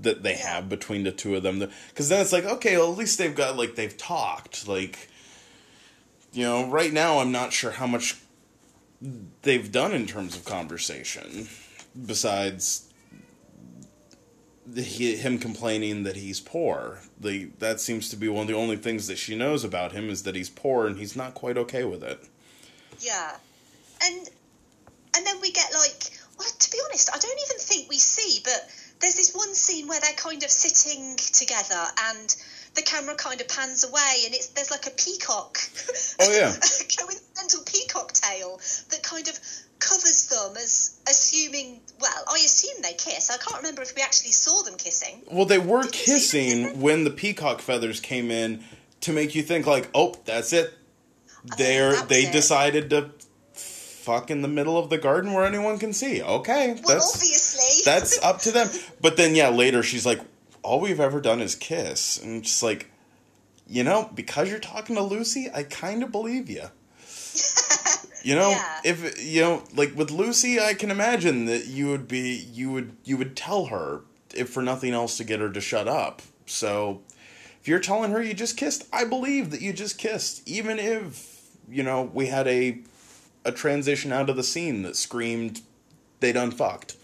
that 0.00 0.22
they 0.22 0.34
have 0.34 0.68
between 0.68 1.02
the 1.02 1.12
two 1.12 1.34
of 1.36 1.42
them. 1.42 1.58
Because 1.88 2.08
then 2.08 2.20
it's 2.20 2.32
like, 2.32 2.44
okay, 2.44 2.78
well, 2.78 2.92
at 2.92 2.96
least 2.96 3.18
they've 3.18 3.34
got, 3.34 3.56
like, 3.56 3.74
they've 3.74 3.96
talked. 3.96 4.66
Like, 4.66 5.10
you 6.32 6.44
know, 6.44 6.70
right 6.70 6.92
now 6.92 7.18
I'm 7.18 7.32
not 7.32 7.52
sure 7.52 7.72
how 7.72 7.86
much 7.86 8.16
they've 9.42 9.70
done 9.70 9.92
in 9.92 10.06
terms 10.06 10.36
of 10.36 10.44
conversation 10.44 11.48
besides 12.06 12.88
he, 14.74 15.16
him 15.16 15.38
complaining 15.38 16.04
that 16.04 16.16
he's 16.16 16.40
poor. 16.40 17.00
The 17.20 17.50
that 17.58 17.80
seems 17.80 18.08
to 18.10 18.16
be 18.16 18.28
one 18.28 18.42
of 18.42 18.48
the 18.48 18.54
only 18.54 18.76
things 18.76 19.06
that 19.08 19.18
she 19.18 19.36
knows 19.36 19.64
about 19.64 19.92
him 19.92 20.08
is 20.08 20.22
that 20.22 20.34
he's 20.34 20.50
poor 20.50 20.86
and 20.86 20.98
he's 20.98 21.16
not 21.16 21.34
quite 21.34 21.58
okay 21.58 21.84
with 21.84 22.02
it. 22.02 22.22
Yeah, 23.00 23.36
and 24.02 24.30
and 25.16 25.26
then 25.26 25.40
we 25.40 25.50
get 25.50 25.72
like, 25.74 26.10
well, 26.38 26.48
to 26.48 26.70
be 26.70 26.78
honest, 26.86 27.10
I 27.14 27.18
don't 27.18 27.40
even 27.46 27.58
think 27.58 27.90
we 27.90 27.98
see, 27.98 28.40
but 28.44 28.70
there's 29.00 29.14
this 29.14 29.34
one 29.34 29.52
scene 29.54 29.88
where 29.88 30.00
they're 30.00 30.12
kind 30.12 30.42
of 30.42 30.50
sitting 30.50 31.16
together 31.16 31.84
and 32.10 32.36
the 32.74 32.82
camera 32.82 33.14
kind 33.14 33.40
of 33.40 33.48
pans 33.48 33.84
away 33.84 34.22
and 34.24 34.34
it's 34.34 34.48
there's 34.48 34.70
like 34.70 34.86
a 34.86 34.90
peacock. 34.90 35.58
Oh, 36.20 36.30
yeah. 36.32 36.48
a 36.56 36.84
coincidental 37.02 37.60
peacock 37.66 38.12
tail 38.12 38.58
that 38.90 39.02
kind 39.02 39.28
of 39.28 39.38
covers 39.78 40.28
them 40.28 40.56
as 40.56 40.98
assuming. 41.08 41.80
Well, 42.00 42.24
I 42.28 42.36
assume 42.36 42.82
they 42.82 42.92
kiss. 42.94 43.30
I 43.30 43.36
can't 43.36 43.56
remember 43.58 43.82
if 43.82 43.94
we 43.94 44.02
actually 44.02 44.30
saw 44.32 44.62
them 44.62 44.76
kissing. 44.76 45.22
Well, 45.30 45.44
they 45.44 45.58
were 45.58 45.82
Did 45.82 46.06
you 46.06 46.18
see 46.18 46.50
them 46.50 46.64
kissing 46.64 46.80
when 46.80 47.04
the 47.04 47.10
peacock 47.10 47.60
feathers 47.60 48.00
came 48.00 48.30
in 48.30 48.64
to 49.02 49.12
make 49.12 49.34
you 49.34 49.42
think 49.42 49.66
like, 49.66 49.90
oh, 49.94 50.14
that's 50.24 50.52
it. 50.52 50.72
Oh, 51.44 51.54
They're 51.58 51.92
that 51.92 52.08
they 52.08 52.26
it. 52.26 52.32
decided 52.32 52.90
to 52.90 53.10
fuck 53.54 54.30
in 54.30 54.42
the 54.42 54.48
middle 54.48 54.78
of 54.78 54.90
the 54.90 54.98
garden 54.98 55.32
where 55.32 55.44
anyone 55.44 55.78
can 55.78 55.92
see. 55.92 56.22
Okay, 56.22 56.68
Well, 56.74 56.82
that's 56.96 57.14
obviously. 57.16 57.82
that's 57.84 58.22
up 58.22 58.38
to 58.40 58.50
them. 58.52 58.68
But 59.00 59.16
then 59.16 59.34
yeah, 59.34 59.48
later 59.48 59.82
she's 59.82 60.06
like, 60.06 60.20
all 60.62 60.80
we've 60.80 61.00
ever 61.00 61.20
done 61.20 61.40
is 61.40 61.54
kiss, 61.54 62.18
and 62.22 62.42
just 62.44 62.62
like, 62.62 62.90
you 63.66 63.82
know, 63.84 64.10
because 64.14 64.48
you're 64.50 64.58
talking 64.58 64.96
to 64.96 65.02
Lucy, 65.02 65.48
I 65.52 65.62
kind 65.64 66.02
of 66.02 66.10
believe 66.12 66.48
you. 66.50 66.64
You 68.24 68.36
know, 68.36 68.50
Yeah. 68.50 68.80
if 68.84 69.20
you 69.20 69.40
know, 69.40 69.64
like 69.74 69.96
with 69.96 70.12
Lucy, 70.12 70.60
I 70.60 70.74
can 70.74 70.92
imagine 70.92 71.46
that 71.46 71.66
you 71.66 71.88
would 71.88 72.06
be 72.06 72.46
you 72.52 72.70
would 72.70 72.96
you 73.02 73.16
would 73.16 73.34
tell 73.36 73.66
her 73.66 74.02
if 74.32 74.48
for 74.48 74.62
nothing 74.62 74.92
else 74.94 75.16
to 75.16 75.24
get 75.24 75.40
her 75.40 75.50
to 75.50 75.60
shut 75.60 75.88
up. 75.88 76.22
So 76.46 77.02
if 77.60 77.66
you're 77.66 77.80
telling 77.80 78.12
her 78.12 78.22
you 78.22 78.32
just 78.32 78.56
kissed, 78.56 78.86
I 78.92 79.02
believe 79.06 79.50
that 79.50 79.60
you 79.60 79.72
just 79.72 79.98
kissed, 79.98 80.48
even 80.48 80.78
if 80.78 81.40
you 81.68 81.82
know 81.82 82.02
we 82.14 82.26
had 82.26 82.46
a 82.46 82.78
a 83.44 83.50
transition 83.50 84.12
out 84.12 84.30
of 84.30 84.36
the 84.36 84.44
scene 84.44 84.82
that 84.82 84.94
screamed 84.94 85.62
they 86.20 86.30
done 86.30 86.52
fucked. 86.52 86.94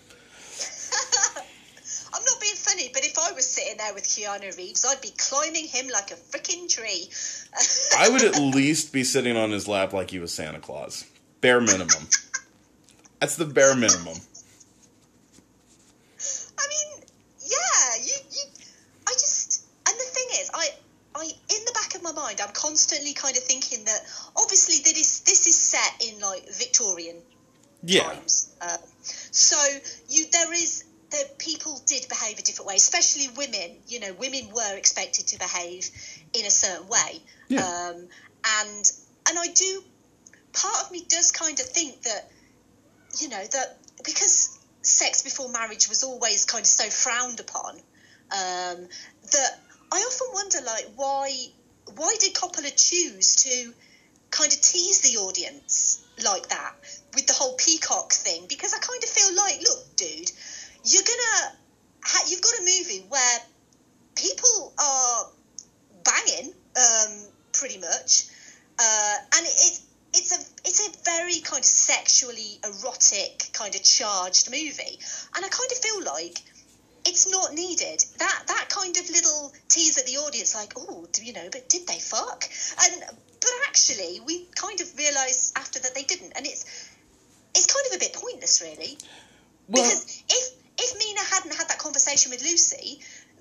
I'm 2.15 2.25
not 2.25 2.41
being 2.41 2.55
funny, 2.55 2.91
but 2.95 3.05
if 3.05 3.18
I 3.29 3.33
was 3.33 3.47
sitting 3.47 3.77
there 3.77 3.93
with 3.93 4.05
Keanu 4.05 4.57
Reeves, 4.57 4.87
I'd 4.89 5.01
be 5.01 5.13
climbing 5.17 5.67
him 5.67 5.89
like 5.89 6.11
a 6.11 6.15
freaking 6.15 6.69
tree. 6.69 7.11
I 7.99 8.09
would 8.09 8.23
at 8.23 8.41
least 8.55 8.93
be 8.93 9.05
sitting 9.05 9.37
on 9.37 9.51
his 9.51 9.69
lap 9.69 9.93
like 9.93 10.11
he 10.11 10.19
was 10.19 10.33
Santa 10.33 10.61
Claus. 10.61 11.05
Bare 11.41 11.61
minimum. 11.61 12.09
That's 13.21 13.37
the 13.37 13.45
bare 13.45 13.75
minimum. 13.75 14.17
I 16.59 16.65
mean, 16.69 17.03
yeah, 17.45 18.05
you, 18.05 18.15
you, 18.31 18.43
I 19.07 19.13
just, 19.13 19.65
and 19.87 19.97
the 19.97 20.05
thing 20.05 20.27
is, 20.41 20.51
I, 20.55 20.69
I, 21.15 21.25
in 21.25 21.65
the 21.67 21.73
back 21.75 21.95
of 21.95 22.03
my 22.03 22.13
mind, 22.13 22.41
I'm 22.41 22.53
constantly 22.53 23.13
kind 23.13 23.37
of 23.37 23.43
thinking 23.43 23.85
that 23.85 24.01
obviously 24.37 24.77
that 24.85 24.99
is 24.99 25.21
this 25.21 25.47
is 25.47 25.57
set 25.59 26.09
in 26.09 26.21
like 26.21 26.49
Victorian 26.55 27.17
Yeah. 27.83 28.05
times, 28.05 28.55
um, 28.63 28.79
so 29.03 29.57
you 30.09 30.27
there 30.31 30.53
is 30.53 30.85
that 31.11 31.39
people 31.39 31.81
did 31.87 32.07
behave 32.09 32.39
a 32.39 32.43
women. 33.27 33.77
You 33.89 34.01
know, 34.01 34.13
women 34.13 34.51
were 34.55 34.77
expected 34.77 35.27
to 35.29 35.39
behave 35.39 35.91
in 36.33 36.47
a 36.47 36.51
certain 36.51 36.87
way. 36.89 37.21
Yeah. 37.49 37.61
Um, 37.61 38.07
and 38.63 38.93
and 39.29 39.39
I 39.39 39.49
do. 39.55 39.83
Part 40.53 40.85
of 40.85 40.93
me 40.93 41.05
does 41.09 41.31
kind 41.33 41.59
of 41.61 41.67
think 41.67 42.03
that, 42.03 42.31
you 43.21 43.29
know, 43.29 43.45
that 43.53 43.79
because 44.05 44.59
sex 44.83 45.23
before 45.23 45.51
marriage 45.51 45.89
was 45.89 46.05
always 46.05 46.45
kind 46.45 46.63
of 46.63 46.67
so 46.67 46.89
frowned 46.89 47.41
upon, 47.41 47.75
um, 47.77 48.89
that 49.33 49.61
I 49.93 49.99
often 49.99 50.29
wonder, 50.33 50.59
like, 50.65 50.87
why 50.97 51.31
why 51.97 52.17
did 52.21 52.35
Coppola 52.35 52.71
choose 52.71 53.37
to 53.37 53.73
kind 54.31 54.53
of 54.53 54.61
tease 54.61 55.01
the 55.01 55.19
audience 55.19 56.05
like 56.23 56.49
that 56.49 56.75
with 57.15 57.27
the 57.27 57.33
whole 57.33 57.55
peacock 57.57 58.13
thing? 58.13 58.47
Because 58.49 58.75
I 58.75 58.79
kind 58.79 59.03
of 59.03 59.09
feel 59.09 59.37
like, 59.37 59.61
look, 59.63 59.97
dude, 59.97 60.31
you're 60.85 61.03
gonna 61.03 61.57
you've 62.29 62.43
got 62.43 62.55
a 62.55 62.63
movie 62.63 63.05
where 63.09 63.39
people 64.17 64.73
are 64.79 65.27
banging 66.05 66.53
um, 66.77 67.13
pretty 67.53 67.79
much, 67.79 68.27
uh, 68.79 69.17
and 69.37 69.47
it, 69.47 69.81
it's 70.15 70.33
a 70.33 70.69
it's 70.69 70.89
a 70.89 71.05
very 71.05 71.41
kind 71.41 71.61
of 71.61 71.65
sexually 71.65 72.59
erotic 72.65 73.51
kind 73.53 73.75
of 73.75 73.83
charged 73.83 74.51
movie, 74.51 74.99
and 75.37 75.45
I 75.45 75.49
kind 75.49 75.71
of 75.73 75.79
feel 75.79 76.05
like 76.05 76.39
it's 77.07 77.31
not 77.31 77.55
needed. 77.55 78.05
That 78.19 78.43
that 78.47 78.69
kind 78.69 78.97
of 78.97 79.09
little 79.11 79.53
tease 79.69 79.99
at 79.99 80.07
the 80.07 80.19
audience, 80.19 80.55
like, 80.55 80.73
oh, 80.77 81.07
do 81.13 81.25
you 81.25 81.33
know, 81.33 81.49
but 81.51 81.69
did 81.69 81.87
they 81.87 81.99
fuck? 81.99 82.45
And 82.85 83.03
but 83.41 83.51
actually, 83.67 84.21
we 84.27 84.47
kind 84.55 84.81
of 84.81 84.97
realise 84.97 85.53
after 85.57 85.79
that 85.81 85.95
they 85.95 86.03
didn't, 86.03 86.33
and 86.37 86.47
it's 86.47 86.65
it's 87.55 87.67
kind 87.67 87.87
of 87.91 87.97
a 87.97 87.99
bit 87.99 88.13
pointless, 88.13 88.63
really. 88.63 88.99
Well, 89.69 89.85
Because 89.85 90.23
if 90.29 90.53
if 90.79 90.99
Mina 90.99 91.21
hadn't 91.35 91.55
had 91.55 91.69
that 91.69 91.79
conversation 91.79 92.31
with 92.31 92.43
Lucy, 92.43 93.01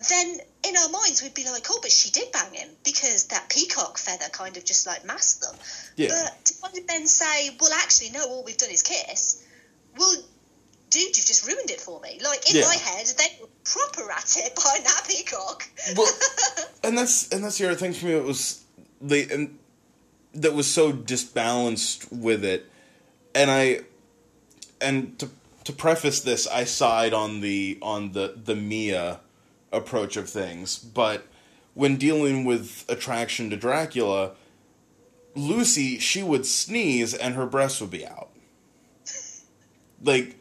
then 0.10 0.38
in 0.68 0.76
our 0.78 0.90
minds 0.90 1.22
we'd 1.24 1.34
be 1.34 1.46
like, 1.46 1.66
oh, 1.70 1.80
but 1.82 1.92
she 1.92 2.10
did 2.12 2.32
bang 2.32 2.54
him 2.54 2.70
because 2.84 3.28
that 3.28 3.50
peacock 3.50 3.98
feather 3.98 4.26
kind 4.32 4.58
of 4.58 4.66
just 4.66 4.86
like 4.88 5.06
masked 5.06 5.42
them. 5.42 5.56
Yeah. 5.96 6.10
But 6.10 6.46
to 6.46 6.54
kind 6.62 6.78
of 6.78 6.88
then 6.88 7.08
say, 7.08 7.56
well, 7.60 7.72
actually, 7.74 8.12
no, 8.12 8.24
all 8.28 8.44
we've 8.44 8.58
done 8.58 8.70
is 8.70 8.84
kiss. 8.84 9.44
Well, 9.98 10.14
dude, 10.90 11.18
you've 11.18 11.26
just 11.26 11.48
ruined 11.48 11.70
it 11.72 11.80
for 11.82 12.00
me. 12.02 12.20
Like 12.24 12.50
in 12.50 12.58
Yeah. 12.58 12.66
my 12.66 12.76
head, 12.76 13.08
they 13.18 13.38
were 13.42 13.48
proper 13.64 14.12
at 14.12 14.36
it 14.38 14.56
behind 14.56 14.86
that 14.86 15.04
peacock. 15.08 15.68
well, 15.96 16.12
and 16.84 16.98
that's 16.98 17.30
and 17.30 17.44
that's 17.44 17.58
the 17.58 17.66
other 17.68 17.76
thing 17.76 17.94
for 17.94 18.06
me. 18.06 18.14
It 18.14 18.24
was 18.24 18.64
they 19.02 19.24
and 19.30 19.58
that 20.36 20.54
was 20.54 20.68
so 20.68 20.92
disbalanced 20.92 22.12
with 22.12 22.46
it, 22.46 22.70
and 23.34 23.50
I 23.50 23.82
and 24.80 25.18
to 25.20 25.30
to 25.68 25.74
preface 25.74 26.22
this, 26.22 26.47
I 26.47 26.63
side 26.63 27.13
on 27.13 27.41
the 27.41 27.78
on 27.82 28.13
the 28.13 28.34
the 28.41 28.55
Mina 28.55 29.20
approach 29.72 30.15
of 30.15 30.30
things, 30.30 30.78
but 30.78 31.28
when 31.74 31.97
dealing 31.97 32.45
with 32.45 32.86
attraction 32.88 33.49
to 33.49 33.57
Dracula, 33.57 34.32
Lucy 35.36 35.99
she 35.99 36.24
would 36.24 36.45
sneeze 36.45 37.13
and 37.13 37.36
her 37.36 37.45
breasts 37.45 37.82
would 37.82 37.91
be 37.91 38.07
out, 38.07 38.30
like 40.01 40.38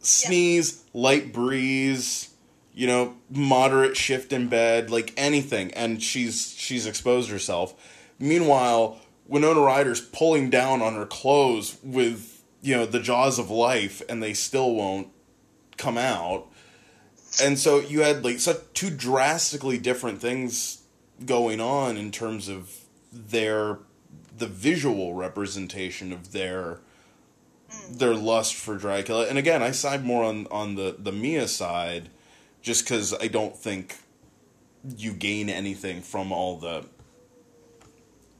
sneeze, 0.00 0.84
light 0.92 1.32
breeze, 1.32 2.28
you 2.74 2.86
know, 2.86 3.14
moderate 3.30 3.96
shift 3.96 4.30
in 4.30 4.48
bed, 4.48 4.90
like 4.90 5.14
anything, 5.16 5.72
and 5.72 6.02
she's 6.02 6.54
she's 6.58 6.86
exposed 6.86 7.30
herself. 7.30 7.74
Meanwhile, 8.18 8.98
Winona 9.26 9.60
Ryder's 9.60 10.02
pulling 10.02 10.50
down 10.50 10.82
on 10.82 10.96
her 10.96 11.06
clothes 11.06 11.78
with 11.82 12.29
you 12.62 12.76
know 12.76 12.86
the 12.86 13.00
jaws 13.00 13.38
of 13.38 13.50
life, 13.50 14.02
and 14.08 14.22
they 14.22 14.34
still 14.34 14.74
won't 14.74 15.08
come 15.76 15.98
out. 15.98 16.46
And 17.42 17.58
so 17.58 17.78
you 17.78 18.02
had 18.02 18.24
like 18.24 18.40
such 18.40 18.58
two 18.74 18.90
drastically 18.90 19.78
different 19.78 20.20
things 20.20 20.82
going 21.24 21.60
on 21.60 21.96
in 21.96 22.10
terms 22.10 22.48
of 22.48 22.74
their 23.12 23.78
the 24.36 24.46
visual 24.46 25.14
representation 25.14 26.12
of 26.12 26.32
their 26.32 26.80
mm. 27.70 27.98
their 27.98 28.14
lust 28.14 28.54
for 28.54 28.76
Dracula. 28.76 29.26
And 29.26 29.38
again, 29.38 29.62
I 29.62 29.70
side 29.70 30.04
more 30.04 30.24
on 30.24 30.46
on 30.50 30.74
the 30.74 30.96
the 30.98 31.12
Mina 31.12 31.48
side, 31.48 32.08
just 32.62 32.84
because 32.84 33.14
I 33.14 33.28
don't 33.28 33.56
think 33.56 33.96
you 34.96 35.12
gain 35.12 35.48
anything 35.48 36.00
from 36.02 36.32
all 36.32 36.56
the 36.56 36.86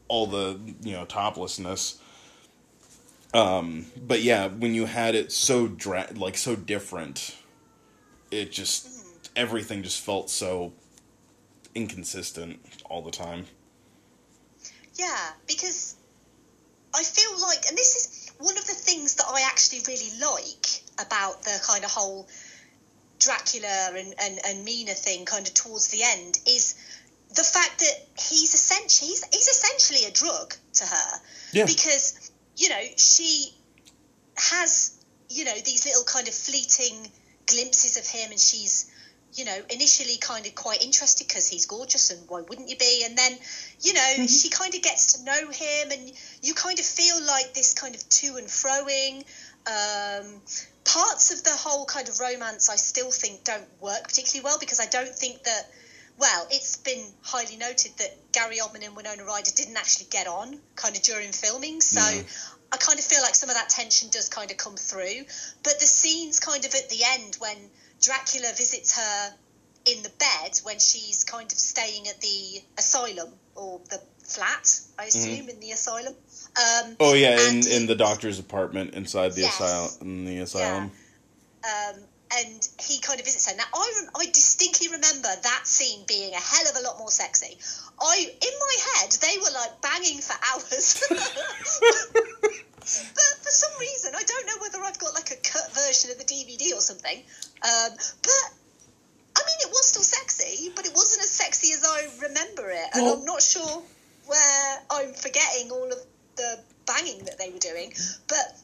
all 0.09 0.27
the 0.27 0.59
you 0.83 0.93
know 0.93 1.05
toplessness. 1.05 2.00
Um, 3.33 3.87
but 3.97 4.23
yeah, 4.23 4.49
when 4.49 4.75
you 4.75 4.87
had 4.87 5.15
it 5.15 5.31
so 5.33 5.69
dra- 5.69 6.09
like 6.15 6.37
so 6.37 6.57
different, 6.57 7.37
it 8.31 8.51
just 8.51 8.89
everything 9.37 9.83
just 9.83 10.01
felt 10.01 10.31
so 10.31 10.73
inconsistent 11.75 12.59
all 12.87 13.03
the 13.03 13.11
time. 13.13 13.47
Yeah, 14.97 15.31
because 15.47 15.95
I 16.95 17.03
feel 17.03 17.41
like, 17.41 17.67
and 17.69 17.77
this 17.79 17.97
is 17.97 18.33
one 18.39 18.57
of 18.59 18.67
the 18.67 18.75
things 18.75 19.15
that 19.17 19.27
I 19.29 19.43
actually 19.47 19.81
really 19.87 20.11
like 20.21 20.83
about 20.99 21.43
the 21.43 21.59
kind 21.67 21.85
of 21.85 21.91
whole 21.91 22.29
Dracula 23.21 23.91
and, 23.95 24.15
and, 24.21 24.41
and 24.47 24.65
Mina 24.65 24.93
thing 24.95 25.25
kind 25.25 25.47
of 25.47 25.55
towards 25.55 25.89
the 25.89 26.03
end 26.03 26.39
is 26.49 26.75
the 27.29 27.43
fact 27.45 27.79
that 27.79 27.95
he's 28.19 28.55
essentially 28.55 29.09
he's, 29.11 29.25
he's 29.27 29.47
essentially 29.49 30.09
a 30.09 30.11
drug 30.11 30.55
to 30.75 30.85
her 30.85 31.21
Yeah. 31.53 31.67
because 31.67 32.20
you 32.61 32.69
know 32.69 32.81
she 32.97 33.53
has 34.37 35.03
you 35.29 35.45
know 35.45 35.55
these 35.65 35.87
little 35.87 36.05
kind 36.05 36.29
of 36.29 36.35
fleeting 36.35 37.11
glimpses 37.47 37.97
of 37.97 38.07
him 38.07 38.31
and 38.31 38.39
she's 38.39 38.91
you 39.35 39.45
know 39.45 39.59
initially 39.71 40.19
kind 40.21 40.47
of 40.47 40.55
quite 40.55 40.83
interested 40.85 41.27
because 41.27 41.49
he's 41.49 41.67
gorgeous 41.67 42.11
and 42.11 42.29
why 42.29 42.43
wouldn't 42.43 42.69
you 42.69 42.77
be? 42.77 43.03
And 43.05 43.17
then 43.17 43.33
you 43.81 43.95
know 43.95 44.27
she 44.27 44.51
kind 44.51 44.75
of 44.75 44.83
gets 44.83 45.15
to 45.15 45.25
know 45.25 45.51
him 45.51 45.91
and 45.91 46.13
you 46.43 46.55
kind 46.55 46.79
of 46.79 46.85
feel 46.85 47.25
like 47.25 47.55
this 47.55 47.75
kind 47.75 47.95
of 47.95 48.09
to 48.09 48.37
and 48.37 48.47
froing. 48.47 49.25
Um, 49.67 50.41
parts 50.85 51.33
of 51.33 51.45
the 51.45 51.51
whole 51.51 51.85
kind 51.85 52.09
of 52.09 52.19
romance 52.19 52.71
i 52.71 52.75
still 52.75 53.11
think 53.11 53.45
don't 53.45 53.69
work 53.81 54.03
particularly 54.05 54.43
well 54.43 54.59
because 54.59 54.81
i 54.81 54.87
don't 54.87 55.15
think 55.15 55.43
that 55.45 55.71
well, 56.21 56.47
it's 56.51 56.77
been 56.77 57.03
highly 57.23 57.57
noted 57.57 57.93
that 57.99 58.33
Gary 58.33 58.59
Oldman 58.59 58.85
and 58.87 58.95
Winona 58.95 59.25
Ryder 59.25 59.51
didn't 59.57 59.77
actually 59.77 60.07
get 60.11 60.27
on 60.27 60.61
kind 60.77 60.95
of 60.95 61.03
during 61.03 61.33
filming. 61.33 61.81
So 61.81 62.01
I 62.73 62.77
kind 62.77 62.99
of 62.99 63.05
feel 63.05 63.23
like 63.23 63.35
some 63.35 63.49
of 63.49 63.57
that 63.57 63.71
tension 63.71 64.11
does 64.11 64.29
kind 64.29 64.51
of 64.51 64.57
come 64.57 64.77
through. 64.77 65.25
But 65.65 65.81
the 65.81 65.87
scenes 65.87 66.39
kind 66.39 66.65
of 66.65 66.75
at 66.75 66.89
the 66.91 67.01
end 67.15 67.37
when 67.41 67.57
Dracula 68.01 68.49
visits 68.57 68.97
her 68.97 69.35
in 69.87 70.03
the 70.03 70.11
bed 70.11 70.61
when 70.63 70.79
she's 70.79 71.25
kind 71.25 71.51
of 71.51 71.59
staying 71.59 72.07
at 72.07 72.21
the 72.21 72.61
asylum 72.79 73.31
or 73.57 73.81
the 73.89 74.01
flat, 74.23 74.79
I 74.99 75.05
assume, 75.07 75.49
in 75.49 75.59
the 75.59 75.71
asylum. 75.73 76.15
Um, 76.15 76.97
Oh 77.01 77.15
yeah, 77.15 77.49
in 77.49 77.67
in 77.67 77.87
the 77.87 77.95
doctor's 77.97 78.39
apartment 78.39 78.95
inside 78.95 79.33
the 79.33 79.41
Yes. 79.43 79.55
asylum. 79.55 79.91
In 80.03 80.25
the 80.27 80.39
asylum. 80.41 80.93
um, 81.65 82.01
and 82.39 82.69
he 82.81 83.01
kind 83.01 83.19
of 83.19 83.27
visits 83.27 83.51
her. 83.51 83.57
Now, 83.57 83.65
I, 83.75 83.93
I 84.17 84.27
distinctly 84.27 84.89
remember 84.89 85.29
that 85.29 85.63
scene 85.65 86.05
being 86.07 86.33
a 86.33 86.41
hell 86.41 86.69
of 86.71 86.77
a 86.77 86.87
lot 86.87 86.99
more 86.99 87.11
sexy. 87.11 87.59
I, 88.01 88.17
in 88.21 88.55
my 88.61 88.77
head, 88.95 89.11
they 89.21 89.37
were 89.39 89.51
like 89.53 89.81
banging 89.83 90.21
for 90.21 90.35
hours. 90.53 91.03
but 91.11 93.33
for 93.43 93.51
some 93.53 93.73
reason, 93.81 94.13
I 94.17 94.23
don't 94.23 94.47
know 94.47 94.59
whether 94.61 94.79
I've 94.83 94.99
got 94.99 95.15
like 95.15 95.31
a 95.33 95.37
cut 95.37 95.73
version 95.75 96.11
of 96.11 96.19
the 96.19 96.25
DVD 96.25 96.75
or 96.77 96.81
something. 96.81 97.19
Um, 97.19 97.91
but 98.23 98.45
I 99.37 99.43
mean, 99.47 99.59
it 99.61 99.71
was 99.71 99.89
still 99.89 100.03
sexy, 100.03 100.71
but 100.75 100.87
it 100.87 100.93
wasn't 100.95 101.23
as 101.23 101.31
sexy 101.31 101.73
as 101.73 101.85
I 101.85 102.09
remember 102.23 102.71
it, 102.71 102.87
and 102.95 103.05
Well- 103.05 103.19
I'm 103.19 103.25
not 103.25 103.43
sure 103.43 103.83
where 104.27 104.83
I'm 104.91 105.13
forgetting 105.15 105.71
all 105.73 105.91
of 105.91 105.99
the 106.37 106.61
banging 106.87 107.25
that 107.25 107.39
they 107.39 107.51
were 107.51 107.59
doing. 107.59 107.93
But 108.29 108.57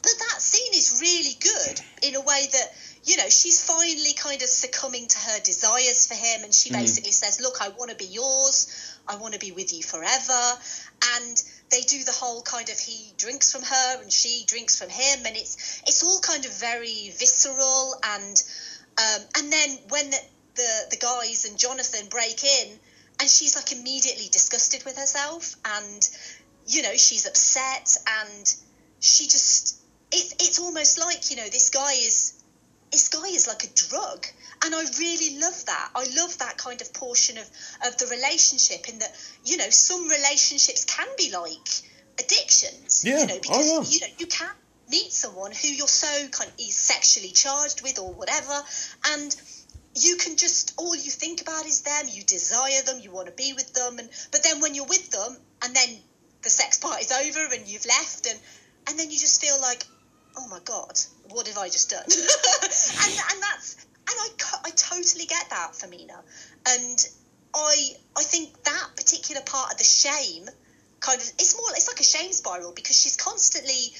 but 0.00 0.12
that 0.18 0.40
scene 0.40 0.74
is 0.74 0.98
really 1.00 1.34
good 1.40 1.80
in 2.02 2.14
a 2.14 2.20
way 2.20 2.46
that 2.52 2.74
you 3.04 3.16
know 3.16 3.28
she's 3.28 3.62
finally 3.62 4.12
kind 4.14 4.42
of 4.42 4.48
succumbing 4.48 5.06
to 5.08 5.18
her 5.18 5.40
desires 5.40 6.06
for 6.06 6.14
him 6.14 6.44
and 6.44 6.52
she 6.52 6.70
basically 6.70 7.12
says 7.12 7.40
look 7.40 7.60
i 7.60 7.68
want 7.70 7.90
to 7.90 7.96
be 7.96 8.06
yours. 8.06 8.98
I 9.08 9.16
want 9.16 9.32
to 9.34 9.40
be 9.40 9.52
with 9.52 9.72
you 9.72 9.82
forever. 9.82 10.42
And 11.16 11.42
they 11.70 11.80
do 11.80 12.04
the 12.04 12.12
whole 12.12 12.42
kind 12.42 12.68
of 12.68 12.78
he 12.78 13.12
drinks 13.16 13.50
from 13.52 13.62
her 13.62 14.02
and 14.02 14.12
she 14.12 14.44
drinks 14.46 14.78
from 14.78 14.90
him 14.90 15.26
and 15.26 15.36
it's 15.36 15.82
it's 15.86 16.02
all 16.02 16.20
kind 16.20 16.44
of 16.44 16.52
very 16.60 17.10
visceral. 17.18 17.94
And 18.04 18.42
um, 18.98 19.22
and 19.38 19.52
then 19.52 19.78
when 19.88 20.10
the, 20.10 20.20
the 20.56 20.86
the 20.90 20.96
guys 20.96 21.44
and 21.48 21.58
jonathan 21.58 22.08
break 22.08 22.42
in 22.42 22.68
and 23.20 23.28
she's 23.28 23.54
like 23.54 23.70
immediately 23.72 24.28
disgusted 24.32 24.84
with 24.84 24.96
herself 24.96 25.54
and 25.64 26.08
you 26.66 26.82
know 26.82 26.96
she's 26.96 27.26
upset 27.26 27.96
and 28.22 28.54
she 29.00 29.24
just 29.24 29.80
it's 30.10 30.32
it's 30.32 30.58
almost 30.58 30.98
like 30.98 31.30
you 31.30 31.36
know 31.36 31.48
this 31.48 31.70
guy 31.70 31.92
is 31.92 32.27
this 32.90 33.08
guy 33.08 33.28
is 33.28 33.46
like 33.46 33.64
a 33.64 33.68
drug 33.74 34.26
and 34.64 34.74
i 34.74 34.82
really 34.98 35.38
love 35.38 35.64
that 35.66 35.90
i 35.94 36.04
love 36.16 36.36
that 36.38 36.56
kind 36.58 36.80
of 36.80 36.92
portion 36.94 37.38
of 37.38 37.48
of 37.86 37.96
the 37.98 38.06
relationship 38.06 38.88
in 38.88 38.98
that 38.98 39.10
you 39.44 39.56
know 39.56 39.68
some 39.70 40.08
relationships 40.08 40.84
can 40.84 41.06
be 41.16 41.30
like 41.30 41.68
addictions 42.18 43.02
Yeah. 43.04 43.20
you 43.20 43.26
know 43.26 43.34
Oh, 43.36 43.40
because 43.40 43.66
yeah. 43.66 43.80
you 43.94 44.00
know 44.00 44.14
you 44.18 44.26
can 44.26 44.50
meet 44.90 45.12
someone 45.12 45.52
who 45.52 45.68
you're 45.68 45.86
so 45.86 46.28
kind 46.28 46.50
of 46.50 46.60
sexually 46.72 47.30
charged 47.30 47.82
with 47.82 47.98
or 47.98 48.10
whatever, 48.14 48.62
and 49.12 49.36
you 49.94 50.16
can 50.16 50.36
just 50.36 50.72
all 50.78 50.96
you 50.96 51.10
think 51.10 51.42
about 51.42 51.66
is 51.66 51.82
them. 51.82 52.06
You 52.08 52.22
desire 52.22 52.80
them. 52.86 52.98
You 52.98 53.10
want 53.10 53.26
to 53.26 53.32
be 53.34 53.52
with 53.52 53.70
them, 53.74 53.98
and 53.98 54.08
but 54.32 54.42
then 54.42 54.60
when 54.60 54.74
you're 54.74 54.86
with 54.86 55.10
them, 55.10 55.36
and 55.62 55.76
then 55.76 56.00
the 56.42 56.48
sex 56.48 56.78
part 56.78 57.02
is 57.02 57.12
over 57.22 57.52
and 57.54 57.68
you've 57.68 57.84
left, 57.84 58.26
and 58.26 58.40
and 58.88 58.98
then 58.98 59.10
you 59.10 59.18
just 59.18 59.40
feel 59.42 59.60
like, 59.60 59.84
oh 60.38 60.48
my 60.48 60.60
god, 60.64 60.98
what 61.30 61.46
have 61.48 61.58
I 61.58 61.68
just 61.68 61.90
done? 61.90 62.04
and 62.06 63.12
and 63.32 63.42
that's 63.42 63.86
and 64.08 64.16
I 64.18 64.28
I 64.64 64.70
totally 64.70 65.26
get 65.26 65.50
that 65.50 65.74
for 65.74 65.88
Mina, 65.88 66.22
and 66.66 67.08
I 67.54 67.90
I 68.16 68.22
think 68.22 68.62
that 68.64 68.88
particular 68.96 69.42
part 69.42 69.72
of 69.72 69.78
the 69.78 69.84
shame 69.84 70.48
kind 71.00 71.20
of 71.20 71.28
it's 71.38 71.56
more 71.56 71.70
it's 71.70 71.88
like 71.88 72.00
a 72.00 72.04
shame 72.04 72.32
spiral 72.32 72.72
because 72.74 73.00
she's 73.00 73.16
constantly 73.16 73.92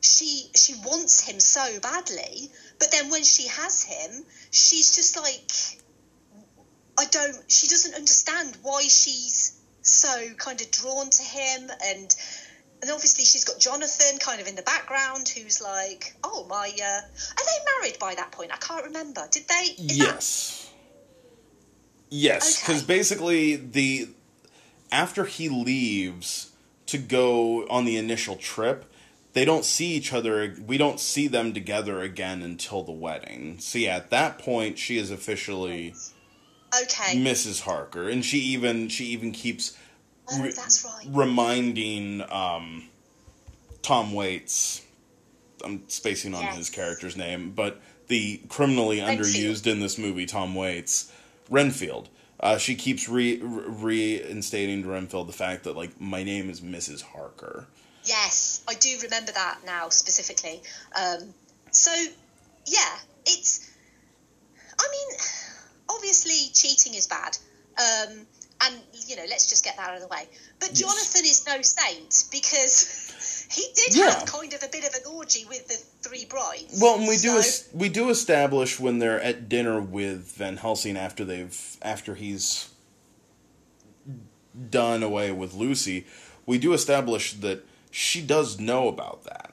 she 0.00 0.50
she 0.54 0.74
wants 0.84 1.20
him 1.20 1.40
so 1.40 1.80
badly 1.80 2.50
but 2.78 2.90
then 2.90 3.10
when 3.10 3.24
she 3.24 3.46
has 3.48 3.82
him 3.82 4.24
she's 4.50 4.94
just 4.94 5.16
like 5.16 5.50
i 6.98 7.04
don't 7.06 7.50
she 7.50 7.68
doesn't 7.68 7.94
understand 7.94 8.56
why 8.62 8.82
she's 8.82 9.58
so 9.82 10.34
kind 10.36 10.60
of 10.60 10.70
drawn 10.70 11.08
to 11.08 11.22
him 11.22 11.70
and 11.84 12.14
and 12.82 12.90
obviously 12.90 13.24
she's 13.24 13.44
got 13.44 13.58
jonathan 13.58 14.18
kind 14.18 14.40
of 14.40 14.46
in 14.46 14.54
the 14.54 14.62
background 14.62 15.28
who's 15.28 15.60
like 15.60 16.14
oh 16.24 16.46
my 16.48 16.70
uh 16.82 17.00
are 17.38 17.44
they 17.44 17.64
married 17.80 17.98
by 17.98 18.14
that 18.14 18.32
point? 18.32 18.52
I 18.52 18.56
can't 18.56 18.84
remember. 18.84 19.26
Did 19.30 19.48
they 19.48 19.74
yes 19.76 20.70
that... 22.10 22.16
yes. 22.16 22.60
Because 22.60 22.82
okay. 22.82 22.94
basically 22.94 23.56
the 23.56 24.08
after 24.92 25.24
he 25.24 25.48
leaves 25.48 26.52
to 26.86 26.98
go 26.98 27.66
on 27.68 27.84
the 27.84 27.96
initial 27.96 28.36
trip 28.36 28.84
they 29.32 29.44
don't 29.44 29.64
see 29.64 29.88
each 29.88 30.12
other 30.12 30.54
we 30.66 30.78
don't 30.78 31.00
see 31.00 31.26
them 31.28 31.52
together 31.52 32.00
again 32.00 32.42
until 32.42 32.82
the 32.82 32.92
wedding. 32.92 33.58
So 33.58 33.78
yeah 33.78 33.96
at 33.96 34.10
that 34.10 34.38
point 34.38 34.78
she 34.78 34.98
is 34.98 35.10
officially 35.10 35.94
okay. 36.82 37.16
Mrs 37.16 37.62
harker 37.62 38.08
and 38.08 38.24
she 38.24 38.38
even 38.38 38.88
she 38.88 39.06
even 39.06 39.32
keeps 39.32 39.76
oh, 40.32 40.42
re- 40.42 40.52
that's 40.52 40.84
right. 40.84 41.06
reminding 41.10 42.22
um, 42.30 42.88
tom 43.82 44.12
waits 44.12 44.82
i'm 45.64 45.82
spacing 45.88 46.34
on 46.34 46.42
yes. 46.42 46.56
his 46.56 46.70
character's 46.70 47.16
name 47.16 47.50
but 47.50 47.80
the 48.08 48.40
criminally 48.48 49.00
renfield. 49.00 49.26
underused 49.26 49.66
in 49.66 49.80
this 49.80 49.98
movie 49.98 50.26
tom 50.26 50.54
waits 50.54 51.12
renfield 51.50 52.08
uh, 52.38 52.58
she 52.58 52.74
keeps 52.74 53.08
re- 53.08 53.40
reinstating 53.42 54.82
to 54.82 54.88
renfield 54.88 55.26
the 55.26 55.32
fact 55.32 55.64
that 55.64 55.76
like 55.76 55.98
my 56.00 56.22
name 56.22 56.50
is 56.50 56.60
mrs 56.60 57.02
harker 57.02 57.66
Yes, 58.06 58.62
I 58.68 58.74
do 58.74 58.96
remember 59.02 59.32
that 59.32 59.58
now 59.66 59.88
specifically. 59.88 60.62
Um, 60.94 61.34
so, 61.72 61.92
yeah, 62.66 62.96
it's. 63.26 63.68
I 64.78 64.84
mean, 64.90 65.18
obviously, 65.90 66.50
cheating 66.52 66.94
is 66.94 67.06
bad. 67.08 67.36
Um, 67.78 68.26
you 69.16 69.22
know, 69.22 69.28
let's 69.30 69.46
just 69.46 69.64
get 69.64 69.76
that 69.76 69.88
out 69.88 69.96
of 69.96 70.02
the 70.02 70.08
way. 70.08 70.28
But 70.60 70.70
yes. 70.70 70.80
Jonathan 70.80 71.22
is 71.24 71.46
no 71.46 71.62
saint 71.62 72.24
because 72.30 73.46
he 73.50 73.66
did 73.74 73.96
yeah. 73.96 74.10
have 74.10 74.26
kind 74.26 74.52
of 74.52 74.62
a 74.62 74.68
bit 74.68 74.86
of 74.86 74.94
an 74.94 75.12
orgy 75.14 75.44
with 75.48 75.66
the 75.68 75.74
three 76.08 76.24
brides. 76.26 76.78
Well, 76.80 76.98
we 76.98 77.16
so. 77.16 77.40
do 77.40 77.78
we 77.78 77.88
do 77.88 78.10
establish 78.10 78.78
when 78.78 78.98
they're 78.98 79.20
at 79.20 79.48
dinner 79.48 79.80
with 79.80 80.32
Van 80.36 80.58
Helsing 80.58 80.96
after 80.96 81.24
they've 81.24 81.76
after 81.82 82.14
he's 82.14 82.70
done 84.70 85.02
away 85.02 85.32
with 85.32 85.54
Lucy. 85.54 86.06
We 86.46 86.58
do 86.58 86.72
establish 86.72 87.34
that 87.34 87.64
she 87.90 88.22
does 88.22 88.58
know 88.58 88.88
about 88.88 89.24
that. 89.24 89.52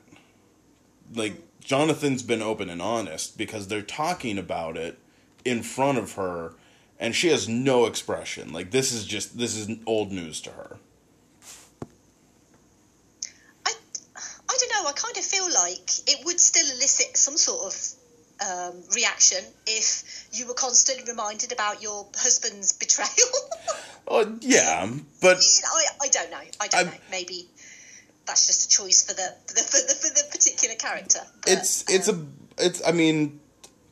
Like 1.14 1.42
Jonathan's 1.60 2.24
been 2.24 2.42
open 2.42 2.70
and 2.70 2.82
honest 2.82 3.38
because 3.38 3.68
they're 3.68 3.82
talking 3.82 4.38
about 4.38 4.78
it 4.78 4.98
in 5.46 5.64
front 5.64 5.98
of 5.98 6.14
her 6.14 6.54
and 7.00 7.16
she 7.16 7.30
has 7.30 7.50
no 7.50 7.86
expression. 7.86 8.54
Like 8.54 8.72
this 8.72 8.92
is 8.92 9.06
just 9.06 9.38
this 9.38 9.56
is 9.56 9.78
old 9.86 10.12
news 10.12 10.42
to 10.42 10.52
her. 10.52 10.78
I 13.66 13.74
I 14.50 14.58
don't 14.60 14.70
know, 14.84 14.90
I 14.90 14.94
kind 14.94 15.18
of 15.18 15.24
feel 15.24 15.52
like 15.54 16.10
it 16.10 16.26
would 16.26 16.40
still 16.40 16.66
elicit 16.66 17.18
some 17.18 17.38
sort 17.38 17.74
of 17.74 17.94
um, 18.42 18.84
reaction 18.96 19.40
if 19.68 20.28
you 20.34 20.48
were 20.48 20.54
constantly 20.54 21.04
reminded 21.10 21.52
about 21.52 21.82
your 21.82 22.08
husband's 22.16 22.74
betrayal. 22.80 23.10
oh 24.08 24.38
yeah, 24.42 24.90
but 25.22 25.38
I, 25.38 25.86
I 26.02 26.08
don't 26.08 26.32
know. 26.32 26.38
I 26.60 26.68
don't 26.68 26.88
I, 26.88 26.92
know. 26.92 26.98
Maybe 27.12 27.48
that's 28.26 28.48
just 28.48 28.66
a 28.66 28.78
choice 28.78 29.04
for 29.04 29.14
the 29.14 29.36
for 29.48 29.54
the, 29.54 29.62
for 29.62 29.88
the, 29.88 29.94
for 29.94 30.14
the 30.14 30.24
particular 30.32 30.76
character. 30.76 31.20
But, 31.42 31.52
it's 31.52 31.90
it's 31.90 32.10
um, 32.10 32.34
a 32.58 32.66
it's 32.66 32.86
I 32.88 32.92
mean, 32.92 33.40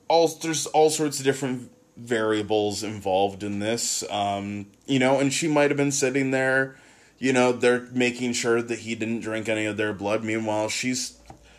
all 0.07 0.27
there's 0.27 0.65
all 0.67 0.89
sorts 0.89 1.19
of 1.19 1.25
different 1.25 1.71
variables 2.01 2.83
involved 2.83 3.43
in 3.43 3.59
this. 3.59 4.03
Um, 4.09 4.67
you 4.85 4.99
know, 4.99 5.19
and 5.19 5.31
she 5.31 5.47
might 5.47 5.69
have 5.69 5.77
been 5.77 5.91
sitting 5.91 6.31
there, 6.31 6.75
you 7.19 7.33
know, 7.33 7.51
they're 7.51 7.87
making 7.91 8.33
sure 8.33 8.61
that 8.61 8.79
he 8.79 8.95
didn't 8.95 9.19
drink 9.19 9.47
any 9.47 9.65
of 9.65 9.77
their 9.77 9.93
blood. 9.93 10.23
Meanwhile, 10.23 10.69
she's 10.69 11.17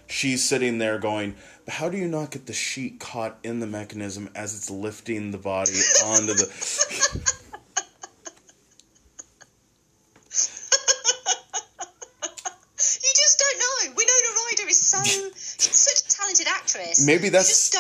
she's 0.09 0.43
sitting 0.45 0.79
there 0.79 0.99
going, 0.99 1.37
how 1.69 1.89
do 1.89 1.97
you 1.97 2.09
not 2.09 2.31
get 2.31 2.47
the 2.47 2.53
sheet 2.53 3.01
caught 3.01 3.39
in 3.43 3.61
the 3.61 3.67
mechanism 3.67 4.29
as 4.35 4.57
it's 4.57 4.71
lifting 4.71 5.31
the 5.31 5.39
body 5.39 5.79
onto 6.05 6.35
the 6.35 7.33
maybe 17.05 17.29
that's 17.29 17.75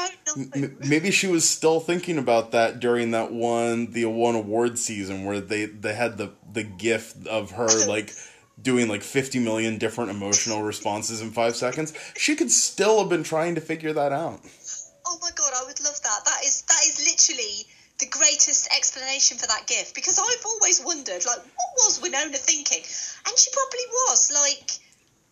maybe 0.86 1.10
she 1.10 1.26
was 1.26 1.48
still 1.48 1.80
thinking 1.80 2.18
about 2.18 2.52
that 2.52 2.80
during 2.80 3.10
that 3.12 3.32
one 3.32 3.90
the 3.92 4.04
one 4.04 4.34
award 4.34 4.78
season 4.78 5.24
where 5.24 5.40
they 5.40 5.66
they 5.66 5.94
had 5.94 6.18
the 6.18 6.32
the 6.52 6.62
GIF 6.62 7.26
of 7.26 7.52
her 7.52 7.68
like 7.88 8.12
doing 8.60 8.88
like 8.88 9.02
50 9.02 9.40
million 9.40 9.78
different 9.78 10.10
emotional 10.10 10.62
responses 10.62 11.20
in 11.20 11.30
5 11.30 11.56
seconds. 11.56 11.92
She 12.16 12.36
could 12.36 12.50
still 12.50 13.00
have 13.00 13.08
been 13.08 13.24
trying 13.24 13.56
to 13.56 13.60
figure 13.60 13.92
that 13.92 14.12
out. 14.12 14.40
Oh 15.06 15.18
my 15.20 15.30
god 15.34 15.52
i 15.56 15.64
would 15.66 15.80
love 15.82 16.00
that. 16.02 16.20
That 16.24 16.40
is 16.44 16.62
that 16.62 16.82
is 16.86 16.98
literally 17.00 17.66
the 17.98 18.06
greatest 18.06 18.68
explanation 18.74 19.38
for 19.38 19.46
that 19.46 19.66
GIF 19.66 19.94
because 19.94 20.18
i've 20.18 20.44
always 20.44 20.82
wondered 20.84 21.24
like 21.26 21.38
what 21.38 21.70
was 21.76 22.00
winona 22.02 22.36
thinking? 22.36 22.82
And 23.26 23.38
she 23.38 23.50
probably 23.52 23.86
was 24.06 24.30
like 24.32 24.81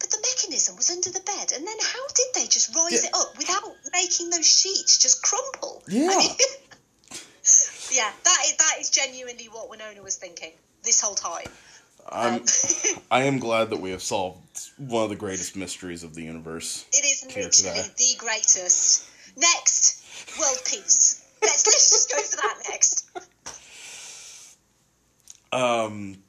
but 0.01 0.11
the 0.11 0.19
mechanism 0.23 0.77
was 0.77 0.91
under 0.91 1.11
the 1.11 1.21
bed, 1.21 1.53
and 1.55 1.67
then 1.67 1.77
how 1.81 2.07
did 2.09 2.27
they 2.35 2.47
just 2.47 2.75
rise 2.75 3.05
yeah. 3.05 3.09
it 3.09 3.15
up 3.15 3.37
without 3.37 3.77
making 3.93 4.31
those 4.31 4.47
sheets 4.47 4.99
just 4.99 5.23
crumple? 5.23 5.83
Yeah. 5.89 6.09
I 6.11 6.19
mean, 6.19 6.31
yeah, 7.93 8.11
that 8.25 8.39
is, 8.47 8.57
that 8.57 8.77
is 8.81 8.91
genuinely 8.91 9.47
what 9.47 9.69
Winona 9.69 10.03
was 10.03 10.17
thinking 10.17 10.53
this 10.83 11.01
whole 11.01 11.15
time. 11.15 11.47
I'm, 12.11 12.35
um, 12.35 12.45
I 13.11 13.23
am 13.25 13.39
glad 13.39 13.71
that 13.71 13.81
we 13.81 13.91
have 13.91 14.03
solved 14.03 14.39
one 14.79 15.05
of 15.05 15.11
the 15.11 15.17
greatest 15.17 15.55
mysteries 15.55 16.03
of 16.03 16.15
the 16.15 16.23
universe. 16.23 16.87
It 16.93 17.05
is 17.05 17.25
literally 17.27 17.89
the 17.97 18.15
greatest. 18.19 19.07
Next, 19.37 20.39
world 20.39 20.59
peace. 20.67 21.25
Let's 21.41 21.67
let's 21.67 21.91
just 21.91 22.11
go 22.11 22.21
for 22.23 22.37
that 22.37 22.59
next. 22.71 23.07
Um. 25.53 26.23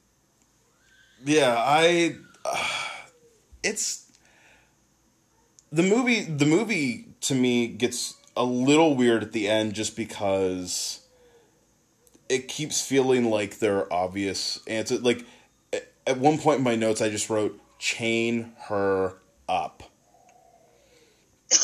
Yeah, 1.24 1.54
I. 1.56 2.16
Uh, 2.44 2.68
it's 3.62 4.10
the 5.70 5.82
movie 5.82 6.22
the 6.22 6.46
movie 6.46 7.06
to 7.20 7.34
me 7.34 7.66
gets 7.66 8.14
a 8.36 8.44
little 8.44 8.94
weird 8.94 9.22
at 9.22 9.32
the 9.32 9.48
end 9.48 9.74
just 9.74 9.96
because 9.96 11.00
it 12.28 12.48
keeps 12.48 12.86
feeling 12.86 13.30
like 13.30 13.58
there 13.58 13.78
are 13.78 13.92
obvious 13.92 14.60
answers 14.66 15.02
like 15.02 15.24
at 16.06 16.18
one 16.18 16.38
point 16.38 16.58
in 16.58 16.64
my 16.64 16.76
notes 16.76 17.00
i 17.00 17.08
just 17.08 17.30
wrote 17.30 17.58
chain 17.78 18.52
her 18.68 19.14
up 19.48 19.82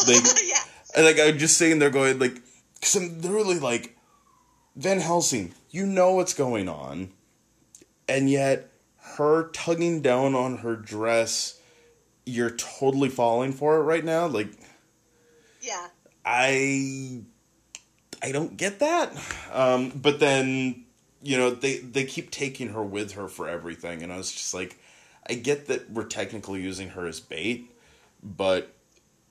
like, 0.06 0.16
yeah. 0.44 0.56
and 0.96 1.04
like 1.04 1.18
i'm 1.20 1.38
just 1.38 1.56
sitting 1.56 1.78
there 1.78 1.90
going 1.90 2.18
like 2.18 2.40
because 2.74 2.96
i'm 2.96 3.20
literally 3.20 3.58
like 3.58 3.96
van 4.76 5.00
helsing 5.00 5.52
you 5.70 5.86
know 5.86 6.12
what's 6.12 6.34
going 6.34 6.68
on 6.68 7.10
and 8.08 8.30
yet 8.30 8.70
her 9.16 9.48
tugging 9.50 10.00
down 10.00 10.34
on 10.34 10.58
her 10.58 10.76
dress 10.76 11.57
you're 12.28 12.50
totally 12.50 13.08
falling 13.08 13.52
for 13.52 13.76
it 13.76 13.82
right 13.82 14.04
now. 14.04 14.26
Like, 14.26 14.48
yeah, 15.60 15.88
I 16.24 17.22
I 18.22 18.32
don't 18.32 18.56
get 18.56 18.80
that. 18.80 19.12
Um, 19.52 19.90
but 19.90 20.20
then 20.20 20.84
you 21.22 21.36
know 21.36 21.50
they 21.50 21.78
they 21.78 22.04
keep 22.04 22.30
taking 22.30 22.68
her 22.70 22.82
with 22.82 23.12
her 23.12 23.28
for 23.28 23.48
everything, 23.48 24.02
and 24.02 24.12
I 24.12 24.16
was 24.16 24.30
just 24.30 24.54
like, 24.54 24.78
I 25.26 25.34
get 25.34 25.66
that 25.66 25.90
we're 25.90 26.04
technically 26.04 26.62
using 26.62 26.90
her 26.90 27.06
as 27.06 27.20
bait, 27.20 27.70
but 28.22 28.74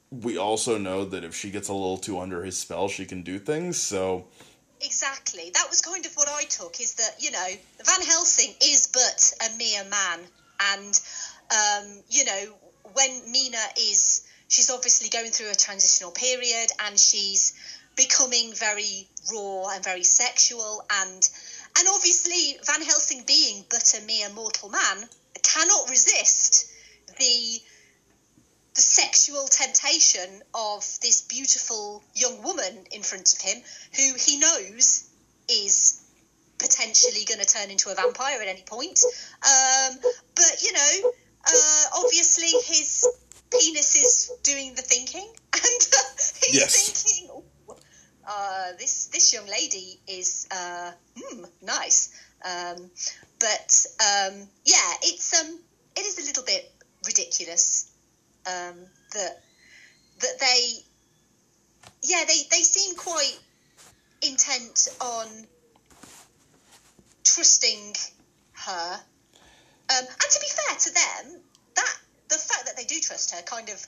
we 0.10 0.38
also 0.38 0.78
know 0.78 1.06
that 1.06 1.24
if 1.24 1.36
she 1.36 1.52
gets 1.52 1.70
a 1.70 1.74
little 1.74 1.98
too 1.98 2.20
under 2.20 2.44
his 2.44 2.58
spell, 2.58 2.88
she 2.88 3.06
can 3.06 3.24
do 3.24 3.40
things. 3.40 3.78
So. 3.78 4.26
Exactly. 4.80 5.50
That 5.56 5.66
was 5.70 5.82
kind 5.82 6.06
of 6.06 6.14
what 6.14 6.30
I 6.30 6.44
took 6.44 6.80
is 6.80 6.94
that, 6.96 7.16
you 7.20 7.32
know, 7.32 7.48
Van 7.84 8.06
Helsing 8.06 8.54
is 8.62 8.88
but 8.94 9.34
a 9.50 9.58
mere 9.58 9.84
man. 9.86 10.20
And, 10.72 11.02
um, 11.52 12.04
you 12.10 12.26
know, 12.26 12.54
when 12.94 13.32
Mina 13.32 13.64
is 13.80 14.28
she's 14.48 14.70
obviously 14.70 15.10
going 15.10 15.32
through 15.32 15.52
a 15.52 15.56
transitional 15.56 16.12
period, 16.12 16.70
and 16.80 17.00
she's 17.00 17.54
becoming 17.96 18.54
very 18.54 19.08
raw 19.34 19.68
and 19.70 19.84
very 19.84 20.04
sexual, 20.04 20.86
and 20.90 21.30
and 21.78 21.88
obviously 21.90 22.60
Van 22.66 22.82
Helsing, 22.82 23.24
being 23.26 23.66
but 23.70 23.94
a 24.00 24.06
mere 24.06 24.30
mortal 24.30 24.70
man, 24.70 25.10
cannot 25.44 25.90
resist 25.90 26.70
the 27.20 27.62
the 28.76 28.82
sexual 28.82 29.48
temptation 29.48 30.44
of 30.54 30.82
this 31.02 31.22
beautiful 31.22 32.04
young 32.14 32.44
woman 32.44 32.86
in 32.92 33.02
front 33.02 33.34
of 33.34 33.42
him, 33.42 33.58
who 33.96 34.14
he 34.20 34.38
knows 34.38 35.10
is 35.50 36.00
potentially 36.60 37.26
going 37.26 37.40
to 37.40 37.46
turn 37.46 37.72
into 37.72 37.90
a 37.90 37.96
vampire 37.96 38.40
at 38.40 38.48
any 38.48 38.62
point. 38.62 39.04
Um, 39.44 39.98
but 40.36 40.62
you 40.62 40.74
know, 40.74 41.12
uh, 41.48 41.84
obviously 42.04 42.50
his 42.66 43.08
penis 43.52 43.96
is 43.96 44.32
doing 44.44 44.76
the 44.76 44.82
thinking, 44.82 45.28
and 45.54 45.64
uh, 45.64 46.04
he's 46.44 46.56
Yes. 46.56 47.04
thinking, 47.04 47.30
"Oh, 47.32 47.76
uh, 48.28 48.74
"This 48.78 49.08
this 49.08 49.34
young 49.34 49.48
lady 49.48 50.00
is 50.08 50.48
uh, 50.52 50.92
hmm, 51.18 51.46
nice." 51.62 52.10
Um, 52.44 52.92
but 53.40 53.86
um, 54.00 54.48
yeah, 54.66 54.94
it's 55.04 55.34
um, 55.42 55.60
it 55.96 56.02
is 56.06 56.20
a 56.20 56.26
little 56.26 56.44
bit 56.44 56.72
ridiculous 57.06 57.92
um, 58.46 58.76
that 59.14 59.44
that 60.20 60.40
they 60.40 60.74
yeah 62.04 62.24
they 62.28 62.40
they 62.52 62.64
seem 62.64 62.96
quite 62.96 63.38
intent 64.22 64.88
on 65.02 65.28
trusting 67.24 67.96
her. 68.54 69.00
Um, 69.90 70.06
and 70.06 70.32
to 70.32 70.40
be 70.40 70.48
fair 70.48 70.78
to 70.78 70.94
them, 70.94 71.42
that 71.76 71.94
the 72.30 72.36
fact 72.36 72.66
that 72.66 72.76
they 72.76 72.84
do 72.84 73.00
trust 73.00 73.34
her 73.36 73.42
kind 73.44 73.70
of 73.70 73.86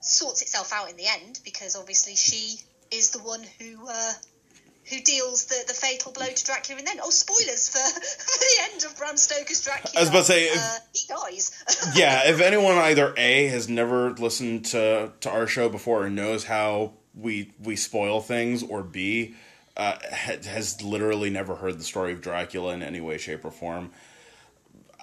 sorts 0.00 0.42
itself 0.42 0.72
out 0.72 0.90
in 0.90 0.96
the 0.96 1.06
end 1.06 1.40
because 1.44 1.76
obviously 1.76 2.16
she 2.16 2.56
is 2.90 3.10
the 3.10 3.18
one 3.20 3.42
who 3.58 3.86
uh, 3.88 4.12
who 4.88 5.00
deals 5.00 5.44
the, 5.46 5.62
the 5.68 5.74
fatal 5.74 6.10
blow 6.12 6.26
to 6.26 6.44
Dracula 6.44 6.78
And 6.78 6.86
then. 6.86 6.98
Oh, 7.02 7.10
spoilers 7.10 7.68
for, 7.68 7.78
for 8.00 8.38
the 8.38 8.72
end 8.72 8.84
of 8.84 8.96
Bram 8.98 9.16
Stoker's 9.16 9.62
Dracula. 9.62 9.92
I 9.96 10.00
was 10.00 10.08
about 10.08 10.18
to 10.20 10.24
say, 10.24 10.46
if- 10.46 10.56
uh, 10.58 10.78
he 10.94 11.06
dies. 11.08 11.92
yeah, 11.96 12.28
if 12.28 12.40
anyone 12.40 12.76
either 12.76 13.14
A 13.16 13.46
has 13.48 13.68
never 13.68 14.10
listened 14.12 14.64
to 14.66 15.12
to 15.20 15.30
our 15.30 15.46
show 15.46 15.68
before 15.68 16.04
and 16.06 16.16
knows 16.16 16.44
how 16.44 16.92
we 17.14 17.52
we 17.62 17.76
spoil 17.76 18.20
things, 18.20 18.62
or 18.62 18.82
B 18.82 19.34
uh, 19.76 19.96
ha- 20.12 20.42
has 20.48 20.82
literally 20.82 21.30
never 21.30 21.56
heard 21.56 21.78
the 21.78 21.84
story 21.84 22.12
of 22.12 22.20
Dracula 22.20 22.74
in 22.74 22.82
any 22.82 23.00
way, 23.00 23.18
shape, 23.18 23.44
or 23.44 23.50
form, 23.50 23.90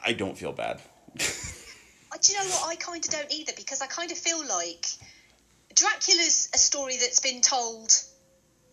I 0.08 0.14
don't 0.14 0.38
feel 0.38 0.53
bad. 0.53 0.82
Uh, 1.20 1.24
Do 2.22 2.34
you 2.34 2.39
know 2.39 2.45
what? 2.45 2.70
I 2.70 2.76
kind 2.76 3.03
of 3.03 3.12
don't 3.12 3.32
either 3.32 3.51
because 3.55 3.82
I 3.82 3.88
kind 3.88 4.10
of 4.12 4.18
feel 4.18 4.39
like 4.47 4.86
Dracula's 5.76 6.49
a 6.53 6.58
story 6.58 6.97
that's 6.97 7.20
been 7.20 7.41
told 7.41 7.91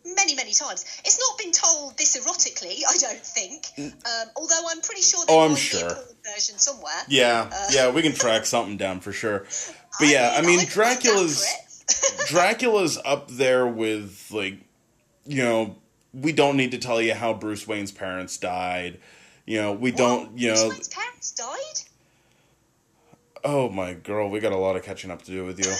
many, 0.06 0.34
many 0.34 0.52
times. 0.52 0.84
It's 1.04 1.18
not 1.18 1.38
been 1.38 1.52
told 1.52 1.98
this 1.98 2.16
erotically, 2.16 2.82
I 2.88 2.96
don't 2.98 3.24
think. 3.24 3.66
Um, 3.78 4.28
although 4.36 4.62
I'm 4.70 4.80
pretty 4.80 5.02
sure 5.02 5.24
there 5.26 5.36
Oh, 5.36 5.40
I'm 5.48 5.56
sure. 5.56 5.90
version 6.34 6.58
somewhere. 6.58 6.92
Yeah, 7.08 7.50
yeah, 7.70 7.90
we 7.90 8.02
can 8.02 8.12
track 8.12 8.46
something 8.46 8.76
down 8.76 9.00
for 9.00 9.12
sure. 9.12 9.44
But 9.98 10.08
yeah, 10.08 10.32
I 10.34 10.38
I'd 10.38 10.46
mean, 10.46 10.60
be 10.60 10.66
Dracula's. 10.66 11.44
Dracula's 12.28 12.98
up 13.04 13.28
there 13.28 13.66
with 13.66 14.30
like, 14.30 14.58
you 15.26 15.42
know, 15.42 15.76
we 16.14 16.32
don't 16.32 16.56
need 16.56 16.70
to 16.70 16.78
tell 16.78 17.00
you 17.02 17.12
how 17.14 17.34
Bruce 17.34 17.66
Wayne's 17.66 17.92
parents 17.92 18.38
died. 18.38 19.00
You 19.46 19.60
know, 19.60 19.72
we 19.72 19.90
don't. 19.90 20.36
You 20.38 20.54
know, 20.54 20.70
parents 20.90 21.32
died. 21.32 21.88
oh 23.44 23.68
my 23.68 23.94
girl, 23.94 24.30
we 24.30 24.40
got 24.40 24.52
a 24.52 24.56
lot 24.56 24.76
of 24.76 24.82
catching 24.82 25.10
up 25.10 25.22
to 25.22 25.30
do 25.30 25.44
with 25.44 25.58
you. 25.58 25.70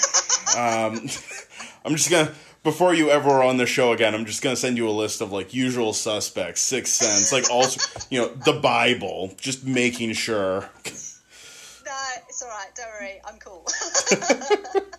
Um, 0.61 1.09
I'm 1.85 1.97
just 1.97 2.11
gonna 2.11 2.33
before 2.65 2.95
you 2.95 3.11
ever 3.11 3.29
are 3.29 3.45
on 3.45 3.59
the 3.59 3.67
show 3.67 3.93
again, 3.93 4.15
I'm 4.15 4.25
just 4.25 4.43
gonna 4.43 4.57
send 4.57 4.77
you 4.77 4.89
a 4.89 4.91
list 4.91 5.21
of 5.21 5.31
like 5.31 5.55
usual 5.55 5.93
suspects, 5.93 6.63
Sixth 6.63 6.95
Sense, 6.95 7.33
like 7.33 7.51
also, 7.51 7.81
you 8.11 8.21
know, 8.21 8.29
the 8.29 8.55
Bible, 8.55 9.33
just 9.37 9.65
making 9.65 10.15
sure. 10.15 10.69
No, 11.87 11.93
it's 12.27 12.43
all 12.43 12.49
right. 12.49 12.75
Don't 12.75 12.89
worry, 12.99 13.21
I'm 13.27 13.39
cool. 13.39 13.67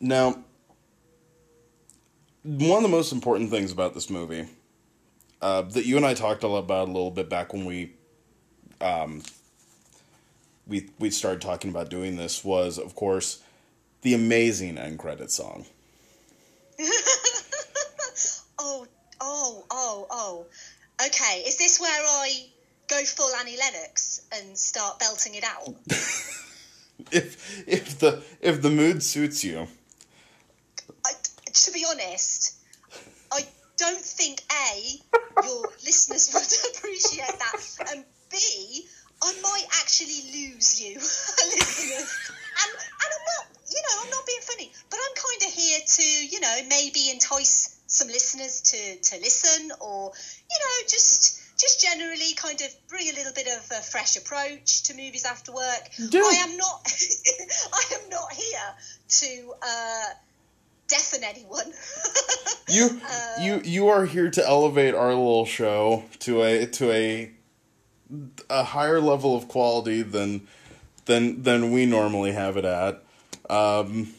Now, 0.00 0.42
one 2.42 2.78
of 2.78 2.82
the 2.82 2.88
most 2.88 3.12
important 3.12 3.50
things 3.50 3.70
about 3.70 3.94
this 3.94 4.10
movie 4.10 4.48
uh, 5.40 5.62
that 5.62 5.86
you 5.86 5.96
and 5.96 6.04
I 6.04 6.14
talked 6.14 6.42
a 6.42 6.48
lot 6.48 6.58
about 6.58 6.88
a 6.88 6.92
little 6.92 7.10
bit 7.10 7.28
back 7.28 7.52
when 7.52 7.64
we 7.64 7.92
um, 8.80 9.22
we 10.66 10.88
we 10.98 11.10
started 11.10 11.40
talking 11.40 11.70
about 11.70 11.88
doing 11.88 12.16
this 12.16 12.44
was, 12.44 12.78
of 12.78 12.94
course, 12.94 13.42
the 14.02 14.14
amazing 14.14 14.78
end 14.78 14.98
credit 14.98 15.30
song. 15.30 15.66
Oh, 18.64 18.86
oh, 19.20 19.64
oh, 19.70 20.06
oh. 20.08 20.46
Okay, 21.04 21.42
is 21.46 21.58
this 21.58 21.80
where 21.80 21.90
I 21.90 22.46
go 22.92 23.04
full 23.04 23.34
Annie 23.40 23.56
Lennox 23.56 24.22
and 24.34 24.56
start 24.56 24.98
belting 24.98 25.34
it 25.34 25.44
out? 25.44 25.74
If 27.10 27.66
if 27.66 27.98
the 27.98 28.22
if 28.40 28.62
the 28.62 28.70
mood 28.70 29.02
suits 29.02 29.42
you, 29.42 29.66
I, 31.04 31.10
to 31.52 31.72
be 31.72 31.84
honest, 31.90 32.54
I 33.32 33.44
don't 33.76 34.00
think 34.00 34.40
A, 34.52 35.00
your 35.42 35.62
listeners 35.84 36.30
would 36.32 36.76
appreciate 36.76 37.26
that, 37.26 37.90
and 37.90 38.04
B, 38.30 38.86
I 39.20 39.34
might 39.42 39.66
actually 39.80 40.22
lose 40.32 40.80
you, 40.80 40.94
listeners. 40.94 42.08
And, 42.62 42.70
and 42.70 43.10
I'm 43.16 43.24
not, 43.34 43.44
you 43.68 43.82
know, 43.82 44.02
I'm 44.04 44.10
not 44.10 44.24
being 44.24 44.42
funny, 44.42 44.70
but 44.88 44.98
I'm 45.02 45.16
kind 45.16 45.42
of 45.48 45.58
here 45.58 45.80
to, 45.84 46.04
you 46.04 46.40
know, 46.40 46.56
maybe 46.68 47.10
entice 47.10 47.80
some 47.86 48.08
listeners 48.08 48.60
to, 48.60 48.96
to 49.10 49.20
listen 49.20 49.72
or, 49.80 50.12
you 50.50 50.58
know, 50.60 50.88
just 50.88 51.41
just 51.62 51.80
generally 51.80 52.34
kind 52.34 52.60
of 52.60 52.68
bring 52.88 53.08
a 53.08 53.12
little 53.12 53.32
bit 53.32 53.46
of 53.46 53.70
a 53.70 53.80
fresh 53.80 54.16
approach 54.16 54.82
to 54.82 54.94
movies 54.94 55.24
after 55.24 55.52
work. 55.52 55.88
Do. 56.10 56.18
I 56.18 56.44
am 56.48 56.56
not 56.56 56.92
I 57.72 57.94
am 57.94 58.10
not 58.10 58.32
here 58.32 58.74
to 59.08 59.54
uh, 59.62 60.06
deafen 60.88 61.22
anyone. 61.22 61.72
you 62.68 63.00
you 63.40 63.60
you 63.64 63.88
are 63.88 64.04
here 64.04 64.30
to 64.30 64.46
elevate 64.46 64.94
our 64.94 65.10
little 65.10 65.46
show 65.46 66.04
to 66.20 66.42
a 66.42 66.66
to 66.66 66.90
a 66.90 67.30
a 68.50 68.64
higher 68.64 69.00
level 69.00 69.36
of 69.36 69.46
quality 69.46 70.02
than 70.02 70.48
than 71.04 71.42
than 71.44 71.70
we 71.70 71.86
normally 71.86 72.32
have 72.32 72.56
it 72.56 72.64
at. 72.64 73.04
Um, 73.48 74.14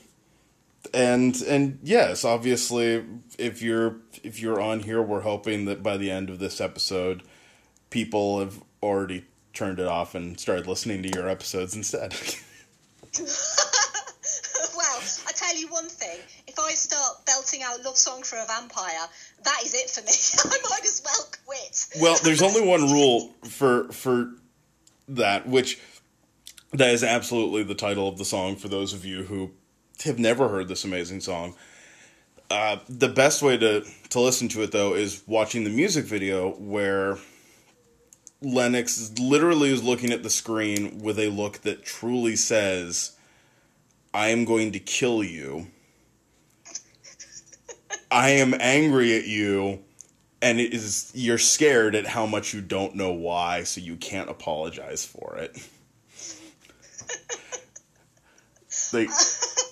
and 0.94 1.42
and 1.42 1.80
yes, 1.84 2.24
obviously, 2.24 3.04
if 3.38 3.62
you're 3.62 3.98
if 4.24 4.40
you're 4.40 4.62
on 4.62 4.82
here, 4.82 5.02
we're 5.02 5.22
hoping 5.22 5.66
that 5.66 5.84
by 5.84 5.98
the 5.98 6.10
end 6.10 6.30
of 6.30 6.40
this 6.40 6.62
episode, 6.62 7.24
people 7.94 8.40
have 8.40 8.60
already 8.82 9.24
turned 9.54 9.80
it 9.80 9.86
off 9.86 10.16
and 10.16 10.40
started 10.40 10.66
listening 10.66 11.04
to 11.04 11.10
your 11.10 11.30
episodes 11.30 11.76
instead. 11.76 12.12
well, 14.76 15.02
I 15.28 15.32
tell 15.36 15.56
you 15.56 15.68
one 15.68 15.88
thing: 15.88 16.18
if 16.48 16.58
I 16.60 16.72
start 16.72 17.24
belting 17.28 17.62
out 17.62 17.84
"Love 17.86 17.96
Song 17.96 18.24
for 18.24 18.38
a 18.38 18.46
Vampire," 18.48 19.08
that 19.44 19.60
is 19.64 19.76
it 19.76 19.90
for 19.92 20.02
me. 20.02 20.12
I 20.56 20.70
might 20.70 20.84
as 20.84 21.04
well 21.06 21.28
quit. 21.46 21.86
well, 22.02 22.18
there's 22.24 22.42
only 22.42 22.68
one 22.68 22.92
rule 22.92 23.32
for 23.44 23.90
for 23.90 24.32
that, 25.10 25.48
which 25.48 25.80
that 26.72 26.90
is 26.90 27.04
absolutely 27.04 27.62
the 27.62 27.76
title 27.76 28.08
of 28.08 28.18
the 28.18 28.26
song 28.26 28.56
for 28.56 28.70
those 28.70 28.94
of 28.94 29.06
you 29.06 29.22
who 29.24 29.52
have 30.04 30.18
never 30.18 30.50
heard 30.50 30.68
this 30.68 30.84
amazing 30.84 31.22
song. 31.22 31.54
Uh, 32.50 32.78
the 32.90 33.08
best 33.08 33.44
way 33.44 33.56
to 33.56 33.86
to 34.10 34.20
listen 34.20 34.48
to 34.48 34.64
it 34.64 34.72
though 34.72 34.96
is 34.96 35.22
watching 35.28 35.64
the 35.64 35.70
music 35.70 36.06
video 36.06 36.54
where 36.56 37.20
Lennox 38.44 39.12
literally 39.20 39.72
is 39.72 39.84
looking 39.84 40.12
at 40.12 40.24
the 40.24 40.30
screen 40.30 41.00
with 41.00 41.18
a 41.18 41.30
look 41.30 41.62
that 41.62 41.86
truly 41.86 42.36
says, 42.36 43.14
"I 44.14 44.30
am 44.30 44.46
going 44.46 44.72
to 44.74 44.80
kill 44.80 45.24
you. 45.24 45.68
I 48.12 48.30
am 48.32 48.54
angry 48.60 49.18
at 49.18 49.26
you." 49.26 49.84
and 50.44 50.60
it 50.60 50.74
is 50.74 51.10
you're 51.16 51.38
scared 51.38 51.96
at 51.96 52.06
how 52.06 52.26
much 52.26 52.54
you 52.54 52.60
don't 52.60 52.96
know 52.96 53.14
why, 53.14 53.64
so 53.64 53.80
you 53.80 53.96
can't 53.96 54.30
apologize 54.30 55.06
for 55.06 55.38
it. 55.38 55.58
like 58.94 59.10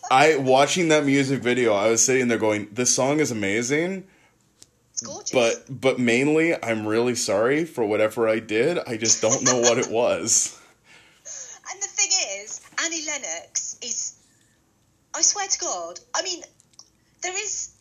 I 0.10 0.38
watching 0.38 0.88
that 0.88 1.06
music 1.06 1.42
video, 1.42 1.74
I 1.74 1.90
was 1.90 2.04
sitting 2.04 2.30
there 2.30 2.38
going, 2.38 2.70
"This 2.72 2.96
song 2.96 3.20
is 3.20 3.32
amazing." 3.32 4.08
It's 5.02 5.10
gorgeous. 5.10 5.32
But 5.32 5.82
but 5.82 6.00
mainly, 6.00 6.54
I'm 6.62 6.86
really 6.86 7.16
sorry 7.16 7.66
for 7.66 7.86
whatever 7.86 8.28
I 8.30 8.40
did. 8.40 8.78
I 8.78 8.98
just 8.98 9.22
don't 9.22 9.44
know 9.44 9.60
what 9.60 9.78
it 9.78 9.90
was. 9.92 10.60
and 11.72 11.82
the 11.82 11.88
thing 11.88 12.10
is, 12.42 12.62
Annie 12.84 13.06
Lennox 13.06 13.78
is, 13.82 14.16
I 15.16 15.22
swear 15.22 15.48
to 15.48 15.60
God, 15.60 16.00
I 16.16 16.22
mean, 16.24 16.42
there 17.22 17.34
is 17.34 17.74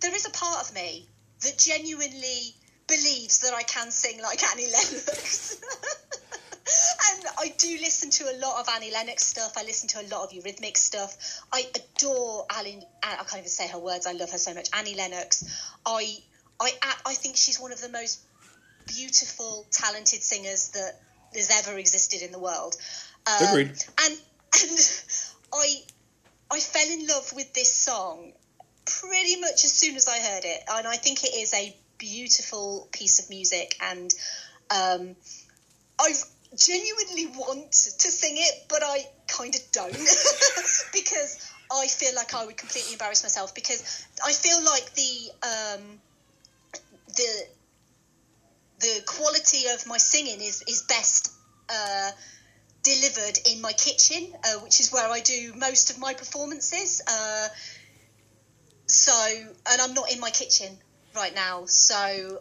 there 0.00 0.14
is 0.14 0.26
a 0.26 0.30
part 0.30 0.68
of 0.68 0.74
me 0.74 1.06
that 1.42 1.58
genuinely 1.58 2.54
believes 2.88 3.38
that 3.40 3.54
I 3.54 3.62
can 3.62 3.90
sing 3.90 4.20
like 4.20 4.42
Annie 4.42 4.66
Lennox. 4.72 5.60
and 7.12 7.24
I 7.38 7.54
do 7.58 7.78
listen 7.80 8.10
to 8.10 8.24
a 8.24 8.34
lot 8.38 8.60
of 8.60 8.68
Annie 8.74 8.90
Lennox 8.92 9.24
stuff. 9.26 9.52
I 9.56 9.62
listen 9.62 9.88
to 9.90 10.00
a 10.00 10.06
lot 10.08 10.24
of 10.24 10.30
Eurythmic 10.30 10.76
stuff. 10.76 11.16
I 11.52 11.64
adore 11.74 12.46
Alan. 12.50 12.82
I 13.02 13.16
can't 13.16 13.38
even 13.38 13.48
say 13.48 13.68
her 13.68 13.78
words. 13.78 14.06
I 14.06 14.12
love 14.12 14.30
her 14.30 14.38
so 14.38 14.54
much. 14.54 14.68
Annie 14.76 14.94
Lennox. 14.94 15.44
I 15.86 16.18
I 16.60 16.72
I 17.06 17.14
think 17.14 17.36
she's 17.36 17.60
one 17.60 17.72
of 17.72 17.80
the 17.80 17.88
most 17.88 18.20
beautiful, 18.86 19.66
talented 19.70 20.22
singers 20.22 20.70
that 20.70 21.00
has 21.34 21.50
ever 21.50 21.78
existed 21.78 22.22
in 22.22 22.32
the 22.32 22.38
world. 22.38 22.74
Um, 23.26 23.48
Agreed. 23.48 23.84
And 24.04 24.18
and 24.62 25.02
I 25.52 25.82
I 26.50 26.60
fell 26.60 26.90
in 26.90 27.06
love 27.06 27.32
with 27.34 27.52
this 27.54 27.72
song 27.72 28.32
pretty 28.86 29.40
much 29.40 29.64
as 29.64 29.72
soon 29.72 29.96
as 29.96 30.08
I 30.08 30.18
heard 30.18 30.44
it, 30.44 30.60
and 30.70 30.86
I 30.86 30.96
think 30.96 31.22
it 31.24 31.34
is 31.34 31.52
a 31.54 31.76
beautiful 31.98 32.88
piece 32.92 33.18
of 33.22 33.28
music. 33.28 33.76
And 33.82 34.12
um, 34.70 35.16
I 36.00 36.12
genuinely 36.56 37.26
want 37.26 37.70
to 37.72 38.10
sing 38.10 38.36
it, 38.36 38.66
but 38.68 38.82
I 38.82 39.06
kind 39.26 39.54
of 39.54 39.60
don't 39.72 39.92
because 40.92 41.52
I 41.70 41.86
feel 41.86 42.14
like 42.16 42.34
I 42.34 42.46
would 42.46 42.56
completely 42.56 42.94
embarrass 42.94 43.22
myself 43.22 43.54
because 43.54 44.06
I 44.24 44.32
feel 44.32 44.64
like 44.64 44.94
the 44.94 45.30
um, 45.42 46.00
the 47.16 47.46
the 48.80 49.02
quality 49.06 49.66
of 49.68 49.86
my 49.86 49.98
singing 49.98 50.40
is 50.40 50.62
is 50.66 50.82
best 50.88 51.32
uh, 51.68 52.10
delivered 52.82 53.38
in 53.50 53.60
my 53.60 53.72
kitchen, 53.72 54.32
uh, 54.44 54.58
which 54.60 54.80
is 54.80 54.92
where 54.92 55.08
I 55.08 55.20
do 55.20 55.52
most 55.54 55.90
of 55.90 55.98
my 55.98 56.14
performances. 56.14 57.02
Uh, 57.06 57.48
so, 58.86 59.12
and 59.70 59.80
I'm 59.82 59.94
not 59.94 60.10
in 60.10 60.20
my 60.20 60.30
kitchen 60.30 60.78
right 61.14 61.34
now, 61.34 61.64
so 61.66 61.94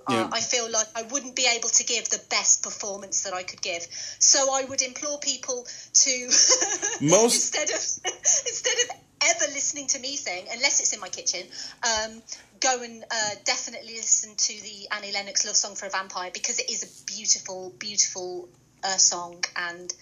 uh, 0.08 0.14
yeah. 0.14 0.30
I 0.32 0.40
feel 0.40 0.70
like 0.72 0.88
I 0.96 1.02
wouldn't 1.04 1.36
be 1.36 1.48
able 1.48 1.70
to 1.70 1.84
give 1.84 2.08
the 2.10 2.22
best 2.30 2.64
performance 2.64 3.24
that 3.24 3.34
I 3.34 3.44
could 3.44 3.62
give. 3.62 3.86
So 4.20 4.54
I 4.54 4.64
would 4.64 4.82
implore 4.82 5.20
people 5.20 5.66
to 5.94 6.12
most 7.02 7.56
instead 7.56 7.70
of 7.70 7.82
instead 8.48 8.78
of 8.84 8.90
ever 9.22 9.52
listening 9.52 9.88
to 9.88 10.00
me 10.00 10.16
sing, 10.16 10.46
unless 10.52 10.80
it's 10.80 10.94
in 10.94 11.00
my 11.00 11.10
kitchen, 11.10 11.48
um, 11.84 12.22
go 12.60 12.82
and 12.82 13.04
uh, 13.04 13.30
definitely 13.46 13.94
listen 13.96 14.36
to 14.36 14.54
the 14.62 14.88
Annie 14.96 15.12
Lennox 15.12 15.46
love 15.46 15.56
song 15.56 15.76
for 15.76 15.86
a 15.86 15.90
vampire 15.90 16.32
because 16.34 16.60
it 16.60 16.70
is 16.70 16.84
a 16.84 17.06
beautiful, 17.06 17.74
beautiful 17.80 18.50
uh, 18.84 18.98
song 18.98 19.44
and 19.56 19.94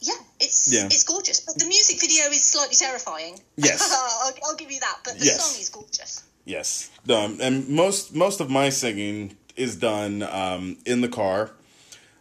yeah, 0.00 0.14
it's 0.40 0.72
yeah. 0.72 0.86
it's 0.86 1.04
gorgeous. 1.04 1.40
But 1.40 1.58
the 1.58 1.66
music 1.66 2.00
video 2.00 2.26
is 2.26 2.44
slightly 2.44 2.76
terrifying. 2.76 3.40
Yes, 3.56 3.92
I'll, 4.22 4.32
I'll, 4.44 4.56
give 4.56 4.70
you 4.70 4.80
that. 4.80 4.98
But 5.04 5.18
the 5.18 5.24
yes. 5.24 5.42
song 5.42 5.60
is 5.60 5.68
gorgeous. 5.70 6.22
Yes, 6.44 6.90
um, 7.08 7.38
and 7.40 7.68
most 7.68 8.14
most 8.14 8.40
of 8.40 8.50
my 8.50 8.68
singing 8.68 9.36
is 9.56 9.76
done 9.76 10.22
um, 10.22 10.76
in 10.84 11.00
the 11.00 11.08
car. 11.08 11.50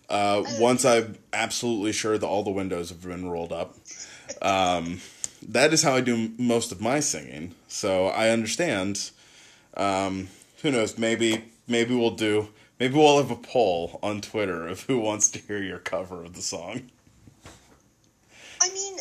Uh, 0.09 0.43
oh. 0.45 0.61
Once 0.61 0.85
I'm 0.85 1.17
absolutely 1.33 1.91
sure 1.91 2.17
that 2.17 2.25
all 2.25 2.43
the 2.43 2.51
windows 2.51 2.89
have 2.89 3.01
been 3.01 3.29
rolled 3.29 3.51
up. 3.51 3.75
Um, 4.41 5.01
that 5.49 5.73
is 5.73 5.83
how 5.83 5.95
I 5.95 6.01
do 6.01 6.31
most 6.37 6.71
of 6.71 6.79
my 6.79 6.99
singing. 6.99 7.55
So 7.67 8.07
I 8.07 8.29
understand. 8.29 9.11
Um, 9.77 10.29
who 10.61 10.71
knows? 10.71 10.97
Maybe 10.97 11.51
maybe 11.67 11.95
we'll 11.95 12.11
do. 12.11 12.49
Maybe 12.79 12.95
we'll 12.95 13.17
have 13.17 13.31
a 13.31 13.35
poll 13.35 13.99
on 14.03 14.21
Twitter 14.21 14.67
of 14.67 14.81
who 14.81 14.99
wants 14.99 15.29
to 15.31 15.39
hear 15.39 15.61
your 15.61 15.79
cover 15.79 16.23
of 16.23 16.35
the 16.35 16.41
song. 16.41 16.89
I 18.61 18.69
mean, 18.73 18.97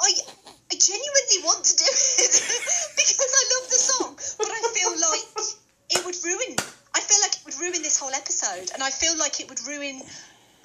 I 0.00 0.10
I 0.70 0.74
genuinely 0.74 1.40
want 1.44 1.64
to 1.64 1.76
do 1.76 1.84
it 1.84 2.34
because 2.96 3.32
I 3.32 3.44
love 3.54 3.70
the 3.70 3.80
song, 3.80 4.16
but 4.38 4.48
I 4.48 4.60
feel 4.74 4.92
like 5.00 5.48
it 5.90 6.04
would 6.04 6.16
ruin. 6.24 6.56
I 6.94 7.00
feel 7.00 7.18
like 7.22 7.34
it 7.36 7.42
would 7.44 7.58
ruin 7.60 7.82
this 7.82 7.98
whole 7.98 8.12
episode, 8.12 8.70
and 8.74 8.82
I 8.82 8.90
feel 8.90 9.16
like 9.18 9.40
it 9.40 9.48
would 9.48 9.60
ruin 9.66 10.02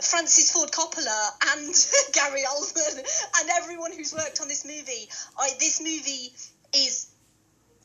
Francis 0.01 0.51
Ford 0.51 0.71
Coppola 0.71 1.29
and 1.53 1.73
Gary 2.13 2.43
Oldman 2.49 2.99
and 3.39 3.49
everyone 3.61 3.91
who's 3.93 4.13
worked 4.13 4.41
on 4.41 4.47
this 4.47 4.65
movie. 4.65 5.09
I, 5.37 5.51
this 5.59 5.79
movie 5.79 6.33
is 6.75 7.12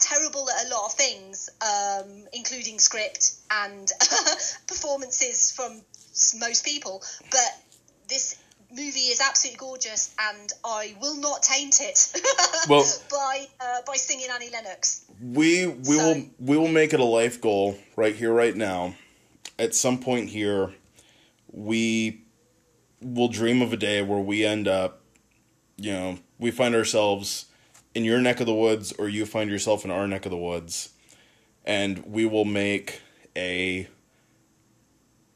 terrible 0.08 0.48
at 0.50 0.66
a 0.66 0.68
lot 0.68 0.86
of 0.86 0.92
things, 0.92 1.50
um, 1.60 2.26
including 2.32 2.78
script 2.78 3.32
and 3.50 3.90
performances 4.66 5.52
from 5.52 5.80
most 6.40 6.64
people. 6.64 7.02
But 7.30 7.62
this 8.08 8.36
movie 8.70 9.10
is 9.10 9.20
absolutely 9.20 9.58
gorgeous, 9.58 10.14
and 10.18 10.52
I 10.64 10.94
will 11.00 11.16
not 11.16 11.42
taint 11.42 11.80
it 11.80 12.12
well, 12.68 12.84
by 13.10 13.46
uh, 13.60 13.82
by 13.86 13.94
singing 13.94 14.28
Annie 14.32 14.50
Lennox. 14.50 15.04
We 15.20 15.66
we 15.66 15.84
so. 15.84 15.96
will 15.96 16.26
we 16.38 16.56
will 16.56 16.68
make 16.68 16.92
it 16.92 17.00
a 17.00 17.04
life 17.04 17.40
goal 17.40 17.76
right 17.96 18.14
here, 18.14 18.32
right 18.32 18.56
now. 18.56 18.94
At 19.58 19.74
some 19.74 19.98
point 19.98 20.28
here, 20.28 20.72
we 21.50 22.22
will 23.00 23.28
dream 23.28 23.60
of 23.60 23.72
a 23.72 23.76
day 23.76 24.02
where 24.02 24.20
we 24.20 24.44
end 24.44 24.68
up, 24.68 25.02
you 25.76 25.92
know, 25.92 26.18
we 26.38 26.50
find 26.52 26.74
ourselves 26.74 27.46
in 27.98 28.04
your 28.04 28.20
neck 28.20 28.38
of 28.38 28.46
the 28.46 28.54
woods, 28.54 28.92
or 28.92 29.08
you 29.08 29.26
find 29.26 29.50
yourself 29.50 29.84
in 29.84 29.90
our 29.90 30.06
neck 30.06 30.24
of 30.24 30.30
the 30.30 30.36
woods, 30.36 30.90
and 31.64 31.98
we 32.06 32.24
will 32.24 32.44
make 32.44 33.02
a 33.36 33.88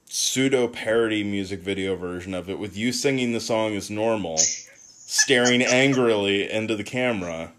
pseudo 0.05 0.69
parody 0.69 1.25
music 1.25 1.59
video 1.59 1.97
version 1.97 2.33
of 2.33 2.49
it 2.49 2.61
with 2.61 2.77
you 2.77 2.93
singing 2.93 3.33
the 3.33 3.41
song 3.41 3.75
as 3.75 3.91
normal, 3.91 4.39
staring 4.39 5.61
angrily 5.61 6.49
into 6.49 6.77
the 6.77 6.85
camera, 6.85 7.53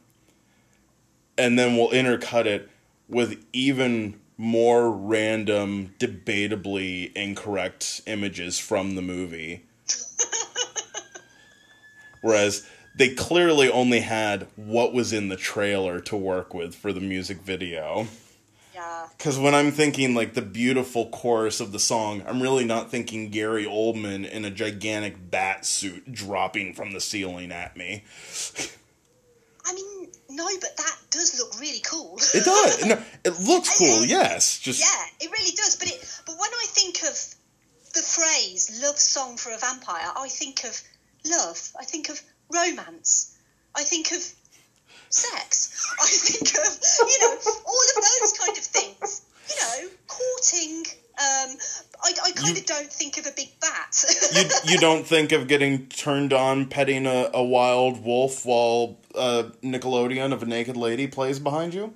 and 1.38 1.60
then 1.60 1.76
we'll 1.76 1.90
intercut 1.90 2.46
it 2.46 2.70
with 3.10 3.46
even 3.52 4.18
more 4.38 4.90
random, 4.90 5.94
debatably 6.00 7.12
incorrect 7.14 8.02
images 8.08 8.58
from 8.58 8.96
the 8.96 9.02
movie. 9.02 9.66
Whereas 12.22 12.66
they 12.96 13.14
clearly 13.14 13.70
only 13.70 14.02
had 14.02 14.48
what 14.56 14.94
was 14.94 15.14
in 15.14 15.30
the 15.30 15.36
trailer 15.36 16.00
to 16.02 16.16
work 16.16 16.54
with 16.54 16.76
for 16.76 16.94
the 16.94 17.02
music 17.02 17.42
video. 17.42 18.08
Yeah. 18.74 19.08
Because 19.18 19.40
when 19.40 19.56
I'm 19.56 19.72
thinking 19.72 20.16
like 20.16 20.34
the 20.34 20.42
beautiful 20.42 21.10
chorus 21.10 21.60
of 21.60 21.72
the 21.72 21.80
song, 21.80 22.24
I'm 22.28 22.42
really 22.42 22.66
not 22.66 22.92
thinking 22.92 23.30
Gary 23.30 23.66
Oldman 23.66 24.30
in 24.30 24.46
a 24.46 24.52
gigantic 24.52 25.30
bat 25.32 25.66
suit 25.66 26.12
dropping 26.12 26.74
from 26.74 26.92
the 26.94 27.02
ceiling 27.02 27.52
at 27.52 27.78
me. 27.78 28.04
I 29.66 29.74
mean, 29.74 30.10
no, 30.30 30.48
but 30.60 30.76
that 30.78 30.96
does 31.10 31.40
look 31.40 31.60
really 31.60 31.80
cool. 31.80 32.18
It 32.34 32.44
does. 32.44 32.86
No, 32.86 33.02
it 33.24 33.40
looks 33.40 33.78
cool. 33.78 34.06
yes. 34.06 34.60
Just 34.60 34.82
yeah, 34.82 35.26
it 35.26 35.32
really 35.32 35.56
does. 35.56 35.78
But 35.78 35.88
it. 35.90 36.22
But 36.26 36.34
when 36.34 36.50
I 36.50 36.66
think 36.68 36.98
of 37.04 37.36
the 37.94 38.02
phrase 38.02 38.82
"love 38.84 38.98
song 38.98 39.38
for 39.38 39.52
a 39.54 39.58
vampire," 39.58 40.12
I 40.18 40.28
think 40.28 40.64
of 40.66 40.82
love. 41.26 41.72
I 41.80 41.86
think 41.86 42.10
of 42.10 42.22
romance. 42.54 43.38
I 43.76 43.84
think 43.84 44.12
of 44.12 44.22
sex. 45.10 45.96
I 46.02 46.08
think 46.08 46.50
of, 46.58 46.80
you 47.10 47.20
know, 47.22 47.38
all 47.66 47.84
of 47.98 48.04
those 48.22 48.34
kind 48.38 48.58
of 48.58 48.64
things. 48.64 49.22
You 49.50 49.56
know, 49.62 49.90
courting. 50.08 50.86
Um, 51.16 51.58
I, 52.04 52.12
I 52.26 52.32
kind 52.32 52.58
of 52.58 52.66
don't 52.66 52.92
think 52.92 53.18
of 53.20 53.28
a 53.28 53.32
big 53.32 53.50
bat. 53.62 54.04
you, 54.34 54.74
you 54.74 54.78
don't 54.80 55.06
think 55.06 55.32
of 55.32 55.48
getting 55.48 55.88
turned 55.88 56.34
on 56.34 56.66
petting 56.66 57.06
a, 57.06 57.30
a 57.34 57.44
wild 57.44 58.04
wolf 58.04 58.46
while 58.46 58.98
uh, 59.14 59.44
Nickelodeon 59.62 60.34
of 60.34 60.42
a 60.42 60.46
naked 60.48 60.76
lady 60.76 61.06
plays 61.06 61.40
behind 61.40 61.74
you? 61.74 61.94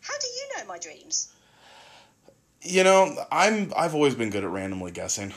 How 0.00 0.14
do 0.18 0.26
you 0.26 0.58
know 0.58 0.66
my 0.66 0.78
dreams? 0.78 1.32
You 2.62 2.82
know, 2.82 3.24
I'm 3.30 3.72
I've 3.76 3.94
always 3.94 4.14
been 4.14 4.30
good 4.30 4.44
at 4.44 4.50
randomly 4.50 4.90
guessing. 4.90 5.32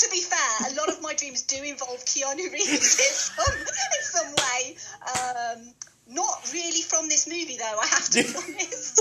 To 0.00 0.08
be 0.10 0.20
fair, 0.20 0.72
a 0.72 0.74
lot 0.74 0.88
of 0.88 1.02
my 1.02 1.14
dreams 1.14 1.42
do 1.42 1.62
involve 1.62 2.04
Keanu 2.04 2.52
Reeves 2.52 2.98
in 2.98 3.12
some, 3.14 3.54
in 3.58 4.02
some 4.02 4.34
way. 4.34 4.76
Um, 5.02 5.74
not 6.08 6.50
really 6.52 6.82
from 6.82 7.08
this 7.08 7.28
movie, 7.28 7.56
though, 7.58 7.78
I 7.78 7.86
have 7.86 8.08
to 8.10 8.22
be 8.22 8.28
honest. 8.36 9.00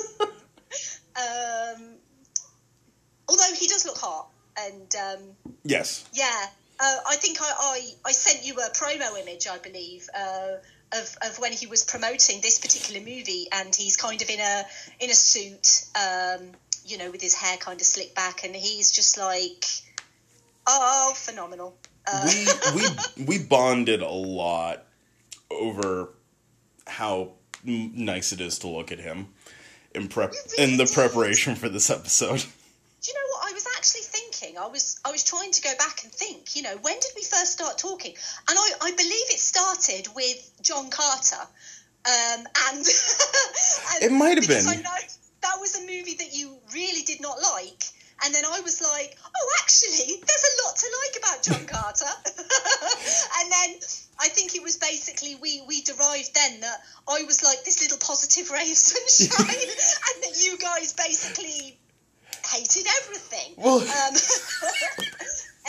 Um, 1.15 1.95
although 3.27 3.53
he 3.55 3.67
does 3.67 3.85
look 3.85 3.97
hot. 3.97 4.29
And 4.57 4.95
um, 4.95 5.53
yes. 5.63 6.05
Yeah. 6.13 6.45
Uh, 6.79 6.97
I 7.07 7.15
think 7.15 7.41
I, 7.41 7.53
I, 7.59 7.91
I, 8.05 8.11
sent 8.11 8.45
you 8.45 8.53
a 8.55 8.69
promo 8.71 9.19
image, 9.21 9.47
I 9.47 9.57
believe. 9.57 10.07
Uh, 10.17 10.55
of, 10.91 11.17
of 11.23 11.39
when 11.39 11.51
he 11.51 11.67
was 11.67 11.83
promoting 11.83 12.41
this 12.41 12.59
particular 12.59 12.99
movie, 12.99 13.47
and 13.51 13.73
he's 13.75 13.95
kind 13.95 14.21
of 14.21 14.29
in 14.29 14.39
a 14.39 14.63
in 14.99 15.09
a 15.09 15.13
suit, 15.13 15.85
um, 15.95 16.51
you 16.85 16.97
know, 16.97 17.11
with 17.11 17.21
his 17.21 17.35
hair 17.35 17.57
kind 17.57 17.79
of 17.79 17.85
slicked 17.85 18.15
back, 18.15 18.43
and 18.43 18.55
he's 18.55 18.91
just 18.91 19.17
like 19.17 19.65
Oh, 20.71 21.13
phenomenal. 21.15 21.75
Uh. 22.07 22.27
We 22.27 22.47
we 23.17 23.25
we 23.25 23.43
bonded 23.43 24.01
a 24.01 24.09
lot 24.09 24.85
over 25.51 26.13
how 26.87 27.31
nice 27.63 28.31
it 28.31 28.39
is 28.39 28.59
to 28.59 28.67
look 28.67 28.91
at 28.91 28.99
him 28.99 29.27
in 29.95 30.07
prep 30.07 30.31
really 30.31 30.71
in 30.71 30.77
the 30.77 30.85
did. 30.85 30.93
preparation 30.93 31.55
for 31.55 31.69
this 31.69 31.89
episode. 31.89 32.39
Do 33.01 33.11
you 33.11 33.13
know 33.13 33.27
what 33.31 33.49
I 33.49 33.53
was 33.53 33.65
actually 33.77 34.01
thinking? 34.01 34.57
I 34.57 34.67
was 34.67 34.99
I 35.05 35.11
was 35.11 35.23
trying 35.23 35.51
to 35.51 35.61
go 35.61 35.71
back 35.77 36.03
and 36.03 36.11
think, 36.11 36.55
you 36.55 36.61
know, 36.61 36.77
when 36.81 36.95
did 36.99 37.11
we 37.15 37.23
first 37.23 37.53
start 37.53 37.77
talking? 37.77 38.13
And 38.49 38.57
I, 38.57 38.69
I 38.81 38.91
believe 38.91 39.27
it 39.29 39.39
started 39.39 40.07
with 40.15 40.51
John 40.61 40.89
Carter. 40.89 41.41
Um, 42.05 42.45
and, 42.69 42.77
and 42.77 44.03
It 44.03 44.11
might 44.11 44.37
have 44.37 44.47
been. 44.47 44.67
I 44.67 44.75
know 44.75 44.97
that 45.41 45.59
was 45.59 45.77
a 45.77 45.81
movie 45.81 46.15
that 46.15 46.33
you 46.33 46.57
really 46.73 47.03
did 47.03 47.21
not 47.21 47.37
like. 47.41 47.83
And 48.23 48.35
then 48.35 48.43
I 48.45 48.59
was 48.61 48.81
like, 48.81 49.17
oh, 49.23 49.47
actually, 49.63 50.19
there's 50.19 50.45
a 50.45 50.53
lot 50.65 50.75
to 50.75 50.87
like 51.01 51.15
about 51.19 51.43
John 51.43 51.65
Carter. 51.67 52.13
and 53.39 53.51
then 53.51 53.79
I 54.19 54.27
think 54.27 54.55
it 54.55 54.63
was 54.63 54.77
basically 54.77 55.35
we 55.35 55.63
we 55.67 55.81
derived 55.81 56.33
then 56.35 56.59
that 56.61 56.79
I 57.07 57.23
was 57.23 57.43
like 57.43 57.63
this 57.63 57.81
little 57.81 57.97
positive 57.97 58.51
ray 58.51 58.69
of 58.69 58.77
sunshine, 58.77 59.47
and 59.47 60.23
that 60.23 60.35
you 60.43 60.57
guys 60.57 60.93
basically 60.93 61.77
hated 62.51 62.85
everything. 63.01 63.53
Well- 63.57 63.79
um, 63.79 64.13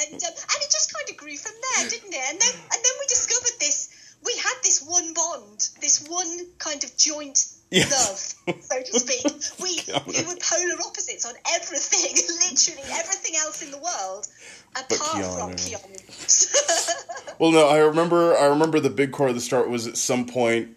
and 0.03 0.15
um, 0.15 0.35
and 0.35 0.59
it 0.63 0.71
just 0.71 0.93
kind 0.95 1.09
of 1.11 1.17
grew 1.17 1.37
from 1.37 1.55
there, 1.55 1.89
didn't 1.89 2.13
it? 2.13 2.25
And 2.31 2.41
then 2.41 2.55
and 2.55 2.81
then 2.83 2.95
we 2.99 3.07
discovered 3.07 3.59
this. 3.61 3.89
We 4.23 4.37
had 4.37 4.55
this 4.63 4.83
one 4.83 5.15
bond, 5.15 5.69
this 5.81 6.07
one 6.07 6.47
kind 6.59 6.85
of 6.85 6.95
joint 6.97 7.47
Yes. 7.71 8.37
love, 8.47 8.63
so 8.63 8.83
to 8.83 8.99
speak. 8.99 9.25
We 9.61 9.81
we 10.07 10.27
were 10.27 10.37
polar 10.41 10.75
opposites 10.85 11.25
on 11.25 11.35
everything, 11.55 12.15
literally 12.41 12.91
everything 12.99 13.37
else 13.37 13.63
in 13.63 13.71
the 13.71 13.79
world, 13.79 14.27
apart 14.75 15.25
from 15.25 15.51
Keanu. 15.53 15.57
Keanu. 15.57 17.07
Well, 17.39 17.53
no, 17.53 17.69
I 17.69 17.79
remember. 17.79 18.37
I 18.37 18.47
remember 18.47 18.81
the 18.81 18.91
big 18.91 19.13
core 19.13 19.29
of 19.29 19.35
the 19.35 19.41
start 19.41 19.71
was 19.71 19.87
at 19.87 19.97
some 19.97 20.27
point. 20.27 20.77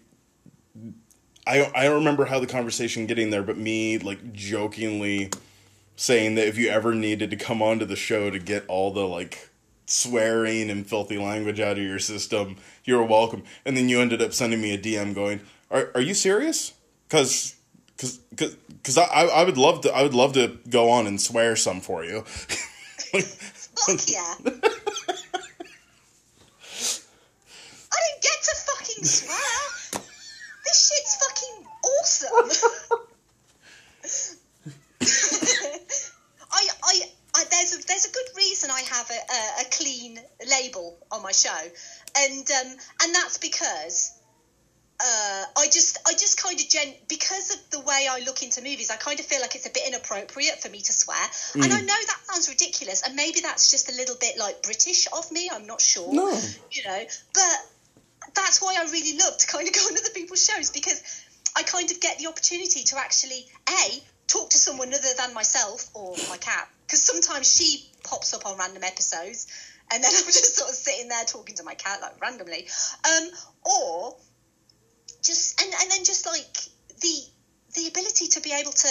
I 1.46 1.70
I 1.76 1.84
don't 1.84 1.96
remember 1.96 2.24
how 2.26 2.40
the 2.40 2.48
conversation 2.48 3.06
getting 3.06 3.32
there, 3.32 3.44
but 3.44 3.58
me 3.58 3.98
like 3.98 4.32
jokingly 4.32 5.30
saying 5.98 6.36
that 6.36 6.48
if 6.48 6.58
you 6.58 6.70
ever 6.70 6.96
needed 6.96 7.30
to 7.32 7.36
come 7.36 7.62
onto 7.62 7.84
the 7.86 7.98
show 7.98 8.30
to 8.30 8.40
get 8.40 8.66
all 8.68 8.92
the 8.92 9.06
like 9.06 9.50
swearing 9.86 10.70
and 10.70 10.88
filthy 10.88 11.18
language 11.18 11.60
out 11.60 11.78
of 11.78 11.84
your 11.84 12.00
system, 12.00 12.56
you 12.86 12.96
were 12.96 13.04
welcome. 13.04 13.44
And 13.66 13.76
then 13.76 13.90
you 13.90 14.00
ended 14.00 14.22
up 14.22 14.34
sending 14.34 14.62
me 14.62 14.74
a 14.74 14.78
DM 14.78 15.14
going, 15.14 15.42
"Are 15.70 15.92
are 15.96 16.02
you 16.02 16.14
serious?" 16.14 16.74
Because. 17.14 17.56
Cause, 17.96 18.20
cause, 18.36 18.58
cause 18.84 18.98
I, 18.98 19.04
I 19.04 19.24
I 19.26 19.44
would 19.44 19.58
love 19.58 19.82
to 19.82 19.94
I 19.94 20.02
would 20.02 20.16
love 20.16 20.34
to 20.34 20.58
go 20.68 20.90
on 20.90 21.06
and 21.06 21.22
swear 21.22 21.56
some 21.56 21.80
for 21.80 22.04
you. 22.04 22.22
Fuck 22.24 24.10
yeah. 24.10 24.34
I 24.34 24.44
didn't 28.04 28.22
get 28.22 28.42
to 28.42 28.56
fucking 28.66 29.06
swear. 29.06 30.02
This 30.66 30.80
shit's 30.90 31.16
fucking 31.22 31.68
awesome. 31.86 32.50
I, 36.52 36.68
I, 36.84 37.02
I, 37.36 37.44
there's 37.52 37.74
a 37.78 37.88
there's 37.88 38.06
a 38.06 38.12
good 38.12 38.30
reason 38.36 38.72
I 38.72 38.82
have 38.82 39.10
a, 39.12 39.14
a, 39.14 39.62
a 39.62 39.66
clean 39.72 40.20
label 40.50 40.98
on 41.12 41.22
my 41.22 41.32
show, 41.32 41.62
and 42.18 42.52
um, 42.52 42.76
and 43.04 43.14
that's 43.16 43.38
because 43.38 44.20
uh, 45.04 45.44
I 45.58 45.66
just 45.66 45.98
I 46.08 46.14
just 46.14 46.42
kind 46.42 46.58
of 46.60 46.68
gen 46.70 46.94
because 47.10 47.54
of 47.54 47.70
the 47.72 47.82
way 47.82 48.08
I 48.10 48.20
look 48.26 48.42
into 48.42 48.62
movies, 48.62 48.90
I 48.90 48.96
kind 48.96 49.20
of 49.20 49.26
feel 49.26 49.42
like 49.42 49.56
it's 49.56 49.68
a 49.68 49.72
bit 49.72 49.84
inappropriate 49.88 50.62
for 50.62 50.70
me 50.70 50.80
to 50.80 50.94
swear, 50.94 51.24
and 51.56 51.74
I 51.74 51.82
know 51.82 51.88
that 52.08 52.20
sounds 52.24 52.48
ridiculous, 52.48 53.04
and 53.04 53.16
maybe 53.16 53.42
that's 53.42 53.70
just 53.70 53.92
a 53.92 53.96
little 53.96 54.16
bit 54.20 54.38
like 54.38 54.64
British 54.64 55.08
of 55.12 55.30
me. 55.32 55.50
I'm 55.52 55.68
not 55.68 55.82
sure, 55.82 56.14
No. 56.14 56.30
you 56.72 56.84
know, 56.86 57.04
but 57.34 58.34
that's 58.34 58.62
why 58.62 58.76
I 58.80 58.84
really 58.92 59.18
love 59.18 59.38
to 59.38 59.48
kind 59.48 59.68
of 59.68 59.74
go 59.78 59.82
on 59.82 59.98
other 59.98 60.14
people's 60.14 60.46
shows 60.46 60.72
because 60.72 61.02
I 61.56 61.64
kind 61.64 61.92
of 61.92 62.00
get 62.00 62.20
the 62.20 62.28
opportunity 62.28 62.84
to 62.84 62.98
actually 62.98 63.46
a 63.70 64.02
talk 64.28 64.52
to 64.52 64.58
someone 64.58 64.94
other 64.94 65.14
than 65.18 65.34
myself 65.34 65.90
or 65.94 66.16
my 66.30 66.38
cat 66.38 66.70
because 66.88 67.04
sometimes 67.04 67.54
she 67.54 67.86
pops 68.04 68.34
up 68.34 68.46
on 68.46 68.58
random 68.58 68.84
episodes 68.84 69.48
and 69.92 70.02
then 70.04 70.12
I'm 70.18 70.26
just 70.26 70.56
sort 70.56 70.70
of 70.70 70.76
sitting 70.76 71.10
there 71.10 71.26
talking 71.26 71.56
to 71.56 71.64
my 71.64 71.74
cat 71.76 72.00
like 72.02 72.20
randomly 72.22 72.68
um, 73.06 73.30
or 73.66 74.16
just 75.24 75.62
and, 75.62 75.74
and 75.82 75.92
then 75.92 76.04
just 76.04 76.26
like 76.26 76.58
the 77.02 77.16
the 77.76 77.88
ability 77.88 78.28
to 78.28 78.42
be 78.42 78.52
able 78.52 78.72
to 78.72 78.90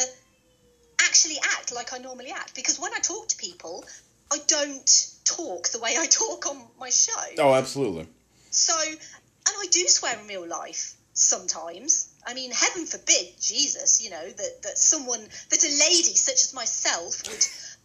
actually 1.01 1.37
act 1.59 1.75
like 1.75 1.93
I 1.93 1.99
normally 1.99 2.31
act 2.31 2.55
because 2.55 2.79
when 2.79 2.93
I 2.95 2.99
talk 3.01 3.29
to 3.29 3.37
people 3.37 3.85
I 4.33 4.39
don't 4.47 5.13
talk 5.25 5.69
the 5.69 5.79
way 5.79 5.95
I 5.99 6.07
talk 6.07 6.47
on 6.47 6.57
my 6.81 6.91
show 6.91 7.13
oh, 7.39 7.55
absolutely. 7.55 8.07
so, 8.51 8.75
and 8.89 8.99
I 9.47 9.67
do 9.71 9.87
swear 9.89 10.19
in 10.19 10.27
real 10.27 10.49
life 10.49 10.95
sometimes. 11.15 12.09
I 12.27 12.35
mean, 12.35 12.51
heaven 12.51 12.87
forbid, 12.87 13.35
Jesus, 13.41 14.03
you 14.03 14.11
know, 14.11 14.25
that, 14.25 14.63
that 14.63 14.79
someone, 14.79 15.21
that 15.51 15.65
a 15.65 15.69
lady 15.69 16.15
such 16.15 16.45
as 16.45 16.55
myself 16.55 17.23
would 17.29 17.45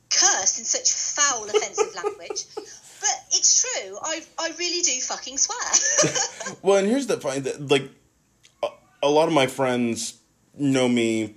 curse 0.09 0.59
in 0.59 0.65
such 0.65 0.91
foul, 0.93 1.43
offensive 1.49 1.95
language. 1.95 2.45
But 2.55 3.17
it's 3.31 3.61
true. 3.61 3.97
I, 4.01 4.21
I 4.39 4.51
really 4.57 4.81
do 4.81 4.99
fucking 5.01 5.37
swear. 5.37 6.55
Well, 6.61 6.77
and 6.77 6.87
here's 6.87 7.07
the 7.07 7.19
fine 7.19 7.43
that 7.43 7.69
like 7.69 7.89
a, 9.01 9.09
lot 9.09 9.27
of 9.27 9.33
my 9.33 9.47
friends 9.47 10.19
know 10.55 10.87
me 10.87 11.35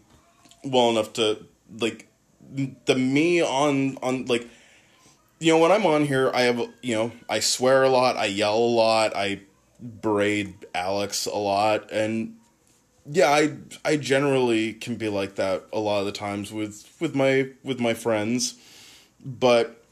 well 0.65 0.91
enough 0.91 1.13
to 1.15 1.45
like 1.79 2.09
the 2.53 2.95
me 2.95 3.43
on 3.43 3.97
on 4.03 4.27
like 4.27 4.47
you 5.39 5.53
know 5.53 5.59
when 5.59 5.71
I'm 5.71 5.87
on 5.87 6.05
here 6.07 6.31
I 6.35 6.43
have 6.43 6.59
you 6.83 6.95
know 6.95 7.13
I 7.29 7.41
swear 7.41 7.83
a 7.83 7.89
lot 7.89 8.17
I 8.17 8.27
yell 8.27 8.57
a 8.57 8.59
lot 8.59 9.13
I 9.15 9.41
braid 9.81 10.55
Alex 10.75 11.27
a 11.27 11.37
lot 11.37 11.91
and 11.91 12.37
yeah 13.07 13.29
I 13.29 13.57
I 13.85 13.97
generally 13.97 14.73
can 14.73 14.97
be 14.97 15.09
like 15.09 15.37
that 15.37 15.65
a 15.73 15.79
lot 15.79 16.01
of 16.01 16.07
the 16.07 16.13
times 16.13 16.53
with 16.53 16.91
with 17.01 17.15
my 17.15 17.49
with 17.63 17.81
my 17.81 17.95
friends 17.95 18.55
but 19.25 19.85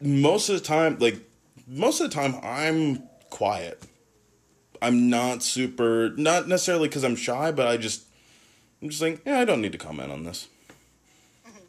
most 0.00 0.48
of 0.48 0.56
the 0.56 0.64
time 0.64 0.98
like 1.00 1.18
most 1.66 2.00
of 2.00 2.10
the 2.10 2.14
time 2.14 2.36
I'm 2.42 3.02
quiet. 3.30 3.82
I'm 4.82 5.08
not 5.08 5.42
super 5.42 6.12
not 6.16 6.48
necessarily 6.48 6.88
cuz 6.88 7.04
I'm 7.04 7.16
shy, 7.16 7.52
but 7.52 7.66
I 7.66 7.76
just 7.76 8.02
I'm 8.80 8.88
just 8.90 9.00
like, 9.00 9.22
yeah, 9.24 9.38
I 9.38 9.44
don't 9.44 9.60
need 9.60 9.72
to 9.72 9.78
comment 9.78 10.10
on 10.10 10.24
this. 10.24 10.48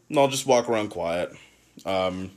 And 0.09 0.19
I'll 0.19 0.27
just 0.27 0.45
walk 0.45 0.67
around 0.67 0.89
quiet. 0.89 1.31
Um 1.85 2.31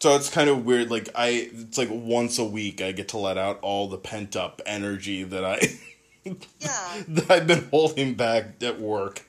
so 0.00 0.16
it's 0.16 0.28
kind 0.28 0.48
of 0.48 0.64
weird 0.64 0.90
like 0.90 1.08
I 1.14 1.50
it's 1.52 1.78
like 1.78 1.88
once 1.90 2.38
a 2.38 2.44
week 2.44 2.80
I 2.80 2.92
get 2.92 3.08
to 3.08 3.18
let 3.18 3.38
out 3.38 3.58
all 3.62 3.88
the 3.88 3.98
pent 3.98 4.36
up 4.36 4.60
energy 4.66 5.22
that 5.24 5.44
I 5.44 5.60
yeah. 6.24 7.02
that 7.08 7.30
I've 7.30 7.46
been 7.46 7.68
holding 7.70 8.14
back 8.14 8.62
at 8.62 8.80
work. 8.80 9.22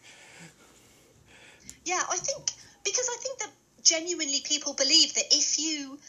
Yeah, 1.85 2.01
I 2.09 2.17
think, 2.17 2.51
because 2.83 3.09
I 3.11 3.17
think 3.21 3.39
that 3.39 3.49
genuinely 3.83 4.41
people 4.43 4.73
believe 4.73 5.13
that 5.15 5.25
if 5.31 5.59
you. 5.59 5.99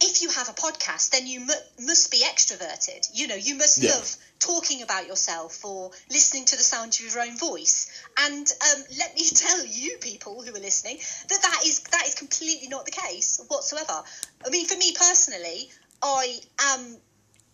If 0.00 0.22
you 0.22 0.28
have 0.30 0.48
a 0.48 0.52
podcast, 0.52 1.10
then 1.10 1.26
you 1.26 1.40
mu- 1.40 1.86
must 1.86 2.10
be 2.10 2.22
extroverted. 2.24 3.08
You 3.12 3.26
know, 3.28 3.34
you 3.36 3.54
must 3.56 3.78
Yeah. 3.78 3.94
love 3.94 4.16
talking 4.38 4.82
about 4.82 5.06
yourself 5.06 5.64
or 5.64 5.90
listening 6.10 6.44
to 6.46 6.56
the 6.56 6.62
sound 6.62 6.92
of 6.94 7.00
your 7.00 7.22
own 7.22 7.36
voice. 7.38 7.90
And 8.18 8.46
um, 8.74 8.84
let 8.98 9.14
me 9.14 9.26
tell 9.34 9.64
you, 9.64 9.96
people 9.98 10.42
who 10.42 10.50
are 10.54 10.58
listening, 10.60 10.98
that 11.28 11.42
that 11.42 11.60
is 11.64 11.80
that 11.92 12.06
is 12.06 12.14
completely 12.14 12.68
not 12.68 12.84
the 12.84 12.90
case 12.92 13.40
whatsoever. 13.48 14.02
I 14.46 14.50
mean, 14.50 14.66
for 14.66 14.76
me 14.76 14.92
personally, 14.92 15.70
I 16.02 16.40
am 16.60 16.96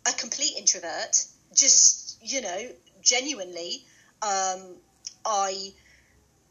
a 0.09 0.13
complete 0.13 0.57
introvert. 0.57 1.25
Just 1.55 2.19
you 2.23 2.41
know, 2.41 2.69
genuinely, 3.03 3.85
um, 4.23 4.77
I 5.25 5.73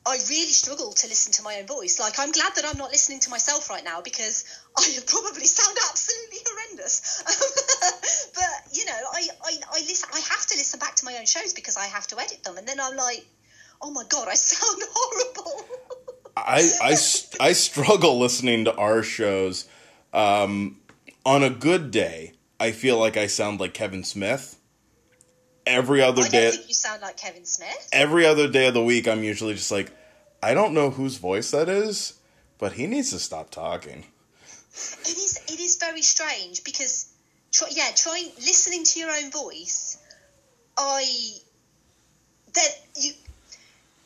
I 0.06 0.18
really 0.30 0.54
struggle 0.54 0.94
to 0.94 1.08
listen 1.08 1.34
to 1.34 1.44
my 1.44 1.58
own 1.60 1.68
voice. 1.68 2.00
Like, 2.00 2.20
I'm 2.20 2.32
glad 2.32 2.56
that 2.56 2.66
I'm 2.66 2.78
not 2.78 2.90
listening 2.90 3.20
to 3.22 3.30
myself 3.30 3.70
right 3.70 3.84
now 3.84 4.02
because 4.02 4.46
I 4.78 4.98
probably 5.08 5.46
sound 5.46 5.78
absolutely 5.90 6.40
horrendous. 6.48 7.24
but 8.36 8.74
you 8.74 8.86
know, 8.86 8.94
I, 9.14 9.28
I, 9.44 9.58
I 9.72 9.80
listen. 9.82 10.10
I 10.14 10.20
have 10.20 10.46
to 10.48 10.58
listen 10.58 10.80
back 10.80 10.96
to 10.96 11.06
my 11.06 11.18
own 11.18 11.26
shows 11.26 11.54
because 11.54 11.78
I 11.78 11.86
have 11.86 12.08
to 12.08 12.20
edit 12.20 12.44
them, 12.44 12.58
and 12.58 12.68
then 12.68 12.80
I'm 12.80 12.96
like, 12.96 13.26
oh 13.82 13.92
my 13.92 14.04
god, 14.08 14.28
I 14.28 14.34
sound 14.36 14.82
horrible. 14.90 15.66
I, 16.38 16.62
I, 16.82 16.92
I 17.42 17.52
struggle 17.54 18.20
listening 18.20 18.66
to 18.66 18.76
our 18.76 19.04
shows. 19.04 19.68
Um, 20.14 20.78
on 21.26 21.44
a 21.44 21.50
good 21.50 21.92
day, 21.92 22.34
I 22.60 22.72
feel 22.72 22.98
like 22.98 23.18
I 23.18 23.28
sound 23.28 23.60
like 23.60 23.74
Kevin 23.74 24.04
Smith. 24.04 24.59
Every 25.66 26.02
other 26.02 26.24
I 26.24 26.30
day, 26.30 26.52
you 26.68 26.74
sound 26.74 27.02
like 27.02 27.18
Kevin 27.18 27.46
Smith. 27.46 27.90
every 27.92 28.26
other 28.26 28.50
day 28.50 28.68
of 28.68 28.74
the 28.74 28.84
week, 28.84 29.08
I'm 29.08 29.24
usually 29.24 29.54
just 29.54 29.72
like, 29.72 29.92
I 30.42 30.54
don't 30.54 30.74
know 30.74 30.90
whose 30.90 31.18
voice 31.18 31.52
that 31.52 31.70
is, 31.70 32.14
but 32.58 32.74
he 32.74 32.88
needs 32.88 33.12
to 33.12 33.20
stop 33.20 33.52
talking. 33.52 34.06
It 34.74 35.18
is. 35.18 35.42
It 35.48 35.60
is 35.60 35.78
very 35.78 36.02
strange 36.02 36.64
because, 36.64 37.12
try, 37.52 37.68
yeah, 37.72 37.90
trying 37.96 38.30
listening 38.38 38.84
to 38.86 39.00
your 39.00 39.12
own 39.12 39.32
voice. 39.32 39.98
I 40.78 41.04
that 42.54 42.70
you 42.96 43.12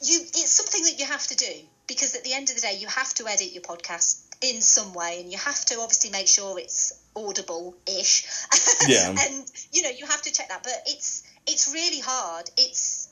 you 0.01 0.19
it's 0.21 0.51
something 0.51 0.83
that 0.83 0.99
you 0.99 1.05
have 1.05 1.25
to 1.27 1.35
do 1.35 1.53
because 1.87 2.15
at 2.15 2.23
the 2.23 2.33
end 2.33 2.49
of 2.49 2.55
the 2.55 2.61
day 2.61 2.75
you 2.79 2.87
have 2.87 3.13
to 3.13 3.27
edit 3.27 3.53
your 3.53 3.61
podcast 3.61 4.21
in 4.41 4.59
some 4.59 4.93
way 4.93 5.21
and 5.21 5.31
you 5.31 5.37
have 5.37 5.63
to 5.65 5.75
obviously 5.79 6.09
make 6.09 6.27
sure 6.27 6.59
it's 6.59 6.93
audible 7.15 7.75
ish 7.87 8.25
Yeah. 8.87 9.09
and 9.11 9.45
you 9.71 9.83
know 9.83 9.89
you 9.89 10.05
have 10.07 10.21
to 10.23 10.33
check 10.33 10.49
that 10.49 10.63
but 10.63 10.73
it's 10.87 11.23
it's 11.47 11.71
really 11.73 11.99
hard 11.99 12.49
it's 12.57 13.09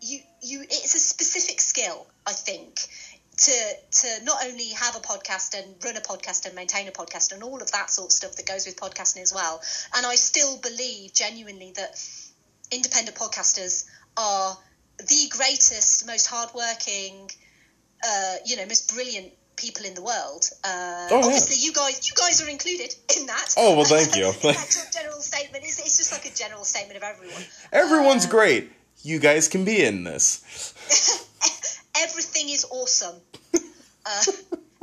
you 0.00 0.20
you 0.40 0.62
it's 0.62 0.94
a 0.94 0.98
specific 0.98 1.60
skill 1.60 2.06
i 2.26 2.32
think 2.32 2.88
to 3.36 3.52
to 3.90 4.24
not 4.24 4.44
only 4.44 4.68
have 4.70 4.94
a 4.94 5.00
podcast 5.00 5.58
and 5.58 5.82
run 5.84 5.96
a 5.96 6.00
podcast 6.00 6.44
and 6.46 6.54
maintain 6.54 6.86
a 6.88 6.92
podcast 6.92 7.32
and 7.32 7.42
all 7.42 7.60
of 7.62 7.70
that 7.72 7.90
sort 7.90 8.08
of 8.08 8.12
stuff 8.12 8.36
that 8.36 8.46
goes 8.46 8.66
with 8.66 8.76
podcasting 8.76 9.22
as 9.22 9.32
well. 9.32 9.60
And 9.96 10.04
I 10.04 10.16
still 10.16 10.58
believe 10.58 11.14
genuinely 11.14 11.72
that 11.76 11.98
independent 12.70 13.16
podcasters 13.16 13.84
are 14.16 14.56
the 14.98 15.28
greatest, 15.30 16.06
most 16.06 16.26
hardworking, 16.26 17.30
uh, 18.06 18.36
you 18.44 18.56
know, 18.56 18.66
most 18.66 18.94
brilliant 18.94 19.32
people 19.62 19.84
in 19.86 19.94
the 19.94 20.02
world. 20.02 20.44
Uh, 20.64 21.06
Oh, 21.10 21.18
yeah. 21.20 21.24
obviously, 21.26 21.56
you 21.64 21.72
guys, 21.72 22.08
you 22.08 22.14
guys 22.14 22.42
are 22.42 22.50
included 22.50 22.94
in 23.16 23.26
that. 23.26 23.54
Oh, 23.56 23.76
well, 23.76 23.84
thank 23.84 24.16
you. 24.16 24.32
General 24.92 25.20
statement 25.20 25.64
is 25.64 25.78
it's 25.78 25.96
just 25.96 26.12
like 26.12 26.26
a 26.30 26.34
general 26.34 26.64
statement 26.64 26.96
of 26.96 27.02
everyone. 27.04 27.42
Everyone's 27.72 28.26
Uh, 28.26 28.30
great. 28.30 28.72
You 29.02 29.18
guys 29.18 29.48
can 29.48 29.64
be 29.64 29.82
in 29.84 30.04
this. 30.04 30.74
Everything 32.02 32.48
is 32.50 32.66
awesome. 32.70 33.16
Uh, 34.04 34.20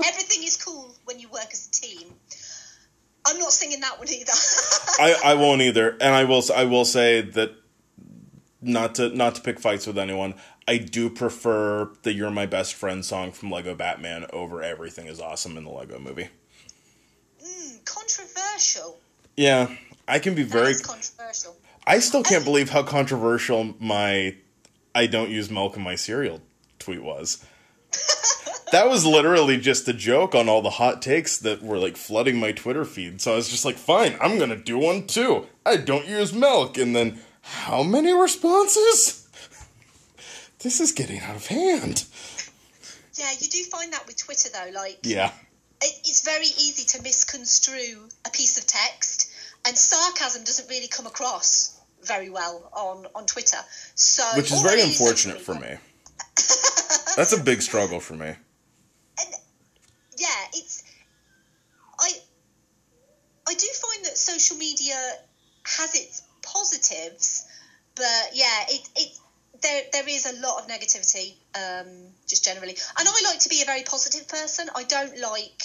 everything 0.07 0.45
is 0.45 0.55
cool 0.55 0.95
when 1.03 1.19
you 1.19 1.27
work 1.27 1.49
as 1.51 1.67
a 1.67 1.71
team. 1.71 2.07
I'm 3.27 3.37
not 3.37 3.51
singing 3.51 3.81
that 3.81 3.99
one 3.99 4.07
either. 4.07 4.31
I, 4.97 5.31
I 5.31 5.33
won't 5.33 5.61
either, 5.61 5.89
and 5.99 6.15
I 6.15 6.23
will 6.23 6.41
I 6.55 6.63
will 6.63 6.85
say 6.85 7.19
that 7.19 7.51
not 8.61 8.95
to 8.95 9.09
not 9.09 9.35
to 9.35 9.41
pick 9.41 9.59
fights 9.59 9.85
with 9.87 9.97
anyone. 9.97 10.35
I 10.69 10.77
do 10.77 11.09
prefer 11.09 11.89
the 12.03 12.13
"You're 12.13 12.29
My 12.29 12.45
Best 12.45 12.75
Friend" 12.75 13.03
song 13.03 13.31
from 13.31 13.49
Lego 13.49 13.73
Batman 13.73 14.27
over 14.31 14.61
"Everything 14.61 15.07
Is 15.07 15.19
Awesome" 15.19 15.57
in 15.57 15.63
the 15.63 15.71
Lego 15.71 15.97
Movie. 15.97 16.29
Mm, 17.43 17.83
controversial. 17.85 18.99
Yeah, 19.35 19.75
I 20.07 20.19
can 20.19 20.35
be 20.35 20.43
That 20.43 20.51
very. 20.51 20.75
controversial. 20.75 21.57
I 21.87 21.97
still 21.97 22.21
can't 22.21 22.45
believe 22.45 22.69
how 22.69 22.83
controversial 22.83 23.73
my 23.79 24.35
"I 24.93 25.07
don't 25.07 25.31
use 25.31 25.49
milk 25.49 25.75
in 25.75 25.81
my 25.81 25.95
cereal" 25.95 26.41
tweet 26.77 27.01
was. 27.03 27.43
That 28.71 28.87
was 28.87 29.03
literally 29.03 29.57
just 29.57 29.87
a 29.87 29.93
joke 29.93 30.35
on 30.35 30.47
all 30.47 30.61
the 30.61 30.69
hot 30.69 31.01
takes 31.01 31.39
that 31.39 31.63
were 31.63 31.79
like 31.79 31.97
flooding 31.97 32.39
my 32.39 32.51
Twitter 32.51 32.85
feed. 32.85 33.19
So 33.19 33.33
I 33.33 33.35
was 33.37 33.49
just 33.49 33.65
like, 33.65 33.77
fine, 33.77 34.15
I'm 34.21 34.37
gonna 34.37 34.55
do 34.55 34.77
one 34.77 35.07
too. 35.07 35.47
I 35.65 35.77
don't 35.77 36.05
use 36.05 36.31
milk. 36.33 36.77
And 36.77 36.95
then, 36.95 37.19
how 37.41 37.81
many 37.81 38.13
responses? 38.13 39.27
This 40.61 40.79
is 40.79 40.91
getting 40.91 41.19
out 41.21 41.35
of 41.35 41.47
hand. 41.47 42.05
Yeah, 43.15 43.31
you 43.39 43.47
do 43.49 43.63
find 43.65 43.91
that 43.93 44.05
with 44.07 44.17
Twitter 44.17 44.49
though. 44.53 44.71
Like, 44.73 44.99
Yeah. 45.03 45.31
it, 45.81 45.93
it's 46.05 46.21
very 46.21 46.45
easy 46.45 46.85
to 46.97 47.01
misconstrue 47.01 48.07
a 48.25 48.29
piece 48.29 48.57
of 48.57 48.67
text, 48.67 49.31
and 49.65 49.77
sarcasm 49.77 50.43
doesn't 50.43 50.69
really 50.69 50.87
come 50.87 51.05
across 51.07 51.77
very 52.03 52.29
well 52.29 52.69
on 52.73 53.07
on 53.15 53.25
Twitter. 53.25 53.57
So, 53.95 54.23
Which 54.35 54.51
is 54.51 54.61
very 54.61 54.81
unfortunate 54.81 55.41
for 55.41 55.55
me. 55.55 55.77
That's 57.15 57.33
a 57.33 57.41
big 57.43 57.61
struggle 57.61 57.99
for 57.99 58.13
me. 58.13 58.27
and 58.27 59.29
yeah, 60.17 60.45
it's 60.53 60.83
I 61.99 62.09
I 63.47 63.53
do 63.53 63.67
find 63.73 64.05
that 64.05 64.17
social 64.17 64.55
media 64.57 64.95
has 65.65 65.93
its 65.95 66.21
positives, 66.41 67.45
but 67.95 68.29
yeah, 68.33 68.65
it 68.69 68.87
it 68.95 69.17
there 69.61 69.83
there 69.91 70.07
is 70.07 70.25
a 70.25 70.41
lot 70.41 70.61
of 70.61 70.67
negativity 70.67 71.35
um, 71.55 71.87
just 72.27 72.43
generally, 72.43 72.77
and 72.97 73.07
I 73.07 73.21
like 73.29 73.39
to 73.39 73.49
be 73.49 73.61
a 73.61 73.65
very 73.65 73.83
positive 73.83 74.27
person. 74.27 74.69
I 74.75 74.83
don't 74.83 75.17
like 75.19 75.63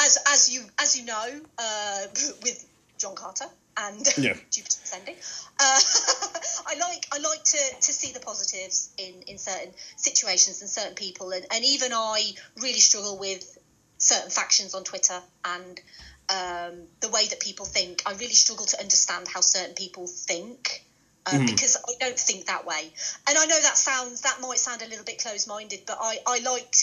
as 0.00 0.18
as 0.28 0.52
you 0.52 0.62
as 0.78 0.96
you 0.96 1.04
know 1.04 1.40
uh, 1.58 2.02
with 2.42 2.66
John 2.98 3.14
Carter 3.14 3.46
and 3.76 4.06
Yeah. 4.18 4.34
Jupiter 4.50 4.78
Ascending. 4.84 5.16
Uh, 5.60 5.80
I 6.66 6.74
like 6.78 7.06
I 7.12 7.18
like 7.18 7.44
to, 7.44 7.58
to 7.80 7.92
see 7.92 8.12
the 8.12 8.20
positives 8.20 8.90
in, 8.98 9.22
in 9.26 9.38
certain 9.38 9.72
situations 9.96 10.60
and 10.60 10.70
certain 10.70 10.94
people, 10.94 11.30
and, 11.32 11.44
and 11.50 11.64
even 11.64 11.92
I 11.92 12.32
really 12.60 12.80
struggle 12.80 13.18
with 13.18 13.58
certain 13.98 14.30
factions 14.30 14.74
on 14.74 14.84
Twitter 14.84 15.20
and 15.44 15.80
um, 16.28 16.86
the 17.00 17.08
way 17.08 17.26
that 17.28 17.40
people 17.40 17.66
think. 17.66 18.02
I 18.06 18.12
really 18.12 18.34
struggle 18.34 18.66
to 18.66 18.80
understand 18.80 19.28
how 19.28 19.40
certain 19.40 19.74
people 19.74 20.06
think. 20.06 20.84
Um, 21.26 21.46
Because 21.46 21.76
I 21.88 21.92
don't 21.98 22.18
think 22.18 22.46
that 22.46 22.64
way, 22.66 22.92
and 23.26 23.38
I 23.38 23.46
know 23.46 23.60
that 23.60 23.78
sounds 23.78 24.22
that 24.22 24.40
might 24.40 24.58
sound 24.58 24.82
a 24.82 24.86
little 24.86 25.04
bit 25.04 25.18
close-minded, 25.18 25.80
but 25.86 25.96
I, 26.00 26.18
I 26.26 26.38
like 26.38 26.74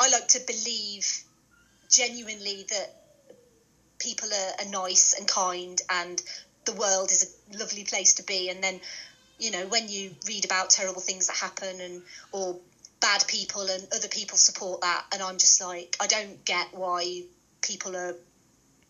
I 0.00 0.08
like 0.08 0.28
to 0.28 0.40
believe 0.40 1.06
genuinely 1.90 2.64
that 2.70 2.90
people 3.98 4.32
are, 4.32 4.52
are 4.58 4.70
nice 4.70 5.12
and 5.12 5.28
kind 5.28 5.80
and 5.90 6.20
the 6.64 6.72
world 6.72 7.10
is 7.12 7.24
a 7.24 7.56
lovely 7.58 7.84
place 7.84 8.14
to 8.14 8.22
be. 8.22 8.48
And 8.48 8.62
then 8.64 8.80
you 9.38 9.50
know 9.50 9.66
when 9.66 9.88
you 9.88 10.14
read 10.26 10.44
about 10.44 10.70
terrible 10.70 11.00
things 11.00 11.26
that 11.26 11.36
happen 11.36 11.80
and 11.80 12.02
or 12.32 12.56
bad 13.00 13.24
people 13.26 13.68
and 13.68 13.86
other 13.94 14.08
people 14.08 14.38
support 14.38 14.80
that 14.80 15.04
and 15.12 15.20
i'm 15.22 15.36
just 15.38 15.60
like 15.60 15.96
i 16.00 16.06
don't 16.06 16.44
get 16.44 16.68
why 16.72 17.22
people 17.62 17.96
are 17.96 18.16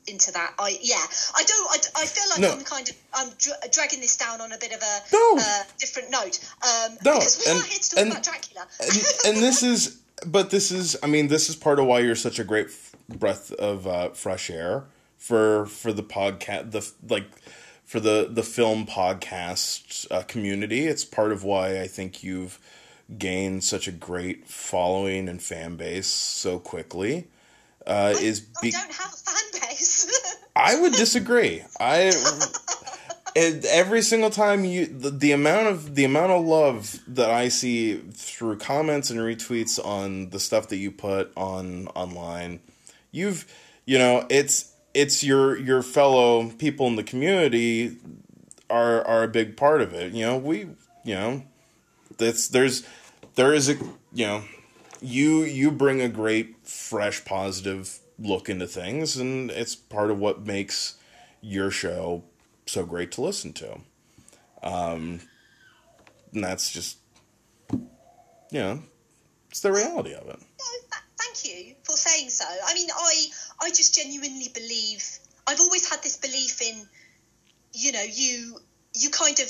into 0.07 0.33
that. 0.33 0.55
I 0.59 0.79
yeah. 0.83 0.97
I 1.35 1.43
don't 1.45 1.67
i, 1.71 2.03
I 2.03 2.07
feel 2.07 2.25
like 2.31 2.41
No. 2.41 2.53
i'm 2.53 2.65
kind 2.65 2.89
of 2.89 2.97
i'm 3.15 3.29
dra- 3.39 3.69
dragging 3.73 4.01
this 4.01 4.17
down 4.17 4.41
on 4.41 4.53
a 4.53 4.59
bit 4.59 4.73
of 4.73 4.81
a 4.83 5.01
No. 5.13 5.37
uh, 5.41 5.63
different 5.79 6.11
note. 6.11 6.39
Um 6.63 6.97
No, 7.05 7.15
because 7.15 7.43
we 7.45 7.51
and- 7.53 7.61
are 7.61 7.67
here 7.67 7.79
to 7.79 7.91
talk 7.91 7.99
and- 8.01 8.11
about 8.13 8.23
dracula. 8.23 8.67
and, 8.81 9.37
and 9.37 9.37
this 9.43 9.63
is 9.63 10.01
but 10.27 10.51
this 10.51 10.71
is 10.71 10.97
i 11.03 11.07
mean 11.07 11.29
this 11.29 11.49
is 11.49 11.57
part 11.57 11.79
of 11.79 11.87
why 11.87 11.99
you're 12.01 12.15
such 12.15 12.39
a 12.39 12.45
great 12.45 12.67
f- 12.67 12.93
breath 13.09 13.51
of 13.53 13.87
uh, 13.87 14.11
fresh 14.11 14.49
air 14.51 14.85
for 15.19 15.67
for 15.67 15.93
the 15.93 16.03
podcast 16.03 16.71
the 16.73 16.91
like 17.09 17.27
for 17.85 17.99
the 18.01 18.29
the 18.31 18.43
film 18.43 18.87
podcast 18.87 20.07
uh, 20.11 20.23
community. 20.23 20.87
It's 20.87 21.05
part 21.05 21.33
of 21.33 21.45
why 21.45 21.81
i 21.81 21.87
think 21.87 22.23
you've 22.23 22.59
gained 23.19 23.63
such 23.65 23.87
a 23.89 23.93
great 23.93 24.49
following 24.49 25.29
and 25.29 25.43
fan 25.43 25.77
base 25.77 26.07
so 26.07 26.59
quickly 26.59 27.27
uh, 27.87 28.15
is 28.19 28.47
i 28.63 28.71
don't 28.71 28.93
have 28.93 29.13
a 29.13 29.17
fan 29.17 29.45
base 29.53 29.64
I 30.57 30.81
would 30.81 30.93
disagree. 30.93 31.63
I 31.81 32.13
every 33.37 34.03
single 34.03 34.31
time 34.31 34.65
you 34.65 34.87
the, 34.87 35.11
the 35.11 35.33
amount 35.33 35.67
of 35.67 35.95
the 35.95 36.05
amount 36.05 36.33
of 36.33 36.45
love 36.45 37.01
that 37.09 37.31
I 37.31 37.49
see 37.49 37.97
through 37.97 38.59
comments 38.59 39.11
and 39.11 39.19
retweets 39.19 39.85
on 39.85 40.31
the 40.31 40.39
stuff 40.39 40.69
that 40.69 40.77
you 40.77 40.93
put 40.93 41.33
on 41.37 41.89
online, 41.89 42.61
you've 43.11 43.47
you 43.85 43.99
know 43.99 44.27
it's 44.31 44.73
it's 44.93 45.25
your 45.25 45.59
your 45.59 45.83
fellow 45.83 46.49
people 46.51 46.87
in 46.87 46.97
the 46.97 47.03
community 47.03 47.97
are 48.71 49.05
are 49.07 49.25
a 49.25 49.29
big 49.29 49.57
part 49.57 49.83
of 49.83 49.93
it. 49.93 50.13
You 50.13 50.25
know 50.27 50.37
we 50.37 50.59
you 51.05 51.15
know 51.15 51.43
that's 52.19 52.49
there's 52.49 52.87
there 53.35 53.53
is 53.53 53.69
a 53.69 53.75
you 54.13 54.27
know 54.27 54.45
you 55.03 55.43
you 55.43 55.73
bring 55.73 56.01
a 56.01 56.09
great 56.09 56.55
fresh 56.65 57.25
positive 57.25 57.99
look 58.19 58.49
into 58.49 58.67
things 58.67 59.17
and 59.17 59.51
it's 59.51 59.75
part 59.75 60.11
of 60.11 60.19
what 60.19 60.47
makes 60.47 60.95
your 61.41 61.71
show 61.71 62.23
so 62.67 62.85
great 62.87 63.11
to 63.13 63.21
listen 63.21 63.53
to 63.53 63.79
um 64.63 65.21
and 66.33 66.43
that's 66.43 66.71
just 66.71 66.99
you 67.71 68.61
know 68.61 68.83
it's 69.51 69.61
the 69.61 69.73
reality 69.73 70.15
of 70.15 70.29
it 70.29 70.39
No, 70.39 70.99
thank 71.19 71.45
you 71.45 71.75
for 71.83 71.97
saying 71.97 72.31
so. 72.31 72.45
I 72.67 72.75
mean, 72.75 72.89
I 72.95 73.27
I 73.61 73.69
just 73.71 73.95
genuinely 73.95 74.49
believe. 74.55 75.05
I've 75.47 75.61
always 75.61 75.89
had 75.89 76.03
this 76.03 76.17
belief 76.17 76.63
in, 76.63 76.87
you 77.73 77.93
know, 77.93 78.03
you 78.03 78.59
you 78.95 79.11
kind 79.11 79.39
of 79.41 79.49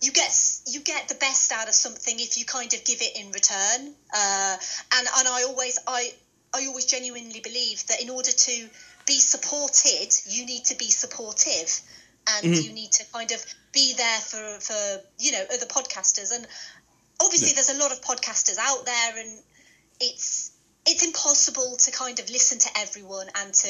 you 0.00 0.12
get 0.12 0.32
you 0.66 0.80
get 0.80 1.08
the 1.08 1.14
best 1.14 1.52
out 1.52 1.68
of 1.68 1.74
something 1.74 2.14
if 2.18 2.38
you 2.38 2.44
kind 2.44 2.72
of 2.72 2.84
give 2.84 3.00
it 3.00 3.16
in 3.18 3.30
return. 3.30 3.94
Uh, 4.14 4.56
and 4.96 5.08
and 5.18 5.28
I 5.28 5.44
always 5.48 5.78
I 5.86 6.12
I 6.54 6.66
always 6.66 6.86
genuinely 6.86 7.40
believe 7.40 7.86
that 7.86 8.00
in 8.02 8.10
order 8.10 8.30
to 8.30 8.68
be 9.06 9.18
supported, 9.20 10.08
you 10.26 10.46
need 10.46 10.64
to 10.66 10.76
be 10.76 10.90
supportive. 10.90 11.80
And 12.36 12.52
mm-hmm. 12.52 12.62
you 12.62 12.72
need 12.74 12.92
to 12.92 13.04
kind 13.12 13.32
of 13.32 13.44
be 13.72 13.94
there 13.96 14.18
for, 14.20 14.60
for 14.60 15.02
you 15.18 15.32
know 15.32 15.44
other 15.52 15.66
podcasters 15.66 16.34
and 16.34 16.46
obviously 17.20 17.52
there's 17.52 17.70
a 17.70 17.78
lot 17.78 17.92
of 17.92 18.00
podcasters 18.00 18.56
out 18.60 18.84
there 18.84 19.18
and 19.18 19.42
it's 20.00 20.52
it's 20.86 21.04
impossible 21.04 21.76
to 21.76 21.90
kind 21.90 22.18
of 22.18 22.30
listen 22.30 22.58
to 22.58 22.68
everyone 22.78 23.26
and 23.42 23.52
to 23.52 23.68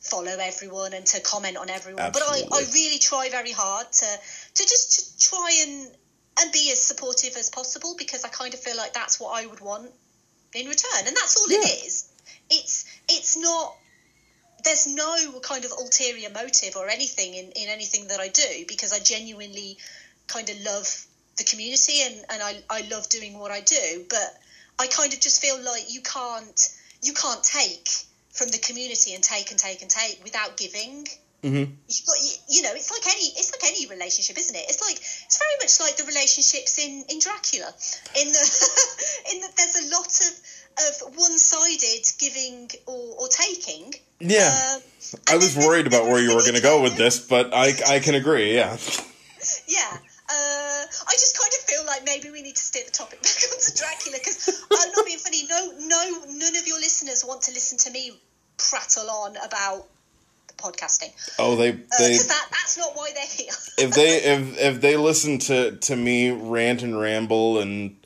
follow 0.00 0.36
everyone 0.40 0.92
and 0.92 1.06
to 1.06 1.20
comment 1.20 1.56
on 1.56 1.70
everyone. 1.70 2.10
But 2.12 2.22
I, 2.22 2.42
I 2.52 2.64
really 2.72 2.98
try 2.98 3.28
very 3.30 3.52
hard 3.52 3.90
to 3.92 4.06
to 4.06 4.62
just 4.62 5.20
to 5.20 5.28
try 5.28 5.50
and 5.66 5.96
and 6.40 6.52
be 6.52 6.70
as 6.72 6.80
supportive 6.80 7.36
as 7.36 7.50
possible 7.50 7.94
because 7.98 8.24
I 8.24 8.28
kind 8.28 8.54
of 8.54 8.60
feel 8.60 8.76
like 8.76 8.92
that's 8.92 9.20
what 9.20 9.40
I 9.40 9.46
would 9.46 9.60
want 9.60 9.90
in 10.54 10.66
return. 10.66 11.06
And 11.06 11.16
that's 11.16 11.36
all 11.36 11.46
Yeah. 11.48 11.58
it 11.58 11.86
is. 11.86 12.07
It's 12.50 12.84
it's 13.08 13.36
not 13.36 13.74
there's 14.64 14.86
no 14.86 15.40
kind 15.40 15.64
of 15.64 15.72
ulterior 15.72 16.30
motive 16.30 16.76
or 16.76 16.88
anything 16.88 17.34
in, 17.34 17.46
in 17.52 17.68
anything 17.68 18.08
that 18.08 18.20
I 18.20 18.28
do 18.28 18.64
because 18.66 18.92
I 18.92 18.98
genuinely 18.98 19.78
kind 20.26 20.48
of 20.50 20.60
love 20.62 21.06
the 21.36 21.44
community 21.44 22.02
and, 22.02 22.14
and 22.28 22.42
I, 22.42 22.58
I 22.68 22.82
love 22.90 23.08
doing 23.08 23.38
what 23.38 23.50
I 23.50 23.60
do. 23.60 24.04
But 24.10 24.34
I 24.78 24.86
kind 24.88 25.12
of 25.12 25.20
just 25.20 25.40
feel 25.40 25.62
like 25.64 25.92
you 25.92 26.00
can't 26.02 26.74
you 27.02 27.12
can't 27.12 27.42
take 27.42 27.88
from 28.32 28.48
the 28.48 28.58
community 28.58 29.14
and 29.14 29.22
take 29.22 29.50
and 29.50 29.58
take 29.58 29.82
and 29.82 29.90
take 29.90 30.20
without 30.22 30.56
giving. 30.56 31.06
mm-hmm. 31.42 31.70
You've 31.88 32.06
got, 32.06 32.18
you, 32.20 32.34
you 32.48 32.62
know, 32.62 32.74
it's 32.74 32.90
like 32.90 33.06
any 33.06 33.26
it's 33.38 33.52
like 33.52 33.72
any 33.72 33.86
relationship, 33.86 34.36
isn't 34.38 34.54
it? 34.54 34.64
It's 34.68 34.82
like 34.82 34.98
it's 34.98 35.38
very 35.38 35.56
much 35.62 35.80
like 35.80 35.96
the 35.96 36.04
relationships 36.04 36.78
in 36.78 37.04
in 37.08 37.18
Dracula. 37.20 37.72
In 38.20 38.28
the 38.28 38.44
in 39.32 39.40
that 39.40 39.56
there's 39.56 39.76
a 39.86 39.90
lot 39.94 40.10
of 40.10 40.32
of 40.88 41.16
one-sided 41.16 42.12
giving 42.18 42.70
or, 42.86 43.14
or 43.20 43.28
taking. 43.28 43.94
Yeah, 44.20 44.50
uh, 44.52 44.80
I 45.28 45.36
was 45.36 45.56
worried 45.56 45.86
about 45.86 46.04
where 46.04 46.20
you 46.20 46.34
were 46.34 46.42
going 46.42 46.54
to 46.54 46.62
go 46.62 46.82
with 46.82 46.96
this, 46.96 47.20
but 47.20 47.52
I 47.54 47.74
I 47.86 47.98
can 48.00 48.14
agree. 48.14 48.54
Yeah. 48.54 48.76
yeah, 49.68 49.98
uh, 50.30 50.82
I 50.84 51.12
just 51.12 51.38
kind 51.38 51.52
of 51.52 51.60
feel 51.60 51.86
like 51.86 52.04
maybe 52.04 52.30
we 52.30 52.42
need 52.42 52.56
to 52.56 52.62
steer 52.62 52.84
the 52.84 52.90
topic 52.90 53.22
back 53.22 53.36
onto 53.52 53.72
Dracula 53.76 54.18
because 54.18 54.48
I'm 54.70 54.78
uh, 54.78 54.92
not 54.96 55.06
being 55.06 55.18
funny. 55.18 55.46
No, 55.48 55.72
no, 55.78 56.24
none 56.28 56.56
of 56.56 56.66
your 56.66 56.78
listeners 56.78 57.24
want 57.24 57.42
to 57.42 57.52
listen 57.52 57.78
to 57.78 57.90
me 57.90 58.18
prattle 58.58 59.08
on 59.08 59.36
about 59.36 59.86
podcasting. 60.58 61.12
Oh, 61.38 61.56
they, 61.56 61.70
uh, 61.70 61.76
they 61.98 62.16
uh, 62.16 62.22
that, 62.28 62.48
that's 62.50 62.76
not 62.76 62.90
why 62.94 63.10
they're 63.14 63.24
here. 63.24 63.52
if 63.78 63.94
they 63.94 64.16
if 64.22 64.58
if 64.58 64.80
they 64.80 64.96
listen 64.96 65.38
to 65.38 65.76
to 65.76 65.96
me 65.96 66.30
rant 66.30 66.82
and 66.82 66.98
ramble 66.98 67.58
and 67.60 67.96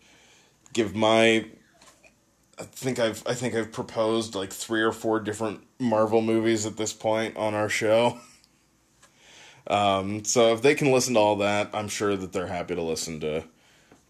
give 0.72 0.94
my 0.94 1.46
I 2.58 2.64
think 2.64 2.98
I've, 2.98 3.22
I 3.26 3.34
think 3.34 3.54
I've 3.54 3.72
proposed 3.72 4.34
like 4.34 4.52
three 4.52 4.82
or 4.82 4.92
four 4.92 5.20
different 5.20 5.62
Marvel 5.78 6.20
movies 6.20 6.66
at 6.66 6.76
this 6.76 6.92
point 6.92 7.36
on 7.36 7.54
our 7.54 7.68
show. 7.68 8.18
Um, 9.64 10.24
so 10.24 10.52
if 10.52 10.60
they 10.60 10.74
can 10.74 10.90
listen 10.90 11.14
to 11.14 11.20
all 11.20 11.36
that, 11.36 11.70
I'm 11.72 11.86
sure 11.86 12.16
that 12.16 12.32
they're 12.32 12.48
happy 12.48 12.74
to 12.74 12.82
listen 12.82 13.20
to, 13.20 13.44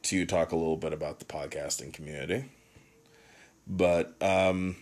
to 0.04 0.16
you 0.16 0.24
talk 0.24 0.50
a 0.50 0.56
little 0.56 0.78
bit 0.78 0.94
about 0.94 1.18
the 1.18 1.26
podcasting 1.26 1.92
community. 1.92 2.46
But, 3.66 4.14
um, 4.22 4.76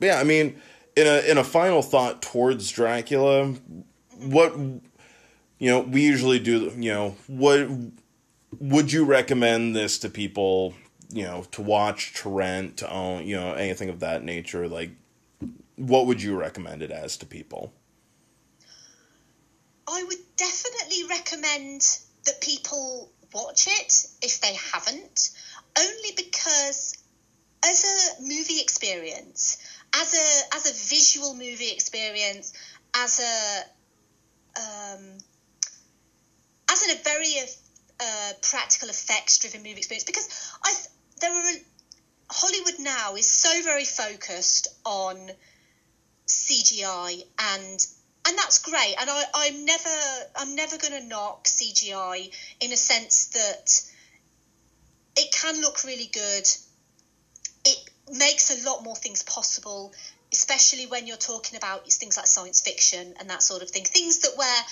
yeah, 0.00 0.18
I 0.18 0.24
mean, 0.24 0.58
in 0.96 1.06
a 1.06 1.30
in 1.30 1.38
a 1.38 1.44
final 1.44 1.82
thought 1.82 2.22
towards 2.22 2.70
Dracula, 2.70 3.54
what 4.18 4.56
you 4.56 5.70
know, 5.70 5.80
we 5.80 6.02
usually 6.02 6.38
do. 6.38 6.72
You 6.76 6.92
know, 6.92 7.16
what 7.26 7.68
would 8.58 8.92
you 8.92 9.04
recommend 9.04 9.76
this 9.76 9.98
to 10.00 10.08
people? 10.08 10.74
You 11.12 11.24
know, 11.24 11.44
to 11.52 11.62
watch, 11.62 12.14
to 12.22 12.28
rent, 12.28 12.78
to 12.78 12.90
own. 12.90 13.26
You 13.26 13.36
know, 13.36 13.52
anything 13.54 13.88
of 13.88 14.00
that 14.00 14.22
nature. 14.22 14.68
Like, 14.68 14.90
what 15.76 16.06
would 16.06 16.22
you 16.22 16.36
recommend 16.36 16.82
it 16.82 16.90
as 16.90 17.16
to 17.18 17.26
people? 17.26 17.72
I 19.88 20.04
would 20.04 20.18
definitely 20.36 21.04
recommend 21.08 21.82
that 22.24 22.40
people 22.40 23.10
watch 23.32 23.66
it 23.66 24.06
if 24.22 24.40
they 24.40 24.54
haven't, 24.54 25.30
only 25.78 26.10
because 26.16 26.96
as 27.64 27.84
a 28.18 28.22
movie 28.22 28.60
experience, 28.60 29.58
as 29.94 30.14
a 30.14 30.56
as 30.56 30.66
a 30.70 30.94
visual 30.94 31.34
movie 31.34 31.70
experience, 31.72 32.52
as 32.94 33.20
a 33.20 34.60
um, 34.60 35.18
as 36.70 36.82
in 36.84 36.96
a 36.96 37.02
very 37.02 37.34
uh, 38.00 38.32
practical 38.42 38.88
effects 38.88 39.38
driven 39.38 39.62
movie 39.62 39.78
experience, 39.78 40.04
because 40.04 40.28
I 40.64 40.72
there 41.20 41.32
are 41.32 41.52
Hollywood 42.30 42.78
now 42.78 43.16
is 43.16 43.26
so 43.26 43.62
very 43.62 43.84
focused 43.84 44.68
on 44.84 45.30
CGI 46.26 47.22
and 47.38 47.86
and 48.26 48.38
that's 48.38 48.58
great 48.58 48.94
and 48.98 49.10
I, 49.10 49.24
I'm 49.34 49.64
never 49.64 49.98
I'm 50.36 50.54
never 50.54 50.78
gonna 50.78 51.00
knock 51.00 51.44
CGI 51.44 52.30
in 52.60 52.72
a 52.72 52.76
sense 52.76 53.26
that 53.28 53.82
it 55.16 55.32
can 55.32 55.60
look 55.60 55.84
really 55.84 56.08
good. 56.12 56.48
It 57.64 57.78
makes 58.12 58.50
a 58.50 58.64
lot 58.64 58.82
more 58.82 58.96
things 58.96 59.22
possible, 59.22 59.92
especially 60.32 60.86
when 60.86 61.06
you're 61.06 61.16
talking 61.16 61.56
about 61.56 61.90
things 61.92 62.16
like 62.16 62.26
science 62.26 62.60
fiction 62.60 63.14
and 63.18 63.28
that 63.30 63.42
sort 63.42 63.62
of 63.62 63.70
thing. 63.70 63.84
Things 63.84 64.20
that 64.20 64.36
where 64.36 64.62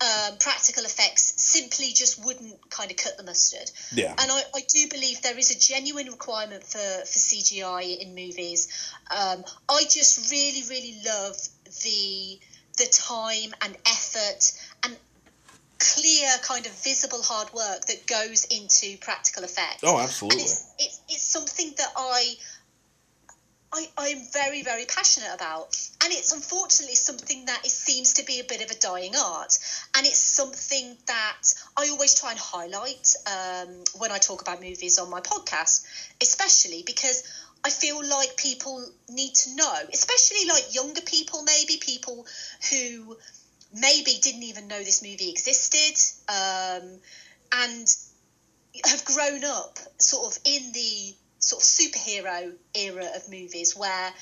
um, 0.00 0.38
practical 0.38 0.84
effects 0.84 1.34
simply 1.36 1.92
just 1.94 2.24
wouldn't 2.24 2.70
kind 2.70 2.90
of 2.90 2.96
cut 2.96 3.16
the 3.16 3.24
mustard. 3.24 3.70
Yeah. 3.92 4.14
And 4.18 4.30
I, 4.30 4.42
I 4.54 4.60
do 4.68 4.88
believe 4.88 5.22
there 5.22 5.38
is 5.38 5.50
a 5.50 5.58
genuine 5.58 6.06
requirement 6.06 6.62
for, 6.64 6.78
for 6.78 7.18
CGI 7.18 7.98
in 7.98 8.14
movies. 8.14 8.68
Um, 9.10 9.44
I 9.68 9.82
just 9.88 10.30
really, 10.30 10.62
really 10.68 11.00
love 11.04 11.36
the 11.82 12.38
the 12.76 12.86
time 12.92 13.54
and 13.62 13.74
effort 13.86 14.52
and 14.84 14.94
clear 15.78 16.28
kind 16.42 16.66
of 16.66 16.72
visible 16.72 17.22
hard 17.22 17.52
work 17.52 17.86
that 17.86 18.06
goes 18.06 18.44
into 18.46 18.98
practical 18.98 19.44
effects. 19.44 19.82
Oh, 19.82 19.98
absolutely. 19.98 20.42
it's, 20.42 20.74
it's, 20.78 21.00
it's 21.08 21.22
something 21.22 21.72
that 21.76 21.88
I, 21.96 22.34
I 23.72 23.88
I'm 23.98 24.22
very 24.32 24.62
very 24.62 24.84
passionate 24.86 25.32
about, 25.34 25.76
and 26.02 26.12
it's 26.12 26.32
unfortunately 26.32 26.94
something 26.94 27.46
that 27.46 27.64
it 27.64 27.70
seems 27.70 28.14
to 28.14 28.24
be 28.24 28.40
a 28.40 28.44
bit 28.44 28.62
of 28.62 28.70
a 28.70 28.74
dying 28.74 29.14
art, 29.16 29.58
and 29.96 30.06
it's 30.06 30.18
something 30.18 30.96
that 31.06 31.42
I 31.76 31.88
always 31.90 32.14
try 32.14 32.30
and 32.30 32.38
highlight 32.38 33.14
um, 33.26 33.84
when 33.98 34.12
I 34.12 34.18
talk 34.18 34.42
about 34.42 34.60
movies 34.60 34.98
on 34.98 35.10
my 35.10 35.20
podcast, 35.20 35.84
especially 36.22 36.82
because 36.84 37.22
I 37.64 37.70
feel 37.70 38.04
like 38.06 38.36
people 38.36 38.88
need 39.08 39.34
to 39.34 39.54
know, 39.56 39.74
especially 39.92 40.46
like 40.46 40.74
younger 40.74 41.00
people, 41.00 41.42
maybe 41.42 41.78
people 41.78 42.26
who 42.70 43.16
maybe 43.72 44.18
didn't 44.22 44.44
even 44.44 44.68
know 44.68 44.82
this 44.82 45.02
movie 45.02 45.30
existed, 45.30 45.96
um, 46.28 47.00
and 47.52 47.96
have 48.84 49.04
grown 49.04 49.44
up 49.44 49.78
sort 49.98 50.26
of 50.26 50.38
in 50.44 50.72
the 50.72 51.14
sort 51.46 51.62
of 51.62 51.66
superhero 51.66 52.52
era 52.74 53.06
of 53.14 53.28
movies 53.28 53.76
where 53.76 54.12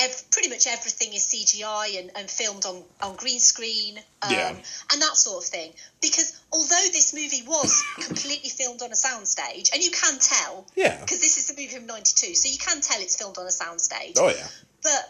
ev- 0.00 0.22
pretty 0.30 0.48
much 0.48 0.66
everything 0.68 1.12
is 1.12 1.26
CGI 1.26 1.98
and, 1.98 2.10
and 2.16 2.30
filmed 2.30 2.64
on, 2.66 2.82
on 3.02 3.16
green 3.16 3.40
screen 3.40 3.98
um, 4.22 4.30
Yeah. 4.30 4.50
and 4.92 5.02
that 5.02 5.16
sort 5.16 5.42
of 5.44 5.50
thing. 5.50 5.72
Because 6.00 6.40
although 6.52 6.86
this 6.92 7.12
movie 7.12 7.42
was 7.46 7.82
completely 8.06 8.50
filmed 8.50 8.80
on 8.82 8.90
a 8.92 8.94
soundstage, 8.94 9.72
and 9.74 9.82
you 9.82 9.90
can 9.90 10.18
tell, 10.20 10.66
Yeah. 10.76 11.00
because 11.00 11.20
this 11.20 11.36
is 11.36 11.48
the 11.48 11.54
movie 11.54 11.74
from 11.74 11.86
'92, 11.86 12.34
so 12.36 12.48
you 12.48 12.58
can 12.58 12.80
tell 12.80 13.00
it's 13.00 13.16
filmed 13.16 13.38
on 13.38 13.46
a 13.46 13.50
soundstage 13.50 14.14
Oh 14.18 14.28
yeah. 14.28 14.46
but 14.84 15.04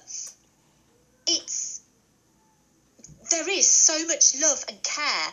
it's 1.27 1.83
there 3.31 3.49
is 3.51 3.71
so 3.71 4.07
much 4.07 4.35
love 4.41 4.65
and 4.69 4.83
care 4.83 5.29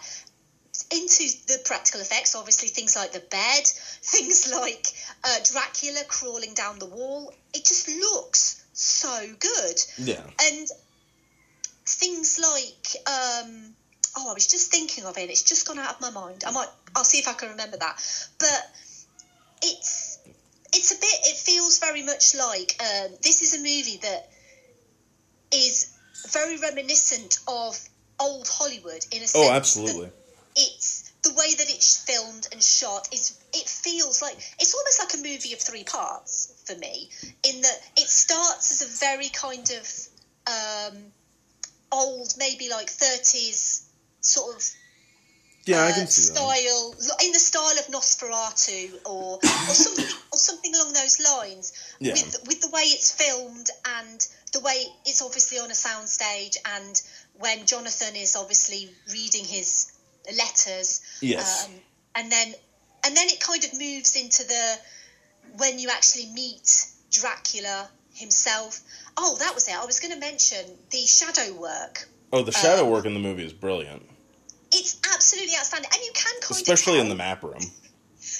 into 0.91 1.23
the 1.47 1.57
practical 1.63 2.01
effects 2.01 2.35
obviously 2.35 2.67
things 2.67 2.95
like 2.97 3.13
the 3.13 3.21
bed 3.21 3.63
things 4.03 4.51
like 4.51 4.85
uh, 5.25 5.39
dracula 5.43 6.01
crawling 6.07 6.53
down 6.53 6.79
the 6.79 6.85
wall. 6.85 7.33
It 7.53 7.65
just 7.65 7.87
looks 7.89 8.63
so 8.73 9.33
good. 9.39 9.77
Yeah. 9.97 10.21
and 10.41 10.67
things 11.87 12.39
like 12.41 12.95
um 13.07 13.75
oh 14.17 14.29
i 14.31 14.33
was 14.33 14.47
just 14.47 14.71
thinking 14.71 15.05
of 15.05 15.17
it. 15.17 15.29
It's 15.29 15.43
just 15.43 15.67
gone 15.67 15.79
out 15.79 15.95
of 15.95 16.01
my 16.01 16.09
mind. 16.09 16.43
I 16.47 16.51
might 16.51 16.67
i'll 16.95 17.03
see 17.03 17.19
if 17.19 17.27
i 17.27 17.33
can 17.33 17.49
remember 17.49 17.77
that. 17.77 17.95
But 18.39 18.63
it's 19.61 20.19
it's 20.73 20.91
a 20.91 20.95
bit 20.95 21.17
it 21.31 21.37
feels 21.37 21.79
very 21.79 22.03
much 22.03 22.35
like 22.35 22.75
um, 22.79 23.11
this 23.21 23.41
is 23.41 23.53
a 23.53 23.59
movie 23.59 23.99
that 24.01 24.27
is 25.53 25.87
very 26.31 26.57
reminiscent 26.57 27.37
of 27.47 27.79
old 28.19 28.47
hollywood 28.47 29.05
in 29.11 29.21
a 29.23 29.27
sense 29.27 29.33
Oh, 29.35 29.51
absolutely. 29.51 30.09
it's 30.55 30.84
the 31.25 31.33
way 31.33 31.55
that 31.57 31.67
it's 31.69 31.97
filmed 32.05 32.47
and 32.51 32.61
shot 32.61 33.07
is 33.11 33.35
it 33.51 33.67
feels 33.67 34.21
like 34.21 34.37
it's 34.59 34.73
almost 34.75 34.99
like 34.99 35.13
a 35.15 35.27
movie 35.27 35.53
of 35.53 35.59
three 35.59 35.83
parts 35.83 36.63
for 36.65 36.77
me 36.77 37.09
in 37.49 37.61
that 37.61 37.77
it 37.97 38.07
starts 38.07 38.71
as 38.71 38.81
a 38.83 39.05
very 39.05 39.29
kind 39.29 39.71
of 39.71 39.85
um, 40.47 40.97
old 41.91 42.33
maybe 42.37 42.69
like 42.69 42.87
30s 42.87 43.87
sort 44.21 44.55
of 44.55 44.63
Yeah, 45.65 45.81
I 45.83 45.89
uh, 45.91 45.95
can 45.95 46.07
see 46.07 46.29
that. 46.29 46.37
style 46.37 46.95
in 47.25 47.31
the 47.31 47.39
style 47.39 47.77
of 47.79 47.87
Nosferatu 47.87 48.93
or 49.05 49.39
or 49.41 49.75
something 49.75 50.05
or 50.31 50.37
something 50.37 50.75
along 50.75 50.93
those 50.93 51.19
lines 51.19 51.73
Yeah. 51.99 52.13
with 52.13 52.37
with 52.47 52.61
the 52.61 52.69
way 52.69 52.83
it's 52.83 53.11
filmed 53.11 53.67
and 53.97 54.27
the 54.53 54.59
way 54.59 54.85
it's 55.05 55.23
obviously 55.23 55.57
on 55.57 55.71
a 55.71 55.73
soundstage 55.73 56.57
and 56.77 57.01
when 57.33 57.65
Jonathan 57.65 58.15
is 58.15 58.35
obviously 58.35 58.93
reading 59.11 59.43
his 59.43 59.91
letters 60.37 61.01
Yes. 61.21 61.65
um, 61.65 61.71
and 62.15 62.31
then 62.31 62.53
and 63.05 63.15
then 63.15 63.27
it 63.27 63.39
kind 63.39 63.63
of 63.63 63.73
moves 63.73 64.15
into 64.15 64.43
the 64.47 64.77
when 65.57 65.77
you 65.79 65.89
actually 65.89 66.31
meet 66.33 66.85
Dracula 67.11 67.89
himself. 68.13 68.81
Oh 69.17 69.37
that 69.37 69.53
was 69.53 69.67
it. 69.67 69.75
I 69.75 69.85
was 69.85 69.99
going 69.99 70.13
to 70.13 70.19
mention 70.19 70.65
the 70.91 71.05
shadow 71.05 71.53
work. 71.53 72.07
Oh, 72.33 72.43
the 72.43 72.51
shadow 72.51 72.87
uh, 72.87 72.89
work 72.89 73.05
in 73.05 73.13
the 73.13 73.19
movie 73.19 73.45
is 73.45 73.53
brilliant, 73.53 74.03
it's 74.71 74.99
absolutely 75.13 75.55
outstanding 75.55 75.89
and 75.93 76.01
you 76.03 76.11
can 76.13 76.33
kind 76.41 76.51
especially 76.51 76.59
of 76.61 76.65
especially 76.65 76.99
in 76.99 77.09
the 77.09 77.15
map 77.15 77.43
room. 77.43 77.61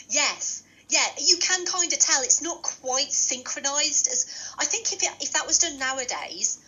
Yes, 0.10 0.64
yeah, 0.90 1.06
you 1.20 1.38
can 1.38 1.66
kind 1.66 1.92
of 1.92 2.00
tell 2.00 2.22
it's 2.22 2.42
not 2.42 2.62
quite 2.62 3.12
synchronized 3.12 4.08
as 4.08 4.54
I 4.58 4.66
think 4.66 4.92
if 4.94 5.04
it, 5.04 5.10
if 5.22 5.34
that 5.34 5.48
was 5.48 5.60
done 5.60 5.80
nowadays, 5.80 6.60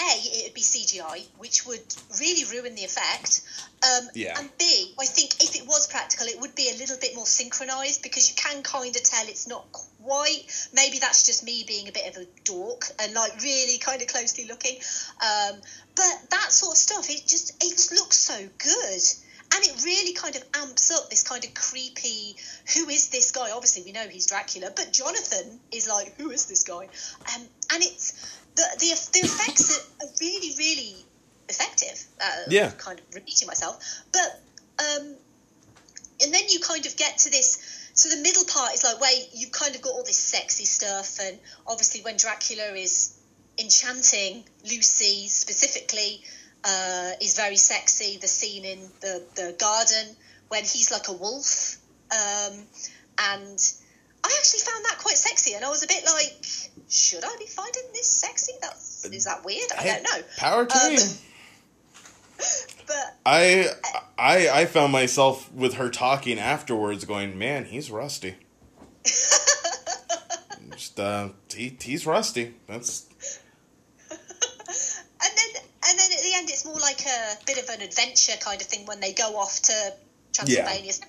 a 0.00 0.38
it 0.38 0.44
would 0.46 0.54
be 0.54 0.62
CGI, 0.62 1.26
which 1.38 1.66
would 1.66 1.80
really 2.18 2.44
ruin 2.50 2.74
the 2.74 2.84
effect. 2.84 3.42
Um, 3.82 4.08
Yeah. 4.14 4.38
And 4.38 4.50
B, 4.58 4.94
I 4.98 5.06
think 5.06 5.42
if 5.42 5.56
it 5.56 5.66
was 5.66 5.86
practical, 5.86 6.26
it 6.26 6.40
would 6.40 6.54
be 6.54 6.70
a 6.70 6.76
little 6.76 6.96
bit 7.00 7.14
more 7.14 7.26
synchronized 7.26 8.02
because 8.02 8.28
you 8.30 8.34
can 8.36 8.62
kind 8.62 8.94
of 8.94 9.02
tell 9.02 9.26
it's 9.28 9.46
not 9.46 9.64
quite. 9.72 10.44
Maybe 10.74 10.98
that's 10.98 11.24
just 11.26 11.44
me 11.44 11.64
being 11.66 11.88
a 11.88 11.92
bit 11.92 12.08
of 12.08 12.22
a 12.22 12.26
dork 12.44 12.86
and 13.00 13.12
like 13.14 13.40
really 13.42 13.78
kind 13.78 14.00
of 14.02 14.08
closely 14.08 14.46
looking. 14.46 14.76
Um, 15.22 15.60
but 15.94 16.12
that 16.30 16.52
sort 16.52 16.72
of 16.72 16.78
stuff, 16.78 17.10
it 17.10 17.22
just 17.26 17.62
it 17.62 17.70
just 17.70 17.92
looks 17.92 18.16
so 18.16 18.38
good. 18.58 19.02
and 19.52 19.64
it 19.64 19.84
really 19.84 20.12
kind 20.12 20.36
of 20.36 20.44
amps 20.54 20.90
up 20.92 21.10
this 21.10 21.22
kind 21.24 21.44
of 21.44 21.52
creepy. 21.54 22.36
Who 22.74 22.88
is 22.88 23.08
this 23.08 23.32
guy? 23.32 23.50
Obviously, 23.50 23.82
we 23.82 23.92
know 23.92 24.06
he's 24.08 24.26
Dracula, 24.26 24.70
but 24.74 24.92
Jonathan 24.92 25.58
is 25.72 25.88
like, 25.88 26.16
who 26.18 26.30
is 26.30 26.46
this 26.46 26.62
guy? 26.62 26.84
Um, 27.34 27.42
and 27.72 27.82
it's 27.82 28.39
the 28.56 28.64
the, 28.78 29.10
the 29.12 29.20
effects 29.20 29.78
are 30.02 30.08
really 30.20 30.54
really 30.58 31.04
effective. 31.48 32.04
Uh, 32.20 32.44
Yeah. 32.48 32.70
kind 32.72 32.98
of 32.98 33.04
repeating 33.14 33.46
myself, 33.48 33.82
but 34.12 34.40
um, 34.78 35.16
and 36.22 36.34
then 36.34 36.42
you 36.48 36.60
kind 36.60 36.86
of 36.86 36.96
get 36.96 37.18
to 37.18 37.30
this. 37.30 37.58
So 37.94 38.08
the 38.08 38.22
middle 38.22 38.44
part 38.44 38.72
is 38.74 38.84
like, 38.84 39.00
wait, 39.00 39.28
you've 39.34 39.52
kind 39.52 39.74
of 39.74 39.82
got 39.82 39.90
all 39.90 40.04
this 40.04 40.16
sexy 40.16 40.64
stuff, 40.64 41.18
and 41.20 41.38
obviously 41.66 42.02
when 42.02 42.16
Dracula 42.16 42.72
is 42.74 43.16
enchanting 43.58 44.44
Lucy 44.64 45.28
specifically 45.28 46.22
uh, 46.64 47.12
is 47.20 47.36
very 47.36 47.56
sexy. 47.56 48.16
The 48.18 48.28
scene 48.28 48.64
in 48.64 48.80
the 49.00 49.22
the 49.34 49.56
garden 49.58 50.16
when 50.48 50.64
he's 50.64 50.90
like 50.90 51.08
a 51.08 51.12
wolf, 51.12 51.76
um, 52.10 52.66
and 53.18 53.58
I 54.24 54.36
actually 54.38 54.60
found 54.60 54.84
that 54.84 54.98
quite 54.98 55.16
sexy, 55.16 55.54
and 55.54 55.64
I 55.64 55.68
was 55.68 55.82
a 55.82 55.86
bit 55.86 56.04
like, 56.04 56.46
should 56.90 57.24
I 57.24 57.36
be 57.38 57.46
finding 57.46 57.84
this 57.94 58.06
sexy? 58.06 58.52
That's 58.60 59.04
is 59.04 59.24
that 59.24 59.44
weird? 59.44 59.70
I 59.78 59.84
don't 59.84 60.02
know. 60.02 60.22
Power 60.36 60.66
to 60.66 60.76
Um. 60.76 60.96
But 62.86 63.16
I, 63.24 63.66
I, 64.18 64.48
I 64.48 64.64
found 64.64 64.92
myself 64.92 65.52
with 65.52 65.74
her 65.74 65.90
talking 65.90 66.38
afterwards, 66.40 67.04
going, 67.04 67.38
"Man, 67.38 67.66
he's 67.66 67.88
rusty." 67.90 68.34
Just, 70.72 70.98
uh, 70.98 71.28
he, 71.54 71.76
he's 71.80 72.06
rusty. 72.06 72.54
That's 72.66 73.06
and 74.10 74.18
then 74.18 75.62
and 75.88 75.98
then 75.98 76.12
at 76.12 76.22
the 76.22 76.32
end 76.34 76.50
it's 76.50 76.64
more 76.64 76.80
like 76.80 77.00
a 77.02 77.34
bit 77.46 77.62
of 77.62 77.68
an 77.68 77.82
adventure 77.82 78.32
kind 78.40 78.60
of 78.60 78.66
thing 78.66 78.86
when 78.86 78.98
they 78.98 79.12
go 79.12 79.36
off 79.36 79.60
to 79.62 79.94
Transylvania. 80.32 80.92
I 80.92 81.04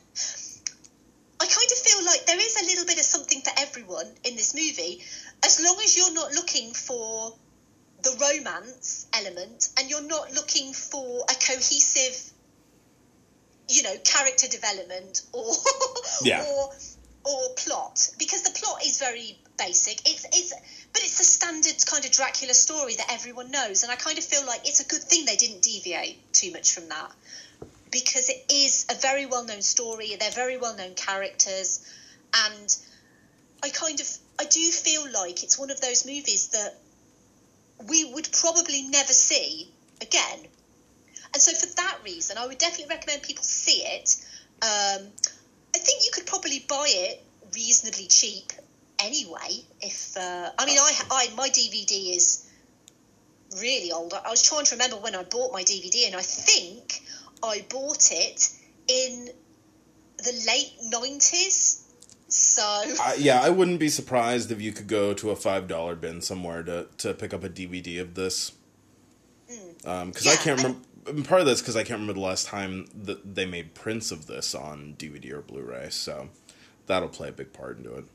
kind 1.52 1.72
of 1.72 1.78
feel 1.78 2.06
like 2.06 2.26
there 2.26 2.40
is 2.40 2.56
a 2.62 2.66
little 2.66 2.86
bit 2.86 2.98
of 2.98 3.06
something 3.06 3.42
for 3.42 3.52
everyone 3.58 4.08
in 4.24 4.36
this 4.36 4.54
movie, 4.54 5.04
as 5.44 5.60
long 5.64 5.78
as 5.84 5.98
you're 5.98 6.14
not 6.14 6.32
looking 6.32 6.74
for 6.74 7.34
the 8.04 8.18
romance 8.20 9.08
element 9.14 9.70
and 9.78 9.90
you're 9.90 10.08
not 10.08 10.34
looking 10.34 10.74
for 10.74 11.24
a 11.30 11.34
cohesive, 11.36 12.18
you 13.70 13.84
know, 13.84 13.96
character 14.04 14.48
development 14.48 15.22
or 15.34 15.54
Yeah. 16.24 16.44
or 16.44 16.72
or 17.24 17.54
plot 17.56 18.10
because 18.18 18.42
the 18.42 18.50
plot 18.50 18.84
is 18.84 18.98
very 18.98 19.38
basic. 19.58 20.00
It's 20.10 20.26
it's 20.34 20.54
but 20.94 21.04
it's 21.04 21.20
a 21.20 21.24
standard 21.24 21.76
kind 21.86 22.04
of 22.04 22.12
Dracula 22.12 22.54
story 22.54 22.96
that 22.96 23.12
everyone 23.12 23.52
knows, 23.52 23.84
and 23.84 23.92
I 23.92 23.96
kind 23.96 24.18
of 24.18 24.24
feel 24.24 24.46
like 24.46 24.68
it's 24.68 24.80
a 24.80 24.88
good 24.88 25.04
thing 25.04 25.26
they 25.26 25.36
didn't 25.36 25.62
deviate 25.62 26.34
too 26.34 26.52
much 26.52 26.74
from 26.74 26.90
that 26.90 27.12
because 27.92 28.30
it 28.30 28.46
is 28.50 28.86
a 28.90 28.96
very 28.96 29.26
well 29.26 29.44
known 29.46 29.62
story. 29.62 30.16
They're 30.20 30.32
very 30.32 30.58
well 30.58 30.76
known 30.76 30.96
characters, 30.96 31.86
and 32.34 32.76
I 33.64 33.70
kind 33.70 34.00
of 34.00 34.08
I 34.40 34.46
do 34.46 34.72
feel 34.72 35.12
like 35.12 35.44
it's 35.44 35.60
one 35.60 35.70
of 35.70 35.82
those 35.82 36.06
movies 36.06 36.48
that 36.50 36.80
we 37.88 38.06
would 38.06 38.30
probably 38.32 38.84
never 38.84 39.14
see 39.14 39.72
again. 40.02 40.40
And 41.34 41.42
so 41.42 41.54
for 41.54 41.74
that 41.76 42.00
reason, 42.04 42.38
I 42.38 42.48
would 42.48 42.58
definitely 42.58 42.94
recommend 42.94 43.24
people 43.24 43.44
see 43.44 43.84
it. 43.86 44.16
Um, 44.62 45.08
I 45.74 45.78
think 45.78 46.04
you 46.04 46.12
could 46.12 46.26
probably 46.26 46.60
buy 46.68 46.86
it 46.88 47.24
reasonably 47.54 48.08
cheap 48.08 48.52
anyway. 49.00 49.64
If 49.82 50.18
uh, 50.18 50.52
I 50.58 50.66
mean, 50.66 50.78
I, 50.78 50.92
I 51.12 51.28
my 51.36 51.50
DVD 51.50 52.16
is 52.16 52.48
really 53.60 53.92
old. 53.92 54.14
I 54.14 54.30
was 54.30 54.44
trying 54.44 54.66
to 54.66 54.76
remember 54.76 54.98
when 54.98 55.16
I 55.16 55.24
bought 55.24 55.52
my 55.52 55.64
DVD, 55.64 56.08
and 56.08 56.16
I 56.16 56.22
think 56.22 57.01
I 57.44 57.66
bought 57.70 58.10
it 58.12 58.50
in 58.88 59.30
the 60.18 60.44
late 60.48 60.74
nineties. 60.84 61.88
So 62.28 62.62
I, 62.64 63.16
yeah. 63.20 63.42
I 63.42 63.50
wouldn't 63.50 63.80
be 63.80 63.90
surprised 63.90 64.52
if 64.52 64.62
you 64.62 64.72
could 64.72 64.88
go 64.88 65.14
to 65.14 65.32
a 65.32 65.36
five 65.36 65.68
dollar 65.68 65.96
bin 65.96 66.22
somewhere 66.22 66.64
to 66.64 66.88
to 67.00 67.14
pick 67.14 67.34
up 67.34 67.44
a 67.44 67.50
DVD 67.50 68.00
of 68.00 68.16
this. 68.16 68.54
Because 69.48 69.86
I 69.86 70.04
Hmm. 70.04 70.12
Yeah, 70.24 70.36
can't 70.38 70.60
I- 70.60 70.64
remember. 70.64 70.88
Part 71.28 71.42
of 71.42 71.48
that's 71.48 71.62
because 71.62 71.76
I 71.76 71.80
can't 71.84 72.00
remember 72.00 72.14
the 72.14 72.20
last 72.20 72.46
time 72.46 72.86
that 72.94 73.34
they 73.36 73.46
made 73.46 73.74
prints 73.74 74.12
of 74.12 74.28
this 74.28 74.54
on 74.54 74.94
DVD 75.00 75.32
or 75.32 75.42
Blu-ray, 75.42 75.90
so 75.90 76.30
that'll 76.86 77.10
play 77.10 77.30
a 77.30 77.32
big 77.32 77.54
part 77.54 77.80
into 77.80 77.96
it. 77.96 78.06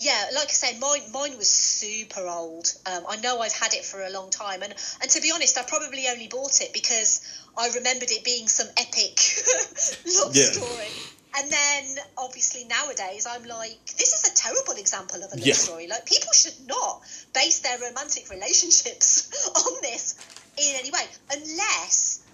Yeah, 0.00 0.26
like 0.34 0.48
I 0.48 0.52
said, 0.52 0.78
mine 0.78 1.10
mine 1.10 1.36
was 1.36 1.48
super 1.48 2.26
old. 2.28 2.72
Um, 2.86 3.04
I 3.08 3.16
know 3.16 3.40
I've 3.40 3.52
had 3.52 3.74
it 3.74 3.84
for 3.84 4.02
a 4.02 4.10
long 4.10 4.30
time, 4.30 4.62
and 4.62 4.72
and 5.02 5.10
to 5.10 5.20
be 5.20 5.32
honest, 5.32 5.58
I 5.58 5.62
probably 5.64 6.06
only 6.08 6.28
bought 6.28 6.60
it 6.60 6.72
because 6.72 7.20
I 7.56 7.68
remembered 7.74 8.10
it 8.10 8.24
being 8.24 8.46
some 8.48 8.68
epic 8.76 9.18
love 10.06 10.36
Yeah. 10.36 10.44
story. 10.52 11.04
And 11.36 11.50
then 11.52 11.96
obviously 12.16 12.64
nowadays, 12.64 13.26
I'm 13.28 13.44
like, 13.44 13.84
this 13.98 14.12
is 14.12 14.32
a 14.32 14.34
terrible 14.34 14.74
example 14.80 15.22
of 15.22 15.32
a 15.32 15.36
love 15.36 15.46
Yeah. 15.46 15.54
story. 15.54 15.86
Like 15.88 16.06
people 16.06 16.32
should 16.32 16.58
not 16.66 17.00
base 17.34 17.60
their 17.60 17.78
romantic 17.78 18.30
relationships 18.30 19.28
on 19.56 19.72
this 19.82 20.14
in 20.56 20.74
any 20.76 20.90
way, 20.90 21.04
unless 21.32 22.24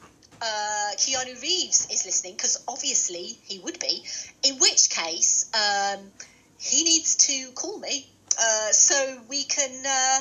uh, 0.40 0.90
Keanu 0.96 1.40
Reeves 1.40 1.86
is 1.90 2.04
listening, 2.04 2.34
because 2.34 2.62
obviously 2.68 3.40
he 3.46 3.58
would 3.60 3.78
be. 3.80 4.04
In 4.42 4.58
which 4.58 4.90
case, 4.90 5.50
um, 5.54 6.12
he 6.58 6.84
needs 6.84 7.16
to 7.16 7.52
call 7.52 7.78
me 7.78 8.06
uh, 8.40 8.70
so 8.72 9.20
we 9.28 9.44
can 9.44 9.84
uh, 9.86 10.20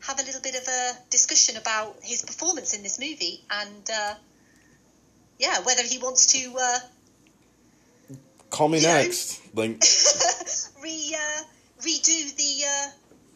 have 0.00 0.18
a 0.18 0.22
little 0.22 0.40
bit 0.40 0.54
of 0.54 0.66
a 0.66 0.92
discussion 1.10 1.56
about 1.56 1.96
his 2.02 2.22
performance 2.22 2.74
in 2.74 2.82
this 2.82 2.98
movie 2.98 3.40
and 3.50 3.90
uh, 3.92 4.14
yeah, 5.38 5.60
whether 5.60 5.82
he 5.82 5.98
wants 5.98 6.26
to 6.26 6.54
uh, 6.60 6.78
Call 8.50 8.68
me 8.68 8.78
You 8.78 8.88
know? 8.88 8.94
next. 8.94 9.40
Like 9.54 9.70
re 10.82 11.16
uh, 11.16 11.42
redo 11.80 12.36
the 12.36 12.64
uh, 12.66 12.90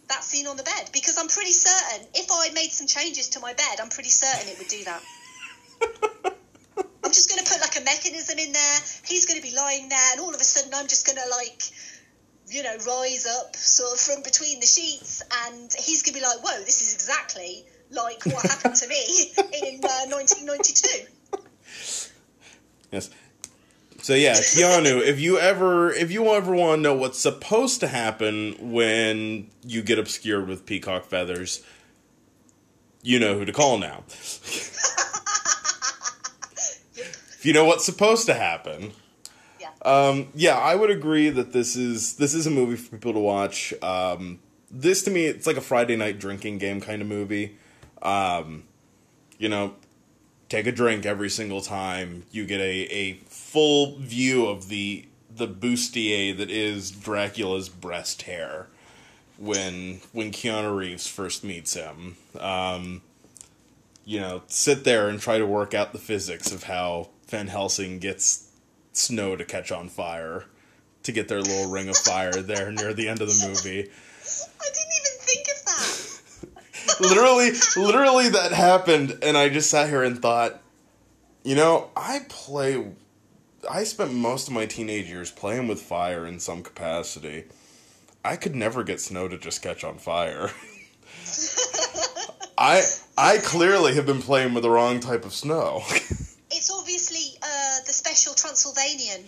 that 0.08 0.22
scene 0.22 0.46
on 0.46 0.56
the 0.56 0.62
bed 0.62 0.90
because 0.92 1.16
I'm 1.16 1.28
pretty 1.28 1.52
certain 1.52 2.06
if 2.14 2.26
I 2.30 2.50
made 2.52 2.70
some 2.70 2.86
changes 2.86 3.30
to 3.30 3.40
my 3.40 3.54
bed, 3.54 3.80
I'm 3.80 3.88
pretty 3.88 4.10
certain 4.10 4.48
it 4.48 4.58
would 4.58 4.68
do 4.68 4.84
that. 4.84 5.02
Just 7.14 7.30
going 7.30 7.44
to 7.44 7.50
put 7.50 7.60
like 7.60 7.76
a 7.80 7.84
mechanism 7.84 8.38
in 8.38 8.52
there. 8.52 8.78
He's 9.04 9.26
going 9.26 9.40
to 9.40 9.46
be 9.46 9.54
lying 9.54 9.88
there, 9.88 10.12
and 10.12 10.20
all 10.20 10.34
of 10.34 10.40
a 10.40 10.44
sudden, 10.44 10.74
I'm 10.74 10.88
just 10.88 11.06
going 11.06 11.16
to 11.16 11.28
like, 11.30 11.62
you 12.48 12.62
know, 12.64 12.76
rise 12.86 13.26
up 13.26 13.54
sort 13.54 13.94
of 13.94 14.00
from 14.00 14.22
between 14.22 14.58
the 14.58 14.66
sheets, 14.66 15.22
and 15.46 15.72
he's 15.78 16.02
going 16.02 16.14
to 16.14 16.20
be 16.20 16.26
like, 16.26 16.42
"Whoa, 16.42 16.58
this 16.64 16.82
is 16.82 16.92
exactly 16.92 17.64
like 17.90 18.26
what 18.26 18.42
happened 18.42 18.74
to 18.76 18.88
me 18.88 19.32
in 19.38 19.84
uh, 19.84 20.10
1992." 20.10 21.06
Yes. 22.90 23.10
So 24.02 24.14
yeah, 24.14 24.34
Keanu, 24.34 25.00
if 25.00 25.18
you 25.18 25.38
ever 25.38 25.90
if 25.90 26.10
you 26.10 26.26
ever 26.26 26.54
want 26.54 26.78
to 26.78 26.82
know 26.82 26.94
what's 26.94 27.18
supposed 27.18 27.80
to 27.80 27.88
happen 27.88 28.54
when 28.60 29.48
you 29.62 29.82
get 29.82 29.98
obscured 29.98 30.46
with 30.46 30.66
peacock 30.66 31.06
feathers, 31.06 31.62
you 33.02 33.18
know 33.18 33.38
who 33.38 33.46
to 33.46 33.52
call 33.52 33.78
now. 33.78 34.04
if 37.44 37.48
you 37.48 37.52
know 37.52 37.66
what's 37.66 37.84
supposed 37.84 38.24
to 38.24 38.32
happen. 38.32 38.92
Yeah. 39.60 39.68
Um, 39.82 40.28
yeah, 40.34 40.56
I 40.56 40.76
would 40.76 40.88
agree 40.88 41.28
that 41.28 41.52
this 41.52 41.76
is 41.76 42.14
this 42.14 42.32
is 42.32 42.46
a 42.46 42.50
movie 42.50 42.76
for 42.76 42.96
people 42.96 43.12
to 43.12 43.18
watch. 43.18 43.74
Um, 43.82 44.38
this 44.70 45.02
to 45.02 45.10
me, 45.10 45.26
it's 45.26 45.46
like 45.46 45.58
a 45.58 45.60
Friday 45.60 45.94
night 45.94 46.18
drinking 46.18 46.56
game 46.56 46.80
kind 46.80 47.02
of 47.02 47.08
movie. 47.08 47.58
Um, 48.00 48.64
you 49.36 49.50
know, 49.50 49.74
take 50.48 50.66
a 50.66 50.72
drink 50.72 51.04
every 51.04 51.28
single 51.28 51.60
time 51.60 52.24
you 52.30 52.46
get 52.46 52.60
a, 52.60 52.86
a 52.90 53.12
full 53.26 53.98
view 53.98 54.46
of 54.46 54.70
the 54.70 55.04
the 55.28 55.46
bustier 55.46 56.34
that 56.38 56.50
is 56.50 56.90
Dracula's 56.90 57.68
breast 57.68 58.22
hair 58.22 58.68
when 59.36 60.00
when 60.12 60.30
Keanu 60.30 60.74
Reeves 60.74 61.06
first 61.06 61.44
meets 61.44 61.74
him. 61.74 62.16
Um, 62.40 63.02
you 64.06 64.18
know, 64.18 64.44
sit 64.46 64.84
there 64.84 65.10
and 65.10 65.20
try 65.20 65.36
to 65.36 65.44
work 65.44 65.74
out 65.74 65.92
the 65.92 65.98
physics 65.98 66.50
of 66.50 66.62
how 66.62 67.10
Van 67.34 67.48
Helsing 67.48 67.98
gets 67.98 68.48
snow 68.92 69.34
to 69.34 69.44
catch 69.44 69.72
on 69.72 69.88
fire 69.88 70.44
to 71.02 71.10
get 71.10 71.26
their 71.26 71.40
little 71.40 71.68
ring 71.68 71.88
of 71.88 71.96
fire 71.96 72.30
there 72.30 72.70
near 72.70 72.94
the 72.94 73.08
end 73.08 73.20
of 73.20 73.26
the 73.26 73.48
movie. 73.48 73.80
I 73.80 74.66
didn't 74.72 74.94
even 75.00 75.18
think 75.18 75.48
of 75.48 75.64
that. 75.64 77.00
literally, 77.00 77.50
literally 77.76 78.28
that 78.28 78.52
happened, 78.52 79.18
and 79.20 79.36
I 79.36 79.48
just 79.48 79.68
sat 79.68 79.88
here 79.88 80.04
and 80.04 80.22
thought, 80.22 80.62
you 81.42 81.56
know, 81.56 81.90
I 81.96 82.20
play. 82.28 82.92
I 83.68 83.82
spent 83.82 84.14
most 84.14 84.46
of 84.46 84.54
my 84.54 84.66
teenage 84.66 85.08
years 85.08 85.32
playing 85.32 85.66
with 85.66 85.82
fire 85.82 86.24
in 86.24 86.38
some 86.38 86.62
capacity. 86.62 87.46
I 88.24 88.36
could 88.36 88.54
never 88.54 88.84
get 88.84 89.00
snow 89.00 89.26
to 89.26 89.36
just 89.36 89.60
catch 89.60 89.82
on 89.82 89.98
fire. 89.98 90.52
I 92.58 92.82
I 93.18 93.38
clearly 93.38 93.96
have 93.96 94.06
been 94.06 94.22
playing 94.22 94.54
with 94.54 94.62
the 94.62 94.70
wrong 94.70 95.00
type 95.00 95.24
of 95.24 95.34
snow. 95.34 95.82
It's 96.56 96.70
obviously 96.70 97.36
uh, 97.42 97.80
the 97.84 97.92
special 98.04 98.34
Transylvanian 98.34 99.24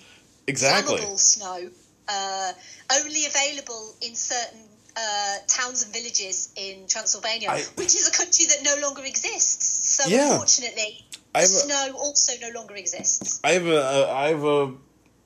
exactly. 0.46 0.96
flammable 0.98 1.18
snow, 1.18 1.70
uh, 2.08 2.52
only 3.00 3.24
available 3.26 3.94
in 4.02 4.14
certain 4.14 4.60
uh, 4.98 5.36
towns 5.46 5.84
and 5.84 5.92
villages 5.94 6.52
in 6.56 6.86
Transylvania, 6.88 7.48
I- 7.50 7.62
which 7.76 7.94
is 7.94 8.08
a 8.08 8.12
country 8.12 8.46
that 8.46 8.62
no 8.62 8.76
longer 8.86 9.04
exists. 9.04 9.96
So 9.96 10.08
Yeah. 10.08 10.32
unfortunately, 10.32 11.04
I 11.34 11.40
have 11.40 11.50
a- 11.50 11.52
snow 11.52 11.92
also 11.98 12.32
no 12.40 12.48
longer 12.50 12.74
exists. 12.76 13.40
I 13.44 13.52
have 13.52 13.66
a, 13.66 14.08
I 14.10 14.28
have 14.28 14.44
a 14.44 14.72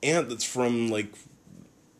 aunt 0.03 0.29
that's 0.29 0.43
from 0.43 0.89
like 0.89 1.07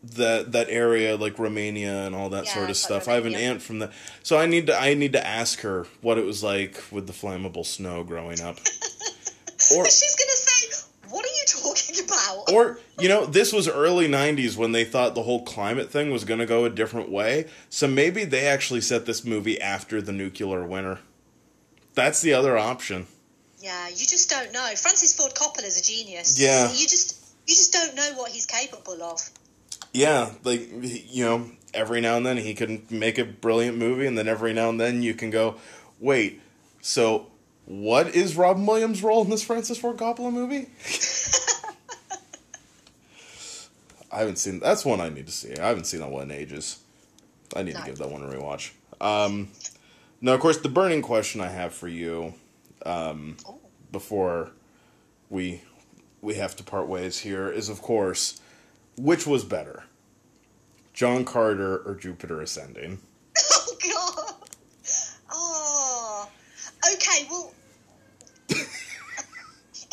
that 0.04 0.52
that 0.54 0.68
area 0.70 1.16
like 1.16 1.38
Romania 1.38 2.06
and 2.08 2.16
all 2.16 2.30
that 2.30 2.46
Yeah, 2.46 2.54
sort 2.56 2.70
of 2.72 2.76
stuff. 2.78 3.08
I 3.08 3.14
have 3.14 3.26
an 3.28 3.36
aunt 3.36 3.62
from 3.62 3.80
the 3.80 3.92
so 4.24 4.38
I 4.40 4.48
need 4.48 4.68
to 4.68 4.76
I 4.78 4.96
need 4.96 5.14
to 5.14 5.26
ask 5.26 5.60
her 5.62 5.86
what 6.02 6.18
it 6.18 6.26
was 6.26 6.42
like 6.44 6.82
with 6.92 7.06
the 7.08 7.14
flammable 7.14 7.66
snow 7.66 8.04
growing 8.04 8.42
up. 8.42 8.58
or 9.76 9.86
She's 9.86 10.16
gonna 10.18 10.42
say, 10.50 10.88
"What 11.10 11.24
are 11.24 11.30
you 11.30 11.46
about?" 12.34 12.54
or 12.54 12.80
you 13.00 13.10
know 13.10 13.26
this 13.26 13.52
was 13.54 13.68
early 13.68 14.08
90s 14.08 14.56
when 14.58 14.72
they 14.72 14.84
thought 14.86 15.16
the 15.16 15.24
whole 15.24 15.44
climate 15.44 15.92
thing 15.92 16.12
was 16.12 16.24
going 16.24 16.40
to 16.40 16.46
go 16.46 16.66
a 16.66 16.70
different 16.70 17.10
way. 17.10 17.48
So 17.70 17.88
maybe 17.88 18.24
they 18.26 18.48
actually 18.48 18.82
set 18.82 19.06
this 19.06 19.24
movie 19.26 19.60
after 19.62 20.02
the 20.02 20.12
nuclear 20.12 20.66
winter. 20.66 21.00
That's 21.94 22.22
the 22.22 22.34
other 22.34 22.58
option. 22.58 23.08
yeah, 23.60 23.88
you 23.90 24.06
just 24.08 24.30
don't 24.30 24.52
know. 24.54 24.66
Francis 24.76 25.14
Ford 25.16 25.34
Coppola's 25.34 25.80
a 25.80 25.84
genius. 25.84 26.40
Yeah. 26.40 26.72
you 26.72 26.88
just 26.88 27.18
you 27.48 27.56
just 27.56 27.74
don't 27.74 27.96
know 27.96 28.14
what 28.16 28.32
he's 28.32 28.46
capable 28.46 29.02
of. 29.04 29.20
Yeah, 29.94 30.32
like 30.44 30.70
you 30.72 31.26
know, 31.26 31.52
every 31.74 32.00
now 32.00 32.16
and 32.16 32.26
then 32.26 32.38
he 32.38 32.54
can 32.54 32.86
make 32.90 33.18
a 33.18 33.26
brilliant 33.26 33.78
movie, 33.78 34.06
and 34.08 34.18
then 34.18 34.28
every 34.28 34.54
now 34.54 34.70
and 34.70 34.80
then 34.80 35.02
you 35.02 35.14
can 35.14 35.30
go, 35.32 35.56
wait, 36.00 36.40
so 36.82 37.28
what 37.66 38.16
is 38.16 38.38
Robin 38.38 38.66
Williams' 38.66 39.04
role 39.04 39.24
in 39.24 39.30
this 39.30 39.44
Francis 39.44 39.78
Ford 39.78 39.98
Coppola 39.98 40.32
movie? 40.32 40.70
I 44.12 44.20
haven't 44.20 44.38
seen. 44.38 44.60
That's 44.60 44.84
one 44.86 45.00
I 45.00 45.10
need 45.10 45.28
to 45.28 45.32
see. 45.32 45.56
I 45.58 45.68
haven't 45.68 45.86
seen 45.86 46.02
that 46.02 46.12
one 46.12 46.24
in 46.24 46.32
ages. 46.32 46.80
I 47.56 47.64
need 47.64 47.76
to 47.76 47.84
give 47.84 47.98
that 47.98 48.10
one 48.10 48.24
a 48.24 48.28
rewatch. 48.28 48.72
Um, 49.00 49.50
now, 50.22 50.34
of 50.34 50.40
course, 50.40 50.58
the 50.58 50.70
burning 50.70 51.02
question 51.02 51.42
I 51.42 51.48
have 51.48 51.74
for 51.74 51.88
you 51.88 52.34
Oh, 52.86 53.60
before 53.92 54.52
we 55.30 55.62
we 56.22 56.36
have 56.36 56.56
to 56.56 56.64
part 56.64 56.88
ways 56.88 57.20
here 57.20 57.50
is 57.50 57.70
of 57.70 57.82
course 57.82 58.42
which 58.98 59.28
was 59.28 59.44
better 59.44 59.84
john 60.94 61.24
carter 61.26 61.78
or 61.78 61.96
jupiter 61.96 62.42
ascending 62.42 63.00
oh 63.52 63.78
god. 63.82 64.50
Oh. 65.34 66.30
Okay. 66.94 67.28
Well, 67.30 67.54
it's 68.50 68.70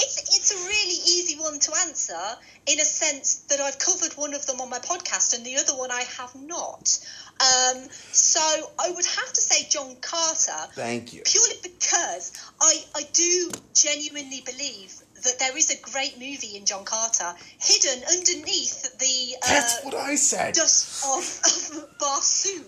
it's 0.01 0.51
a 0.53 0.67
really 0.67 0.95
easy 0.95 1.39
one 1.39 1.59
to 1.59 1.73
answer 1.87 2.19
in 2.67 2.81
a 2.81 2.85
sense 3.09 3.39
that 3.49 3.61
I've 3.61 3.79
covered 3.79 4.13
one 4.15 4.35
of 4.35 4.47
them 4.47 4.61
on 4.61 4.71
my 4.71 4.79
podcast 4.79 5.35
and 5.35 5.45
the 5.45 5.57
other 5.57 5.73
one 5.73 5.91
I 5.91 6.03
have 6.19 6.35
not. 6.35 6.99
Um, 7.41 7.89
so 8.13 8.41
I 8.79 8.91
would 8.91 9.07
have 9.07 9.33
to 9.33 9.41
say 9.41 9.67
John 9.69 9.97
Carter 10.01 10.73
thank 10.73 11.13
you 11.13 11.23
purely 11.25 11.57
because 11.63 12.33
I, 12.61 12.83
I 12.95 13.03
do 13.13 13.51
genuinely 13.75 14.43
believe 14.45 14.95
that 15.23 15.39
there 15.39 15.57
is 15.57 15.71
a 15.71 15.81
great 15.91 16.19
movie 16.19 16.57
in 16.57 16.65
John 16.65 16.85
Carter 16.85 17.33
hidden 17.61 18.03
underneath 18.11 18.99
the 18.99 19.37
uh, 19.43 19.49
that's 19.49 19.85
what 19.85 19.95
i 19.95 20.15
said 20.15 20.55
dust 20.55 21.05
of, 21.05 21.19
of 21.19 21.99
Barsoom. 21.99 22.65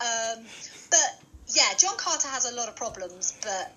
Um, 0.00 0.44
but 0.90 1.20
yeah, 1.48 1.74
John 1.78 1.96
Carter 1.96 2.28
has 2.28 2.50
a 2.50 2.54
lot 2.54 2.68
of 2.68 2.76
problems, 2.76 3.38
but 3.42 3.72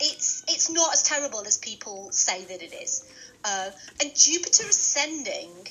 it's 0.00 0.44
it's 0.48 0.70
not 0.70 0.92
as 0.92 1.02
terrible 1.02 1.40
as 1.46 1.58
people 1.58 2.08
say 2.12 2.44
that 2.44 2.62
it 2.62 2.72
is. 2.72 3.04
Uh, 3.46 3.70
and 4.00 4.10
Jupiter 4.16 4.64
Ascending 4.68 5.68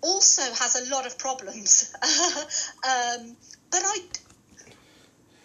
also 0.00 0.42
has 0.42 0.76
a 0.76 0.88
lot 0.94 1.06
of 1.06 1.18
problems. 1.18 1.92
um, 2.04 3.36
but 3.72 3.82
I, 3.84 3.98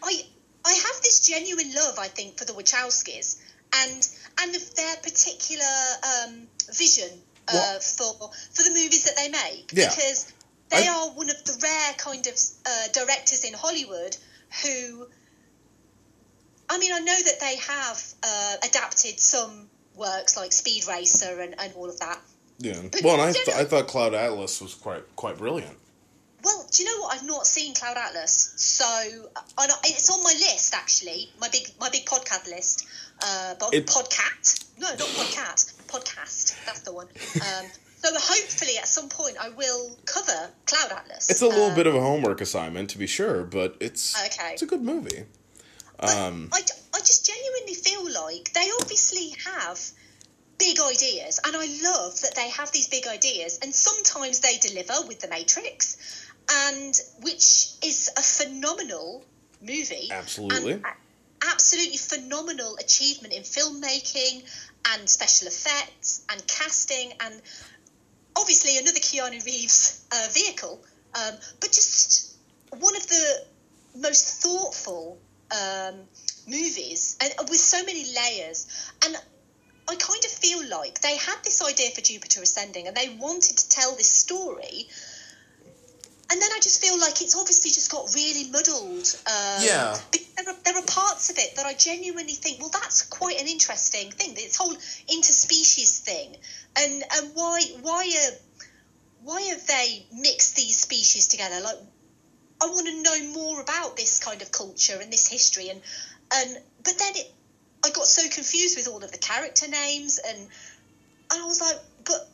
I, 0.04 0.22
I 0.64 0.74
have 0.74 1.02
this 1.02 1.28
genuine 1.28 1.74
love, 1.74 1.98
I 1.98 2.08
think, 2.08 2.38
for 2.38 2.46
the 2.46 2.54
Wachowskis 2.54 3.38
and 3.74 4.08
and 4.42 4.56
of 4.56 4.76
their 4.76 4.96
particular 4.98 5.66
um, 6.04 6.48
vision 6.72 7.10
uh, 7.48 7.80
for 7.80 8.14
for 8.54 8.64
the 8.64 8.70
movies 8.70 9.04
that 9.06 9.16
they 9.16 9.30
make 9.30 9.72
Yeah. 9.74 9.90
because 9.90 10.32
they 10.70 10.88
I- 10.88 10.92
are 10.92 11.10
one 11.12 11.30
of 11.32 11.44
the 11.46 11.58
rare 11.64 11.94
kind 11.98 12.28
of 12.28 12.36
uh, 12.66 12.88
directors 12.94 13.44
in 13.44 13.54
Hollywood 13.54 14.16
who. 14.62 15.08
I 16.70 16.78
mean, 16.78 16.94
I 16.94 17.00
know 17.00 17.20
that 17.22 17.40
they 17.42 17.56
have 17.58 18.14
uh, 18.24 18.56
adapted 18.64 19.20
some 19.20 19.71
works 19.96 20.38
like 20.38 20.52
Speed 20.54 20.88
Racer 20.88 21.42
and, 21.42 21.56
and 21.60 21.74
all 21.76 21.90
of 21.90 22.00
that. 22.00 22.20
yeah 22.60 22.80
well 23.04 23.14
and 23.16 23.22
I, 23.24 23.32
th- 23.34 23.50
I 23.50 23.66
thought 23.66 23.88
cloud 23.88 24.14
atlas 24.14 24.62
was 24.62 24.74
quite 24.74 25.04
quite 25.16 25.38
brilliant 25.38 25.78
Well, 26.44 26.66
do 26.72 26.82
you 26.84 26.90
know 26.90 27.04
what? 27.04 27.14
I've 27.16 27.26
not 27.28 27.46
seen 27.46 27.76
Cloud 27.76 27.98
Atlas, 27.98 28.54
so 28.58 28.84
I 29.60 29.68
it's 29.84 30.10
on 30.10 30.24
my 30.24 30.34
list 30.34 30.74
actually. 30.74 31.30
My 31.40 31.48
big 31.50 31.68
my 31.80 31.90
big 31.90 32.06
podcast 32.06 32.48
list. 32.48 32.88
Uh, 33.22 33.54
but 33.60 33.74
It- 33.76 33.86
podcat? 33.86 34.44
No, 34.80 34.88
not 34.90 34.98
podcat. 35.20 35.60
Podcast. 35.88 36.56
That's 36.66 36.82
the 36.82 36.94
one. 36.94 37.06
Um, 37.36 37.66
so 38.04 38.10
hopefully 38.14 38.76
at 38.80 38.88
some 38.88 39.08
point 39.10 39.36
I 39.40 39.50
will 39.50 39.96
cover 40.06 40.50
Cloud 40.66 40.92
Atlas. 40.92 41.30
it's 41.30 41.44
a 41.44 41.48
little 41.48 41.70
Uh, 41.72 41.76
bit 41.76 41.86
of 41.86 41.94
a 41.94 42.02
homework 42.02 42.42
assignment 42.42 42.90
to 42.90 42.98
be 42.98 43.06
sure 43.06 43.44
but 43.44 43.76
it's 43.80 44.16
Okay. 44.26 44.54
it's 44.54 44.64
a 44.64 44.66
good 44.74 44.82
movie 44.82 45.26
um 46.02 46.50
I, 46.52 46.62
I 46.94 47.00
just 47.00 47.26
genuinely 47.26 47.76
feel 47.76 48.04
like 48.04 48.54
they 48.54 48.70
obviously 48.82 49.34
have 49.46 49.80
big 50.58 50.80
ideas, 50.80 51.40
and 51.44 51.56
I 51.56 51.66
love 51.84 52.22
that 52.22 52.36
they 52.36 52.50
have 52.52 52.72
these 52.72 52.88
big 52.88 53.08
ideas, 53.08 53.60
and 53.64 53.74
sometimes 53.74 54.42
they 54.42 54.58
deliver 54.58 54.94
with 55.08 55.20
The 55.20 55.28
Matrix, 55.28 55.98
and 56.52 56.94
which 57.22 57.70
is 57.84 58.12
a 58.16 58.22
phenomenal 58.22 59.26
movie. 59.60 60.10
Absolutely. 60.12 60.74
And 60.74 60.86
absolutely 61.44 61.98
phenomenal 61.98 62.78
achievement 62.78 63.34
in 63.34 63.42
filmmaking 63.42 64.44
and 64.94 65.10
special 65.10 65.48
effects 65.48 66.24
and 66.30 66.46
casting, 66.48 67.12
and 67.20 67.42
obviously 68.36 68.78
another 68.78 69.00
Keanu 69.00 69.44
Reeves 69.44 70.06
uh, 70.12 70.28
vehicle, 70.32 70.84
um, 71.16 71.34
but 71.60 71.72
just 71.72 72.36
one 72.78 72.96
of 72.96 73.08
the 73.08 73.44
most 73.96 74.44
thoughtful 74.44 75.20
um, 75.52 75.96
movies 76.48 77.18
and 77.22 77.34
with 77.50 77.60
so 77.60 77.84
many 77.86 78.06
layers. 78.16 78.92
And 79.06 79.16
I 79.88 79.96
kind 79.96 80.24
of 80.24 80.32
feel 80.32 80.68
like 80.70 81.02
they 81.02 81.18
had 81.18 81.38
this 81.44 81.62
idea 81.62 81.92
for 81.92 82.02
Jupiter 82.02 82.42
Ascending 82.42 82.88
and 82.88 82.96
they 82.96 83.10
wanted 83.20 83.58
to 83.58 83.70
tell 83.70 83.96
this 83.96 84.12
story. 84.12 84.88
And 86.32 86.42
then 86.42 86.50
I 86.54 86.60
just 86.62 86.82
feel 86.82 86.98
like 86.98 87.22
it's 87.22 87.36
obviously 87.36 87.72
just 87.72 87.92
got 87.92 88.14
really 88.16 88.50
muddled. 88.50 89.06
Um, 89.28 89.60
Yeah. 89.62 89.98
There 90.38 90.48
are, 90.48 90.58
there 90.64 90.78
are 90.78 90.86
parts 90.86 91.30
of 91.30 91.38
it 91.38 91.58
that 91.58 91.66
I 91.66 91.74
genuinely 91.74 92.34
think, 92.34 92.60
well, 92.62 92.70
that's 92.70 93.02
quite 93.04 93.40
an 93.40 93.48
interesting 93.48 94.12
thing. 94.12 94.34
This 94.34 94.56
whole 94.56 94.74
interspecies 94.74 96.00
thing, 96.00 96.36
and 96.80 97.04
and 97.16 97.32
why 97.36 97.62
why 97.82 98.04
are 98.08 98.36
why 99.24 99.42
have 99.42 99.68
they 99.68 100.06
mixed 100.14 100.56
these 100.56 100.80
species 100.80 101.28
together? 101.28 101.60
Like, 101.62 101.78
I 102.62 102.66
want 102.68 102.88
to 102.88 103.02
know 103.02 103.34
more 103.34 103.62
about 103.62 103.98
this 103.98 104.20
kind 104.20 104.42
of 104.42 104.52
culture 104.52 104.98
and 105.02 105.12
this 105.12 105.28
history, 105.28 105.70
and 105.70 105.82
and 106.34 106.58
but 106.84 106.94
then 107.00 107.14
it, 107.16 107.32
I 107.86 107.90
got 107.90 108.06
so 108.06 108.28
confused 108.30 108.78
with 108.78 108.88
all 108.88 109.04
of 109.04 109.12
the 109.12 109.18
character 109.18 109.68
names, 109.68 110.20
and 110.26 110.38
and 110.38 111.42
I 111.42 111.46
was 111.46 111.60
like, 111.62 111.78
but 112.06 112.30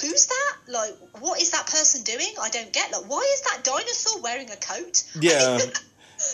who's 0.00 0.26
that? 0.26 0.56
Like, 0.68 0.94
what 1.20 1.40
is 1.40 1.50
that 1.52 1.66
person 1.66 2.02
doing? 2.02 2.34
I 2.40 2.48
don't 2.50 2.72
get. 2.72 2.90
Like, 2.92 3.08
why 3.08 3.30
is 3.34 3.42
that 3.42 3.64
dinosaur 3.64 4.20
wearing 4.22 4.50
a 4.50 4.56
coat? 4.56 5.04
Yeah. 5.20 5.58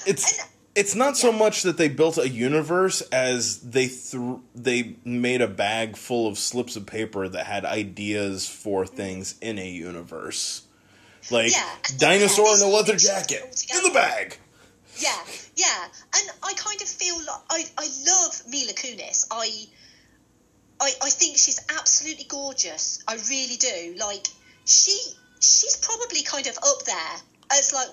It's 0.06 0.38
And- 0.40 0.48
it's 0.76 0.96
not 0.96 1.16
so 1.16 1.30
much 1.30 1.62
that 1.62 1.76
they 1.76 1.86
built 1.88 2.18
a 2.18 2.28
universe 2.28 3.00
as 3.12 3.60
they 3.60 3.86
th- 3.86 4.38
they 4.56 4.96
made 5.04 5.40
a 5.40 5.46
bag 5.46 5.96
full 5.96 6.26
of 6.26 6.36
slips 6.36 6.74
of 6.74 6.84
paper 6.84 7.28
that 7.28 7.46
had 7.46 7.64
ideas 7.64 8.48
for 8.48 8.84
things 8.84 9.36
in 9.40 9.56
a 9.60 9.68
universe. 9.68 10.62
Like 11.30 11.52
Yeah. 11.52 11.76
dinosaur 11.96 12.54
in 12.56 12.62
a 12.62 12.66
leather 12.68 12.96
jacket 12.96 13.64
in 13.74 13.82
the 13.82 13.90
bag. 13.90 14.36
Yeah, 14.96 15.18
yeah, 15.56 15.84
and 16.16 16.30
I 16.42 16.52
kind 16.54 16.80
of 16.80 16.88
feel 16.88 17.16
like 17.16 17.40
I, 17.50 17.64
I 17.78 17.88
love 18.06 18.42
Mila 18.48 18.72
Kunis. 18.74 19.26
I, 19.30 19.66
I 20.80 20.92
I 21.02 21.10
think 21.10 21.36
she's 21.36 21.60
absolutely 21.76 22.24
gorgeous. 22.24 23.02
I 23.08 23.14
really 23.28 23.56
do. 23.56 23.96
Like 23.98 24.26
she 24.66 24.96
she's 25.40 25.76
probably 25.76 26.22
kind 26.22 26.46
of 26.46 26.56
up 26.58 26.84
there 26.84 27.16
as 27.58 27.72
like 27.72 27.88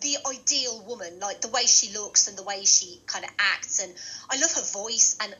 the 0.00 0.16
ideal 0.28 0.84
woman, 0.86 1.20
like 1.20 1.40
the 1.40 1.48
way 1.48 1.62
she 1.64 1.92
looks 1.96 2.28
and 2.28 2.36
the 2.36 2.42
way 2.42 2.64
she 2.64 3.00
kind 3.06 3.24
of 3.24 3.30
acts, 3.38 3.78
and 3.82 3.94
I 4.30 4.38
love 4.40 4.52
her 4.52 4.62
voice 4.72 5.16
and. 5.22 5.34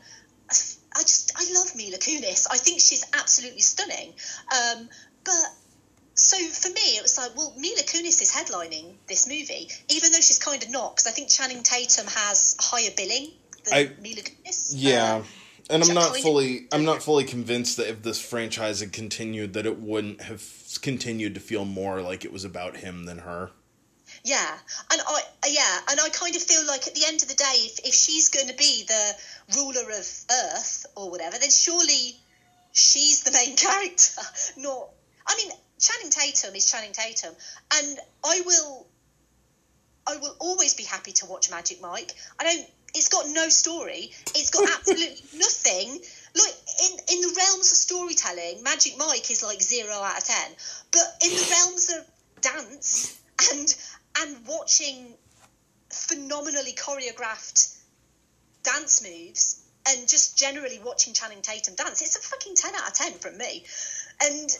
I 0.95 1.01
just 1.01 1.33
I 1.35 1.51
love 1.59 1.75
Mila 1.75 1.97
Kunis. 1.97 2.47
I 2.51 2.59
think 2.59 2.79
she's 2.79 3.03
absolutely 3.15 3.63
stunning. 3.63 4.13
Um, 4.53 4.91
but 5.25 5.33
so 6.15 6.37
for 6.39 6.69
me, 6.69 6.97
it 6.97 7.03
was 7.03 7.17
like, 7.17 7.37
well, 7.37 7.55
Mila 7.57 7.83
Kunis 7.83 8.21
is 8.21 8.33
headlining 8.33 8.95
this 9.09 9.27
movie, 9.27 9.69
even 9.89 10.13
though 10.13 10.21
she's 10.21 10.39
kind 10.39 10.63
of 10.63 10.71
not, 10.71 10.97
because 10.97 11.07
I 11.07 11.11
think 11.11 11.29
Channing 11.29 11.63
Tatum 11.63 12.07
has 12.07 12.57
higher 12.61 12.91
billing 12.97 13.31
than 13.65 13.75
I- 13.75 14.01
Mila 14.01 14.23
Kunis. 14.23 14.73
Yeah. 14.75 15.17
Um, 15.17 15.25
and 15.71 15.83
I'm 15.83 15.95
not 15.95 16.17
fully 16.17 16.67
I'm 16.73 16.85
not 16.85 17.03
fully 17.03 17.25
convinced 17.25 17.77
that 17.77 17.89
if 17.89 18.03
this 18.03 18.21
franchise 18.21 18.81
had 18.81 18.93
continued 18.93 19.55
that 19.55 19.65
it 19.65 19.79
wouldn't 19.79 20.21
have 20.23 20.43
continued 20.83 21.35
to 21.35 21.41
feel 21.41 21.65
more 21.65 22.03
like 22.03 22.25
it 22.25 22.33
was 22.33 22.45
about 22.45 22.77
him 22.77 23.05
than 23.05 23.19
her. 23.19 23.51
Yeah, 24.25 24.59
and 24.91 25.01
I 25.07 25.21
yeah, 25.49 25.81
and 25.91 26.01
I 26.01 26.09
kind 26.11 26.37
of 26.37 26.43
feel 26.43 26.67
like 26.67 26.87
at 26.87 26.95
the 26.95 27.05
end 27.07 27.23
of 27.23 27.29
the 27.29 27.35
day, 27.35 27.55
if 27.55 27.79
if 27.81 27.95
she's 27.95 28.29
going 28.29 28.49
to 28.49 28.55
be 28.55 28.85
the 28.87 29.13
ruler 29.57 29.83
of 29.83 30.07
Earth 30.31 30.87
or 30.97 31.11
whatever, 31.11 31.39
then 31.39 31.51
surely 31.51 32.17
she's 32.73 33.23
the 33.23 33.33
main 33.33 33.57
character, 33.57 34.23
not. 34.59 34.91
I 35.27 35.37
mean, 35.37 35.53
Channing 35.83 36.11
Tatum 36.11 36.55
is 36.55 36.71
Channing 36.71 36.93
Tatum, 36.93 37.35
and 37.75 37.99
I 38.25 38.41
will, 38.47 38.87
I 40.07 40.17
will 40.17 40.37
always 40.39 40.75
be 40.75 40.85
happy 40.85 41.11
to 41.13 41.27
watch 41.27 41.51
Magic 41.51 41.83
Mike. 41.83 42.15
I 42.39 42.45
don't. 42.45 42.67
It's 42.95 43.09
got 43.09 43.27
no 43.29 43.49
story. 43.49 44.13
It's 44.37 44.51
got 44.51 44.71
absolutely 44.79 45.17
nothing. 45.35 46.01
Like 46.35 46.55
in 46.85 47.17
in 47.17 47.21
the 47.23 47.35
realms 47.37 47.73
of 47.73 47.77
storytelling, 47.77 48.63
Magic 48.63 48.97
Mike 48.97 49.29
is 49.31 49.43
like 49.43 49.61
zero 49.61 49.93
out 49.93 50.19
of 50.19 50.25
ten. 50.25 50.51
But 50.93 51.17
in 51.25 51.31
the 51.31 51.49
realms 51.51 51.91
of 51.91 52.07
dance 52.43 53.21
and 53.53 53.75
and 54.21 54.47
watching 54.47 55.15
phenomenally 55.91 56.73
choreographed 56.73 57.77
dance 58.63 59.03
moves 59.03 59.63
and 59.89 60.09
just 60.09 60.39
generally 60.39 60.79
watching 60.85 61.13
Channing 61.13 61.43
Tatum 61.43 61.75
dance, 61.75 62.03
it's 62.03 62.17
a 62.17 62.21
fucking 62.21 62.55
10 62.55 62.75
out 62.77 62.89
of 62.89 62.95
10 62.95 63.15
from 63.15 63.37
me. 63.37 63.65
And 64.23 64.57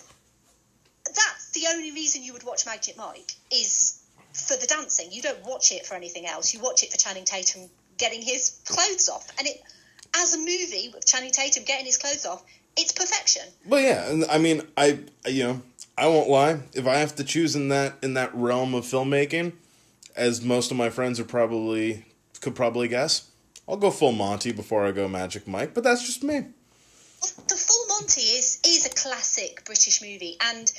that's 1.15 1.51
the 1.53 1.67
only 1.73 1.93
reason 1.93 2.23
you 2.23 2.33
would 2.33 2.45
watch 2.45 2.67
Magic 2.67 2.97
Mike 2.97 3.33
is 3.51 4.03
for 4.33 4.57
the 4.57 4.67
dancing. 4.67 5.13
You 5.13 5.23
don't 5.23 5.45
watch 5.47 5.73
it 5.73 5.87
for 5.87 5.95
anything 5.95 6.27
else. 6.27 6.55
You 6.55 6.61
watch 6.61 6.83
it 6.83 6.91
for 6.91 6.99
Channing 6.99 7.25
Tatum 7.25 7.63
getting 7.99 8.23
his 8.23 8.61
clothes 8.67 9.09
off. 9.09 9.29
And 9.39 9.47
it, 9.47 9.63
as 10.17 10.35
a 10.35 10.39
movie 10.39 10.91
with 10.95 11.07
Channing 11.07 11.31
Tatum 11.31 11.65
getting 11.65 11.87
his 11.87 11.99
clothes 11.99 12.27
off, 12.27 12.43
it's 12.77 12.93
perfection. 12.93 13.43
Well, 13.67 13.81
yeah, 13.81 14.11
and 14.11 14.25
I 14.27 14.39
mean, 14.39 14.63
I 14.77 15.01
you 15.27 15.45
know, 15.45 15.63
I 15.97 16.07
won't 16.07 16.29
lie. 16.29 16.61
If 16.73 16.87
I 16.87 16.97
have 16.97 17.15
to 17.17 17.25
choose 17.25 17.55
in 17.55 17.69
that 17.69 17.95
in 18.03 18.15
that 18.15 18.35
realm 18.35 18.75
of 18.75 18.85
filmmaking, 18.85 19.53
as 20.17 20.43
most 20.43 20.71
of 20.71 20.77
my 20.77 20.91
friends 20.91 21.21
are 21.21 21.25
probably 21.25 22.07
could 22.41 22.55
probably 22.55 22.89
guess, 22.89 23.29
I'll 23.69 23.77
go 23.77 23.91
full 23.91 24.13
Monty 24.13 24.53
before 24.53 24.87
I 24.87 24.93
go 24.93 25.07
Magic 25.07 25.47
Mike. 25.47 25.75
But 25.75 25.85
that's 25.85 26.05
just 26.05 26.25
me. 26.25 26.47
The 27.21 27.55
Full 27.55 27.87
Monty 27.89 28.21
is 28.21 28.59
is 28.67 28.87
a 28.87 28.91
classic 28.91 29.65
British 29.65 30.03
movie, 30.03 30.37
and 30.41 30.73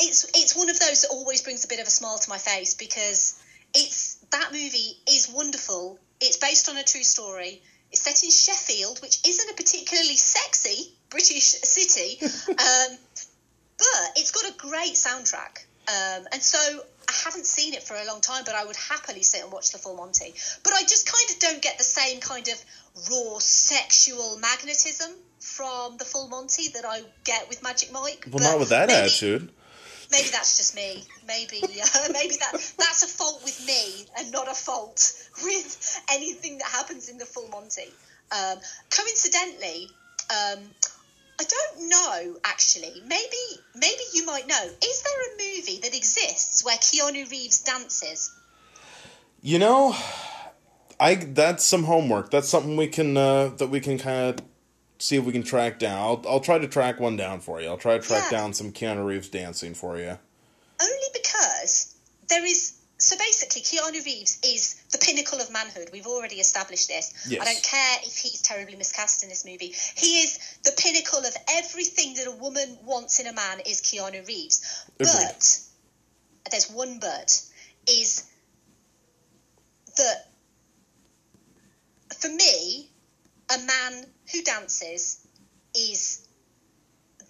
it's 0.00 0.24
it's 0.34 0.56
one 0.56 0.68
of 0.68 0.78
those 0.78 1.02
that 1.02 1.08
always 1.10 1.42
brings 1.42 1.64
a 1.64 1.68
bit 1.68 1.80
of 1.80 1.86
a 1.86 1.90
smile 1.90 2.18
to 2.18 2.28
my 2.28 2.38
face 2.38 2.74
because 2.74 3.42
it's 3.74 4.16
that 4.30 4.50
movie 4.52 4.98
is 5.08 5.30
wonderful. 5.32 5.98
It's 6.20 6.36
based 6.36 6.68
on 6.68 6.76
a 6.76 6.84
true 6.84 7.02
story. 7.02 7.62
It's 7.92 8.02
set 8.02 8.22
in 8.24 8.30
Sheffield, 8.30 9.00
which 9.00 9.18
isn't 9.26 9.50
a 9.50 9.54
particularly 9.54 10.16
sexy 10.16 10.92
British 11.10 11.44
city, 11.62 12.18
um, 12.48 12.98
but 13.78 14.12
it's 14.16 14.32
got 14.32 14.50
a 14.50 14.56
great 14.56 14.94
soundtrack. 14.94 15.64
Um, 15.88 16.26
and 16.32 16.42
so 16.42 16.58
I 17.08 17.12
haven't 17.24 17.46
seen 17.46 17.74
it 17.74 17.82
for 17.84 17.94
a 17.94 18.04
long 18.06 18.20
time, 18.20 18.42
but 18.44 18.56
I 18.56 18.64
would 18.64 18.76
happily 18.76 19.22
sit 19.22 19.42
and 19.44 19.52
watch 19.52 19.70
the 19.70 19.78
full 19.78 19.96
Monty. 19.96 20.34
But 20.64 20.72
I 20.72 20.82
just 20.82 21.06
kind 21.10 21.30
of 21.30 21.38
don't 21.38 21.62
get 21.62 21.78
the 21.78 21.84
same 21.84 22.18
kind 22.18 22.48
of 22.48 22.64
raw 23.08 23.38
sexual 23.38 24.38
magnetism 24.38 25.12
from 25.38 25.96
the 25.98 26.04
full 26.04 26.26
Monty 26.28 26.68
that 26.74 26.84
I 26.84 27.02
get 27.22 27.48
with 27.48 27.62
Magic 27.62 27.92
Mike. 27.92 28.26
Well, 28.26 28.38
But 28.38 28.42
not 28.42 28.58
with 28.58 28.70
that 28.70 28.88
maybe, 28.88 28.98
attitude. 28.98 29.50
Maybe 30.10 30.28
that's 30.30 30.56
just 30.56 30.74
me. 30.74 31.02
Maybe 31.26 31.60
uh, 31.62 32.08
maybe 32.12 32.36
that 32.36 32.52
that's 32.78 33.02
a 33.02 33.08
fault 33.08 33.42
with 33.44 33.64
me 33.66 34.06
and 34.18 34.32
not 34.32 34.48
a 34.48 34.54
fault 34.54 35.12
with 35.42 36.00
anything 36.10 36.58
that 36.58 36.68
happens 36.68 37.08
in 37.08 37.18
the 37.18 37.26
full 37.26 37.48
Monty. 37.48 37.90
Um, 38.32 38.58
coincidentally, 38.90 39.88
um, 40.30 40.58
I 41.38 41.44
don't 41.44 41.88
know 41.88 42.36
actually. 42.44 43.02
Maybe 43.06 43.44
maybe 43.74 44.02
you 44.14 44.24
might 44.26 44.46
know. 44.46 44.64
Is 44.82 45.02
there 45.02 45.22
a 45.22 45.56
movie 45.56 45.80
that 45.82 45.94
exists 45.96 46.64
where 46.64 46.76
Keanu 46.76 47.30
Reeves 47.30 47.62
dances? 47.62 48.34
You 49.42 49.58
know, 49.58 49.94
I 50.98 51.14
that's 51.16 51.64
some 51.64 51.84
homework. 51.84 52.30
That's 52.30 52.48
something 52.48 52.76
we 52.76 52.88
can 52.88 53.16
uh, 53.16 53.48
that 53.58 53.68
we 53.68 53.80
can 53.80 53.98
kind 53.98 54.40
of 54.40 54.46
see 54.98 55.16
if 55.16 55.24
we 55.24 55.32
can 55.32 55.42
track 55.42 55.78
down. 55.78 55.98
I'll 55.98 56.22
I'll 56.28 56.40
try 56.40 56.58
to 56.58 56.68
track 56.68 57.00
one 57.00 57.16
down 57.16 57.40
for 57.40 57.60
you. 57.60 57.68
I'll 57.68 57.76
try 57.76 57.98
to 57.98 58.02
track 58.04 58.30
Yeah. 58.30 58.38
down 58.38 58.54
some 58.54 58.72
Keanu 58.72 59.04
Reeves 59.04 59.28
dancing 59.28 59.74
for 59.74 59.98
you. 59.98 60.18
Only 60.80 61.08
because 61.12 61.94
there 62.28 62.44
is. 62.44 62.72
So 62.98 63.14
basically, 63.18 63.60
Keanu 63.60 64.02
Reeves 64.06 64.38
is 64.42 64.82
the 64.90 64.96
pinnacle 64.96 65.38
of 65.38 65.50
manhood. 65.52 65.90
We've 65.92 66.06
already 66.06 66.36
established 66.36 66.88
this. 66.88 67.12
Yes. 67.28 67.42
I 67.42 67.44
don't 67.44 67.62
care 67.62 67.96
if 68.02 68.16
he's 68.16 68.40
terribly 68.40 68.74
miscast 68.74 69.22
in 69.22 69.28
this 69.28 69.44
movie. 69.44 69.74
He 69.96 70.22
is 70.22 70.38
the 70.64 70.72
pinnacle 70.72 71.18
of 71.18 71.36
everything 71.50 72.14
that 72.14 72.26
a 72.26 72.30
woman 72.32 72.78
wants 72.84 73.20
in 73.20 73.26
a 73.26 73.34
man 73.34 73.60
is 73.66 73.82
Keanu 73.82 74.26
Reeves. 74.26 74.84
Agreed. 74.98 75.10
But 76.42 76.52
there's 76.52 76.70
one 76.70 76.98
but 76.98 77.38
is 77.86 78.24
that 79.98 80.30
for 82.18 82.28
me, 82.28 82.88
a 83.54 83.58
man 83.58 84.06
who 84.32 84.42
dances 84.42 85.18
is 85.74 86.26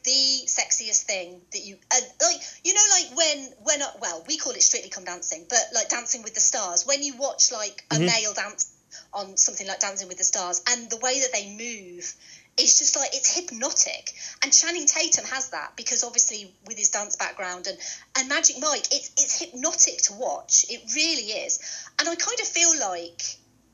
the 0.04 0.46
sexiest 0.46 1.02
thing 1.02 1.40
that 1.50 1.60
you 1.60 1.76
uh, 1.90 1.96
like 2.22 2.40
you 2.62 2.72
know 2.74 2.80
like 2.92 3.16
when 3.16 3.48
when 3.64 3.82
uh, 3.82 3.86
well 4.00 4.24
we 4.28 4.36
call 4.38 4.52
it 4.52 4.62
strictly 4.62 4.88
come 4.88 5.04
dancing 5.04 5.44
but 5.48 5.58
like 5.74 5.88
dancing 5.88 6.22
with 6.22 6.34
the 6.34 6.40
stars. 6.40 6.86
When 6.86 7.02
you 7.02 7.16
watch 7.16 7.50
like 7.52 7.84
a 7.90 7.98
male 7.98 8.32
dance 8.32 8.72
on 9.12 9.36
something 9.36 9.66
like 9.66 9.80
dancing 9.80 10.08
with 10.08 10.16
the 10.16 10.24
stars 10.24 10.62
and 10.68 10.88
the 10.88 10.96
way 10.98 11.20
that 11.20 11.32
they 11.32 11.50
move 11.50 12.14
it's 12.58 12.78
just 12.78 12.96
like 12.96 13.14
it's 13.14 13.34
hypnotic. 13.34 14.12
And 14.42 14.52
channing 14.52 14.86
tatum 14.86 15.24
has 15.26 15.50
that 15.50 15.72
because 15.76 16.04
obviously 16.04 16.54
with 16.66 16.78
his 16.78 16.90
dance 16.90 17.16
background 17.16 17.66
and 17.66 17.78
and 18.16 18.28
magic 18.28 18.56
mike 18.60 18.86
it's 18.92 19.10
it's 19.18 19.40
hypnotic 19.40 20.02
to 20.02 20.14
watch. 20.14 20.64
It 20.70 20.82
really 20.94 21.32
is. 21.44 21.58
And 21.98 22.08
i 22.08 22.14
kind 22.14 22.40
of 22.40 22.46
feel 22.46 22.78
like 22.78 23.22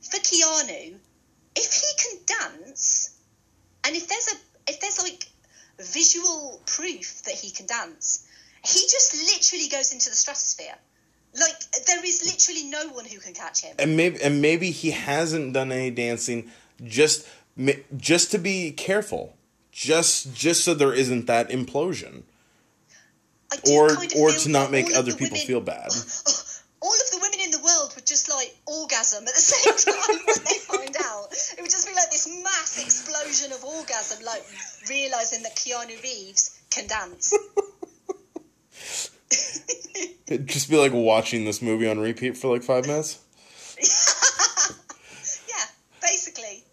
for 0.00 0.18
keanu 0.18 0.98
if 1.54 1.72
he 1.74 1.90
can 2.02 2.38
dance 2.40 3.01
and 3.84 3.96
if 3.96 4.08
there's 4.08 4.28
a 4.28 4.70
if 4.70 4.80
there's 4.80 5.02
like 5.02 5.26
visual 5.80 6.60
proof 6.66 7.22
that 7.22 7.34
he 7.34 7.50
can 7.50 7.66
dance, 7.66 8.26
he 8.64 8.80
just 8.80 9.14
literally 9.14 9.68
goes 9.68 9.92
into 9.92 10.10
the 10.10 10.16
stratosphere. 10.16 10.76
Like 11.38 11.54
there 11.86 12.04
is 12.04 12.22
literally 12.24 12.68
no 12.68 12.94
one 12.94 13.06
who 13.06 13.18
can 13.18 13.32
catch 13.34 13.62
him. 13.62 13.74
And 13.78 13.96
maybe 13.96 14.22
and 14.22 14.42
maybe 14.42 14.70
he 14.70 14.90
hasn't 14.90 15.54
done 15.54 15.72
any 15.72 15.90
dancing 15.90 16.50
just 16.84 17.26
just 17.96 18.30
to 18.32 18.38
be 18.38 18.72
careful. 18.72 19.36
Just 19.72 20.34
just 20.34 20.64
so 20.64 20.74
there 20.74 20.92
isn't 20.92 21.26
that 21.26 21.48
implosion. 21.48 22.22
Or 23.70 23.88
kind 23.88 24.12
of 24.12 24.18
or 24.18 24.32
to 24.32 24.48
not 24.48 24.70
make 24.70 24.94
other 24.94 25.12
people 25.12 25.36
women- 25.36 25.46
feel 25.46 25.60
bad. 25.60 25.90
All 26.82 26.92
of 26.92 27.10
the 27.12 27.18
women 27.22 27.38
in 27.44 27.50
the 27.52 27.60
world 27.60 27.92
would 27.94 28.06
just 28.06 28.28
like 28.28 28.54
orgasm 28.66 29.22
at 29.22 29.34
the 29.34 29.40
same 29.40 29.94
time 29.94 30.16
when 30.26 30.44
they 30.44 30.58
find 30.58 30.96
out. 31.04 31.32
It 31.56 31.62
would 31.62 31.70
just 31.70 31.86
be 31.86 31.94
like 31.94 32.10
this 32.10 32.26
mass 32.62 32.78
explosion 32.78 33.52
of 33.52 33.64
orgasm, 33.64 34.24
like 34.24 34.44
realizing 34.88 35.42
that 35.42 35.56
Keanu 35.56 36.00
Reeves 36.02 36.60
can 36.70 36.86
dance. 36.86 37.34
It'd 40.28 40.46
just 40.56 40.70
be 40.70 40.76
like 40.76 40.92
watching 40.92 41.44
this 41.44 41.60
movie 41.60 41.88
on 41.88 41.98
repeat 41.98 42.36
for 42.36 42.52
like 42.52 42.62
5 42.62 42.86
minutes. 42.86 43.18
Yeah, 45.48 45.64
basically. 46.00 46.64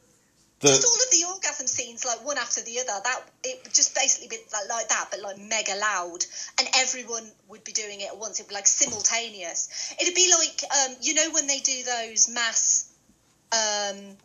The 0.60 0.68
just 0.68 0.86
all 0.86 0.94
of 0.94 1.12
the 1.12 1.34
orgasm 1.34 1.68
scenes, 1.68 2.06
like 2.06 2.26
one 2.26 2.38
after 2.38 2.62
the 2.62 2.80
other, 2.80 3.00
that 3.04 3.22
it 3.44 3.60
would 3.64 3.74
just 3.74 3.96
basically 3.96 4.28
be 4.28 4.38
like, 4.52 4.70
like 4.70 4.90
that, 4.90 5.08
but 5.10 5.22
like 5.22 5.38
mega 5.38 5.76
loud, 5.76 6.26
and 6.60 6.68
everyone 6.78 7.24
would 7.48 7.64
be 7.64 7.72
doing 7.72 8.02
it 8.02 8.10
at 8.10 8.18
once. 8.18 8.40
It 8.40 8.44
would 8.44 8.50
be 8.50 8.56
like 8.56 8.68
simultaneous. 8.68 9.94
It'd 10.02 10.16
be 10.16 10.32
like, 10.38 10.62
um, 10.72 10.96
you 11.02 11.14
know, 11.14 11.30
when 11.32 11.48
they 11.48 11.60
do 11.60 11.84
those 11.84 12.30
mass, 12.30 12.92
um, 13.52 14.18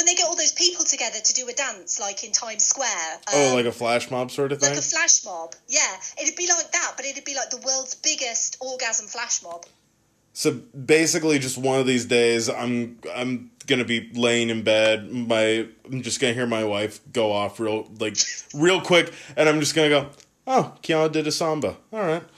when 0.00 0.06
they 0.06 0.14
get 0.14 0.26
all 0.26 0.34
those 0.34 0.52
people 0.52 0.82
together 0.82 1.18
to 1.22 1.32
do 1.34 1.46
a 1.46 1.52
dance, 1.52 2.00
like 2.00 2.24
in 2.24 2.32
Times 2.32 2.64
Square. 2.64 3.20
Um, 3.28 3.34
oh, 3.34 3.54
like 3.54 3.66
a 3.66 3.72
flash 3.72 4.10
mob 4.10 4.30
sort 4.30 4.50
of 4.50 4.58
thing. 4.58 4.70
like 4.70 4.78
a 4.78 4.82
flash 4.82 5.22
mob. 5.26 5.54
Yeah, 5.68 5.94
it'd 6.18 6.36
be 6.36 6.48
like 6.48 6.72
that, 6.72 6.94
but 6.96 7.04
it'd 7.04 7.22
be 7.22 7.34
like 7.34 7.50
the 7.50 7.58
world's 7.58 7.96
biggest 7.96 8.56
orgasm 8.60 9.08
flash 9.08 9.42
mob. 9.42 9.66
So 10.32 10.52
basically, 10.52 11.38
just 11.38 11.58
one 11.58 11.80
of 11.80 11.86
these 11.86 12.06
days, 12.06 12.48
I'm 12.48 12.98
I'm 13.14 13.50
gonna 13.66 13.84
be 13.84 14.10
laying 14.14 14.48
in 14.48 14.62
bed. 14.62 15.12
My 15.12 15.68
I'm 15.84 16.00
just 16.00 16.18
gonna 16.18 16.32
hear 16.32 16.46
my 16.46 16.64
wife 16.64 17.00
go 17.12 17.30
off 17.32 17.60
real 17.60 17.86
like 17.98 18.16
real 18.54 18.80
quick, 18.80 19.12
and 19.36 19.50
I'm 19.50 19.60
just 19.60 19.74
gonna 19.74 19.90
go, 19.90 20.08
"Oh, 20.46 20.72
Keanu 20.82 21.12
did 21.12 21.26
a 21.26 21.32
samba. 21.32 21.76
All 21.92 22.00
right." 22.00 22.22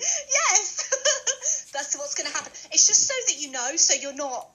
yes, 0.00 1.70
that's 1.72 1.96
what's 1.96 2.14
going 2.14 2.28
to 2.28 2.36
happen. 2.36 2.52
It's 2.72 2.86
just 2.86 3.06
so 3.06 3.14
that 3.28 3.40
you 3.40 3.50
know, 3.52 3.76
so 3.76 3.94
you're 4.00 4.14
not, 4.14 4.48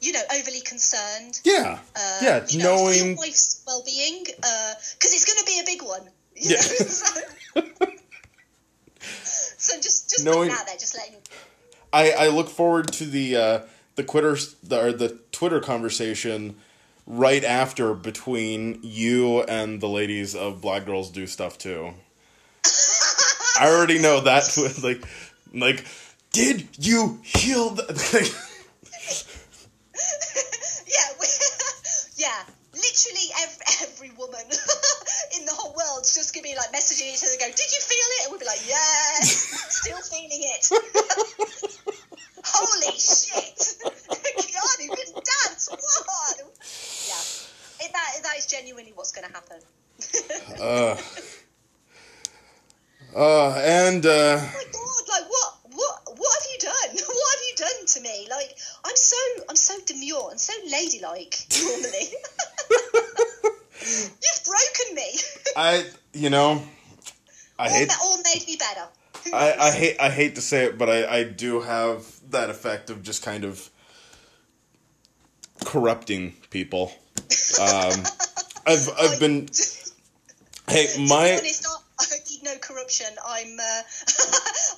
you 0.00 0.12
know, 0.12 0.20
overly 0.34 0.60
concerned. 0.60 1.40
Yeah, 1.44 1.78
Uh, 1.96 2.18
yeah. 2.22 2.46
you 2.48 2.58
know, 2.60 2.76
for 2.86 2.92
your 2.92 3.04
knowing 3.04 3.16
wife's 3.16 3.62
well-being, 3.66 4.24
because 4.24 5.12
it's 5.12 5.24
going 5.24 5.38
to 5.38 5.44
be 5.46 5.60
a 5.60 5.64
big 5.64 5.82
one. 5.82 6.08
Yeah. 6.40 6.60
so, 6.60 7.20
so 9.12 9.76
just 9.80 10.10
just 10.10 10.24
Knowing- 10.24 10.50
out 10.50 10.66
there, 10.66 10.76
just 10.76 10.96
letting. 10.96 11.16
I 11.92 12.12
I 12.12 12.28
look 12.28 12.48
forward 12.48 12.92
to 12.92 13.04
the 13.04 13.36
uh, 13.36 13.60
the 13.96 14.02
Twitter 14.04 14.36
the, 14.62 14.80
or 14.80 14.92
the 14.92 15.18
Twitter 15.32 15.60
conversation 15.60 16.56
right 17.06 17.42
after 17.42 17.94
between 17.94 18.78
you 18.82 19.42
and 19.42 19.80
the 19.80 19.88
ladies 19.88 20.34
of 20.36 20.60
Black 20.60 20.84
Girls 20.86 21.10
Do 21.10 21.26
Stuff 21.26 21.58
Too. 21.58 21.94
I 23.60 23.68
already 23.68 23.98
know 23.98 24.20
that 24.20 24.44
like 24.82 25.02
Like, 25.52 25.84
did 26.32 26.68
you 26.78 27.18
heal 27.24 27.70
the. 27.70 27.84
yeah, 30.86 31.08
we, 31.20 31.26
yeah. 32.16 32.42
Literally 32.74 33.28
every, 33.42 33.64
every 33.82 34.10
woman 34.16 34.40
in 35.38 35.46
just 36.14 36.34
gonna 36.34 36.42
be 36.42 36.54
like 36.54 36.72
messaging 36.72 37.12
each 37.12 37.22
other, 37.22 37.36
go, 37.38 37.46
"Did 37.46 37.70
you 37.72 37.80
feel 37.80 38.08
it?" 38.16 38.22
And 38.24 38.30
we'll 38.30 38.40
be 38.40 38.46
like, 38.46 38.62
"Yes, 38.66 39.48
still 39.82 39.98
feeling 39.98 40.30
it." 40.30 40.68
Holy 42.44 42.98
shit! 42.98 43.76
God, 43.82 44.76
who 44.80 44.96
can 44.96 45.12
dance? 45.14 45.68
What? 45.70 46.36
Yeah, 47.06 47.86
it, 47.86 47.92
that 47.92 48.22
that 48.22 48.36
is 48.38 48.46
genuinely 48.46 48.92
what's 48.94 49.12
going 49.12 49.26
to 49.26 49.34
happen. 49.34 49.60
uh, 50.60 50.96
uh, 53.14 53.54
and 53.62 54.06
uh, 54.06 54.38
oh 54.38 54.52
my 54.54 54.64
god! 54.72 55.04
Like 55.08 55.28
what? 55.28 55.54
What? 55.74 56.18
What 56.18 56.32
have 56.38 56.48
you 56.52 56.58
done? 56.60 57.06
What 57.06 57.30
have 57.34 57.44
you 57.48 57.56
done 57.56 57.86
to 57.86 58.00
me? 58.00 58.28
Like 58.30 58.56
I'm 58.84 58.96
so 58.96 59.16
I'm 59.48 59.56
so 59.56 59.74
demure 59.86 60.30
and 60.30 60.40
so 60.40 60.52
ladylike 60.70 61.36
normally. 61.60 62.08
You've 63.80 64.44
broken 64.44 64.94
me. 64.94 65.10
I, 65.56 65.84
you 66.12 66.30
know, 66.30 66.62
I 67.58 67.66
or, 67.66 67.70
hate. 67.70 67.88
ma- 67.88 68.06
or 68.06 68.16
made 68.34 68.46
me 68.46 68.56
better. 68.56 68.88
I, 69.32 69.54
I 69.58 69.70
hate 69.72 69.96
I 70.00 70.10
hate 70.10 70.36
to 70.36 70.40
say 70.40 70.64
it, 70.64 70.78
but 70.78 70.88
I, 70.88 71.18
I 71.18 71.24
do 71.24 71.60
have 71.60 72.06
that 72.30 72.50
effect 72.50 72.88
of 72.88 73.02
just 73.02 73.22
kind 73.22 73.44
of 73.44 73.68
corrupting 75.64 76.34
people. 76.50 76.92
Um, 77.60 78.04
I've 78.66 78.88
I've 79.00 79.18
been 79.18 79.48
hey 80.68 80.86
my 81.08 81.32
honest, 81.32 81.66
I, 81.98 82.04
I 82.04 82.16
need 82.30 82.44
no 82.44 82.54
corruption. 82.60 83.06
I'm 83.26 83.58
uh, 83.58 83.82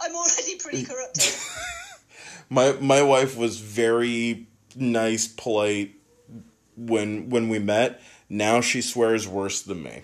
I'm 0.02 0.14
already 0.16 0.56
pretty 0.56 0.84
corrupted. 0.84 1.34
my 2.48 2.72
my 2.80 3.02
wife 3.02 3.36
was 3.36 3.58
very 3.58 4.46
nice, 4.74 5.28
polite 5.28 5.94
when 6.76 7.28
when 7.28 7.48
we 7.48 7.58
met. 7.58 8.00
Now 8.30 8.60
she 8.60 8.80
swears 8.80 9.26
worse 9.26 9.60
than 9.62 9.82
me. 9.82 10.02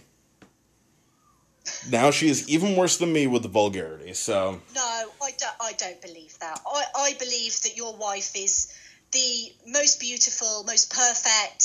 Now 1.88 2.10
she 2.10 2.28
is 2.28 2.48
even 2.48 2.74
worse 2.76 2.96
than 2.98 3.12
me 3.12 3.28
with 3.28 3.42
the 3.42 3.48
vulgarity. 3.48 4.12
So 4.14 4.60
No, 4.74 4.80
I 5.22 5.30
don't. 5.38 5.54
I 5.60 5.72
don't 5.78 6.02
believe 6.02 6.36
that. 6.40 6.60
I, 6.66 6.82
I 6.96 7.14
believe 7.18 7.60
that 7.62 7.76
your 7.76 7.96
wife 7.96 8.32
is 8.34 8.72
the 9.12 9.52
most 9.68 10.00
beautiful, 10.00 10.64
most 10.64 10.92
perfect, 10.92 11.62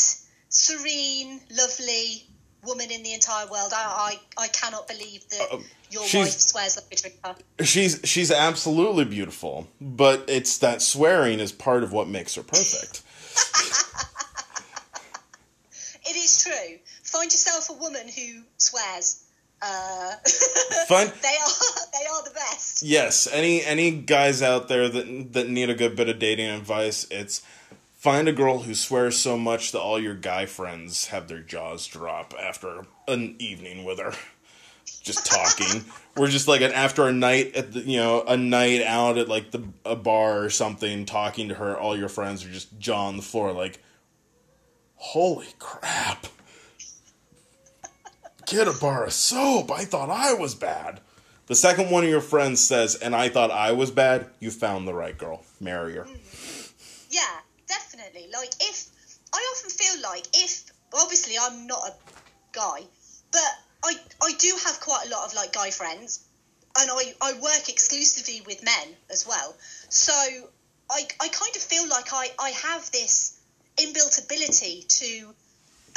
serene, 0.49 1.41
lovely 1.51 2.27
woman 2.63 2.91
in 2.91 3.01
the 3.01 3.13
entire 3.13 3.47
world. 3.47 3.73
I 3.75 4.19
I, 4.37 4.43
I 4.43 4.47
cannot 4.49 4.87
believe 4.87 5.27
that 5.29 5.47
Um, 5.51 5.65
your 5.89 6.03
wife 6.03 6.29
swears 6.29 6.77
like 6.77 6.85
a 6.91 6.95
drinker. 6.95 7.35
she's 7.63 8.01
she's 8.03 8.31
absolutely 8.31 9.05
beautiful, 9.05 9.67
but 9.79 10.25
it's 10.27 10.59
that 10.59 10.83
swearing 10.83 11.39
is 11.39 11.51
part 11.51 11.83
of 11.83 11.91
what 11.91 12.07
makes 12.07 12.35
her 12.35 12.43
perfect. 12.43 13.01
It 16.03 16.15
is 16.15 16.43
true. 16.43 16.77
Find 17.21 17.31
yourself 17.31 17.69
a 17.69 17.73
woman 17.73 18.07
who 18.07 18.41
swears. 18.57 19.25
Uh, 19.61 20.15
Find 20.87 21.07
they 21.07 21.27
are 21.27 21.51
they 21.93 22.07
are 22.07 22.23
the 22.23 22.31
best. 22.33 22.81
yes, 22.81 23.27
any 23.31 23.63
any 23.63 23.91
guys 23.91 24.41
out 24.41 24.67
there 24.67 24.89
that 24.89 25.33
that 25.33 25.47
need 25.47 25.69
a 25.69 25.75
good 25.75 25.95
bit 25.95 26.09
of 26.09 26.17
dating 26.17 26.49
advice, 26.49 27.05
it's 27.11 27.43
find 27.93 28.27
a 28.27 28.33
girl 28.33 28.63
who 28.63 28.73
swears 28.73 29.17
so 29.17 29.37
much 29.37 29.71
that 29.71 29.79
all 29.79 29.99
your 29.99 30.15
guy 30.15 30.47
friends 30.47 31.09
have 31.09 31.27
their 31.27 31.41
jaws 31.41 31.85
drop 31.85 32.33
after 32.41 32.87
an 33.07 33.35
evening 33.37 33.83
with 33.83 33.99
her. 33.99 34.13
Just 35.03 35.27
talking. 35.27 35.85
We're 36.17 36.25
just 36.25 36.47
like 36.47 36.61
an 36.61 36.71
after 36.71 37.07
a 37.07 37.13
night 37.13 37.55
at 37.55 37.71
the 37.71 37.81
you 37.81 37.97
know 37.97 38.23
a 38.23 38.35
night 38.35 38.81
out 38.81 39.19
at 39.19 39.29
like 39.29 39.51
the 39.51 39.61
a 39.85 39.95
bar 39.95 40.43
or 40.43 40.49
something, 40.49 41.05
talking 41.05 41.49
to 41.49 41.53
her. 41.53 41.77
All 41.77 41.95
your 41.95 42.09
friends 42.09 42.43
are 42.43 42.49
just 42.49 42.79
jaw 42.79 43.05
on 43.05 43.15
the 43.15 43.21
floor, 43.21 43.51
like, 43.51 43.77
holy 44.95 45.49
crap! 45.59 46.25
Get 48.45 48.67
a 48.67 48.73
bar 48.73 49.05
of 49.05 49.13
soap. 49.13 49.71
I 49.71 49.85
thought 49.85 50.09
I 50.09 50.33
was 50.33 50.55
bad. 50.55 50.99
The 51.47 51.55
second 51.55 51.89
one 51.89 52.03
of 52.03 52.09
your 52.09 52.21
friends 52.21 52.65
says, 52.65 52.95
"And 52.95 53.15
I 53.15 53.29
thought 53.29 53.51
I 53.51 53.71
was 53.71 53.91
bad," 53.91 54.29
you 54.39 54.51
found 54.51 54.87
the 54.87 54.93
right 54.93 55.17
girl. 55.17 55.43
Marry 55.59 55.95
her. 55.95 56.05
Mm. 56.05 56.71
Yeah, 57.09 57.39
definitely. 57.67 58.29
Like 58.31 58.53
if 58.61 58.87
I 59.33 59.37
often 59.55 59.69
feel 59.69 60.01
like 60.01 60.25
if 60.33 60.63
obviously 60.93 61.35
I'm 61.39 61.67
not 61.67 61.87
a 61.87 61.93
guy, 62.51 62.83
but 63.31 63.51
I 63.83 63.99
I 64.21 64.33
do 64.33 64.55
have 64.65 64.79
quite 64.79 65.07
a 65.07 65.09
lot 65.09 65.25
of 65.25 65.33
like 65.33 65.53
guy 65.53 65.71
friends, 65.71 66.21
and 66.79 66.89
I 66.89 67.13
I 67.21 67.33
work 67.33 67.67
exclusively 67.67 68.41
with 68.45 68.63
men 68.63 68.95
as 69.09 69.27
well. 69.27 69.55
So 69.89 70.13
I 70.89 71.07
I 71.19 71.27
kind 71.27 71.55
of 71.55 71.61
feel 71.61 71.87
like 71.87 72.13
I 72.13 72.31
I 72.39 72.49
have 72.51 72.89
this 72.91 73.33
inbuilt 73.77 74.23
ability 74.23 74.85
to 74.87 75.33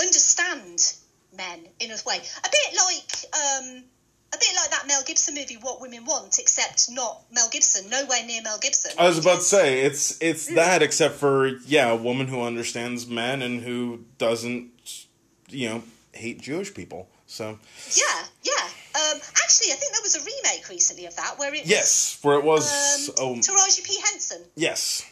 understand 0.01 0.95
men 1.37 1.61
in 1.81 1.91
a 1.91 1.97
way, 2.07 2.17
a 2.17 2.49
bit 2.51 2.77
like 2.77 3.35
um. 3.35 3.85
A 4.33 4.37
bit 4.37 4.49
like 4.57 4.71
that 4.71 4.89
Mel 4.89 5.05
Gibson 5.07 5.37
movie, 5.37 5.55
What 5.61 5.81
Women 5.81 6.05
Want, 6.07 6.41
except 6.41 6.91
not 6.91 7.23
Mel 7.31 7.49
Gibson, 7.53 7.89
nowhere 7.89 8.27
near 8.27 8.43
Mel 8.43 8.59
Gibson. 8.61 8.91
I 8.99 9.07
was 9.07 9.19
about 9.19 9.37
to 9.37 9.43
say 9.43 9.83
it's 9.83 10.21
it's 10.21 10.53
that, 10.57 10.83
except 10.83 11.15
for 11.15 11.47
yeah, 11.47 11.93
a 11.93 11.97
woman 11.97 12.27
who 12.27 12.43
understands 12.43 13.07
men 13.07 13.43
and 13.43 13.63
who 13.63 14.07
doesn't, 14.19 15.07
you 15.51 15.69
know, 15.69 15.83
hate 16.11 16.41
Jewish 16.41 16.75
people. 16.75 17.09
So 17.29 17.61
Yeah, 17.97 18.25
yeah. 18.43 18.53
Um, 18.97 19.21
actually, 19.45 19.71
I 19.71 19.77
think 19.77 19.93
there 19.93 20.03
was 20.03 20.17
a 20.17 20.25
remake 20.25 20.69
recently 20.69 21.07
of 21.07 21.15
that 21.15 21.39
where 21.39 21.55
it 21.55 21.65
yes, 21.67 22.19
where 22.23 22.37
it 22.37 22.45
was. 22.45 22.65
was 22.65 23.11
oh 23.21 23.35
um, 23.35 23.41
Taraji 23.41 23.85
P 23.85 24.01
Henson, 24.01 24.43
yes. 24.57 25.09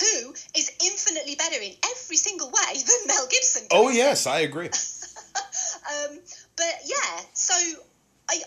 who 0.00 0.32
is 0.56 0.72
infinitely 0.84 1.36
better 1.36 1.62
in 1.62 1.74
every 1.84 2.16
single 2.16 2.48
way 2.48 2.74
than 2.74 3.06
Mel 3.06 3.28
Gibson. 3.30 3.68
Oh 3.70 3.88
yes, 3.88 4.26
I 4.26 4.40
agree. 4.40 4.70
Um, 5.88 6.18
but 6.56 6.74
yeah, 6.84 7.20
so 7.32 7.54
I 8.28 8.42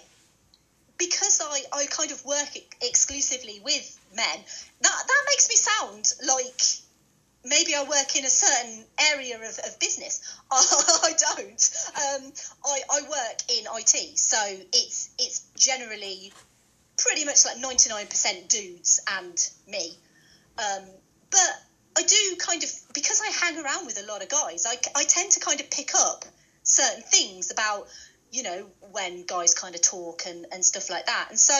because 0.98 1.42
I, 1.44 1.64
I 1.74 1.86
kind 1.88 2.12
of 2.12 2.24
work 2.26 2.50
exclusively 2.82 3.60
with 3.64 4.00
men, 4.16 4.40
that 4.82 5.04
that 5.08 5.24
makes 5.32 5.50
me 5.50 5.56
sound 5.56 6.14
like 6.28 6.62
maybe 7.44 7.74
I 7.74 7.84
work 7.84 8.16
in 8.16 8.24
a 8.24 8.30
certain 8.30 8.86
area 9.14 9.38
of, 9.38 9.60
of 9.66 9.80
business. 9.80 10.22
I 10.52 11.14
don't. 11.36 11.72
Um, 11.96 12.34
I, 12.66 12.82
I 12.94 13.02
work 13.02 13.42
in 13.50 13.66
IT, 13.80 14.18
so 14.20 14.38
it's 14.74 15.10
it's 15.18 15.40
generally 15.58 16.32
pretty 16.98 17.26
much 17.26 17.46
like 17.46 17.58
ninety 17.58 17.90
nine 17.90 18.08
percent 18.08 18.50
dudes 18.50 19.02
and 19.20 19.38
me. 19.68 19.98
Um, 20.60 20.84
but 21.32 21.52
I 21.98 22.04
do 22.04 22.36
kind 22.38 22.64
of 22.64 22.70
because 22.94 23.22
I 23.22 23.32
hang 23.46 23.64
around 23.64 23.88
with 23.88 24.00
a 24.04 24.06
lot 24.06 24.22
of 24.22 24.30
guys. 24.30 24.66
I, 24.68 24.76
I 24.96 25.04
tend 25.06 25.32
to 25.32 25.40
kind 25.40 25.60
of 25.60 25.70
pick 25.72 25.96
up 25.96 26.26
certain 26.64 27.04
things 27.04 27.52
about 27.52 27.88
you 28.32 28.44
know 28.44 28.70
when 28.92 29.26
guys 29.26 29.54
kind 29.54 29.76
of 29.76 29.82
talk 29.82 30.24
and, 30.26 30.46
and 30.52 30.64
stuff 30.64 30.90
like 30.90 31.06
that. 31.06 31.28
And 31.30 31.40
so 31.40 31.54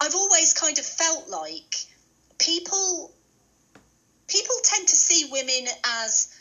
I've 0.00 0.14
always 0.14 0.52
kind 0.52 0.78
of 0.78 0.84
felt 0.84 1.28
like 1.28 1.74
people 2.38 3.12
people 4.28 4.54
tend 4.62 4.88
to 4.88 4.96
see 4.96 5.28
women 5.30 5.68
as 5.84 6.34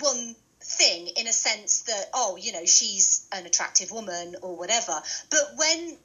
one 0.00 0.34
thing 0.62 1.08
in 1.16 1.26
a 1.26 1.32
sense 1.32 1.82
that 1.82 2.06
oh 2.14 2.36
you 2.40 2.52
know 2.52 2.64
she's 2.64 3.26
an 3.32 3.46
attractive 3.46 3.90
woman 3.90 4.36
or 4.42 4.56
whatever 4.56 5.02
but 5.28 5.40
when 5.56 5.96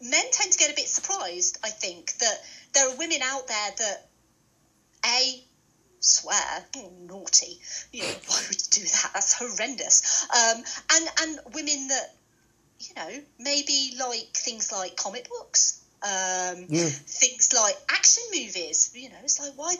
men 0.00 0.24
tend 0.32 0.50
to 0.50 0.58
get 0.58 0.70
a 0.70 0.74
bit 0.74 0.88
surprised 0.88 1.58
i 1.62 1.68
think 1.68 2.12
that 2.18 2.42
there 2.72 2.88
are 2.88 2.96
women 2.96 3.18
out 3.22 3.46
there 3.46 3.70
that 3.78 4.08
a 5.04 5.44
swear. 6.02 6.66
Oh, 6.76 6.92
naughty. 7.06 7.58
You 7.92 8.04
know 8.04 8.14
why 8.26 8.42
would 8.48 8.60
you 8.60 8.70
do 8.70 8.82
that? 8.82 9.10
That's 9.14 9.32
horrendous. 9.34 10.26
Um, 10.30 10.62
and 10.92 11.08
and 11.22 11.54
women 11.54 11.88
that 11.88 12.14
you 12.80 12.94
know 12.96 13.22
maybe 13.38 13.94
like 13.98 14.28
things 14.34 14.70
like 14.72 14.96
comic 14.96 15.28
books 15.28 15.80
um, 16.02 16.66
Yeah. 16.68 16.88
things 16.88 17.52
like 17.54 17.76
action 17.90 18.24
movies. 18.32 18.90
You 18.94 19.08
know 19.08 19.16
it's 19.22 19.40
like 19.40 19.52
why 19.56 19.74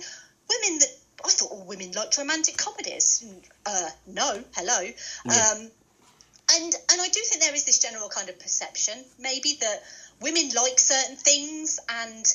women 0.49 0.79
that 0.79 0.89
I 1.25 1.29
thought 1.29 1.51
all 1.51 1.65
women 1.67 1.93
liked 1.93 2.17
romantic 2.19 2.57
comedies. 2.57 3.25
Uh, 3.67 3.91
no 4.07 4.43
hello. 4.55 4.81
Yeah. 5.25 5.51
um, 5.53 5.71
and 6.55 6.75
and 6.91 7.01
I 7.01 7.09
do 7.09 7.21
think 7.25 7.43
there 7.43 7.55
is 7.55 7.65
this 7.65 7.79
general 7.79 8.09
kind 8.09 8.29
of 8.29 8.39
perception 8.39 9.05
maybe 9.19 9.57
that 9.61 9.83
women 10.21 10.51
like 10.55 10.79
certain 10.79 11.17
things 11.17 11.79
and 11.89 12.27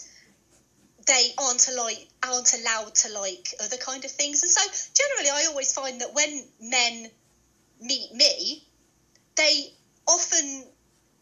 they 1.08 1.32
aren't 1.38 1.68
like 1.76 2.08
aren't 2.22 2.54
allowed 2.54 2.94
to 2.94 3.14
like 3.14 3.54
other 3.64 3.78
kind 3.78 4.04
of 4.04 4.12
things. 4.12 4.44
And 4.44 4.52
so 4.52 4.62
generally 4.94 5.30
I 5.32 5.48
always 5.50 5.74
find 5.74 6.02
that 6.02 6.14
when 6.14 6.44
men 6.60 7.10
meet 7.80 8.14
me 8.14 8.64
they 9.36 9.68
often 10.08 10.66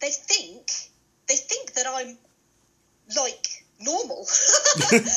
they 0.01 0.09
think 0.09 0.67
they 1.27 1.35
think 1.35 1.73
that 1.73 1.85
I'm 1.87 2.17
like 3.15 3.47
normal. 3.79 4.27
And 4.91 5.05
then 5.05 5.11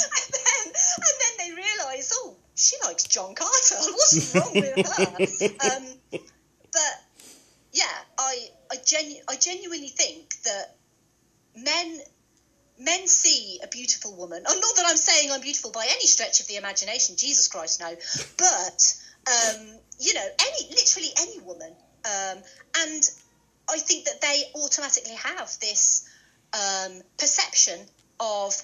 and 0.65 1.15
then 1.21 1.35
they 1.39 1.51
realise 1.55 2.13
oh 2.15 2.37
she 2.55 2.77
likes 2.85 3.05
John 3.05 3.35
Carter. 3.35 3.77
What's 3.81 4.35
wrong 4.35 4.53
with 4.55 4.87
her? 4.87 5.77
Um, 5.77 5.85
but 6.73 6.95
yeah 7.73 7.87
I 8.19 8.49
I, 8.71 8.77
genu- 8.85 9.23
I 9.29 9.37
genuinely 9.37 9.89
think 9.89 10.35
that 10.45 10.77
men 11.57 12.01
men 12.79 13.07
see 13.07 13.61
a 13.63 13.69
beautiful 13.69 14.15
woman. 14.15 14.43
Oh, 14.47 14.59
not 14.61 14.77
that 14.77 14.85
I'm 14.87 14.97
saying 14.97 15.31
I'm 15.33 15.41
beautiful 15.41 15.71
by 15.71 15.87
any 15.91 16.07
stretch 16.07 16.41
of 16.41 16.47
the 16.47 16.57
imagination. 16.57 17.17
Jesus 17.17 17.49
Christ, 17.49 17.81
no. 17.81 17.95
But 18.37 18.95
um, 19.27 19.67
you 19.99 20.15
know, 20.15 20.27
any 20.41 20.71
literally 20.71 21.09
any 21.19 21.41
woman, 21.41 21.73
um, 22.05 22.39
and 22.79 23.03
I 23.71 23.79
think 23.79 24.07
that 24.07 24.21
they 24.21 24.45
automatically 24.55 25.15
have 25.15 25.51
this 25.61 26.09
um, 26.55 27.03
perception 27.19 27.79
of 28.21 28.55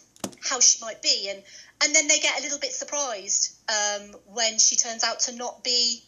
how 0.42 0.60
she 0.60 0.78
might 0.80 1.02
be, 1.02 1.28
and 1.30 1.42
and 1.82 1.94
then 1.94 2.08
they 2.08 2.18
get 2.18 2.38
a 2.38 2.42
little 2.42 2.58
bit 2.58 2.72
surprised 2.72 3.54
um, 3.68 4.16
when 4.32 4.58
she 4.58 4.76
turns 4.76 5.04
out 5.04 5.20
to 5.20 5.36
not 5.36 5.64
be 5.64 6.02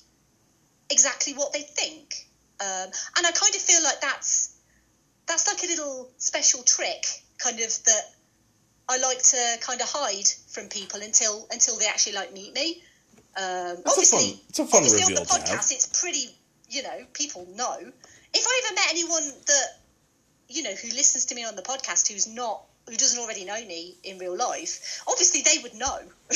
exactly 0.90 1.34
what 1.34 1.52
they 1.52 1.62
think. 1.62 2.14
Um, 2.60 2.90
and 3.18 3.26
I 3.26 3.32
kind 3.32 3.54
of 3.54 3.60
feel 3.60 3.82
like 3.82 4.00
that's 4.00 4.56
that's 5.26 5.46
like 5.46 5.62
a 5.64 5.66
little 5.66 6.10
special 6.18 6.62
trick, 6.62 7.04
kind 7.38 7.60
of 7.60 7.84
that 7.84 8.02
I 8.88 8.98
like 8.98 9.22
to 9.22 9.56
kind 9.60 9.80
of 9.80 9.88
hide 9.88 10.28
from 10.48 10.68
people 10.68 11.00
until 11.00 11.46
until 11.50 11.78
they 11.78 11.86
actually 11.86 12.14
like 12.14 12.32
meet 12.32 12.52
me. 12.54 12.82
Um, 13.36 13.76
It's 13.78 13.86
a 13.86 13.90
obviously, 13.90 14.18
fun- 14.30 14.40
it's 14.48 14.58
a 14.58 14.66
fun 14.66 14.78
obviously 14.84 15.02
on 15.02 15.14
the 15.14 15.20
podcast, 15.28 15.72
it's 15.72 16.00
pretty. 16.00 16.30
You 16.68 16.82
know, 16.82 17.04
people 17.12 17.46
know. 17.54 17.78
If 18.34 18.44
I 18.46 18.62
ever 18.64 18.74
met 18.74 18.86
anyone 18.90 19.22
that 19.46 19.66
you 20.48 20.62
know 20.64 20.72
who 20.74 20.88
listens 20.88 21.26
to 21.26 21.34
me 21.34 21.44
on 21.44 21.54
the 21.56 21.62
podcast 21.62 22.10
who's 22.12 22.26
not 22.26 22.62
who 22.88 22.96
doesn't 22.96 23.18
already 23.20 23.44
know 23.44 23.64
me 23.66 23.96
in 24.02 24.18
real 24.18 24.36
life, 24.36 25.02
obviously 25.08 25.42
they 25.42 25.58
would 25.62 25.74
know 25.74 25.98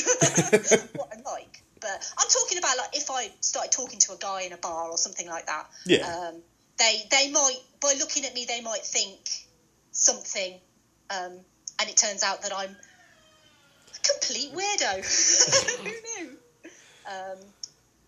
what 0.95 1.09
I'm 1.13 1.23
like. 1.23 1.61
But 1.81 2.13
I'm 2.17 2.27
talking 2.29 2.57
about 2.59 2.77
like 2.77 2.95
if 2.95 3.09
I 3.11 3.29
started 3.41 3.71
talking 3.71 3.99
to 3.99 4.13
a 4.13 4.17
guy 4.17 4.43
in 4.43 4.53
a 4.53 4.57
bar 4.57 4.89
or 4.89 4.97
something 4.97 5.27
like 5.27 5.47
that. 5.47 5.67
Yeah. 5.85 6.05
Um, 6.07 6.35
they 6.77 7.03
they 7.09 7.29
might 7.31 7.59
by 7.81 7.95
looking 7.99 8.25
at 8.25 8.33
me 8.33 8.45
they 8.45 8.61
might 8.61 8.85
think 8.85 9.19
something, 9.91 10.59
um, 11.11 11.33
and 11.79 11.89
it 11.89 11.97
turns 11.97 12.23
out 12.23 12.41
that 12.43 12.51
I'm 12.55 12.69
a 12.69 13.99
complete 14.13 14.51
weirdo. 14.53 15.77
who 15.83 16.23
knew? 16.25 16.37
Um, 17.07 17.37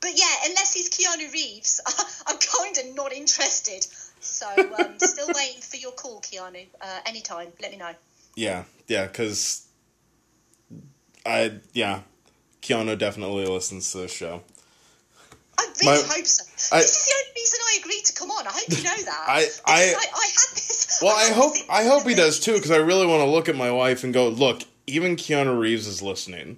but 0.01 0.11
yeah, 0.15 0.35
unless 0.45 0.73
he's 0.73 0.89
Keanu 0.89 1.31
Reeves, 1.31 1.81
I'm 2.27 2.37
kind 2.37 2.77
of 2.77 2.95
not 2.95 3.13
interested. 3.13 3.85
So 4.19 4.47
um, 4.47 4.93
still 4.99 5.27
waiting 5.33 5.61
for 5.61 5.77
your 5.77 5.91
call, 5.91 6.21
Keanu. 6.21 6.65
Uh, 6.81 6.99
anytime, 7.05 7.47
let 7.61 7.71
me 7.71 7.77
know. 7.77 7.93
Yeah, 8.35 8.63
yeah, 8.87 9.05
because 9.05 9.65
I 11.25 11.59
yeah, 11.73 12.01
Keanu 12.61 12.97
definitely 12.97 13.45
listens 13.45 13.91
to 13.91 13.99
this 13.99 14.13
show. 14.13 14.41
I 15.57 15.67
really 15.81 16.01
My- 16.01 16.07
hope 16.15 16.25
so. 16.25 16.43
I- 16.75 16.79
this 16.81 16.97
is 16.97 17.05
the 17.05 17.13
only 17.19 17.31
reason 17.35 17.59
I 17.63 17.77
agreed 17.79 18.05
to 18.05 18.13
come 18.13 18.31
on. 18.31 18.47
I 18.47 18.51
hope 18.51 18.69
you 18.69 18.83
know 18.83 19.03
that. 19.05 19.25
I- 19.27 19.49
I- 19.65 19.93
I, 19.93 20.07
I 20.15 20.25
had 20.25 20.55
this. 20.55 20.82
Well, 21.03 21.15
I 21.15 21.31
hope 21.33 21.53
I 21.69 21.83
hope 21.85 22.03
he 22.07 22.15
does 22.15 22.39
too, 22.39 22.53
because 22.53 22.71
I 22.71 22.77
really 22.77 23.05
want 23.05 23.21
to 23.21 23.29
look 23.29 23.49
at 23.49 23.55
my 23.55 23.71
wife 23.71 24.03
and 24.03 24.13
go, 24.13 24.29
look, 24.29 24.61
even 24.87 25.15
Keanu 25.15 25.59
Reeves 25.59 25.85
is 25.87 26.01
listening. 26.01 26.57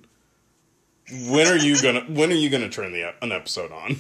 When 1.30 1.48
are 1.48 1.56
you 1.58 1.82
gonna 1.82 2.02
When 2.02 2.32
are 2.32 2.36
you 2.36 2.50
gonna 2.50 2.70
turn 2.70 2.92
the 2.92 3.14
an 3.24 3.32
episode 3.32 3.72
on? 3.72 4.00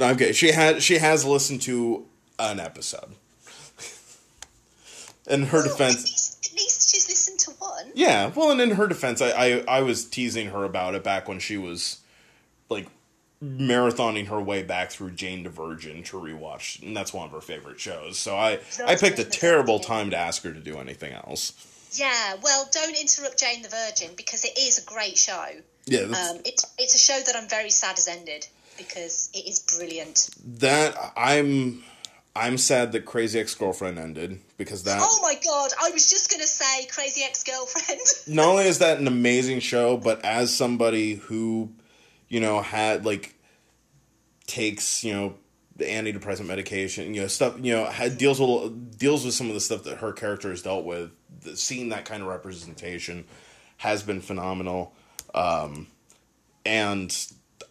okay, 0.00 0.32
She 0.32 0.52
had 0.52 0.82
she 0.82 0.98
has 0.98 1.24
listened 1.24 1.62
to 1.62 2.06
an 2.38 2.60
episode. 2.60 3.14
In 5.28 5.44
her 5.44 5.58
Well, 5.58 5.68
defense, 5.68 6.38
at 6.44 6.52
least 6.54 6.90
she's 6.90 7.06
listened 7.08 7.38
to 7.40 7.50
one. 7.58 7.92
yeah. 7.94 8.32
Well, 8.34 8.50
and 8.50 8.60
in 8.60 8.70
her 8.72 8.86
defense, 8.86 9.20
I, 9.20 9.30
I 9.30 9.64
I 9.68 9.80
was 9.82 10.04
teasing 10.04 10.48
her 10.50 10.64
about 10.64 10.94
it 10.94 11.04
back 11.04 11.28
when 11.28 11.38
she 11.38 11.56
was 11.58 11.98
like 12.70 12.86
marathoning 13.42 14.26
her 14.28 14.40
way 14.40 14.62
back 14.62 14.90
through 14.90 15.12
Jane 15.12 15.42
the 15.44 15.50
Virgin 15.50 16.02
to 16.04 16.16
rewatch, 16.18 16.82
and 16.82 16.96
that's 16.96 17.12
one 17.12 17.26
of 17.26 17.32
her 17.32 17.40
favorite 17.40 17.80
shows. 17.80 18.18
So 18.18 18.36
I 18.36 18.58
I 18.86 18.96
picked 18.96 19.18
a 19.18 19.24
terrible 19.24 19.78
time 19.78 20.10
to 20.10 20.16
ask 20.16 20.42
her 20.42 20.52
to 20.52 20.60
do 20.60 20.78
anything 20.78 21.12
else. 21.12 21.52
Yeah, 21.92 22.34
well, 22.42 22.68
don't 22.72 22.98
interrupt 23.00 23.38
Jane 23.38 23.62
the 23.62 23.68
Virgin 23.68 24.10
because 24.16 24.44
it 24.44 24.58
is 24.58 24.78
a 24.82 24.84
great 24.84 25.16
show. 25.16 25.46
Yeah, 25.86 26.00
Um, 26.02 26.40
it's 26.44 26.66
it's 26.78 26.94
a 26.94 26.98
show 26.98 27.18
that 27.24 27.34
I'm 27.36 27.48
very 27.48 27.70
sad 27.70 27.96
has 27.96 28.08
ended 28.08 28.46
because 28.76 29.30
it 29.32 29.46
is 29.48 29.60
brilliant. 29.60 30.28
that 30.58 30.94
I'm 31.16 31.82
I'm 32.36 32.58
sad 32.58 32.92
that 32.92 33.04
Crazy 33.06 33.40
Ex 33.40 33.54
Girlfriend 33.54 33.98
ended 33.98 34.40
because 34.58 34.82
that 34.84 34.98
Oh 35.00 35.18
my 35.22 35.34
god, 35.34 35.70
I 35.82 35.90
was 35.92 36.10
just 36.10 36.30
gonna 36.30 36.44
say 36.46 36.86
Crazy 36.86 37.22
Ex 37.22 37.42
Girlfriend. 37.42 38.00
not 38.36 38.46
only 38.48 38.66
is 38.66 38.80
that 38.80 38.98
an 38.98 39.06
amazing 39.06 39.60
show, 39.60 39.96
but 39.96 40.22
as 40.24 40.54
somebody 40.54 41.14
who, 41.14 41.70
you 42.28 42.40
know, 42.40 42.60
had 42.60 43.04
like 43.04 43.34
takes 44.46 45.04
you 45.04 45.12
know 45.12 45.34
the 45.76 45.84
antidepressant 45.84 46.46
medication, 46.46 47.14
you 47.14 47.22
know 47.22 47.26
stuff, 47.28 47.56
you 47.60 47.72
know, 47.72 47.84
had, 47.86 48.18
deals 48.18 48.40
with 48.40 48.98
deals 48.98 49.24
with 49.24 49.34
some 49.34 49.48
of 49.48 49.54
the 49.54 49.60
stuff 49.60 49.84
that 49.84 49.98
her 49.98 50.12
character 50.12 50.50
has 50.50 50.62
dealt 50.62 50.84
with. 50.84 51.10
The, 51.42 51.56
seeing 51.56 51.90
that 51.90 52.04
kind 52.04 52.22
of 52.22 52.28
representation 52.28 53.24
has 53.78 54.02
been 54.02 54.20
phenomenal, 54.20 54.92
um, 55.34 55.86
and 56.66 57.16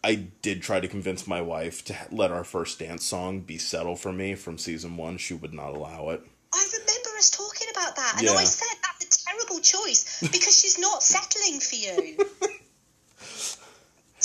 I 0.03 0.15
did 0.41 0.61
try 0.61 0.79
to 0.79 0.87
convince 0.87 1.27
my 1.27 1.41
wife 1.41 1.83
to 1.85 1.95
let 2.11 2.31
our 2.31 2.43
first 2.45 2.79
dance 2.79 3.03
song 3.03 3.41
be 3.41 3.57
"Settle 3.57 3.95
for 3.95 4.13
Me" 4.13 4.35
from 4.35 4.57
season 4.57 4.95
one. 4.95 5.17
She 5.17 5.33
would 5.33 5.53
not 5.53 5.73
allow 5.75 6.09
it. 6.09 6.21
I 6.53 6.65
remember 6.71 7.09
us 7.17 7.29
talking 7.29 7.67
about 7.71 7.95
that, 7.97 8.13
and 8.17 8.23
Yeah. 8.25 8.33
I 8.33 8.43
said 8.45 8.77
that's 8.81 9.19
a 9.21 9.25
terrible 9.25 9.59
choice 9.59 10.19
because 10.21 10.57
she's 10.59 10.79
not 10.79 11.03
settling 11.03 11.59
for 11.59 11.75
you. 11.75 12.17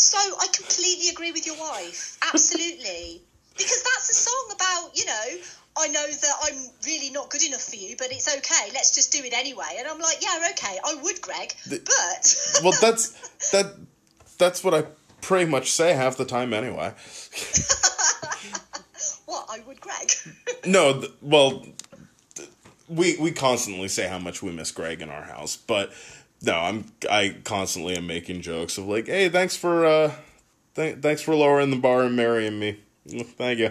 so 0.02 0.18
I 0.18 0.46
completely 0.52 1.08
agree 1.10 1.32
with 1.32 1.46
your 1.46 1.56
wife, 1.58 2.18
absolutely, 2.32 3.22
because 3.56 3.82
that's 3.82 4.10
a 4.10 4.14
song 4.14 4.52
about 4.54 4.90
you 4.96 5.06
know. 5.06 5.42
I 5.74 5.88
know 5.88 6.06
that 6.06 6.34
I'm 6.42 6.58
really 6.84 7.08
not 7.08 7.30
good 7.30 7.42
enough 7.42 7.62
for 7.62 7.76
you, 7.76 7.96
but 7.96 8.08
it's 8.10 8.28
okay. 8.28 8.70
Let's 8.74 8.94
just 8.94 9.10
do 9.10 9.20
it 9.24 9.32
anyway. 9.32 9.76
And 9.78 9.88
I'm 9.88 9.98
like, 9.98 10.18
yeah, 10.20 10.50
okay, 10.50 10.78
I 10.84 10.96
would, 11.02 11.18
Greg, 11.22 11.54
but 11.66 11.80
Well, 12.62 12.74
that's 12.78 13.08
that. 13.52 13.74
That's 14.36 14.62
what 14.62 14.74
I 14.74 14.84
pretty 15.22 15.50
much 15.50 15.70
say 15.72 15.94
half 15.94 16.16
the 16.18 16.26
time 16.26 16.52
anyway. 16.52 16.92
what 19.24 19.46
I 19.50 19.60
would, 19.66 19.80
Greg. 19.80 20.12
No, 20.66 21.00
th- 21.00 21.12
well, 21.22 21.64
th- 22.34 22.50
we 22.88 23.16
we 23.18 23.32
constantly 23.32 23.88
say 23.88 24.08
how 24.08 24.18
much 24.18 24.42
we 24.42 24.52
miss 24.52 24.70
Greg 24.72 25.00
in 25.00 25.08
our 25.08 25.22
house, 25.22 25.56
but 25.56 25.90
no, 26.42 26.58
I'm 26.58 26.84
I 27.10 27.36
constantly 27.44 27.96
am 27.96 28.06
making 28.06 28.42
jokes 28.42 28.78
of 28.78 28.86
like, 28.86 29.06
hey, 29.06 29.28
thanks 29.28 29.56
for 29.56 29.86
uh, 29.86 30.12
th- 30.74 30.98
thanks 30.98 31.22
for 31.22 31.34
lowering 31.34 31.70
the 31.70 31.76
bar 31.76 32.02
and 32.02 32.16
marrying 32.16 32.58
me. 32.58 32.78
Thank 33.06 33.58
you. 33.58 33.70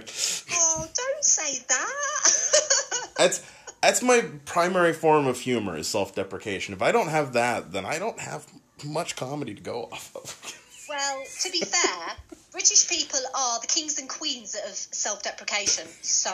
oh, 0.52 0.88
don't 0.94 1.24
say 1.24 1.64
that. 1.70 3.08
That's 3.18 3.50
that's 3.82 4.02
my 4.02 4.26
primary 4.46 4.94
form 4.94 5.26
of 5.26 5.40
humor 5.40 5.78
is 5.78 5.88
self 5.88 6.14
deprecation. 6.14 6.74
If 6.74 6.82
I 6.82 6.92
don't 6.92 7.08
have 7.08 7.34
that, 7.34 7.72
then 7.72 7.86
I 7.86 7.98
don't 7.98 8.20
have 8.20 8.46
much 8.84 9.16
comedy 9.16 9.54
to 9.54 9.62
go 9.62 9.90
off 9.92 10.16
of. 10.16 10.58
Well, 10.90 11.24
to 11.44 11.50
be 11.52 11.62
fair, 11.62 12.16
British 12.62 12.88
people 12.88 13.20
are 13.34 13.60
the 13.60 13.66
kings 13.66 13.98
and 13.98 14.08
queens 14.08 14.54
of 14.54 14.70
self-deprecation. 14.76 15.88
So 16.04 16.30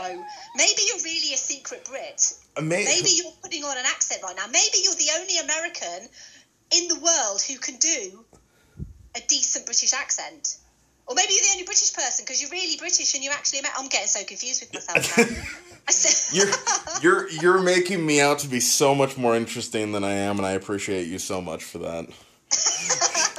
maybe 0.57 0.81
you're 0.85 1.01
really 1.05 1.33
a 1.33 1.37
secret 1.37 1.85
Brit. 1.85 2.33
Maybe 2.61 3.11
you're 3.15 3.31
putting 3.41 3.63
on 3.63 3.77
an 3.77 3.85
accent 3.85 4.21
right 4.23 4.35
now. 4.35 4.47
Maybe 4.47 4.79
you're 4.83 4.93
the 4.95 5.07
only 5.17 5.37
American 5.37 6.09
in 6.75 6.89
the 6.89 6.99
world 6.99 7.41
who 7.41 7.57
can 7.59 7.77
do 7.77 8.25
a 9.15 9.21
decent 9.29 9.65
British 9.65 9.93
accent. 9.93 10.57
Or 11.07 11.15
maybe 11.15 11.31
you're 11.31 11.43
the 11.43 11.51
only 11.53 11.63
British 11.63 11.93
person 11.93 12.25
because 12.25 12.41
you're 12.41 12.51
really 12.51 12.75
British 12.75 13.13
and 13.15 13.23
you're 13.23 13.31
actually. 13.31 13.59
Amer- 13.59 13.69
I'm 13.77 13.87
getting 13.87 14.07
so 14.07 14.25
confused 14.25 14.63
with 14.63 14.73
myself 14.73 15.17
now. 15.17 15.23
I 15.87 15.91
said, 15.93 16.35
you're 16.35 16.51
you're 17.01 17.29
you're 17.41 17.61
making 17.61 18.05
me 18.05 18.19
out 18.19 18.39
to 18.39 18.49
be 18.49 18.59
so 18.59 18.93
much 18.93 19.15
more 19.15 19.37
interesting 19.37 19.93
than 19.93 20.03
I 20.03 20.11
am, 20.11 20.35
and 20.39 20.45
I 20.45 20.51
appreciate 20.51 21.07
you 21.07 21.19
so 21.19 21.39
much 21.39 21.63
for 21.63 21.77
that. 21.77 22.07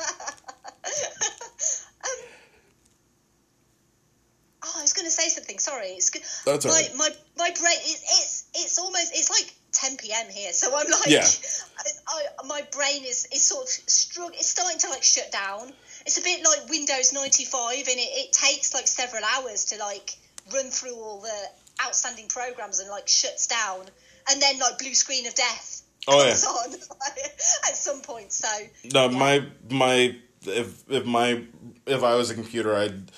Oh, 4.68 4.80
I 4.80 4.82
was 4.82 4.92
going 4.92 5.06
to 5.06 5.10
say 5.10 5.28
something. 5.28 5.58
Sorry, 5.58 5.76
it's 5.96 6.10
good. 6.10 6.22
That's 6.44 6.64
my, 6.66 6.72
right. 6.72 6.90
my 6.96 7.08
my 7.36 7.50
brain. 7.58 7.76
It's 7.82 8.02
it's 8.02 8.44
it's 8.54 8.78
almost 8.78 9.12
it's 9.14 9.30
like 9.30 9.54
10 9.72 9.96
p.m. 9.98 10.26
here, 10.30 10.52
so 10.52 10.68
I'm 10.74 10.86
like, 10.90 11.06
Yeah. 11.06 11.26
I, 11.78 12.22
I, 12.42 12.46
my 12.46 12.62
brain 12.72 13.04
is 13.04 13.28
is 13.32 13.44
sort 13.44 13.64
of 13.64 13.68
strugg 13.68 14.30
It's 14.34 14.48
starting 14.48 14.78
to 14.78 14.88
like 14.90 15.02
shut 15.02 15.30
down. 15.30 15.72
It's 16.06 16.18
a 16.18 16.22
bit 16.22 16.44
like 16.44 16.68
Windows 16.70 17.12
95, 17.12 17.70
and 17.78 17.86
it, 17.88 18.00
it 18.00 18.32
takes 18.32 18.72
like 18.74 18.86
several 18.88 19.22
hours 19.36 19.66
to 19.66 19.78
like 19.78 20.16
run 20.54 20.70
through 20.70 20.96
all 20.96 21.20
the 21.20 21.84
outstanding 21.84 22.28
programs 22.28 22.80
and 22.80 22.88
like 22.90 23.06
shuts 23.08 23.46
down, 23.46 23.84
and 24.30 24.40
then 24.40 24.58
like 24.58 24.78
blue 24.78 24.94
screen 24.94 25.26
of 25.26 25.34
death 25.34 25.82
Oh, 26.08 26.18
yeah. 26.22 26.28
comes 26.30 26.46
on 26.46 26.72
at 27.68 27.76
some 27.76 28.00
point. 28.00 28.32
So 28.32 28.48
No, 28.94 29.08
my 29.10 29.44
my 29.70 30.16
if 30.42 30.90
if 30.90 31.04
my 31.04 31.42
if 31.86 32.02
I 32.02 32.14
was 32.14 32.30
a 32.30 32.34
computer, 32.34 32.74
I'd 32.74 33.10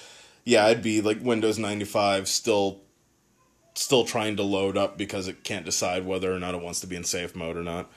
yeah, 0.44 0.66
I'd 0.66 0.82
be 0.82 1.00
like 1.00 1.22
Windows 1.22 1.58
ninety 1.58 1.84
five, 1.84 2.28
still 2.28 2.80
still 3.74 4.04
trying 4.04 4.36
to 4.36 4.42
load 4.42 4.76
up 4.76 4.98
because 4.98 5.28
it 5.28 5.44
can't 5.44 5.64
decide 5.64 6.04
whether 6.04 6.32
or 6.32 6.38
not 6.38 6.54
it 6.54 6.60
wants 6.60 6.80
to 6.80 6.86
be 6.86 6.96
in 6.96 7.04
safe 7.04 7.34
mode 7.34 7.56
or 7.56 7.62
not. 7.62 7.90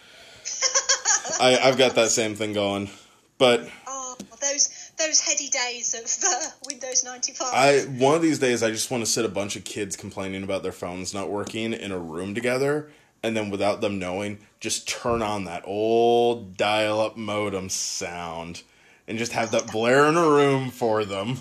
I 1.39 1.59
I've 1.63 1.77
got 1.77 1.95
that 1.95 2.09
same 2.09 2.35
thing 2.35 2.53
going, 2.53 2.89
but 3.37 3.69
oh, 3.87 4.15
those 4.41 4.91
those 4.97 5.19
heady 5.19 5.49
days 5.49 5.93
of 5.93 6.29
uh, 6.29 6.49
Windows 6.67 7.03
95. 7.03 7.53
I 7.53 7.79
one 7.97 8.15
of 8.15 8.21
these 8.21 8.39
days 8.39 8.63
I 8.63 8.71
just 8.71 8.91
want 8.91 9.03
to 9.03 9.09
sit 9.09 9.25
a 9.25 9.29
bunch 9.29 9.55
of 9.55 9.63
kids 9.63 9.95
complaining 9.95 10.43
about 10.43 10.63
their 10.63 10.71
phones 10.71 11.13
not 11.13 11.29
working 11.29 11.73
in 11.73 11.91
a 11.91 11.97
room 11.97 12.35
together 12.35 12.89
and 13.23 13.37
then 13.37 13.49
without 13.49 13.79
them 13.79 13.97
knowing, 13.97 14.39
just 14.59 14.87
turn 14.87 15.21
on 15.21 15.45
that 15.45 15.63
old 15.65 16.57
dial 16.57 16.99
up 16.99 17.15
modem 17.15 17.69
sound 17.69 18.63
and 19.07 19.17
just 19.17 19.31
have 19.31 19.51
that 19.51 19.67
blare 19.71 20.05
in 20.07 20.17
a 20.17 20.29
room 20.29 20.69
for 20.69 21.05
them. 21.05 21.37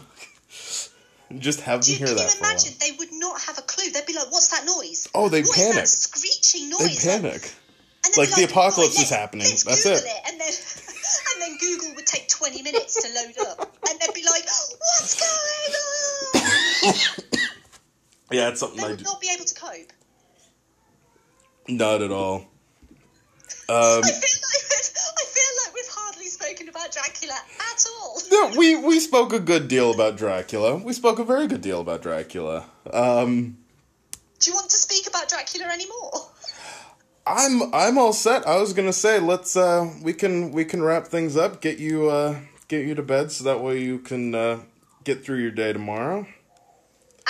just 1.40 1.60
have 1.62 1.80
them 1.80 1.86
Do 1.86 1.92
you, 1.92 1.98
hear 1.98 2.06
can 2.08 2.16
that 2.16 2.22
you 2.34 2.38
a 2.38 2.42
while. 2.42 2.50
imagine? 2.52 2.72
They 2.80 2.90
would 2.98 3.12
not 3.12 3.40
have 3.42 3.58
a 3.58 3.62
clue. 3.62 3.90
They'd 3.90 4.06
be 4.06 4.14
like, 4.14 4.30
"What's 4.30 4.48
that 4.48 4.64
noise? 4.64 5.08
Oh, 5.14 5.28
they 5.28 5.40
What 5.42 5.48
is 5.50 5.56
panic. 5.56 5.74
that 5.76 5.88
screeching 5.88 6.70
They 6.70 6.76
noise?" 6.86 7.06
Like- 7.06 7.22
panic. 7.22 7.52
And 8.04 8.14
they'd 8.14 8.20
Like, 8.30 8.34
the 8.34 8.44
apocalypse 8.44 8.96
"Right, 8.96 9.04
is 9.04 9.10
happening. 9.10 9.46
That's 9.46 9.64
Google 9.84 9.92
it." 9.98 10.04
And 10.26 10.40
then, 10.40 10.52
and 11.32 11.42
then 11.42 11.56
Google 11.58 11.94
would 11.94 12.06
take 12.06 12.28
twenty 12.28 12.60
minutes 12.62 13.00
to 13.02 13.08
load 13.14 13.38
up, 13.48 13.76
and 13.88 14.00
they'd 14.00 14.12
be 14.14 14.24
like, 14.24 14.44
"What's 14.44 15.14
going 15.20 15.74
on?" 16.84 16.94
Yeah, 18.32 18.48
it's 18.48 18.60
something 18.60 18.78
They 18.80 18.84
I 18.86 18.88
would 18.90 18.98
do. 18.98 19.04
not 19.04 19.20
be 19.20 19.28
able 19.34 19.44
to 19.44 19.54
cope. 19.54 19.92
Not 21.68 22.02
at 22.02 22.10
all. 22.10 22.46
Um, 23.68 24.02
I 24.04 24.10
feel 24.10 24.40
like 24.42 24.64
we've, 24.68 24.90
I 25.16 25.24
feel 25.24 25.52
like 25.64 25.74
we've 25.74 25.88
hardly 25.88 26.26
spoken 26.62 26.68
about 26.68 26.92
Dracula 26.92 27.34
at 27.34 27.86
all. 27.90 28.20
no, 28.30 28.56
we 28.58 28.76
we 28.76 29.00
spoke 29.00 29.32
a 29.32 29.40
good 29.40 29.68
deal 29.68 29.92
about 29.92 30.16
Dracula. 30.16 30.76
We 30.76 30.92
spoke 30.92 31.18
a 31.18 31.24
very 31.24 31.46
good 31.46 31.60
deal 31.60 31.80
about 31.80 32.02
Dracula. 32.02 32.66
Um, 32.92 33.58
Do 34.38 34.50
you 34.50 34.54
want 34.54 34.70
to 34.70 34.76
speak 34.76 35.06
about 35.08 35.28
Dracula 35.28 35.66
anymore? 35.66 36.12
I'm 37.26 37.74
I'm 37.74 37.98
all 37.98 38.12
set. 38.12 38.46
I 38.46 38.60
was 38.60 38.72
gonna 38.72 38.92
say 38.92 39.20
let's 39.20 39.56
uh 39.56 39.90
we 40.02 40.12
can 40.12 40.52
we 40.52 40.64
can 40.64 40.82
wrap 40.82 41.06
things 41.06 41.36
up, 41.36 41.60
get 41.60 41.78
you 41.78 42.10
uh 42.10 42.36
get 42.68 42.86
you 42.86 42.94
to 42.94 43.02
bed 43.02 43.30
so 43.30 43.44
that 43.44 43.60
way 43.60 43.80
you 43.80 43.98
can 43.98 44.34
uh 44.34 44.60
get 45.04 45.24
through 45.24 45.38
your 45.38 45.52
day 45.52 45.72
tomorrow. 45.72 46.26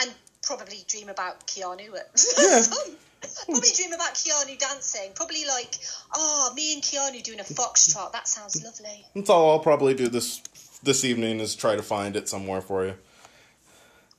And 0.01 0.15
probably 0.43 0.85
dream 0.89 1.09
about 1.09 1.47
Keanu. 1.47 1.95
At 1.97 2.25
Yeah. 2.39 2.95
Probably 3.47 3.71
dream 3.75 3.93
about 3.93 4.15
Keanu 4.15 4.59
dancing. 4.59 5.13
Probably 5.15 5.45
like, 5.47 5.79
oh, 6.15 6.53
me 6.55 6.75
and 6.75 6.83
Keanu 6.83 7.23
doing 7.23 7.41
a 7.41 7.45
foxtrot. 7.45 8.13
That 8.13 8.29
sounds 8.29 8.63
lovely. 8.63 9.05
That's 9.15 9.31
all 9.31 9.53
I'll 9.53 9.61
probably 9.61 9.95
do 9.95 10.09
this 10.09 10.43
this 10.83 11.05
evening 11.05 11.41
is 11.41 11.55
try 11.55 11.77
to 11.77 11.83
find 11.83 12.17
it 12.17 12.29
somewhere 12.29 12.61
for 12.61 12.85
you. 12.85 12.95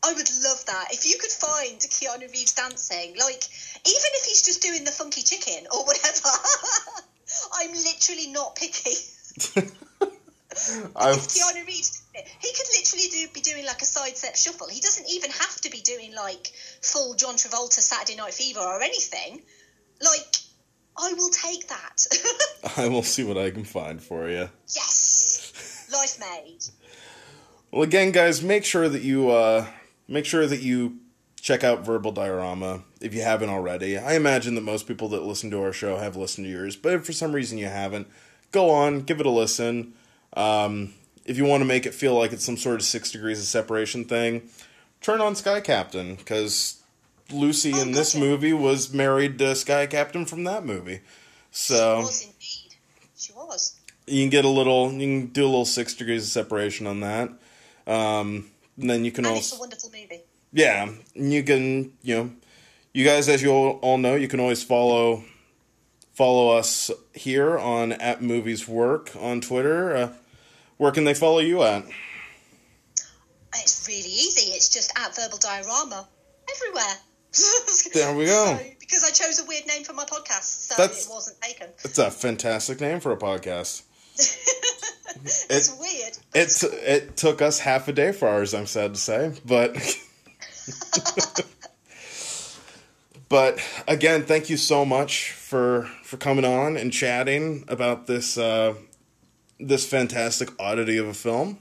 I 0.05 0.13
would 0.13 0.29
love 0.43 0.65
that. 0.65 0.87
If 0.91 1.05
you 1.05 1.17
could 1.19 1.31
find 1.31 1.79
Keanu 1.79 2.31
Reeves 2.31 2.53
dancing, 2.53 3.15
like, 3.17 3.43
even 3.85 4.11
if 4.15 4.25
he's 4.25 4.43
just 4.43 4.61
doing 4.61 4.83
the 4.83 4.91
funky 4.91 5.21
chicken 5.21 5.65
or 5.71 5.85
whatever, 5.85 6.29
I'm 7.55 7.71
literally 7.71 8.27
not 8.31 8.55
picky. 8.55 8.95
If 10.55 11.29
Keanu 11.29 11.65
Reeves 11.65 12.02
he 12.13 12.53
could 12.53 12.67
literally 12.77 13.07
do, 13.09 13.27
be 13.33 13.41
doing 13.41 13.65
like 13.65 13.81
a 13.81 13.85
side 13.85 14.17
step 14.17 14.35
shuffle. 14.35 14.67
He 14.67 14.79
doesn't 14.79 15.09
even 15.09 15.31
have 15.31 15.61
to 15.61 15.69
be 15.69 15.81
doing 15.81 16.13
like 16.15 16.51
full 16.81 17.15
John 17.15 17.35
Travolta 17.35 17.79
Saturday 17.79 18.15
Night 18.15 18.33
Fever 18.33 18.59
or 18.59 18.81
anything. 18.81 19.41
Like, 20.01 20.35
I 20.97 21.13
will 21.13 21.29
take 21.29 21.67
that. 21.69 22.05
I 22.77 22.87
will 22.87 23.03
see 23.03 23.23
what 23.23 23.37
I 23.37 23.49
can 23.49 23.63
find 23.63 24.01
for 24.01 24.29
you. 24.29 24.49
yes, 24.67 25.87
life 25.91 26.19
made. 26.19 26.59
Well, 27.71 27.81
again, 27.83 28.11
guys, 28.11 28.43
make 28.43 28.65
sure 28.65 28.87
that 28.87 29.01
you 29.01 29.31
uh, 29.31 29.65
make 30.07 30.25
sure 30.25 30.45
that 30.45 30.61
you 30.61 30.99
check 31.41 31.63
out 31.63 31.85
Verbal 31.85 32.11
Diorama 32.11 32.83
if 33.01 33.13
you 33.13 33.21
haven't 33.21 33.49
already. 33.49 33.97
I 33.97 34.13
imagine 34.13 34.55
that 34.55 34.61
most 34.61 34.87
people 34.87 35.09
that 35.09 35.23
listen 35.23 35.49
to 35.51 35.61
our 35.61 35.73
show 35.73 35.97
have 35.97 36.15
listened 36.15 36.45
to 36.45 36.51
yours, 36.51 36.75
but 36.75 36.93
if 36.93 37.05
for 37.05 37.11
some 37.11 37.33
reason 37.33 37.57
you 37.57 37.65
haven't, 37.65 38.07
go 38.51 38.69
on, 38.69 39.01
give 39.01 39.19
it 39.19 39.25
a 39.25 39.31
listen. 39.31 39.93
Um, 40.37 40.93
if 41.25 41.37
you 41.37 41.45
want 41.45 41.61
to 41.61 41.65
make 41.65 41.85
it 41.85 41.93
feel 41.93 42.17
like 42.17 42.33
it's 42.33 42.45
some 42.45 42.57
sort 42.57 42.75
of 42.75 42.83
six 42.83 43.11
degrees 43.11 43.39
of 43.39 43.45
separation 43.45 44.05
thing, 44.05 44.43
turn 45.01 45.21
on 45.21 45.35
Sky 45.35 45.61
Captain 45.61 46.15
because 46.15 46.81
Lucy 47.31 47.71
Oh, 47.73 47.81
in 47.81 47.91
this 47.91 48.13
gotcha. 48.13 48.25
movie 48.25 48.53
was 48.53 48.93
married 48.93 49.39
to 49.39 49.55
Sky 49.55 49.85
Captain 49.87 50.25
from 50.25 50.43
that 50.43 50.65
movie. 50.65 50.97
She 50.97 51.01
So 51.51 51.97
was 51.99 52.21
indeed. 52.23 52.75
She 53.17 53.31
was. 53.33 53.75
you 54.07 54.23
can 54.23 54.29
get 54.29 54.43
a 54.45 54.49
little, 54.49 54.91
you 54.91 54.99
can 55.21 55.27
do 55.27 55.43
a 55.43 55.45
little 55.45 55.65
six 55.65 55.93
degrees 55.93 56.23
of 56.23 56.29
separation 56.29 56.87
on 56.87 56.99
that. 57.01 57.29
Um, 57.87 58.49
and 58.79 58.89
then 58.89 59.05
you 59.05 59.11
can 59.11 59.25
And 59.25 59.35
also 59.35 59.55
it's 59.55 59.57
a 59.57 59.59
wonderful 59.59 59.89
movie. 59.91 60.21
yeah, 60.51 60.89
and 61.15 61.31
you 61.33 61.43
can 61.43 61.93
you 62.01 62.15
know, 62.15 62.31
you 62.93 63.05
guys 63.05 63.29
as 63.29 63.41
you 63.41 63.51
all, 63.51 63.79
all 63.81 63.97
know, 63.97 64.15
you 64.15 64.27
can 64.27 64.39
always 64.39 64.63
follow 64.63 65.23
follow 66.13 66.49
us 66.57 66.91
here 67.13 67.57
on 67.57 67.91
at 67.93 68.21
Movies 68.21 68.67
Work 68.67 69.11
on 69.19 69.41
Twitter. 69.41 69.95
Uh, 69.95 70.09
where 70.77 70.91
can 70.91 71.03
they 71.03 71.13
follow 71.13 71.39
you 71.39 71.63
at? 71.63 71.83
It's 73.55 73.87
really 73.87 74.09
easy. 74.09 74.51
It's 74.51 74.69
just 74.69 74.91
at 74.97 75.15
Verbal 75.15 75.37
Diorama 75.37 76.07
everywhere. 76.55 76.95
There 77.93 78.15
we 78.15 78.25
go. 78.25 78.59
So, 78.63 78.69
because 78.79 79.03
I 79.05 79.09
chose 79.09 79.39
a 79.39 79.45
weird 79.47 79.65
name 79.65 79.83
for 79.83 79.93
my 79.93 80.05
podcast, 80.05 80.43
so 80.43 80.75
That's- 80.77 81.07
it 81.07 81.09
wasn't 81.11 81.41
taken. 81.41 81.67
It's 81.83 81.97
a 81.97 82.11
fantastic 82.11 82.79
name 82.79 82.99
for 82.99 83.11
a 83.11 83.17
podcast. 83.17 83.81
it's 84.15 85.75
weird. 85.79 86.17
It's 86.35 86.63
it 86.63 87.17
took 87.17 87.41
us 87.41 87.59
half 87.59 87.87
a 87.87 87.91
day 87.91 88.11
for 88.11 88.27
ours. 88.27 88.53
I'm 88.53 88.67
sad 88.67 88.93
to 88.93 88.99
say, 88.99 89.33
but 89.43 89.75
but 93.29 93.59
again, 93.87 94.23
thank 94.23 94.51
you 94.51 94.57
so 94.57 94.85
much 94.85 95.31
for 95.31 95.89
for 96.03 96.17
coming 96.17 96.45
on 96.45 96.77
and 96.77 96.93
chatting 96.93 97.65
about 97.67 98.05
this 98.05 98.37
uh, 98.37 98.75
this 99.59 99.87
fantastic 99.87 100.49
oddity 100.59 100.97
of 100.97 101.07
a 101.07 101.13
film. 101.13 101.59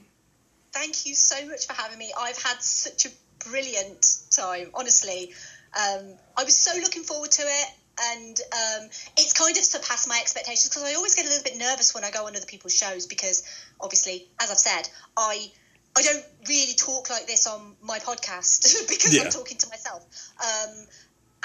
Thank 0.71 1.05
you 1.05 1.13
so 1.13 1.47
much 1.47 1.67
for 1.67 1.73
having 1.73 1.99
me. 1.99 2.11
I've 2.19 2.41
had 2.41 2.61
such 2.61 3.05
a 3.05 3.09
brilliant 3.49 4.17
time, 4.31 4.69
honestly. 4.73 5.33
Um, 5.77 6.15
I 6.37 6.43
was 6.43 6.55
so 6.57 6.71
looking 6.79 7.03
forward 7.03 7.31
to 7.31 7.43
it, 7.43 7.67
and 8.15 8.39
um, 8.51 8.89
it's 9.17 9.33
kind 9.33 9.55
of 9.55 9.63
surpassed 9.63 10.07
my 10.07 10.17
expectations 10.19 10.69
because 10.69 10.83
I 10.83 10.95
always 10.95 11.15
get 11.15 11.25
a 11.25 11.29
little 11.29 11.43
bit 11.43 11.57
nervous 11.57 11.93
when 11.93 12.03
I 12.03 12.11
go 12.11 12.25
on 12.25 12.35
other 12.35 12.45
people's 12.45 12.75
shows 12.75 13.05
because, 13.05 13.43
obviously, 13.79 14.27
as 14.41 14.49
I've 14.51 14.57
said, 14.57 14.89
I 15.15 15.51
I 15.95 16.01
don't 16.01 16.25
really 16.47 16.73
talk 16.73 17.09
like 17.11 17.27
this 17.27 17.45
on 17.45 17.75
my 17.81 17.99
podcast 17.99 18.87
because 18.89 19.15
Yeah. 19.15 19.23
I'm 19.23 19.29
talking 19.29 19.57
to 19.57 19.67
myself. 19.69 20.03
Um, 20.41 20.87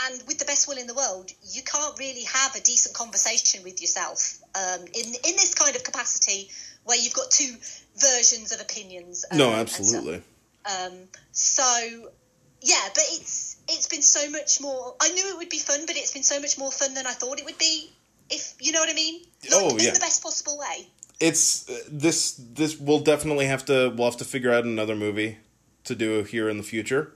and 0.06 0.22
with 0.26 0.38
the 0.38 0.44
best 0.44 0.68
will 0.68 0.78
in 0.78 0.86
the 0.86 0.94
world, 0.94 1.30
you 1.52 1.62
can't 1.62 1.98
really 1.98 2.24
have 2.24 2.54
a 2.54 2.60
decent 2.60 2.94
conversation 2.94 3.62
with 3.64 3.80
yourself 3.80 4.38
um, 4.54 4.80
in 4.94 5.06
in 5.06 5.36
this 5.36 5.54
kind 5.54 5.74
of 5.76 5.84
capacity 5.84 6.50
where 6.84 6.98
you've 6.98 7.14
got 7.14 7.30
two 7.30 7.54
versions 7.96 8.52
of 8.52 8.60
opinions. 8.60 9.24
um, 9.30 9.38
No, 9.38 9.52
absolutely. 9.52 10.22
Um, 10.64 10.92
so 11.32 12.10
yeah, 12.60 12.88
but 12.94 13.04
it's 13.10 13.56
it's 13.68 13.88
been 13.88 14.02
so 14.02 14.30
much 14.30 14.60
more. 14.60 14.94
I 15.00 15.10
knew 15.10 15.28
it 15.28 15.36
would 15.36 15.50
be 15.50 15.58
fun, 15.58 15.80
but 15.86 15.96
it's 15.96 16.12
been 16.12 16.22
so 16.22 16.40
much 16.40 16.58
more 16.58 16.72
fun 16.72 16.94
than 16.94 17.06
I 17.06 17.12
thought 17.12 17.38
it 17.38 17.44
would 17.44 17.58
be. 17.58 17.90
If 18.30 18.54
you 18.60 18.72
know 18.72 18.80
what 18.80 18.90
I 18.90 18.94
mean? 18.94 19.22
Like, 19.44 19.52
Oh, 19.54 19.70
in 19.70 19.94
the 19.94 20.00
best 20.00 20.22
possible 20.22 20.58
way. 20.58 20.88
It's 21.20 21.68
uh, 21.68 21.78
this 21.90 22.32
this 22.32 22.78
we'll 22.78 23.00
definitely 23.00 23.46
have 23.46 23.64
to 23.66 23.92
we'll 23.96 24.10
have 24.10 24.18
to 24.18 24.24
figure 24.24 24.52
out 24.52 24.64
another 24.64 24.94
movie 24.94 25.38
to 25.84 25.94
do 25.94 26.22
here 26.22 26.48
in 26.48 26.58
the 26.58 26.62
future. 26.62 27.12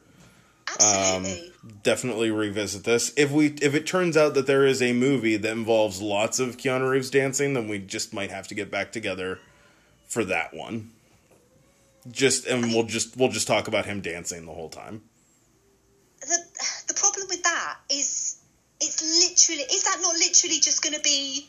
Absolutely. 0.69 1.53
definitely 1.83 2.31
revisit 2.31 2.85
this. 2.85 3.13
If 3.17 3.31
we 3.31 3.49
if 3.61 3.75
it 3.75 3.87
turns 3.87 4.17
out 4.17 4.35
that 4.35 4.47
there 4.47 4.65
is 4.65 4.81
a 4.81 4.93
movie 4.93 5.37
that 5.37 5.53
involves 5.53 6.01
lots 6.01 6.39
of 6.39 6.57
Keanu 6.57 6.91
Reeves 6.91 7.11
dancing, 7.11 7.55
then 7.55 7.69
we 7.69 7.79
just 7.79 8.13
might 8.13 8.31
have 8.31 8.49
to 8.49 8.55
get 8.55 8.71
back 8.71 8.93
together 8.93 9.39
for 10.07 10.25
that 10.25 10.55
one. 10.55 10.91
Just 12.11 12.47
and 12.47 12.73
we'll 12.73 12.85
just 12.85 13.17
we'll 13.17 13.31
just 13.31 13.47
talk 13.47 13.69
about 13.69 13.87
him 13.87 14.01
dancing 14.01 14.47
the 14.47 14.53
whole 14.53 14.69
time. 14.69 15.03
the 16.21 16.39
the 16.89 16.95
problem 16.95 17.27
with 17.29 17.43
that 17.43 17.79
is 17.91 18.39
it's 18.81 19.03
literally 19.03 19.63
is 19.73 19.85
that 19.85 19.99
not 20.03 20.15
literally 20.15 20.59
just 20.59 20.83
going 20.83 20.95
to 20.95 21.01
be 21.01 21.49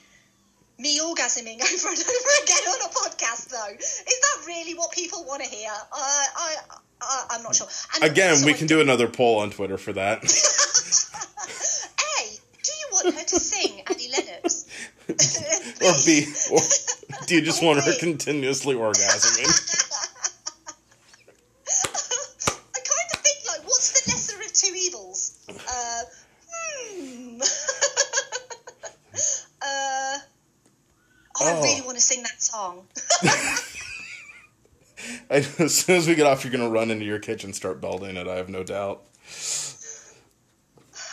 me 0.77 0.99
orgasming 0.99 1.61
over 1.73 1.89
and 1.89 1.99
over 1.99 2.33
again 2.43 2.63
on 2.67 2.81
a 2.81 2.93
podcast 2.93 3.49
though 3.49 3.75
is 3.77 4.01
that 4.05 4.47
really 4.47 4.73
what 4.73 4.91
people 4.91 5.23
want 5.25 5.43
to 5.43 5.49
hear 5.49 5.69
uh, 5.69 5.85
I, 5.91 6.55
I 7.01 7.25
i'm 7.31 7.43
not 7.43 7.55
sure 7.55 7.67
and 7.95 8.03
Again, 8.11 8.43
we 8.45 8.53
can 8.53 8.67
do 8.67 8.79
another 8.81 9.07
poll 9.07 9.39
on 9.39 9.49
Twitter 9.51 9.77
for 9.77 9.93
that. 9.93 10.19
a 10.23 10.25
do 12.63 12.71
you 12.71 12.87
want 12.91 13.15
her 13.15 13.23
to 13.23 13.39
sing 13.39 13.81
annie 13.87 14.09
lennox 14.11 14.65
or 15.81 15.93
B 16.05 16.25
or 16.51 16.59
do 17.27 17.35
you 17.35 17.41
just 17.41 17.61
want 17.63 17.83
her 17.83 17.93
continuously 17.99 18.75
orgasming? 18.75 19.49
I 22.73 22.79
kind 22.79 23.09
of 23.13 23.19
think 23.19 23.39
like, 23.47 23.63
what's 23.67 23.91
the 23.91 24.11
lesser 24.11 24.39
of 24.41 24.53
two 24.53 24.73
evils? 24.75 25.39
Uh, 25.49 26.01
hmm. 26.49 27.41
uh, 29.61 30.17
I 31.35 31.41
Oh. 31.45 31.61
really 31.61 31.81
want 31.81 31.97
to 31.97 32.01
sing 32.01 32.23
that 32.23 32.41
song. 32.41 32.85
I, 35.29 35.35
as 35.59 35.75
soon 35.75 35.95
as 35.97 36.07
we 36.07 36.15
get 36.15 36.25
off, 36.27 36.43
you're 36.43 36.51
gonna 36.51 36.69
run 36.69 36.91
into 36.91 37.05
your 37.05 37.19
kitchen, 37.19 37.53
start 37.53 37.81
building 37.81 38.17
it. 38.17 38.27
I 38.27 38.35
have 38.35 38.49
no 38.49 38.63
doubt. 38.63 39.03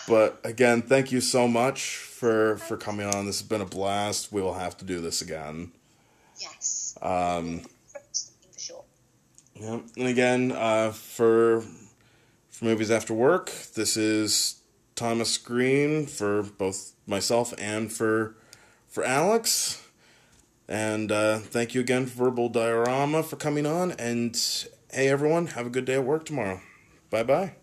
But 0.08 0.40
again, 0.44 0.82
thank 0.82 1.12
you 1.12 1.20
so 1.20 1.46
much 1.46 1.96
for 1.96 2.56
for 2.58 2.76
coming 2.76 3.06
on. 3.06 3.26
This 3.26 3.40
has 3.40 3.48
been 3.48 3.60
a 3.60 3.66
blast. 3.66 4.32
We 4.32 4.42
will 4.42 4.54
have 4.54 4.76
to 4.78 4.84
do 4.84 5.00
this 5.00 5.22
again. 5.22 5.72
yes, 6.40 6.96
Um, 7.00 7.60
for 7.60 8.58
sure. 8.58 8.84
yeah. 9.54 9.78
And 9.96 10.08
again, 10.08 10.52
uh, 10.52 10.90
for 10.92 11.62
for 12.50 12.64
movies 12.64 12.90
after 12.90 13.14
work, 13.14 13.52
this 13.74 13.96
is 13.96 14.56
Thomas 14.96 15.36
Green 15.38 16.06
for 16.06 16.42
both 16.42 16.92
myself 17.06 17.54
and 17.58 17.92
for 17.92 18.34
for 18.88 19.04
Alex. 19.04 19.80
And 20.70 21.10
uh, 21.10 21.38
thank 21.38 21.74
you 21.74 21.80
again, 21.80 22.06
Verbal 22.06 22.48
Diorama, 22.48 23.24
for 23.24 23.34
coming 23.34 23.66
on. 23.66 23.90
And 23.92 24.40
hey, 24.92 25.08
everyone, 25.08 25.48
have 25.48 25.66
a 25.66 25.70
good 25.70 25.84
day 25.84 25.94
at 25.94 26.04
work 26.04 26.24
tomorrow. 26.24 26.60
Bye 27.10 27.24
bye. 27.24 27.54